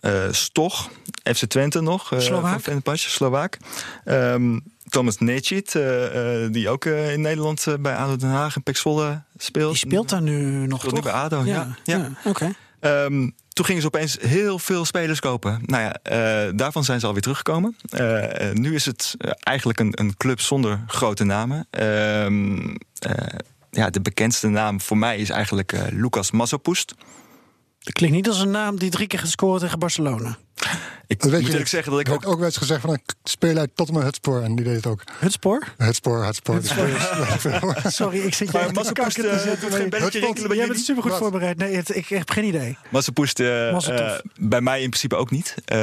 eh, 0.00 0.26
Stoch, 0.30 0.90
FC 1.22 1.44
Twente 1.44 1.80
nog. 1.80 2.12
Slovaak. 2.16 2.60
Slovaak. 2.92 3.58
Ehm, 4.04 4.58
Thomas 4.90 5.18
Necit, 5.18 5.74
eh, 5.74 6.44
eh, 6.44 6.52
die 6.52 6.68
ook 6.68 6.84
eh, 6.84 7.12
in 7.12 7.20
Nederland 7.20 7.66
bij 7.80 7.94
ADO 7.96 8.16
Den 8.16 8.28
Haag 8.28 8.56
en 8.56 8.62
Pek 8.62 8.76
Zwolle 8.76 9.22
speelt. 9.36 9.70
Die 9.70 9.78
speelt 9.78 10.08
daar 10.08 10.22
nu 10.22 10.66
nog 10.66 10.78
Speelt 10.78 10.94
nu 10.94 11.02
bij 11.02 11.12
ADO, 11.12 11.44
ja. 11.44 11.76
ja. 11.84 12.10
Oké. 12.24 12.52
Ehm, 12.80 13.30
toen 13.48 13.64
gingen 13.64 13.80
ze 13.80 13.86
opeens 13.86 14.16
heel 14.20 14.58
veel 14.58 14.84
spelers 14.84 15.20
kopen. 15.20 15.62
Nou 15.66 15.82
ja, 15.82 16.52
daarvan 16.52 16.84
zijn 16.84 17.00
ze 17.00 17.06
alweer 17.06 17.22
teruggekomen. 17.22 17.76
Nu 18.52 18.74
is 18.74 18.86
het 18.86 19.14
eigenlijk 19.38 19.80
een, 19.80 19.92
een 19.94 20.16
club 20.16 20.40
zonder 20.40 20.84
grote 20.86 21.24
namen. 21.24 21.66
Ehm, 21.70 22.74
eh, 22.98 23.38
ja, 23.70 23.90
de 23.90 24.00
bekendste 24.00 24.48
naam 24.48 24.80
voor 24.80 24.98
mij 24.98 25.18
is 25.18 25.30
eigenlijk 25.30 25.76
Lucas 25.90 26.30
Masopust. 26.30 26.94
Dat 27.78 27.92
klinkt 27.92 28.16
niet 28.16 28.28
als 28.28 28.40
een 28.40 28.50
naam 28.50 28.78
die 28.78 28.90
drie 28.90 29.06
keer 29.06 29.18
gescoord 29.18 29.60
tegen 29.60 29.78
Barcelona. 29.78 30.38
Ik 31.06 31.20
Dat 31.20 31.30
weet 31.30 31.40
moet 31.40 31.50
je 31.52 31.66
zeggen 31.66 31.92
dat 31.92 32.00
ik 32.00 32.08
ook... 32.08 32.26
ook 32.26 32.36
wel 32.36 32.44
eens 32.46 32.56
gezegd 32.56 32.80
van 32.80 32.94
ik 32.94 33.14
speel 33.24 33.56
uit 33.56 33.70
Tottenham 33.74 34.04
Hotspur 34.04 34.42
en 34.42 34.54
die 34.56 34.64
deed 34.64 34.76
het 34.76 34.86
ook. 34.86 35.02
Het 35.18 35.32
spoor? 35.32 35.64
Hotspur, 35.78 36.24
Hotspur. 36.24 36.60
Dus 36.60 36.72
Sorry, 37.94 38.18
ik 38.18 38.34
zit 38.34 38.50
je 38.52 38.58
Maar 38.58 38.72
Massapoest, 38.72 39.14
te 39.16 39.28
eh, 39.28 39.38
zetten. 39.38 39.60
doet 39.70 39.78
geen 39.78 39.88
belletje 39.88 40.20
rinkelen 40.20 40.48
bij 40.48 40.56
Jij 40.56 40.66
bent 40.66 40.78
supergoed 40.80 41.14
voorbereid. 41.18 41.56
Nee, 41.56 41.76
het- 41.76 41.96
ik 41.96 42.06
heb 42.08 42.30
geen 42.30 42.44
idee. 42.44 42.76
Massapoest, 42.90 43.40
eh, 43.40 43.68
eh, 43.88 44.18
bij 44.38 44.60
mij 44.60 44.82
in 44.82 44.88
principe 44.88 45.16
ook 45.16 45.30
niet. 45.30 45.54
Eh 45.64 45.76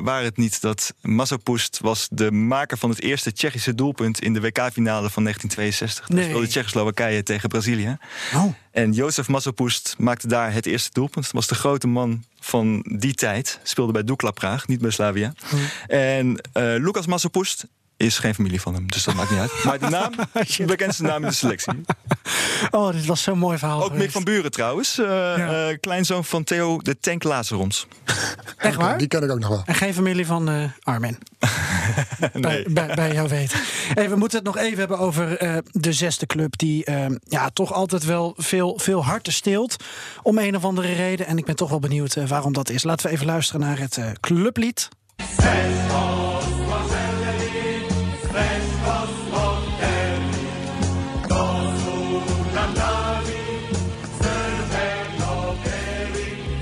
waar 0.00 0.22
het 0.22 0.36
niet 0.36 0.60
dat 0.60 0.94
Massapoest 1.00 1.78
was 1.82 2.08
de 2.10 2.30
maker 2.30 2.78
van 2.78 2.90
het 2.90 3.02
eerste 3.02 3.32
Tsjechische 3.32 3.74
doelpunt 3.74 4.20
in 4.20 4.32
de 4.32 4.40
WK-finale 4.40 5.10
van 5.10 5.22
1962. 5.22 6.06
Toen 6.06 6.16
Nee. 6.16 6.24
speelde 6.28 6.46
Tsjechoslowakije 6.46 7.22
tegen 7.22 7.48
Brazilië. 7.48 7.96
Oh. 8.34 8.44
En 8.70 8.92
Jozef 8.92 9.28
Massapoest 9.28 9.94
maakte 9.98 10.26
daar 10.26 10.52
het 10.52 10.66
eerste 10.66 10.90
doelpunt. 10.92 11.24
Dat 11.24 11.34
was 11.34 11.46
de 11.46 11.54
grote 11.54 11.86
man 11.86 12.24
van 12.44 12.84
die 12.98 13.14
tijd. 13.14 13.60
Speelde 13.62 13.92
bij 13.92 14.04
Dukla 14.04 14.30
Praag, 14.30 14.66
niet 14.66 14.80
bij 14.80 14.90
Slavia. 14.90 15.32
En 15.86 16.40
eh 16.52 16.62
Lucas 16.62 17.06
Massapoest 17.06 17.66
is 17.96 18.18
geen 18.18 18.34
familie 18.34 18.60
van 18.60 18.74
hem, 18.74 18.90
dus 18.90 19.04
dat 19.04 19.14
maakt 19.14 19.30
niet 19.30 19.38
uit. 19.40 19.64
Maar 19.64 19.78
de 19.78 19.88
naam, 19.88 20.12
de 20.56 20.64
bekendste 20.64 21.02
naam 21.02 21.22
in 21.22 21.28
de 21.28 21.34
selectie. 21.34 21.80
Oh, 22.70 22.92
dit 22.92 23.06
was 23.06 23.22
zo'n 23.22 23.38
mooi 23.38 23.58
verhaal. 23.58 23.76
Ook 23.78 23.84
Mick 23.88 23.92
geweest. 23.96 24.12
van 24.12 24.24
Buren 24.24 24.50
trouwens. 24.50 24.98
eh, 24.98 25.68
eh, 25.70 25.78
kleinzoon 25.80 26.24
van 26.24 26.44
Theo 26.44 26.78
de 26.78 26.98
Tank 27.00 27.22
Lazarons. 27.22 27.86
Echt 28.56 28.76
waar? 28.76 28.98
Die 28.98 29.08
ken 29.08 29.22
ik 29.22 29.30
ook 29.30 29.38
nog 29.38 29.48
wel. 29.48 29.62
En 29.66 29.74
geen 29.74 29.94
familie 29.94 30.26
van 30.26 30.48
eh 30.48 30.64
Armin. 30.82 31.18
bij, 32.32 32.66
bij, 32.70 32.94
bij 32.94 33.12
jou 33.12 33.28
weten. 33.28 33.58
Hey, 33.94 34.08
we 34.08 34.16
moeten 34.16 34.38
het 34.38 34.46
nog 34.46 34.56
even 34.56 34.78
hebben 34.78 34.98
over 34.98 35.36
eh, 35.36 35.56
de 35.70 35.92
zesde 35.92 36.26
club. 36.26 36.58
Die 36.58 36.84
eh, 36.84 37.06
ja, 37.24 37.50
toch 37.50 37.72
altijd 37.72 38.04
wel 38.04 38.34
veel, 38.36 38.78
veel 38.78 39.04
harten 39.04 39.32
steelt. 39.32 39.76
Om 40.22 40.38
een 40.38 40.56
of 40.56 40.64
andere 40.64 40.92
reden. 40.92 41.26
En 41.26 41.38
ik 41.38 41.44
ben 41.44 41.56
toch 41.56 41.70
wel 41.70 41.78
benieuwd 41.78 42.16
eh, 42.16 42.28
waarom 42.28 42.52
dat 42.52 42.70
is. 42.70 42.84
Laten 42.84 43.06
we 43.06 43.12
even 43.12 43.26
luisteren 43.26 43.60
naar 43.60 43.78
het 43.78 43.96
eh, 43.96 44.10
clublied. 44.20 44.88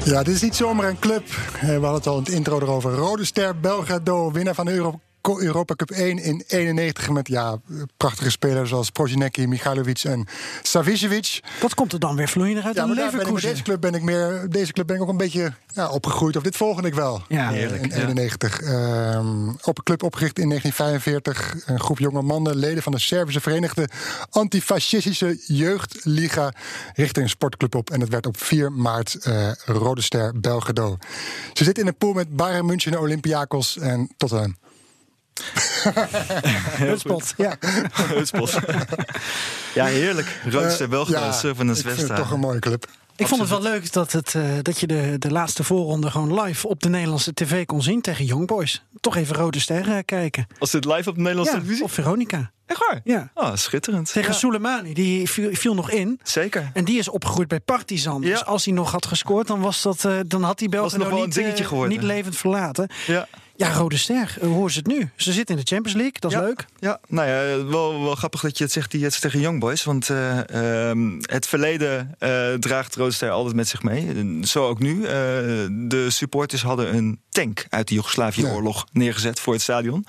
Ja, 0.05 0.23
dit 0.23 0.35
is 0.35 0.43
niet 0.43 0.57
zomaar 0.57 0.89
een 0.89 0.99
club. 0.99 1.27
We 1.61 1.67
hadden 1.67 1.93
het 1.93 2.07
al 2.07 2.17
in 2.17 2.23
het 2.23 2.33
intro 2.33 2.61
erover. 2.61 2.93
Rode 2.93 3.25
Ster 3.25 3.61
Belgrado, 3.61 4.33
winnaar 4.33 4.55
van 4.55 4.65
de 4.65 4.73
Euro 4.73 5.01
Europa 5.23 5.75
Cup 5.75 5.91
1 5.91 6.19
in 6.19 6.45
91 6.47 7.11
met 7.11 7.29
ja, 7.29 7.61
prachtige 7.97 8.31
spelers 8.31 8.69
zoals 8.69 8.91
Prozinecki, 8.91 9.47
Michailovic 9.47 10.03
en 10.05 10.27
Savicevic. 10.63 11.41
Wat 11.61 11.75
komt 11.75 11.93
er 11.93 11.99
dan 11.99 12.17
weer 12.17 12.29
vloeiender 12.29 12.65
uit 12.65 12.75
Ja, 12.75 12.87
maar 12.87 13.15
met 13.15 13.43
deze 13.43 13.63
club 13.63 13.81
ben 13.81 13.95
ik 13.95 14.03
meer. 14.03 14.47
Deze 14.49 14.73
club 14.73 14.87
ben 14.87 14.97
ik 14.97 15.03
ook 15.03 15.09
een 15.09 15.17
beetje 15.17 15.53
ja, 15.75 15.91
opgegroeid. 15.91 16.37
Of 16.37 16.43
dit 16.43 16.57
volgende 16.57 16.89
ik 16.89 16.95
wel. 16.95 17.23
Ja. 17.29 17.51
Heerlijk, 17.51 17.83
In 17.83 17.89
ja. 17.89 17.97
91. 17.97 18.61
Ehm, 18.61 19.49
op 19.49 19.79
een 19.79 19.85
club 19.85 20.03
opgericht 20.03 20.39
in 20.39 20.49
1945. 20.49 21.67
Een 21.67 21.81
groep 21.81 21.99
jonge 21.99 22.23
mannen, 22.23 22.57
leden 22.57 22.83
van 22.83 22.93
de 22.93 22.99
Servische 22.99 23.41
Verenigde 23.41 23.89
Antifascistische 24.31 25.39
Jeugdliga, 25.47 26.53
richtte 26.95 27.21
een 27.21 27.29
sportclub 27.29 27.75
op. 27.75 27.91
En 27.91 28.01
het 28.01 28.09
werd 28.09 28.27
op 28.27 28.37
4 28.43 28.73
maart 28.73 29.15
eh, 29.15 29.51
Rode 29.65 30.01
Ster 30.01 30.41
Belgrado. 30.41 30.97
Ze 31.53 31.65
zitten 31.65 31.83
in 31.83 31.89
een 31.89 31.97
pool 31.97 32.13
met 32.13 32.37
Bayern 32.37 32.67
München, 32.67 33.01
Olympiakos 33.01 33.79
en 33.79 34.11
Tottenham. 34.17 34.57
Hutspot, 36.79 37.35
ja. 37.37 37.57
Hutspot. 38.15 38.59
ja, 39.75 39.85
heerlijk. 39.85 40.41
Roodster 40.49 40.89
Belgrado, 40.89 41.25
ja, 41.27 41.33
Surfen 41.33 41.77
Zwesta. 41.77 42.15
toch 42.15 42.31
een 42.31 42.41
mooie 42.41 42.59
club. 42.59 42.87
Ik 43.17 43.27
vond 43.27 43.41
het 43.41 43.51
wel 43.51 43.63
leuk 43.63 43.93
dat, 43.93 44.13
het, 44.13 44.35
eh, 44.35 44.43
dat 44.63 44.81
je 44.81 44.87
de, 44.87 45.15
de 45.19 45.31
laatste 45.31 45.65
voorronde 45.65 46.11
gewoon 46.11 46.41
live 46.41 46.69
op 46.69 46.83
de 46.83 46.89
Nederlandse 46.89 47.35
tv 47.35 47.65
kon 47.67 47.83
zien 47.83 48.01
tegen 48.01 48.25
Young 48.25 48.47
Boys. 48.47 48.83
Toch 49.01 49.17
even 49.17 49.37
Rode 49.37 49.61
Sterren 49.61 49.97
eh, 49.97 50.03
kijken. 50.05 50.47
Was 50.59 50.71
dit 50.71 50.85
live 50.85 51.09
op 51.09 51.15
de 51.15 51.21
Nederlandse 51.21 51.53
Ja, 51.55 51.59
televisie? 51.61 51.85
op 51.85 51.93
Veronica. 51.93 52.51
Echt 52.67 52.81
waar? 52.89 53.01
Ja. 53.05 53.31
Oh, 53.35 53.55
schitterend. 53.55 54.13
Tegen 54.13 54.33
Ja, 54.33 54.39
Soleimani, 54.39 54.95
die 54.95 55.29
viel, 55.31 55.55
viel 55.55 55.75
nog 55.75 55.91
in. 55.91 56.21
Zeker. 56.23 56.71
En 56.73 56.85
die 56.85 56.99
is 56.99 57.09
opgegroeid 57.09 57.49
bij 57.49 57.61
Partizan. 57.61 58.23
Ja. 58.23 58.29
Dus 58.29 58.45
als 58.45 58.65
hij 58.65 58.75
nog 58.75 58.91
had 58.91 59.07
gescoord, 59.07 59.47
dan, 59.47 59.61
was 59.61 59.83
dat, 59.83 60.05
eh, 60.05 60.19
dan 60.27 60.43
had 60.43 60.59
hij 60.61 60.69
België 60.69 60.97
nog 60.97 61.09
wel 61.09 61.19
een 61.19 61.25
niet, 61.25 61.35
dingetje 61.35 61.63
eh, 61.63 61.69
geworden. 61.69 61.93
niet 61.99 62.03
levend 62.07 62.37
verlaten. 62.37 62.89
Ja. 63.07 63.29
Ja, 63.63 63.73
Rode 63.73 63.97
Ster, 63.97 64.37
eh, 64.41 64.47
hoe 64.47 64.55
horen 64.55 64.71
ze 64.73 64.79
het 64.79 64.87
nu? 64.87 65.11
Ze 65.17 65.33
zitten 65.33 65.55
in 65.57 65.61
de 65.65 65.67
Champions 65.75 65.97
League, 65.99 66.21
dat 66.21 66.31
is 66.33 66.37
Ja. 66.37 66.43
leuk. 66.45 66.65
Ja, 66.79 67.01
nou 67.09 67.29
ja, 67.29 67.65
wel, 67.67 68.03
wel 68.03 68.15
grappig 68.15 68.41
dat 68.41 68.59
je 68.59 68.65
het 68.65 68.73
zegt 68.73 68.91
die 68.91 69.05
het 69.05 69.21
tegen 69.21 69.41
Young 69.41 69.61
Boys. 69.61 69.85
Want 69.85 70.11
eh, 70.11 70.89
ehm, 70.91 71.19
het 71.21 71.47
verleden 71.47 72.15
eh, 72.19 72.53
draagt 72.53 72.95
Rode 72.97 73.11
Ster 73.13 73.31
altijd 73.31 73.55
met 73.57 73.69
zich 73.69 73.83
mee. 73.83 74.39
Zo 74.47 74.67
ook 74.69 74.79
nu. 74.79 75.01
De 75.89 76.07
supporters 76.09 76.63
hadden 76.63 76.97
een 76.97 77.21
tank 77.33 77.67
uit 77.69 77.89
de 77.89 77.95
Joegoslavië-oorlog 77.95 78.87
neergezet 78.93 79.41
voor 79.41 79.53
het 79.53 79.63
stadion. 79.63 80.07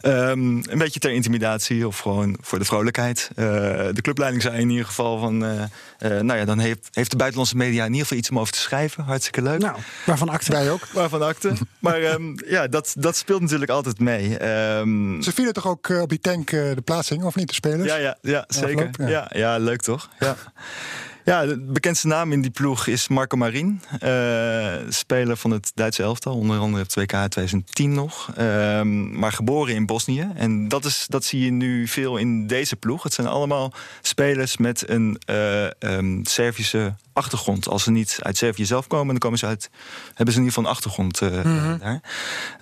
Ehm, 0.00 0.38
een 0.56 0.78
beetje 0.78 1.00
ter 1.00 1.10
intimidatie 1.10 1.86
of 1.86 1.98
gewoon 1.98 2.38
voor 2.40 2.58
de 2.58 2.64
vrolijkheid. 2.64 3.30
Eh, 3.34 3.44
de 3.92 4.00
clubleiding 4.02 4.42
zei 4.42 4.60
in 4.60 4.70
ieder 4.70 4.86
geval 4.86 5.18
van... 5.18 5.44
eh, 5.44 5.62
eh, 5.62 6.22
nou 6.22 6.38
ja, 6.38 6.44
dan 6.44 6.58
heeft, 6.58 6.88
heeft 6.92 7.10
de 7.10 7.16
buitenlandse 7.16 7.56
media 7.56 7.84
in 7.84 7.90
ieder 7.90 8.02
geval 8.02 8.18
iets 8.18 8.30
om 8.30 8.38
over 8.38 8.52
te 8.52 8.58
schrijven. 8.58 9.04
Hartstikke 9.04 9.42
leuk. 9.42 9.60
Nou, 9.60 9.76
waarvan 10.06 10.28
acte? 10.28 10.52
Wij 10.52 10.70
ook. 10.70 10.86
Waarvan 10.92 11.22
akte. 11.22 11.52
maar 11.78 12.00
ehm, 12.02 12.36
ja, 12.46 12.66
dat, 12.66 12.94
dat 12.98 13.16
speelt 13.16 13.40
natuurlijk 13.40 13.70
altijd 13.70 13.98
mee. 13.98 14.38
Ehm, 14.38 15.20
Ze 15.20 15.32
vielen 15.32 15.52
toch 15.52 15.66
ook 15.66 15.88
op 15.88 16.08
die 16.08 16.20
tank 16.20 16.50
de 16.50 16.82
plaatsing, 16.84 17.24
of 17.24 17.34
niet, 17.34 17.48
de 17.48 17.54
spelers? 17.54 17.88
ja, 17.88 17.96
ja, 17.96 18.16
ja 18.22 18.44
zeker. 18.48 18.88
afloop, 18.88 19.08
ja. 19.08 19.08
Ja. 19.08 19.28
Ja, 19.32 19.58
leuk 19.58 19.82
toch? 19.82 20.08
Ja. 20.18 20.36
Ja, 21.28 21.46
de 21.46 21.60
bekendste 21.60 22.06
naam 22.06 22.32
in 22.32 22.40
die 22.40 22.50
ploeg 22.50 22.86
is 22.86 23.08
Marco 23.08 23.36
Marin. 23.36 23.82
eh, 24.00 24.74
speler 24.88 25.36
van 25.36 25.50
het 25.50 25.72
Duitse 25.74 26.02
elftal. 26.02 26.34
Onder 26.36 26.58
andere 26.58 26.82
op 26.82 26.88
2K 26.88 27.06
2010 27.28 27.92
nog. 27.94 28.30
Ehm, 28.36 29.18
maar 29.18 29.32
geboren 29.32 29.74
in 29.74 29.86
Bosnië. 29.86 30.30
En 30.34 30.68
dat, 30.68 30.84
is, 30.84 31.04
dat 31.08 31.24
zie 31.24 31.44
je 31.44 31.50
nu 31.50 31.88
veel 31.88 32.16
in 32.16 32.46
deze 32.46 32.76
ploeg. 32.76 33.02
Het 33.02 33.12
zijn 33.14 33.26
allemaal 33.26 33.72
spelers 34.02 34.56
met 34.56 34.88
een 34.88 35.18
eh, 35.26 35.82
ehm, 35.82 36.22
Servische 36.24 36.94
achtergrond. 37.12 37.68
Als 37.68 37.82
ze 37.82 37.90
niet 37.90 38.18
uit 38.22 38.36
Servië 38.36 38.64
zelf 38.64 38.86
komen, 38.86 39.08
dan 39.08 39.18
komen 39.18 39.38
ze 39.38 39.46
uit, 39.46 39.70
hebben 40.14 40.34
ze 40.34 40.40
in 40.40 40.46
ieder 40.46 40.54
geval 40.54 40.64
een 40.64 40.76
achtergrond 40.76 41.20
eh, 41.22 41.78
daar. 41.80 42.00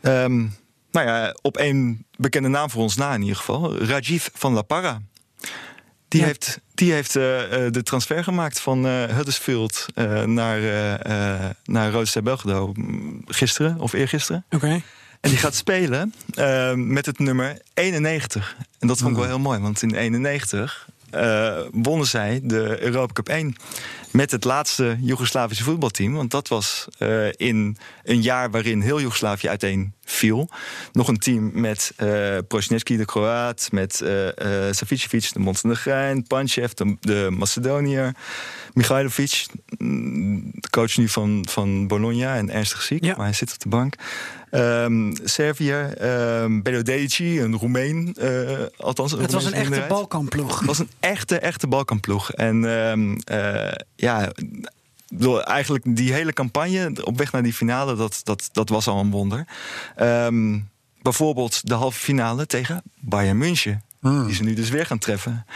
Ehm, 0.02 0.36
nou 0.90 1.06
ja, 1.06 1.34
op 1.42 1.56
één 1.56 2.06
bekende 2.16 2.48
naam 2.48 2.70
voor 2.70 2.82
ons 2.82 2.96
na 2.96 3.14
in 3.14 3.20
ieder 3.20 3.36
geval. 3.36 3.76
Rajiv 3.78 4.28
van 4.34 4.52
La 4.52 4.62
Parra. 4.62 5.00
Die 6.08 6.20
Ja. 6.20 6.26
heeft, 6.26 6.60
die 6.76 6.92
heeft 6.92 7.16
eh, 7.16 7.66
eh, 7.66 7.72
de 7.72 7.82
transfer 7.82 8.24
gemaakt 8.24 8.60
van 8.60 8.86
eh, 8.86 9.04
Huddersfield 9.04 9.86
eh, 9.94 10.22
naar, 10.22 10.60
naar 11.64 11.90
Rode 11.90 12.06
Ster 12.06 12.22
Belgrado 12.22 12.72
mm, 12.74 13.22
gisteren 13.26 13.80
of 13.80 13.92
eergisteren. 13.92 14.44
Oké. 14.50 14.82
En 15.20 15.30
die 15.30 15.38
gaat 15.38 15.54
spelen 15.54 16.14
met 16.74 17.06
het 17.06 17.18
nummer 17.18 17.58
91. 17.74 18.56
En 18.78 18.88
dat 18.88 18.98
vond 18.98 19.10
ik 19.10 19.16
wel 19.16 19.26
heel 19.26 19.38
mooi, 19.38 19.58
want 19.60 19.82
in 19.82 19.94
91 19.94 20.88
eh, 21.10 21.58
wonnen 21.72 22.06
zij 22.06 22.40
de 22.42 22.82
Europa 22.82 23.12
Cup 23.12 23.28
1 23.28 23.56
met 24.16 24.30
het 24.30 24.44
laatste 24.44 24.96
Joegoslavische 25.00 25.64
voetbalteam. 25.64 26.12
Want 26.12 26.30
dat 26.30 26.48
was 26.48 26.86
eh, 26.98 27.32
in 27.32 27.76
een 28.04 28.22
jaar 28.22 28.50
waarin 28.50 28.80
heel 28.80 29.00
Joegoslavië 29.00 29.48
uiteen 29.48 29.94
viel. 30.04 30.48
Nog 30.92 31.08
een 31.08 31.18
team 31.18 31.50
met 31.54 31.94
Prosinecki, 32.48 32.96
de 32.96 33.04
Kroaat, 33.04 33.68
met 33.72 34.00
eh 34.00 34.68
eh 34.68 34.74
Savicevic, 34.74 35.32
de 35.32 35.38
Montenegrijn, 35.38 36.26
Panchev, 36.26 36.72
de, 36.72 36.96
de 37.00 37.28
Macedoniër, 37.30 38.14
Michailovic, 38.72 39.46
mm, 39.78 40.50
de 40.52 40.70
coach 40.70 40.96
nu 40.96 41.08
van, 41.08 41.46
van 41.48 41.86
Bologna 41.86 42.36
en 42.36 42.50
ernstig 42.50 42.82
ziek, 42.82 43.04
Ja. 43.04 43.14
maar 43.16 43.26
hij 43.26 43.34
zit 43.34 43.52
op 43.52 43.58
de 43.58 43.68
bank. 43.68 43.94
Ehm 44.50 45.14
Servië, 45.24 45.86
um, 46.02 46.62
Belodeci, 46.62 47.40
een 47.40 47.56
Roemeen, 47.56 48.16
althans 48.76 49.12
Het 49.12 49.32
was 49.32 49.44
een 49.44 49.52
echte. 49.52 49.84
Balkanploeg. 49.88 50.58
Het 50.58 50.66
was 50.66 50.78
een 50.78 50.90
echte, 51.00 51.38
echte 51.38 51.66
Balkanploeg. 51.66 52.32
En 52.32 52.64
ehm, 52.64 53.16
eh, 53.24 53.72
ja, 54.06 54.32
bedoel, 55.08 55.42
eigenlijk 55.44 55.96
die 55.96 56.12
hele 56.12 56.32
campagne 56.32 57.04
op 57.04 57.18
weg 57.18 57.32
naar 57.32 57.42
die 57.42 57.52
finale, 57.52 57.96
dat, 57.96 58.20
dat, 58.24 58.48
dat 58.52 58.68
was 58.68 58.86
al 58.86 59.00
een 59.00 59.10
wonder. 59.10 59.44
Ehm, 59.96 60.58
bijvoorbeeld 61.02 61.68
de 61.68 61.74
halve 61.74 61.98
finale 61.98 62.46
tegen 62.46 62.82
Bayern 63.00 63.38
München. 63.38 63.80
Die 64.26 64.34
ze 64.34 64.42
nu 64.42 64.54
dus 64.54 64.68
weer 64.68 64.86
gaan 64.86 64.98
treffen. 64.98 65.46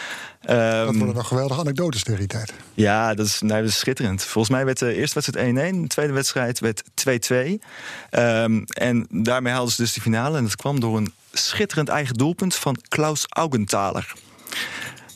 Ehm, 0.40 0.84
Dat 0.86 0.96
worden 0.96 1.14
nog 1.14 1.28
geweldige 1.28 1.60
anekdotes 1.60 2.02
tegen 2.02 2.18
die 2.18 2.28
tijd. 2.28 2.52
ja, 2.74 3.14
dat 3.14 3.26
is, 3.26 3.40
nee, 3.40 3.60
dat 3.60 3.70
is 3.70 3.78
schitterend. 3.78 4.22
Volgens 4.24 4.54
mij 4.54 4.64
werd 4.64 4.78
de 4.78 4.94
eerste 4.94 5.14
wedstrijd 5.20 5.74
1-1, 5.74 5.80
de 5.82 5.86
tweede 5.86 6.12
wedstrijd 6.12 6.58
werd 6.60 6.82
2-2. 6.94 7.60
Ehm, 8.10 8.62
en 8.66 9.06
daarmee 9.10 9.52
haalden 9.52 9.72
ze 9.72 9.82
dus 9.82 9.92
de 9.92 10.00
finale. 10.00 10.36
En 10.36 10.42
dat 10.42 10.56
kwam 10.56 10.80
door 10.80 10.96
een 10.96 11.12
schitterend 11.32 11.88
eigen 11.88 12.14
doelpunt 12.14 12.54
van 12.54 12.76
Klaus 12.88 13.24
Augenthaler. 13.28 14.12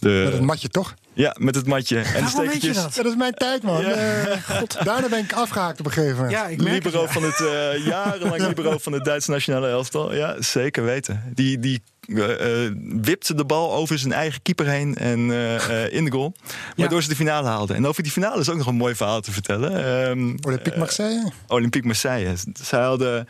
De, 0.00 0.22
Met 0.24 0.32
een 0.38 0.44
matje 0.44 0.68
toch? 0.68 0.94
Ja, 1.14 1.36
met 1.38 1.54
het 1.54 1.66
matje. 1.66 1.96
En 1.96 2.02
de 2.02 2.20
Waarom 2.20 2.40
weet 2.40 2.52
je 2.52 2.58
stekertjes. 2.58 2.82
dat? 2.82 2.94
Ja, 2.94 3.02
dat 3.02 3.12
is 3.12 3.18
mijn 3.18 3.34
tijd, 3.34 3.62
man. 3.62 3.80
Ja. 3.80 3.90
Eh, 3.90 4.58
God, 4.58 4.84
daarna 4.84 5.08
ben 5.08 5.18
ik 5.18 5.32
afgehaakt 5.32 5.80
op 5.80 5.86
een 5.86 5.92
gegeven 5.92 6.16
moment. 6.16 6.32
Ja, 6.32 6.46
ik 6.46 6.62
merk 6.62 6.74
het, 6.74 6.84
Libero 6.84 7.02
ja. 7.02 7.12
van 7.12 7.22
het 7.22 7.40
uh, 7.40 7.86
jarenlang 7.86 8.46
libero 8.46 8.78
van 8.78 8.92
het 8.92 9.04
Duitse 9.04 9.30
nationale 9.30 9.68
elftal. 9.68 10.14
Ja, 10.14 10.42
zeker 10.42 10.84
weten. 10.84 11.22
Die, 11.34 11.58
die 11.58 11.82
uh, 12.06 12.28
uh, 12.28 12.70
wipte 13.02 13.34
de 13.34 13.44
bal 13.44 13.72
over 13.72 13.98
zijn 13.98 14.12
eigen 14.12 14.42
keeper 14.42 14.66
heen 14.66 14.94
en 14.94 15.18
uh, 15.18 15.92
in 15.92 16.04
de 16.04 16.10
goal. 16.10 16.34
Waardoor 16.76 17.02
ze 17.02 17.08
de 17.08 17.16
finale 17.16 17.48
haalden. 17.48 17.76
En 17.76 17.86
over 17.86 18.02
die 18.02 18.12
finale 18.12 18.40
is 18.40 18.48
ook 18.48 18.56
nog 18.56 18.66
een 18.66 18.74
mooi 18.74 18.94
verhaal 18.94 19.20
te 19.20 19.32
vertellen. 19.32 19.88
Um, 20.08 20.36
Olympique 20.46 20.78
Marseille? 20.78 21.32
Olympique 21.46 21.86
Marseille. 21.86 22.34
Zij 22.62 22.82
hadden 22.82 23.28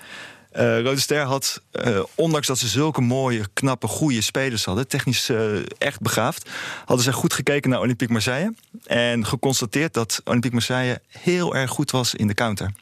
Rode 0.54 1.00
Ster 1.00 1.22
had, 1.22 1.60
eh, 1.70 2.00
ondanks 2.14 2.46
dat 2.46 2.58
ze 2.58 2.68
zulke 2.68 3.00
mooie, 3.00 3.44
knappe, 3.52 3.86
goede 3.86 4.20
spelers 4.20 4.64
hadden, 4.64 4.88
technisch 4.88 5.28
eh, 5.28 5.56
echt 5.78 6.00
begaafd, 6.00 6.50
hadden 6.84 7.04
ze 7.04 7.12
goed 7.12 7.32
gekeken 7.32 7.70
naar 7.70 7.80
Olympique 7.80 8.12
Marseille. 8.12 8.54
En 8.84 9.26
geconstateerd 9.26 9.94
dat 9.94 10.20
Olympique 10.24 10.56
Marseille 10.56 11.00
heel 11.08 11.54
erg 11.54 11.70
goed 11.70 11.90
was 11.90 12.14
in 12.14 12.26
de 12.26 12.34
counter. 12.34 12.72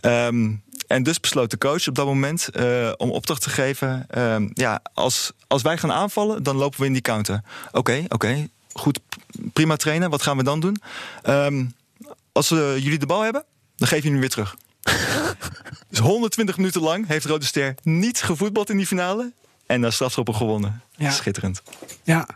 Ehm, 0.00 0.52
en 0.86 1.02
dus 1.02 1.20
besloot 1.20 1.50
de 1.50 1.58
coach 1.58 1.88
op 1.88 1.94
dat 1.94 2.06
moment 2.06 2.48
om 2.96 3.10
opdracht 3.10 3.42
te 3.42 3.50
geven: 3.50 4.04
ehm, 4.08 4.48
ja, 4.54 4.82
als, 4.94 5.32
als 5.46 5.62
wij 5.62 5.78
gaan 5.78 5.92
aanvallen, 5.92 6.42
dan 6.42 6.56
lopen 6.56 6.80
we 6.80 6.86
in 6.86 6.92
die 6.92 7.02
counter. 7.02 7.42
Oké, 7.72 8.04
oké, 8.08 8.48
goed, 8.72 9.00
prima 9.52 9.76
trainen. 9.76 10.10
Wat 10.10 10.22
gaan 10.22 10.36
we 10.36 10.42
dan 10.42 10.60
doen? 10.60 10.76
Ehm, 11.22 11.64
als 12.32 12.48
we 12.48 12.76
jullie 12.78 12.98
de 12.98 13.06
bal 13.06 13.22
hebben, 13.22 13.44
dan 13.76 13.88
geef 13.88 14.02
je 14.02 14.10
hem 14.10 14.20
weer 14.20 14.30
terug. 14.30 14.56
Dus 15.88 15.98
120 15.98 16.56
minuten 16.56 16.80
lang 16.80 17.06
heeft 17.06 17.26
Rode 17.26 17.44
Ster 17.44 17.74
niet 17.82 18.22
gevoetbald 18.22 18.70
in 18.70 18.76
die 18.76 18.86
finale. 18.86 19.32
En 19.66 19.80
dan 19.80 19.92
strafschoppen 19.92 20.34
gewonnen. 20.34 20.82
Ja. 20.96 21.10
Schitterend. 21.10 21.62
Ja. 22.02 22.28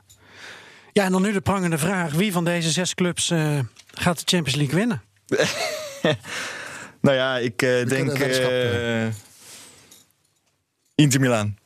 ja, 0.93 1.05
en 1.05 1.13
dan 1.13 1.23
nu 1.23 1.33
de 1.33 1.41
prangende 1.41 1.79
vraag. 1.79 2.13
Wie 2.13 2.33
van 2.33 2.45
deze 2.45 2.71
zes 2.71 2.95
clubs 2.95 3.31
eh, 3.31 3.59
gaat 3.93 4.19
de 4.19 4.37
Champions 4.37 4.55
League 4.55 4.75
winnen? 4.75 5.03
Nou 7.01 7.17
ja, 7.17 7.37
ik 7.39 7.63
eh, 7.63 7.69
denk. 7.69 7.89
kunnen 7.89 8.11
een 8.11 8.19
weddenschap, 8.19 8.51
eh, 8.51 9.07
Inter 10.99 11.21
Milaan. 11.21 11.57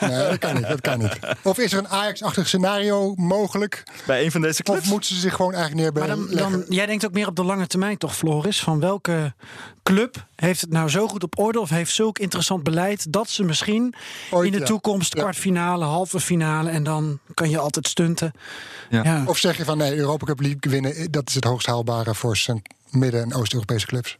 Nee, 0.00 0.28
dat 0.28 0.38
kan 0.38 0.54
niet. 0.54 0.68
Dat 0.68 0.80
kan 0.80 0.98
niet. 0.98 1.18
Of 1.42 1.58
is 1.58 1.72
er 1.72 1.78
een 1.78 1.88
Ajax-achtig 1.88 2.46
scenario 2.46 3.14
mogelijk? 3.14 3.82
Bij 4.06 4.24
een 4.24 4.30
van 4.30 4.40
deze 4.40 4.62
clubs. 4.62 4.80
Of 4.80 4.88
moeten 4.88 5.14
ze 5.14 5.20
zich 5.20 5.34
gewoon 5.34 5.52
eigenlijk 5.54 5.94
Maar 5.94 6.06
neerbellen? 6.06 6.36
dan, 6.38 6.50
dan, 6.52 6.64
jij 6.68 6.86
denkt 6.86 7.06
ook 7.06 7.12
meer 7.12 7.26
op 7.26 7.36
de 7.36 7.44
lange 7.44 7.66
termijn 7.66 7.98
toch, 7.98 8.16
Floris? 8.16 8.60
Van 8.60 8.80
welke 8.80 9.34
club 9.82 10.26
heeft 10.36 10.60
het 10.60 10.70
nou 10.70 10.88
zo 10.88 11.08
goed 11.08 11.22
op 11.22 11.38
orde... 11.38 11.60
of 11.60 11.70
heeft 11.70 11.94
zulk 11.94 12.18
interessant 12.18 12.62
beleid 12.62 13.12
dat 13.12 13.30
ze 13.30 13.42
misschien 13.44 13.94
Ooit, 14.30 14.46
in 14.46 14.52
de 14.52 14.58
ja. 14.58 14.64
toekomst... 14.64 15.14
Ja. 15.14 15.20
kwartfinale, 15.20 15.84
halve 15.84 16.20
finale 16.20 16.70
en 16.70 16.82
dan 16.82 17.18
kan 17.34 17.50
je 17.50 17.58
altijd 17.58 17.88
stunten. 17.88 18.32
Ja. 18.90 19.02
Ja. 19.04 19.22
Of 19.26 19.38
zeg 19.38 19.56
je 19.56 19.64
van 19.64 19.78
nee, 19.78 19.96
Europa 19.96 20.26
Cup 20.26 20.40
League 20.40 20.70
winnen, 20.70 21.10
dat 21.10 21.28
is 21.28 21.34
het 21.34 21.44
hoogst 21.44 21.66
haalbare 21.66 22.14
voor 22.14 22.36
Cent- 22.36 22.68
Midden- 22.90 23.22
en 23.22 23.34
Oost-Europese 23.34 23.86
clubs. 23.86 24.16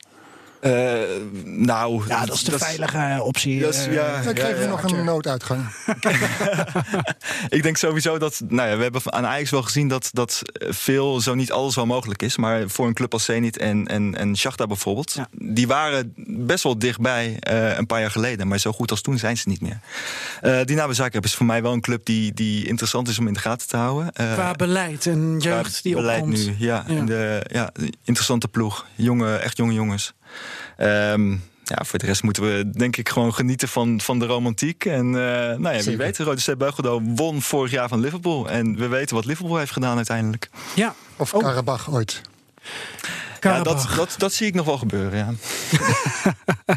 Eh, 0.67 1.01
nou, 1.45 2.03
Ja, 2.09 2.27
dat 2.27 2.35
is 2.35 2.45
de 2.45 2.59
veilige 2.59 3.23
optie. 3.23 3.61
dat 3.61 3.75
is- 3.75 3.87
eh, 3.87 3.93
ja. 3.93 4.21
Ik 4.21 4.39
geef 4.41 4.61
je 4.61 4.67
nog 4.67 4.83
een 4.83 5.05
nooduitgang. 5.05 5.61
Ik 7.49 7.63
denk 7.63 7.77
sowieso 7.77 8.19
dat. 8.19 8.41
Nou 8.49 8.69
ja, 8.69 8.77
we 8.77 8.83
hebben 8.83 9.13
aan 9.13 9.27
Ajax 9.27 9.51
wel 9.51 9.63
gezien 9.63 9.89
dat, 9.89 10.09
dat 10.13 10.43
veel, 10.59 11.21
zo 11.21 11.35
niet 11.35 11.53
alles 11.53 11.75
wel 11.75 11.87
mogelijk 11.87 12.23
is. 12.23 12.37
Maar 12.37 12.63
voor 12.69 12.87
een 12.87 12.95
club 12.95 13.13
als 13.13 13.25
Zenit 13.25 13.59
en, 13.59 13.87
en, 13.87 14.15
en 14.15 14.37
Shakhtar 14.37 14.67
bijvoorbeeld. 14.67 15.13
Ja. 15.13 15.29
Die 15.33 15.67
waren 15.67 16.13
best 16.27 16.63
wel 16.63 16.79
dichtbij 16.79 17.37
eh, 17.41 17.77
een 17.77 17.87
paar 17.87 18.01
jaar 18.01 18.11
geleden. 18.11 18.49
Maar 18.49 18.59
zo 18.59 18.73
goed 18.73 18.91
als 18.91 19.01
toen 19.01 19.19
zijn 19.19 19.37
ze 19.37 19.49
niet 19.49 19.61
meer. 19.61 19.81
Eh 20.41 20.61
Dynamo 20.65 20.93
Zagreb 20.93 21.25
is 21.25 21.35
voor 21.35 21.47
mij 21.47 21.63
wel 21.63 21.73
een 21.73 21.81
club 21.81 22.05
die, 22.05 22.35
die 22.35 22.67
interessant 22.67 23.09
is 23.09 23.19
om 23.19 23.27
in 23.27 23.33
de 23.35 23.41
gaten 23.41 23.69
te 23.69 23.77
houden. 23.77 24.13
Eh, 24.13 24.33
Qua 24.33 24.53
beleid 24.53 25.07
en 25.07 25.37
jeugd 25.39 25.71
qua 25.71 25.81
die 25.83 25.95
beleid 25.95 26.21
opkomt. 26.23 26.47
nu, 26.47 26.55
ja. 26.59 26.85
Ja. 26.87 26.97
En 26.97 27.07
de, 27.07 27.45
ja, 27.49 27.71
interessante 28.05 28.49
ploeg. 28.49 28.87
Jonge, 28.95 29.37
echt 29.37 29.57
jonge 29.57 29.73
jongens. 29.73 30.15
Ehm, 30.77 31.31
ja, 31.65 31.85
voor 31.85 31.99
de 31.99 32.07
rest 32.07 32.23
moeten 32.23 32.43
we 32.43 32.71
denk 32.71 32.97
ik 32.97 33.09
gewoon 33.09 33.35
genieten 33.35 33.69
van, 33.69 34.01
van 34.01 34.19
de 34.19 34.27
romantiek. 34.27 34.85
En 34.85 35.07
eh, 35.07 35.13
nou 35.13 35.63
ja, 35.63 35.71
wie 35.71 35.83
Zeker. 35.83 35.99
weet, 35.99 36.19
Rode 36.19 36.41
Ster 36.41 36.57
Belgrado 36.57 37.01
won 37.03 37.43
vorig 37.43 37.71
jaar 37.71 37.89
van 37.89 38.01
Liverpool. 38.01 38.51
En 38.51 38.77
we 38.77 38.87
weten 38.89 39.15
wat 39.17 39.25
Liverpool 39.25 39.57
heeft 39.57 39.73
gedaan 39.73 39.97
uiteindelijk. 39.97 40.49
Ja, 40.75 40.95
Of 41.17 41.35
Oh. 41.35 41.41
Karabach 41.41 41.91
ooit. 41.91 42.21
Ja, 43.41 43.63
dat, 43.63 43.89
dat, 43.97 44.15
dat 44.19 44.33
zie 44.33 44.47
ik 44.47 44.55
nog 44.55 44.67
wel 44.67 44.79
gebeuren, 44.79 45.19
ja. 45.19 45.33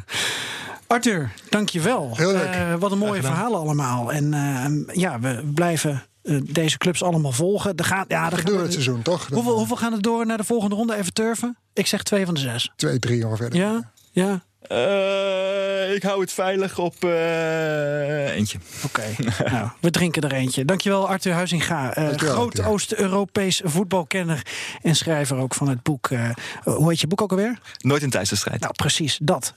Arthur, 0.87 1.31
dankjewel. 1.49 2.11
Heel 2.15 2.31
leuk. 2.31 2.43
Eh, 2.53 2.73
wat 2.79 2.91
een 2.91 2.97
mooie 2.97 3.21
verhalen 3.21 3.59
allemaal. 3.59 4.11
En 4.11 4.33
eh, 4.33 4.95
ja, 4.97 5.19
we 5.19 5.51
blijven 5.53 6.03
deze 6.43 6.77
clubs 6.77 7.03
allemaal 7.03 7.31
volgen. 7.31 7.75
Er 7.75 7.85
gaat, 7.85 8.05
ja, 8.07 8.25
er 8.31 8.37
Gedurende 8.37 8.53
gaat, 8.53 8.63
het 8.63 8.83
seizoen, 8.83 9.01
toch? 9.01 9.27
hoeveel, 9.27 9.57
hoeveel 9.57 9.75
gaan 9.75 9.93
er 9.93 10.01
door 10.01 10.25
naar 10.25 10.37
de 10.37 10.43
volgende 10.43 10.75
ronde? 10.75 10.95
Even 10.95 11.13
turven. 11.13 11.57
Ik 11.73 11.87
zeg 11.87 12.03
twee 12.03 12.25
van 12.25 12.33
de 12.33 12.39
zes. 12.39 12.71
Twee, 12.75 12.99
drie 12.99 13.27
ongeveer. 13.27 13.55
Ja? 13.55 13.91
Ja? 14.11 14.43
Eh, 14.61 15.93
ik 15.95 16.03
hou 16.03 16.21
het 16.21 16.31
veilig 16.31 16.77
op 16.77 17.03
eh, 17.03 18.35
eentje. 18.35 18.57
Oké. 18.85 19.03
nou, 19.51 19.69
we 19.79 19.89
drinken 19.89 20.21
er 20.21 20.33
eentje. 20.33 20.65
Dankjewel 20.65 21.07
Arthur 21.07 21.33
Huizinga. 21.33 21.93
eh, 21.95 22.07
groot. 22.17 22.63
Oost-Europees 22.63 23.61
voetbalkenner. 23.63 24.45
En 24.81 24.95
schrijver 24.95 25.37
ook 25.37 25.53
van 25.53 25.69
het 25.69 25.83
boek. 25.83 26.07
eh, 26.09 26.29
hoe 26.63 26.89
heet 26.89 26.99
je 26.99 27.07
boek 27.07 27.21
ook 27.21 27.31
alweer? 27.31 27.59
Nooit 27.77 28.03
een 28.03 28.09
thuiswedstrijd. 28.09 28.59
Nou, 28.61 28.73
precies, 28.73 29.19
dat. 29.21 29.53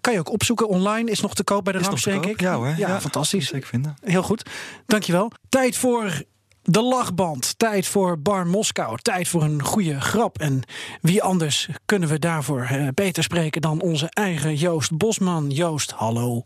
Kan 0.00 0.12
je 0.12 0.18
ook 0.18 0.30
opzoeken 0.30 0.68
online. 0.68 1.10
Is 1.10 1.20
nog 1.20 1.34
te 1.34 1.44
koop 1.44 1.64
bij 1.64 1.72
de 1.72 1.78
Is 1.78 1.84
nog 1.84 1.92
Rams, 1.94 2.04
te 2.04 2.10
denk 2.10 2.22
koop? 2.22 2.32
ik. 2.32 2.40
Ja 2.40 2.54
hoor. 2.54 2.74
Ja, 2.76 3.00
fantastisch. 3.00 3.46
Zeker 3.48 3.68
vinden. 3.68 3.94
Heel 4.04 4.22
goed. 4.22 4.50
Dankjewel. 4.86 5.32
Tijd 5.48 5.76
voor 5.76 6.22
de 6.62 6.82
lachband. 6.82 7.58
Tijd 7.58 7.86
voor 7.86 8.18
Bar 8.18 8.46
Moskou. 8.46 8.98
Tijd 9.02 9.28
voor 9.28 9.42
een 9.42 9.62
goede 9.62 10.00
grap. 10.00 10.38
En 10.38 10.62
wie 11.00 11.22
anders 11.22 11.68
kunnen 11.84 12.08
we 12.08 12.18
daarvoor 12.18 12.60
eh, 12.60 12.88
beter 12.94 13.22
spreken 13.22 13.60
dan 13.60 13.80
onze 13.80 14.06
eigen 14.10 14.54
Joost 14.54 14.96
Bosman. 14.96 15.50
Joost, 15.50 15.90
hallo. 15.90 16.42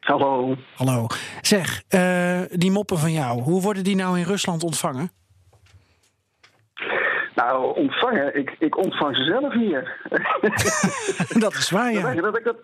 Hallo. 0.00 0.56
Hallo. 0.74 1.06
Zeg, 1.40 1.82
eh, 1.88 2.40
die 2.50 2.70
moppen 2.70 2.98
van 2.98 3.12
jou, 3.12 3.40
hoe 3.40 3.60
worden 3.60 3.84
die 3.84 3.96
nou 3.96 4.18
in 4.18 4.24
Rusland 4.24 4.64
ontvangen? 4.64 5.10
Nou, 7.34 7.76
ontvangen, 7.76 8.38
ik, 8.38 8.56
ik 8.58 8.76
ontvang 8.78 9.16
ze 9.16 9.24
zelf 9.24 9.52
hier. 9.52 9.96
dat 11.44 11.54
is 11.54 11.70
waar, 11.70 11.92
ja. 11.92 12.14
dat, 12.14 12.36
ik 12.36 12.44
dat, 12.44 12.56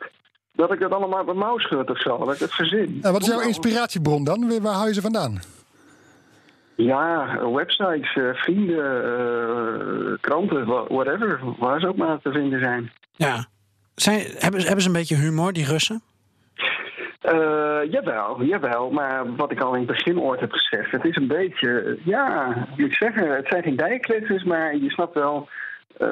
dat 0.52 0.72
ik 0.72 0.80
dat 0.80 0.92
allemaal 0.92 1.16
uit 1.16 1.26
mijn 1.26 1.38
mouw 1.38 1.58
schud 1.58 1.90
of 1.90 2.00
zo, 2.00 2.18
dat 2.18 2.34
ik 2.34 2.40
het 2.40 2.54
verzin. 2.54 2.98
En 3.02 3.12
wat 3.12 3.22
is 3.22 3.28
jouw 3.28 3.40
inspiratiebron 3.40 4.24
dan? 4.24 4.60
Waar 4.62 4.74
hou 4.74 4.88
je 4.88 4.94
ze 4.94 5.00
vandaan? 5.00 5.40
Ja, 6.76 7.38
websites, 7.52 8.14
eh, 8.16 8.34
vrienden, 8.34 9.04
eh, 9.04 10.12
kranten, 10.20 10.66
wha- 10.66 10.86
whatever, 10.88 11.40
waar 11.58 11.80
ze 11.80 11.88
ook 11.88 11.96
maar 11.96 12.18
te 12.22 12.32
vinden 12.32 12.60
zijn. 12.60 12.92
ja. 13.16 13.46
Zijn, 13.94 14.20
hebben, 14.38 14.60
ze- 14.60 14.66
hebben 14.66 14.82
ze 14.82 14.88
een 14.88 14.94
beetje 14.94 15.16
humor, 15.16 15.52
die 15.52 15.64
Russen? 15.66 16.02
Eh, 17.20 17.78
jawel, 17.90 18.42
jawel, 18.42 18.90
maar 18.90 19.36
wat 19.36 19.52
ik 19.52 19.60
al 19.60 19.72
in 19.72 19.78
het 19.78 19.86
begin 19.88 20.20
ooit 20.20 20.40
heb 20.40 20.52
gezegd, 20.52 20.90
het 20.90 21.04
is 21.04 21.16
een 21.16 21.26
beetje, 21.26 21.98
ja, 22.04 22.54
moet 22.70 22.78
ik 22.90 22.94
zeggen, 22.94 23.36
het 23.36 23.46
zijn 23.48 23.62
geen 23.62 23.76
dijkletsers, 23.76 24.44
maar 24.44 24.76
je 24.76 24.90
snapt 24.90 25.14
wel 25.14 25.48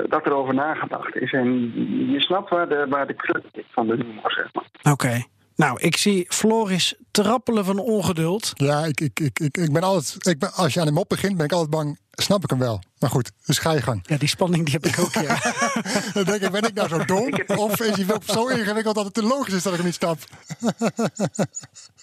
dat 0.09 0.27
er 0.27 0.33
over 0.35 0.55
nagedacht 0.55 1.17
is. 1.17 1.33
En 1.33 1.73
je 2.13 2.21
snapt 2.21 2.51
waar 2.51 2.69
de, 2.69 2.87
waar 2.89 3.07
de 3.07 3.15
kruk 3.15 3.45
van 3.71 3.87
de 3.87 3.95
humor, 3.95 4.33
zeg 4.33 4.49
maar. 4.53 4.93
Oké. 4.93 5.23
Nou, 5.57 5.81
ik 5.81 5.97
zie 5.97 6.27
Floris 6.29 6.95
trappelen 7.11 7.65
van 7.65 7.79
ongeduld. 7.79 8.53
Ja, 8.55 8.85
ik, 8.85 9.01
ik, 9.01 9.21
ik, 9.21 9.39
ik, 9.41 9.57
ik 9.57 9.73
ben 9.73 9.83
altijd. 9.83 10.27
Ik 10.27 10.39
ben, 10.39 10.53
als 10.53 10.75
je 10.75 10.81
aan 10.81 10.87
de 10.87 10.93
mop 10.93 11.09
begint, 11.09 11.37
ben 11.37 11.47
ik 11.47 11.53
altijd 11.53 11.71
bang. 11.71 11.99
Snap 12.13 12.43
ik 12.43 12.51
hem 12.51 12.59
wel. 12.59 12.83
Maar 12.99 13.11
goed, 13.11 13.31
dus 13.45 13.59
ga 13.59 13.73
je 13.73 13.83
gang. 13.83 14.01
Ja, 14.07 14.17
die 14.17 14.29
spanning 14.29 14.65
die 14.65 14.75
heb 14.75 14.87
ik 14.87 14.99
ook, 14.99 15.13
ja. 15.13 15.39
Dan 16.15 16.25
denk 16.25 16.43
ik, 16.43 16.51
ben 16.51 16.63
ik 16.63 16.75
nou 16.75 16.89
zo 16.89 17.05
dom? 17.05 17.33
Of 17.59 17.81
is 17.81 17.97
hij 18.07 18.19
zo 18.27 18.47
ingewikkeld 18.47 18.95
dat 18.95 19.05
het 19.05 19.15
te 19.15 19.23
logisch 19.23 19.55
is 19.55 19.63
dat 19.63 19.73
ik 19.73 19.79
hem 19.79 19.87
niet 19.87 19.95
snap? 19.95 20.19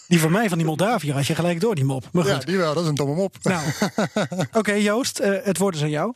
Die 0.07 0.19
van 0.19 0.31
mij, 0.31 0.49
van 0.49 0.57
die 0.57 0.67
Moldavië, 0.67 1.11
had 1.11 1.27
je 1.27 1.35
gelijk 1.35 1.59
door, 1.59 1.75
die 1.75 1.83
mop. 1.85 2.05
Maar 2.11 2.27
Ja, 2.27 2.35
goed. 2.35 2.45
die 2.45 2.57
wel. 2.57 2.73
Dat 2.73 2.83
is 2.83 2.89
een 2.89 2.95
domme 2.95 3.15
mop. 3.15 3.35
Nou, 3.41 3.63
oké 4.59 4.73
Joost, 4.73 5.19
eh, 5.19 5.37
het 5.43 5.57
woord 5.57 5.75
is 5.75 5.81
aan 5.81 5.89
jou. 5.89 6.13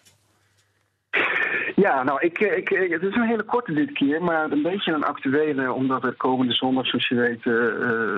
Ja, 1.75 2.03
nou, 2.03 2.19
ik, 2.21 2.39
ik, 2.39 2.69
ik- 2.69 2.91
het 2.91 3.01
is 3.03 3.15
een 3.15 3.27
hele 3.27 3.43
korte 3.43 3.73
dit 3.73 3.91
keer, 3.91 4.23
maar 4.23 4.51
een 4.51 4.61
beetje 4.61 4.91
een 4.91 5.03
actuele, 5.03 5.71
omdat 5.73 6.03
er 6.03 6.13
komende 6.13 6.53
zondag, 6.53 6.87
zoals 6.87 7.07
je 7.07 7.15
weet, 7.15 7.45
eh 7.45 8.15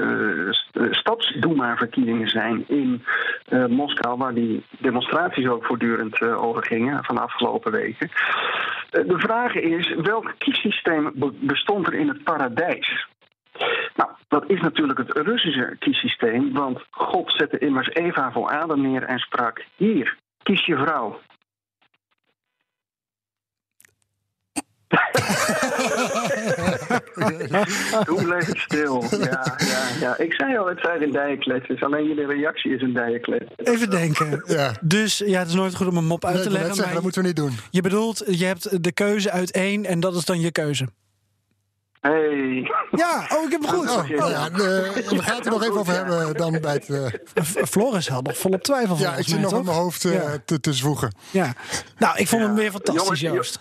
eh, 0.00 0.50
st- 0.52 0.76
eh, 0.76 0.92
stadsdoema-verkiezingen 0.92 2.28
zijn 2.28 2.64
in 2.68 3.04
eh, 3.48 3.66
Moskou, 3.66 4.16
waar 4.18 4.34
die 4.34 4.64
demonstraties 4.78 5.46
ook 5.48 5.64
voortdurend 5.64 6.20
eh, 6.20 6.42
over 6.42 6.64
gingen 6.66 7.04
van 7.04 7.18
afgelopen 7.18 7.72
weken. 7.72 8.10
Eh, 8.90 9.08
de 9.08 9.18
vraag 9.18 9.54
is, 9.54 9.94
welk 9.94 10.34
kiessysteem 10.38 11.10
be- 11.14 11.32
bestond 11.40 11.86
er 11.86 11.94
in 11.94 12.08
het 12.08 12.24
paradijs? 12.24 13.06
Nou, 13.96 14.10
dat 14.28 14.44
is 14.50 14.60
natuurlijk 14.60 14.98
het 14.98 15.12
Russische 15.18 15.76
kiessysteem, 15.78 16.52
want 16.52 16.84
God 16.90 17.32
zette 17.36 17.58
immers 17.58 17.88
Eva 17.88 18.32
voor 18.32 18.48
Adam 18.50 18.80
neer 18.80 19.02
en 19.02 19.18
sprak: 19.18 19.64
Hier, 19.76 20.16
kies 20.42 20.66
je 20.66 20.76
vrouw. 20.76 21.18
Toen 28.04 28.24
bleef 28.24 28.46
het 28.46 28.58
stil. 28.58 29.04
Ja, 29.10 29.54
ja, 29.58 29.88
ja. 30.00 30.18
Ik 30.18 30.32
zei 30.32 30.58
al, 30.58 30.66
het 30.68 30.78
zijn 30.80 30.98
geen 30.98 31.12
dijenkletsers. 31.12 31.82
Alleen 31.82 32.06
jullie 32.06 32.26
reactie 32.26 32.74
is 32.74 32.82
een 32.82 32.92
dijenklets. 32.92 33.44
Even 33.56 33.90
denken. 33.90 34.42
Ja. 34.46 34.72
Dus 34.80 35.18
ja, 35.18 35.38
het 35.38 35.48
is 35.48 35.54
nooit 35.54 35.74
goed 35.76 35.86
om 35.86 35.96
een 35.96 36.06
mop 36.06 36.24
uit 36.24 36.34
Nee, 36.34 36.42
te 36.44 36.50
leggen. 36.50 36.66
zeggen, 36.74 36.84
maar 36.84 36.94
dat 36.94 37.02
moeten 37.02 37.20
we 37.22 37.26
niet 37.26 37.36
doen. 37.36 37.52
je 37.70 37.80
bedoelt, 37.80 38.22
je 38.26 38.44
hebt 38.44 38.82
de 38.84 38.92
keuze 38.92 39.30
uit 39.30 39.50
één 39.50 39.84
en 39.84 40.00
dat 40.00 40.14
is 40.14 40.24
dan 40.24 40.40
je 40.40 40.50
keuze. 40.52 40.88
Hey. 42.00 42.70
Ja, 42.90 43.26
oh, 43.34 43.44
ik 43.44 43.50
heb 43.50 43.60
hem 43.62 43.70
goed. 43.70 43.90
Oh, 43.90 43.98
oh 43.98 44.08
ja, 44.30 44.44
eh, 44.46 44.50
we 45.08 45.22
gaan 45.22 45.36
het 45.36 45.46
er 45.46 45.52
nog 45.52 45.62
even 45.62 45.78
over 45.78 45.92
hebben 45.94 46.34
dan 46.34 46.58
bij 46.60 46.72
het... 46.72 46.88
eh, 47.34 47.42
Floris 47.44 48.08
had 48.08 48.22
nog 48.26 48.38
volop 48.38 48.62
twijfel 48.62 48.96
ja, 48.98 49.16
ik 49.16 49.28
zit 49.28 49.40
nog 49.40 49.52
in 49.52 49.64
mijn 49.64 49.76
hoofd 49.76 50.04
eh, 50.04 50.12
Ja. 50.12 50.36
te, 50.44 50.60
te 50.60 50.72
zwoegen. 50.72 51.14
Ja. 51.30 51.52
Nou, 51.98 52.18
ik 52.18 52.28
vond 52.28 52.42
hem 52.42 52.54
weer 52.54 52.70
fantastisch, 52.70 53.20
Jongens, 53.20 53.36
Joost. 53.36 53.60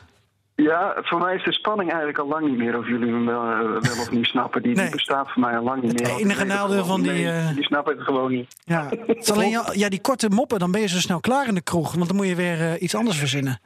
Ja, 0.55 0.97
voor 1.01 1.19
mij 1.19 1.35
is 1.35 1.43
de 1.43 1.53
spanning 1.53 1.89
eigenlijk 1.89 2.19
al 2.19 2.27
lang 2.27 2.47
niet 2.47 2.57
meer 2.57 2.77
of 2.77 2.87
jullie 2.87 3.13
hem 3.13 3.25
wel, 3.25 3.41
eh, 3.51 3.59
wel 3.59 4.01
of 4.01 4.11
niet 4.11 4.25
snappen. 4.25 4.61
Die, 4.61 4.73
die 4.73 4.81
Nee. 4.83 4.91
bestaat 4.91 5.31
voor 5.31 5.41
mij 5.41 5.57
al 5.57 5.63
lang 5.63 5.81
niet 5.81 5.91
Het 5.91 5.99
meer. 6.01 6.09
Want 6.09 6.21
enige 6.21 6.39
weet 6.43 6.51
het 6.51 6.57
nadeel 6.61 6.85
van 6.85 7.01
die, 7.01 7.11
niet. 7.11 7.25
eh, 7.25 7.49
Die 7.55 7.63
snappen 7.63 7.95
het 7.95 8.03
gewoon 8.05 8.31
niet. 8.31 8.55
Ja, 8.63 8.87
het 9.05 9.17
is 9.17 9.31
alleen, 9.31 9.49
ja, 9.49 9.65
ja, 9.73 9.89
die 9.89 10.01
korte 10.01 10.29
moppen, 10.29 10.59
dan 10.59 10.71
ben 10.71 10.81
je 10.81 10.87
zo 10.87 10.97
snel 10.99 11.19
klaar 11.19 11.47
in 11.47 11.55
de 11.55 11.61
kroeg. 11.61 11.93
Want 11.95 12.07
dan 12.07 12.15
moet 12.15 12.27
je 12.27 12.35
weer 12.35 12.59
eh, 12.61 12.81
iets 12.81 12.95
anders 12.95 13.17
verzinnen. 13.17 13.59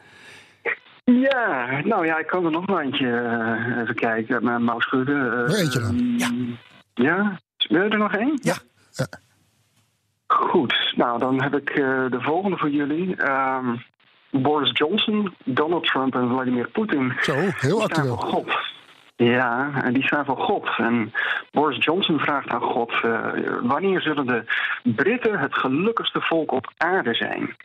Ja, 1.03 1.81
nou 1.83 2.05
ja, 2.05 2.17
ik 2.19 2.27
kan 2.27 2.45
er 2.45 2.51
nog 2.51 2.67
een 2.67 2.79
eentje 2.79 3.07
even 3.81 3.95
kijken. 3.95 4.33
Uit 4.33 4.43
mijn 4.43 4.63
mouw 4.63 4.79
schudden. 4.79 5.31
Eh, 5.33 5.47
Nog 5.47 5.55
eentje 5.57 5.79
dan? 5.79 6.13
Ja. 6.17 6.29
Ja? 6.93 7.39
Wil 7.67 7.83
je 7.83 7.89
er 7.89 7.97
nog 7.97 8.13
één? 8.13 8.39
Ja. 8.41 8.55
Ja. 8.91 9.07
Goed, 10.27 10.93
nou 10.95 11.19
dan 11.19 11.41
heb 11.43 11.53
ik 11.55 11.69
eh, 11.69 11.77
de 12.09 12.21
volgende 12.21 12.57
voor 12.57 12.69
jullie. 12.69 13.15
Ehm, 13.15 13.75
Boris 14.31 14.71
Johnson, 14.73 15.35
Donald 15.43 15.85
Trump 15.85 16.15
en 16.15 16.29
Vladimir 16.29 16.69
Poetin. 16.69 17.13
Zo, 17.21 17.33
heel 17.35 17.81
actueel. 17.81 18.17
voor 18.17 18.29
God. 18.29 18.57
Ja, 19.15 19.71
en 19.83 19.93
die 19.93 20.03
staan 20.03 20.25
voor 20.25 20.37
God. 20.37 20.69
En 20.77 21.13
Boris 21.51 21.85
Johnson 21.85 22.19
vraagt 22.19 22.49
aan 22.49 22.61
God: 22.61 22.91
eh, 23.01 23.25
wanneer 23.61 24.01
zullen 24.01 24.25
de 24.25 24.43
Britten 24.83 25.39
het 25.39 25.55
gelukkigste 25.55 26.21
volk 26.21 26.51
op 26.51 26.71
aarde 26.77 27.13
zijn? 27.13 27.55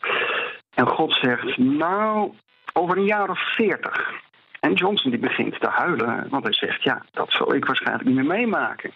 En 0.74 0.86
God 0.86 1.12
zegt: 1.12 1.58
Nou, 1.58 2.32
over 2.72 2.96
een 2.96 3.04
jaar 3.04 3.30
of 3.30 3.54
veertig. 3.54 4.12
En 4.60 4.72
Johnson 4.72 5.10
die 5.10 5.20
begint 5.20 5.60
te 5.60 5.68
huilen, 5.68 6.26
want 6.30 6.44
hij 6.44 6.52
zegt: 6.52 6.82
Ja, 6.82 7.02
dat 7.12 7.30
zal 7.30 7.54
ik 7.54 7.64
waarschijnlijk 7.64 8.06
niet 8.06 8.14
meer 8.16 8.24
meemaken. 8.24 8.92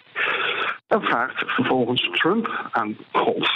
Dan 0.86 1.02
vraagt 1.02 1.44
vervolgens 1.46 2.08
Trump 2.12 2.68
aan 2.70 2.96
God: 3.12 3.48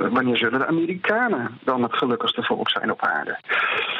Wanneer 0.00 0.36
zullen 0.36 0.58
de 0.58 0.66
Amerikanen 0.66 1.58
dan 1.64 1.82
het 1.82 1.96
gelukkigste 1.96 2.42
volk 2.42 2.70
zijn 2.70 2.90
op 2.90 3.02
aarde? 3.02 3.38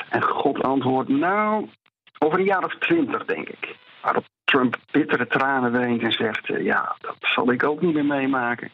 En 0.09 0.23
God 0.23 0.63
antwoordt: 0.63 1.09
Nou, 1.09 1.69
over 2.19 2.39
een 2.39 2.45
jaar 2.45 2.65
of 2.65 2.75
twintig, 2.75 3.25
denk 3.25 3.49
ik. 3.49 3.77
Waarop 4.03 4.25
Trump 4.45 4.77
bittere 4.91 5.27
tranen 5.27 5.73
weent 5.73 6.03
en 6.03 6.13
zegt: 6.13 6.51
eh, 6.51 6.65
Ja, 6.65 6.97
dat 7.01 7.17
zal 7.21 7.53
ik 7.53 7.65
ook 7.65 7.81
niet 7.81 7.95
meer 7.95 8.05
meemaken. 8.05 8.71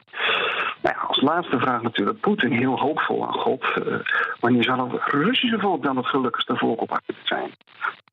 Nou 0.83 0.97
ja, 0.97 1.03
als 1.07 1.21
laatste 1.21 1.59
vraag 1.59 1.83
natuurlijk 1.83 2.21
Poetin 2.21 2.53
heel 2.53 2.79
hoopvol 2.79 3.27
aan 3.27 3.41
God. 3.41 3.63
eh, 3.63 3.99
wanneer 4.41 4.65
zal 4.65 4.91
het 4.91 5.03
Russische 5.05 5.59
volk 5.59 5.83
dan 5.83 5.97
het 5.97 6.07
gelukkigste 6.07 6.57
volk 6.57 6.81
op 6.81 6.93
aarde 6.93 7.15
zijn? 7.25 7.51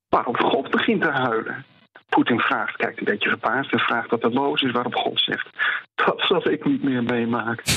Waarop 0.09 0.37
God 0.37 0.69
begint 0.69 1.01
te 1.01 1.11
huilen. 1.11 1.65
Poetin 2.09 2.39
vraagt, 2.39 2.75
kijkt 2.75 2.97
een 2.99 3.05
beetje 3.05 3.29
verbaasd 3.29 3.71
en 3.71 3.79
vraagt 3.79 4.09
wat 4.09 4.23
er 4.23 4.31
los 4.33 4.61
is. 4.61 4.71
Waarop 4.71 4.95
God 4.95 5.19
zegt: 5.19 5.49
Dat 5.95 6.19
zal 6.27 6.49
ik 6.49 6.65
niet 6.65 6.83
meer 6.83 7.03
meemaken. 7.03 7.63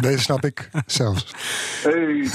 Deze 0.00 0.18
snap 0.18 0.44
ik 0.44 0.70
zelfs. 0.86 1.34
Hey. 1.82 2.28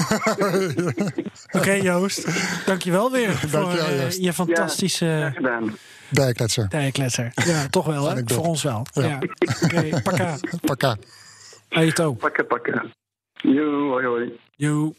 Oké, 1.60 1.72
Joost. 1.72 2.28
Dankjewel 2.66 3.12
weer 3.12 3.30
voor 3.38 3.50
Dankjewel, 3.50 3.88
eh, 3.88 4.02
Joost. 4.02 4.22
je 4.22 4.34
fantastische 4.34 5.32
gedaan. 5.36 5.76
Dijkletser. 6.10 6.68
tijenkletser. 6.70 7.32
Ja, 7.36 7.68
toch 7.68 7.86
wel, 7.86 8.04
hè? 8.04 8.10
Anekdote. 8.10 8.34
Voor 8.34 8.46
ons 8.46 8.64
wel. 8.64 8.86
Ja. 8.94 9.04
Ja. 9.04 9.20
Oké, 9.64 10.02
pakka. 10.04 10.36
Pakka. 10.62 10.96
Aito. 11.70 12.14
Pakken, 12.14 12.48
pakken. 12.48 12.94
Yo, 13.34 13.90
hoi, 13.90 14.06
hoi. 14.06 14.40
Yo. 14.56 14.94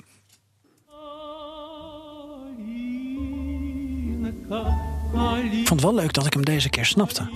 Ik 5.52 5.68
vond 5.68 5.80
het 5.80 5.90
wel 5.90 5.94
leuk 5.94 6.12
dat 6.12 6.26
ik 6.26 6.32
hem 6.32 6.44
deze 6.44 6.68
keer 6.68 6.84
snapte. 6.84 7.28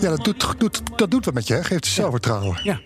Ja, 0.00 0.08
dat 0.08 0.24
doet, 0.24 0.54
doet, 0.58 0.82
dat 0.96 1.10
doet 1.10 1.24
wat 1.24 1.34
met 1.34 1.46
je, 1.46 1.54
hè? 1.54 1.64
Geeft 1.64 1.86
je 1.86 1.92
zelfvertrouwen. 1.92 2.60
Ja. 2.62 2.80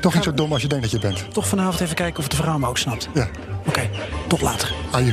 Toch 0.00 0.14
niet 0.14 0.22
zo 0.24 0.34
dom 0.34 0.52
als 0.52 0.62
je 0.62 0.68
denkt 0.68 0.90
dat 0.90 0.92
je 1.02 1.08
bent. 1.08 1.32
Toch 1.34 1.48
vanavond 1.48 1.80
even 1.80 1.94
kijken 1.96 2.18
of 2.20 2.28
de 2.28 2.36
vrouw 2.36 2.58
me 2.58 2.66
ook 2.66 2.78
snapt. 2.78 3.08
Ja, 3.14 3.28
Oké, 3.66 3.90
tot 4.28 4.40
later. 4.40 4.74
aju. 4.90 5.12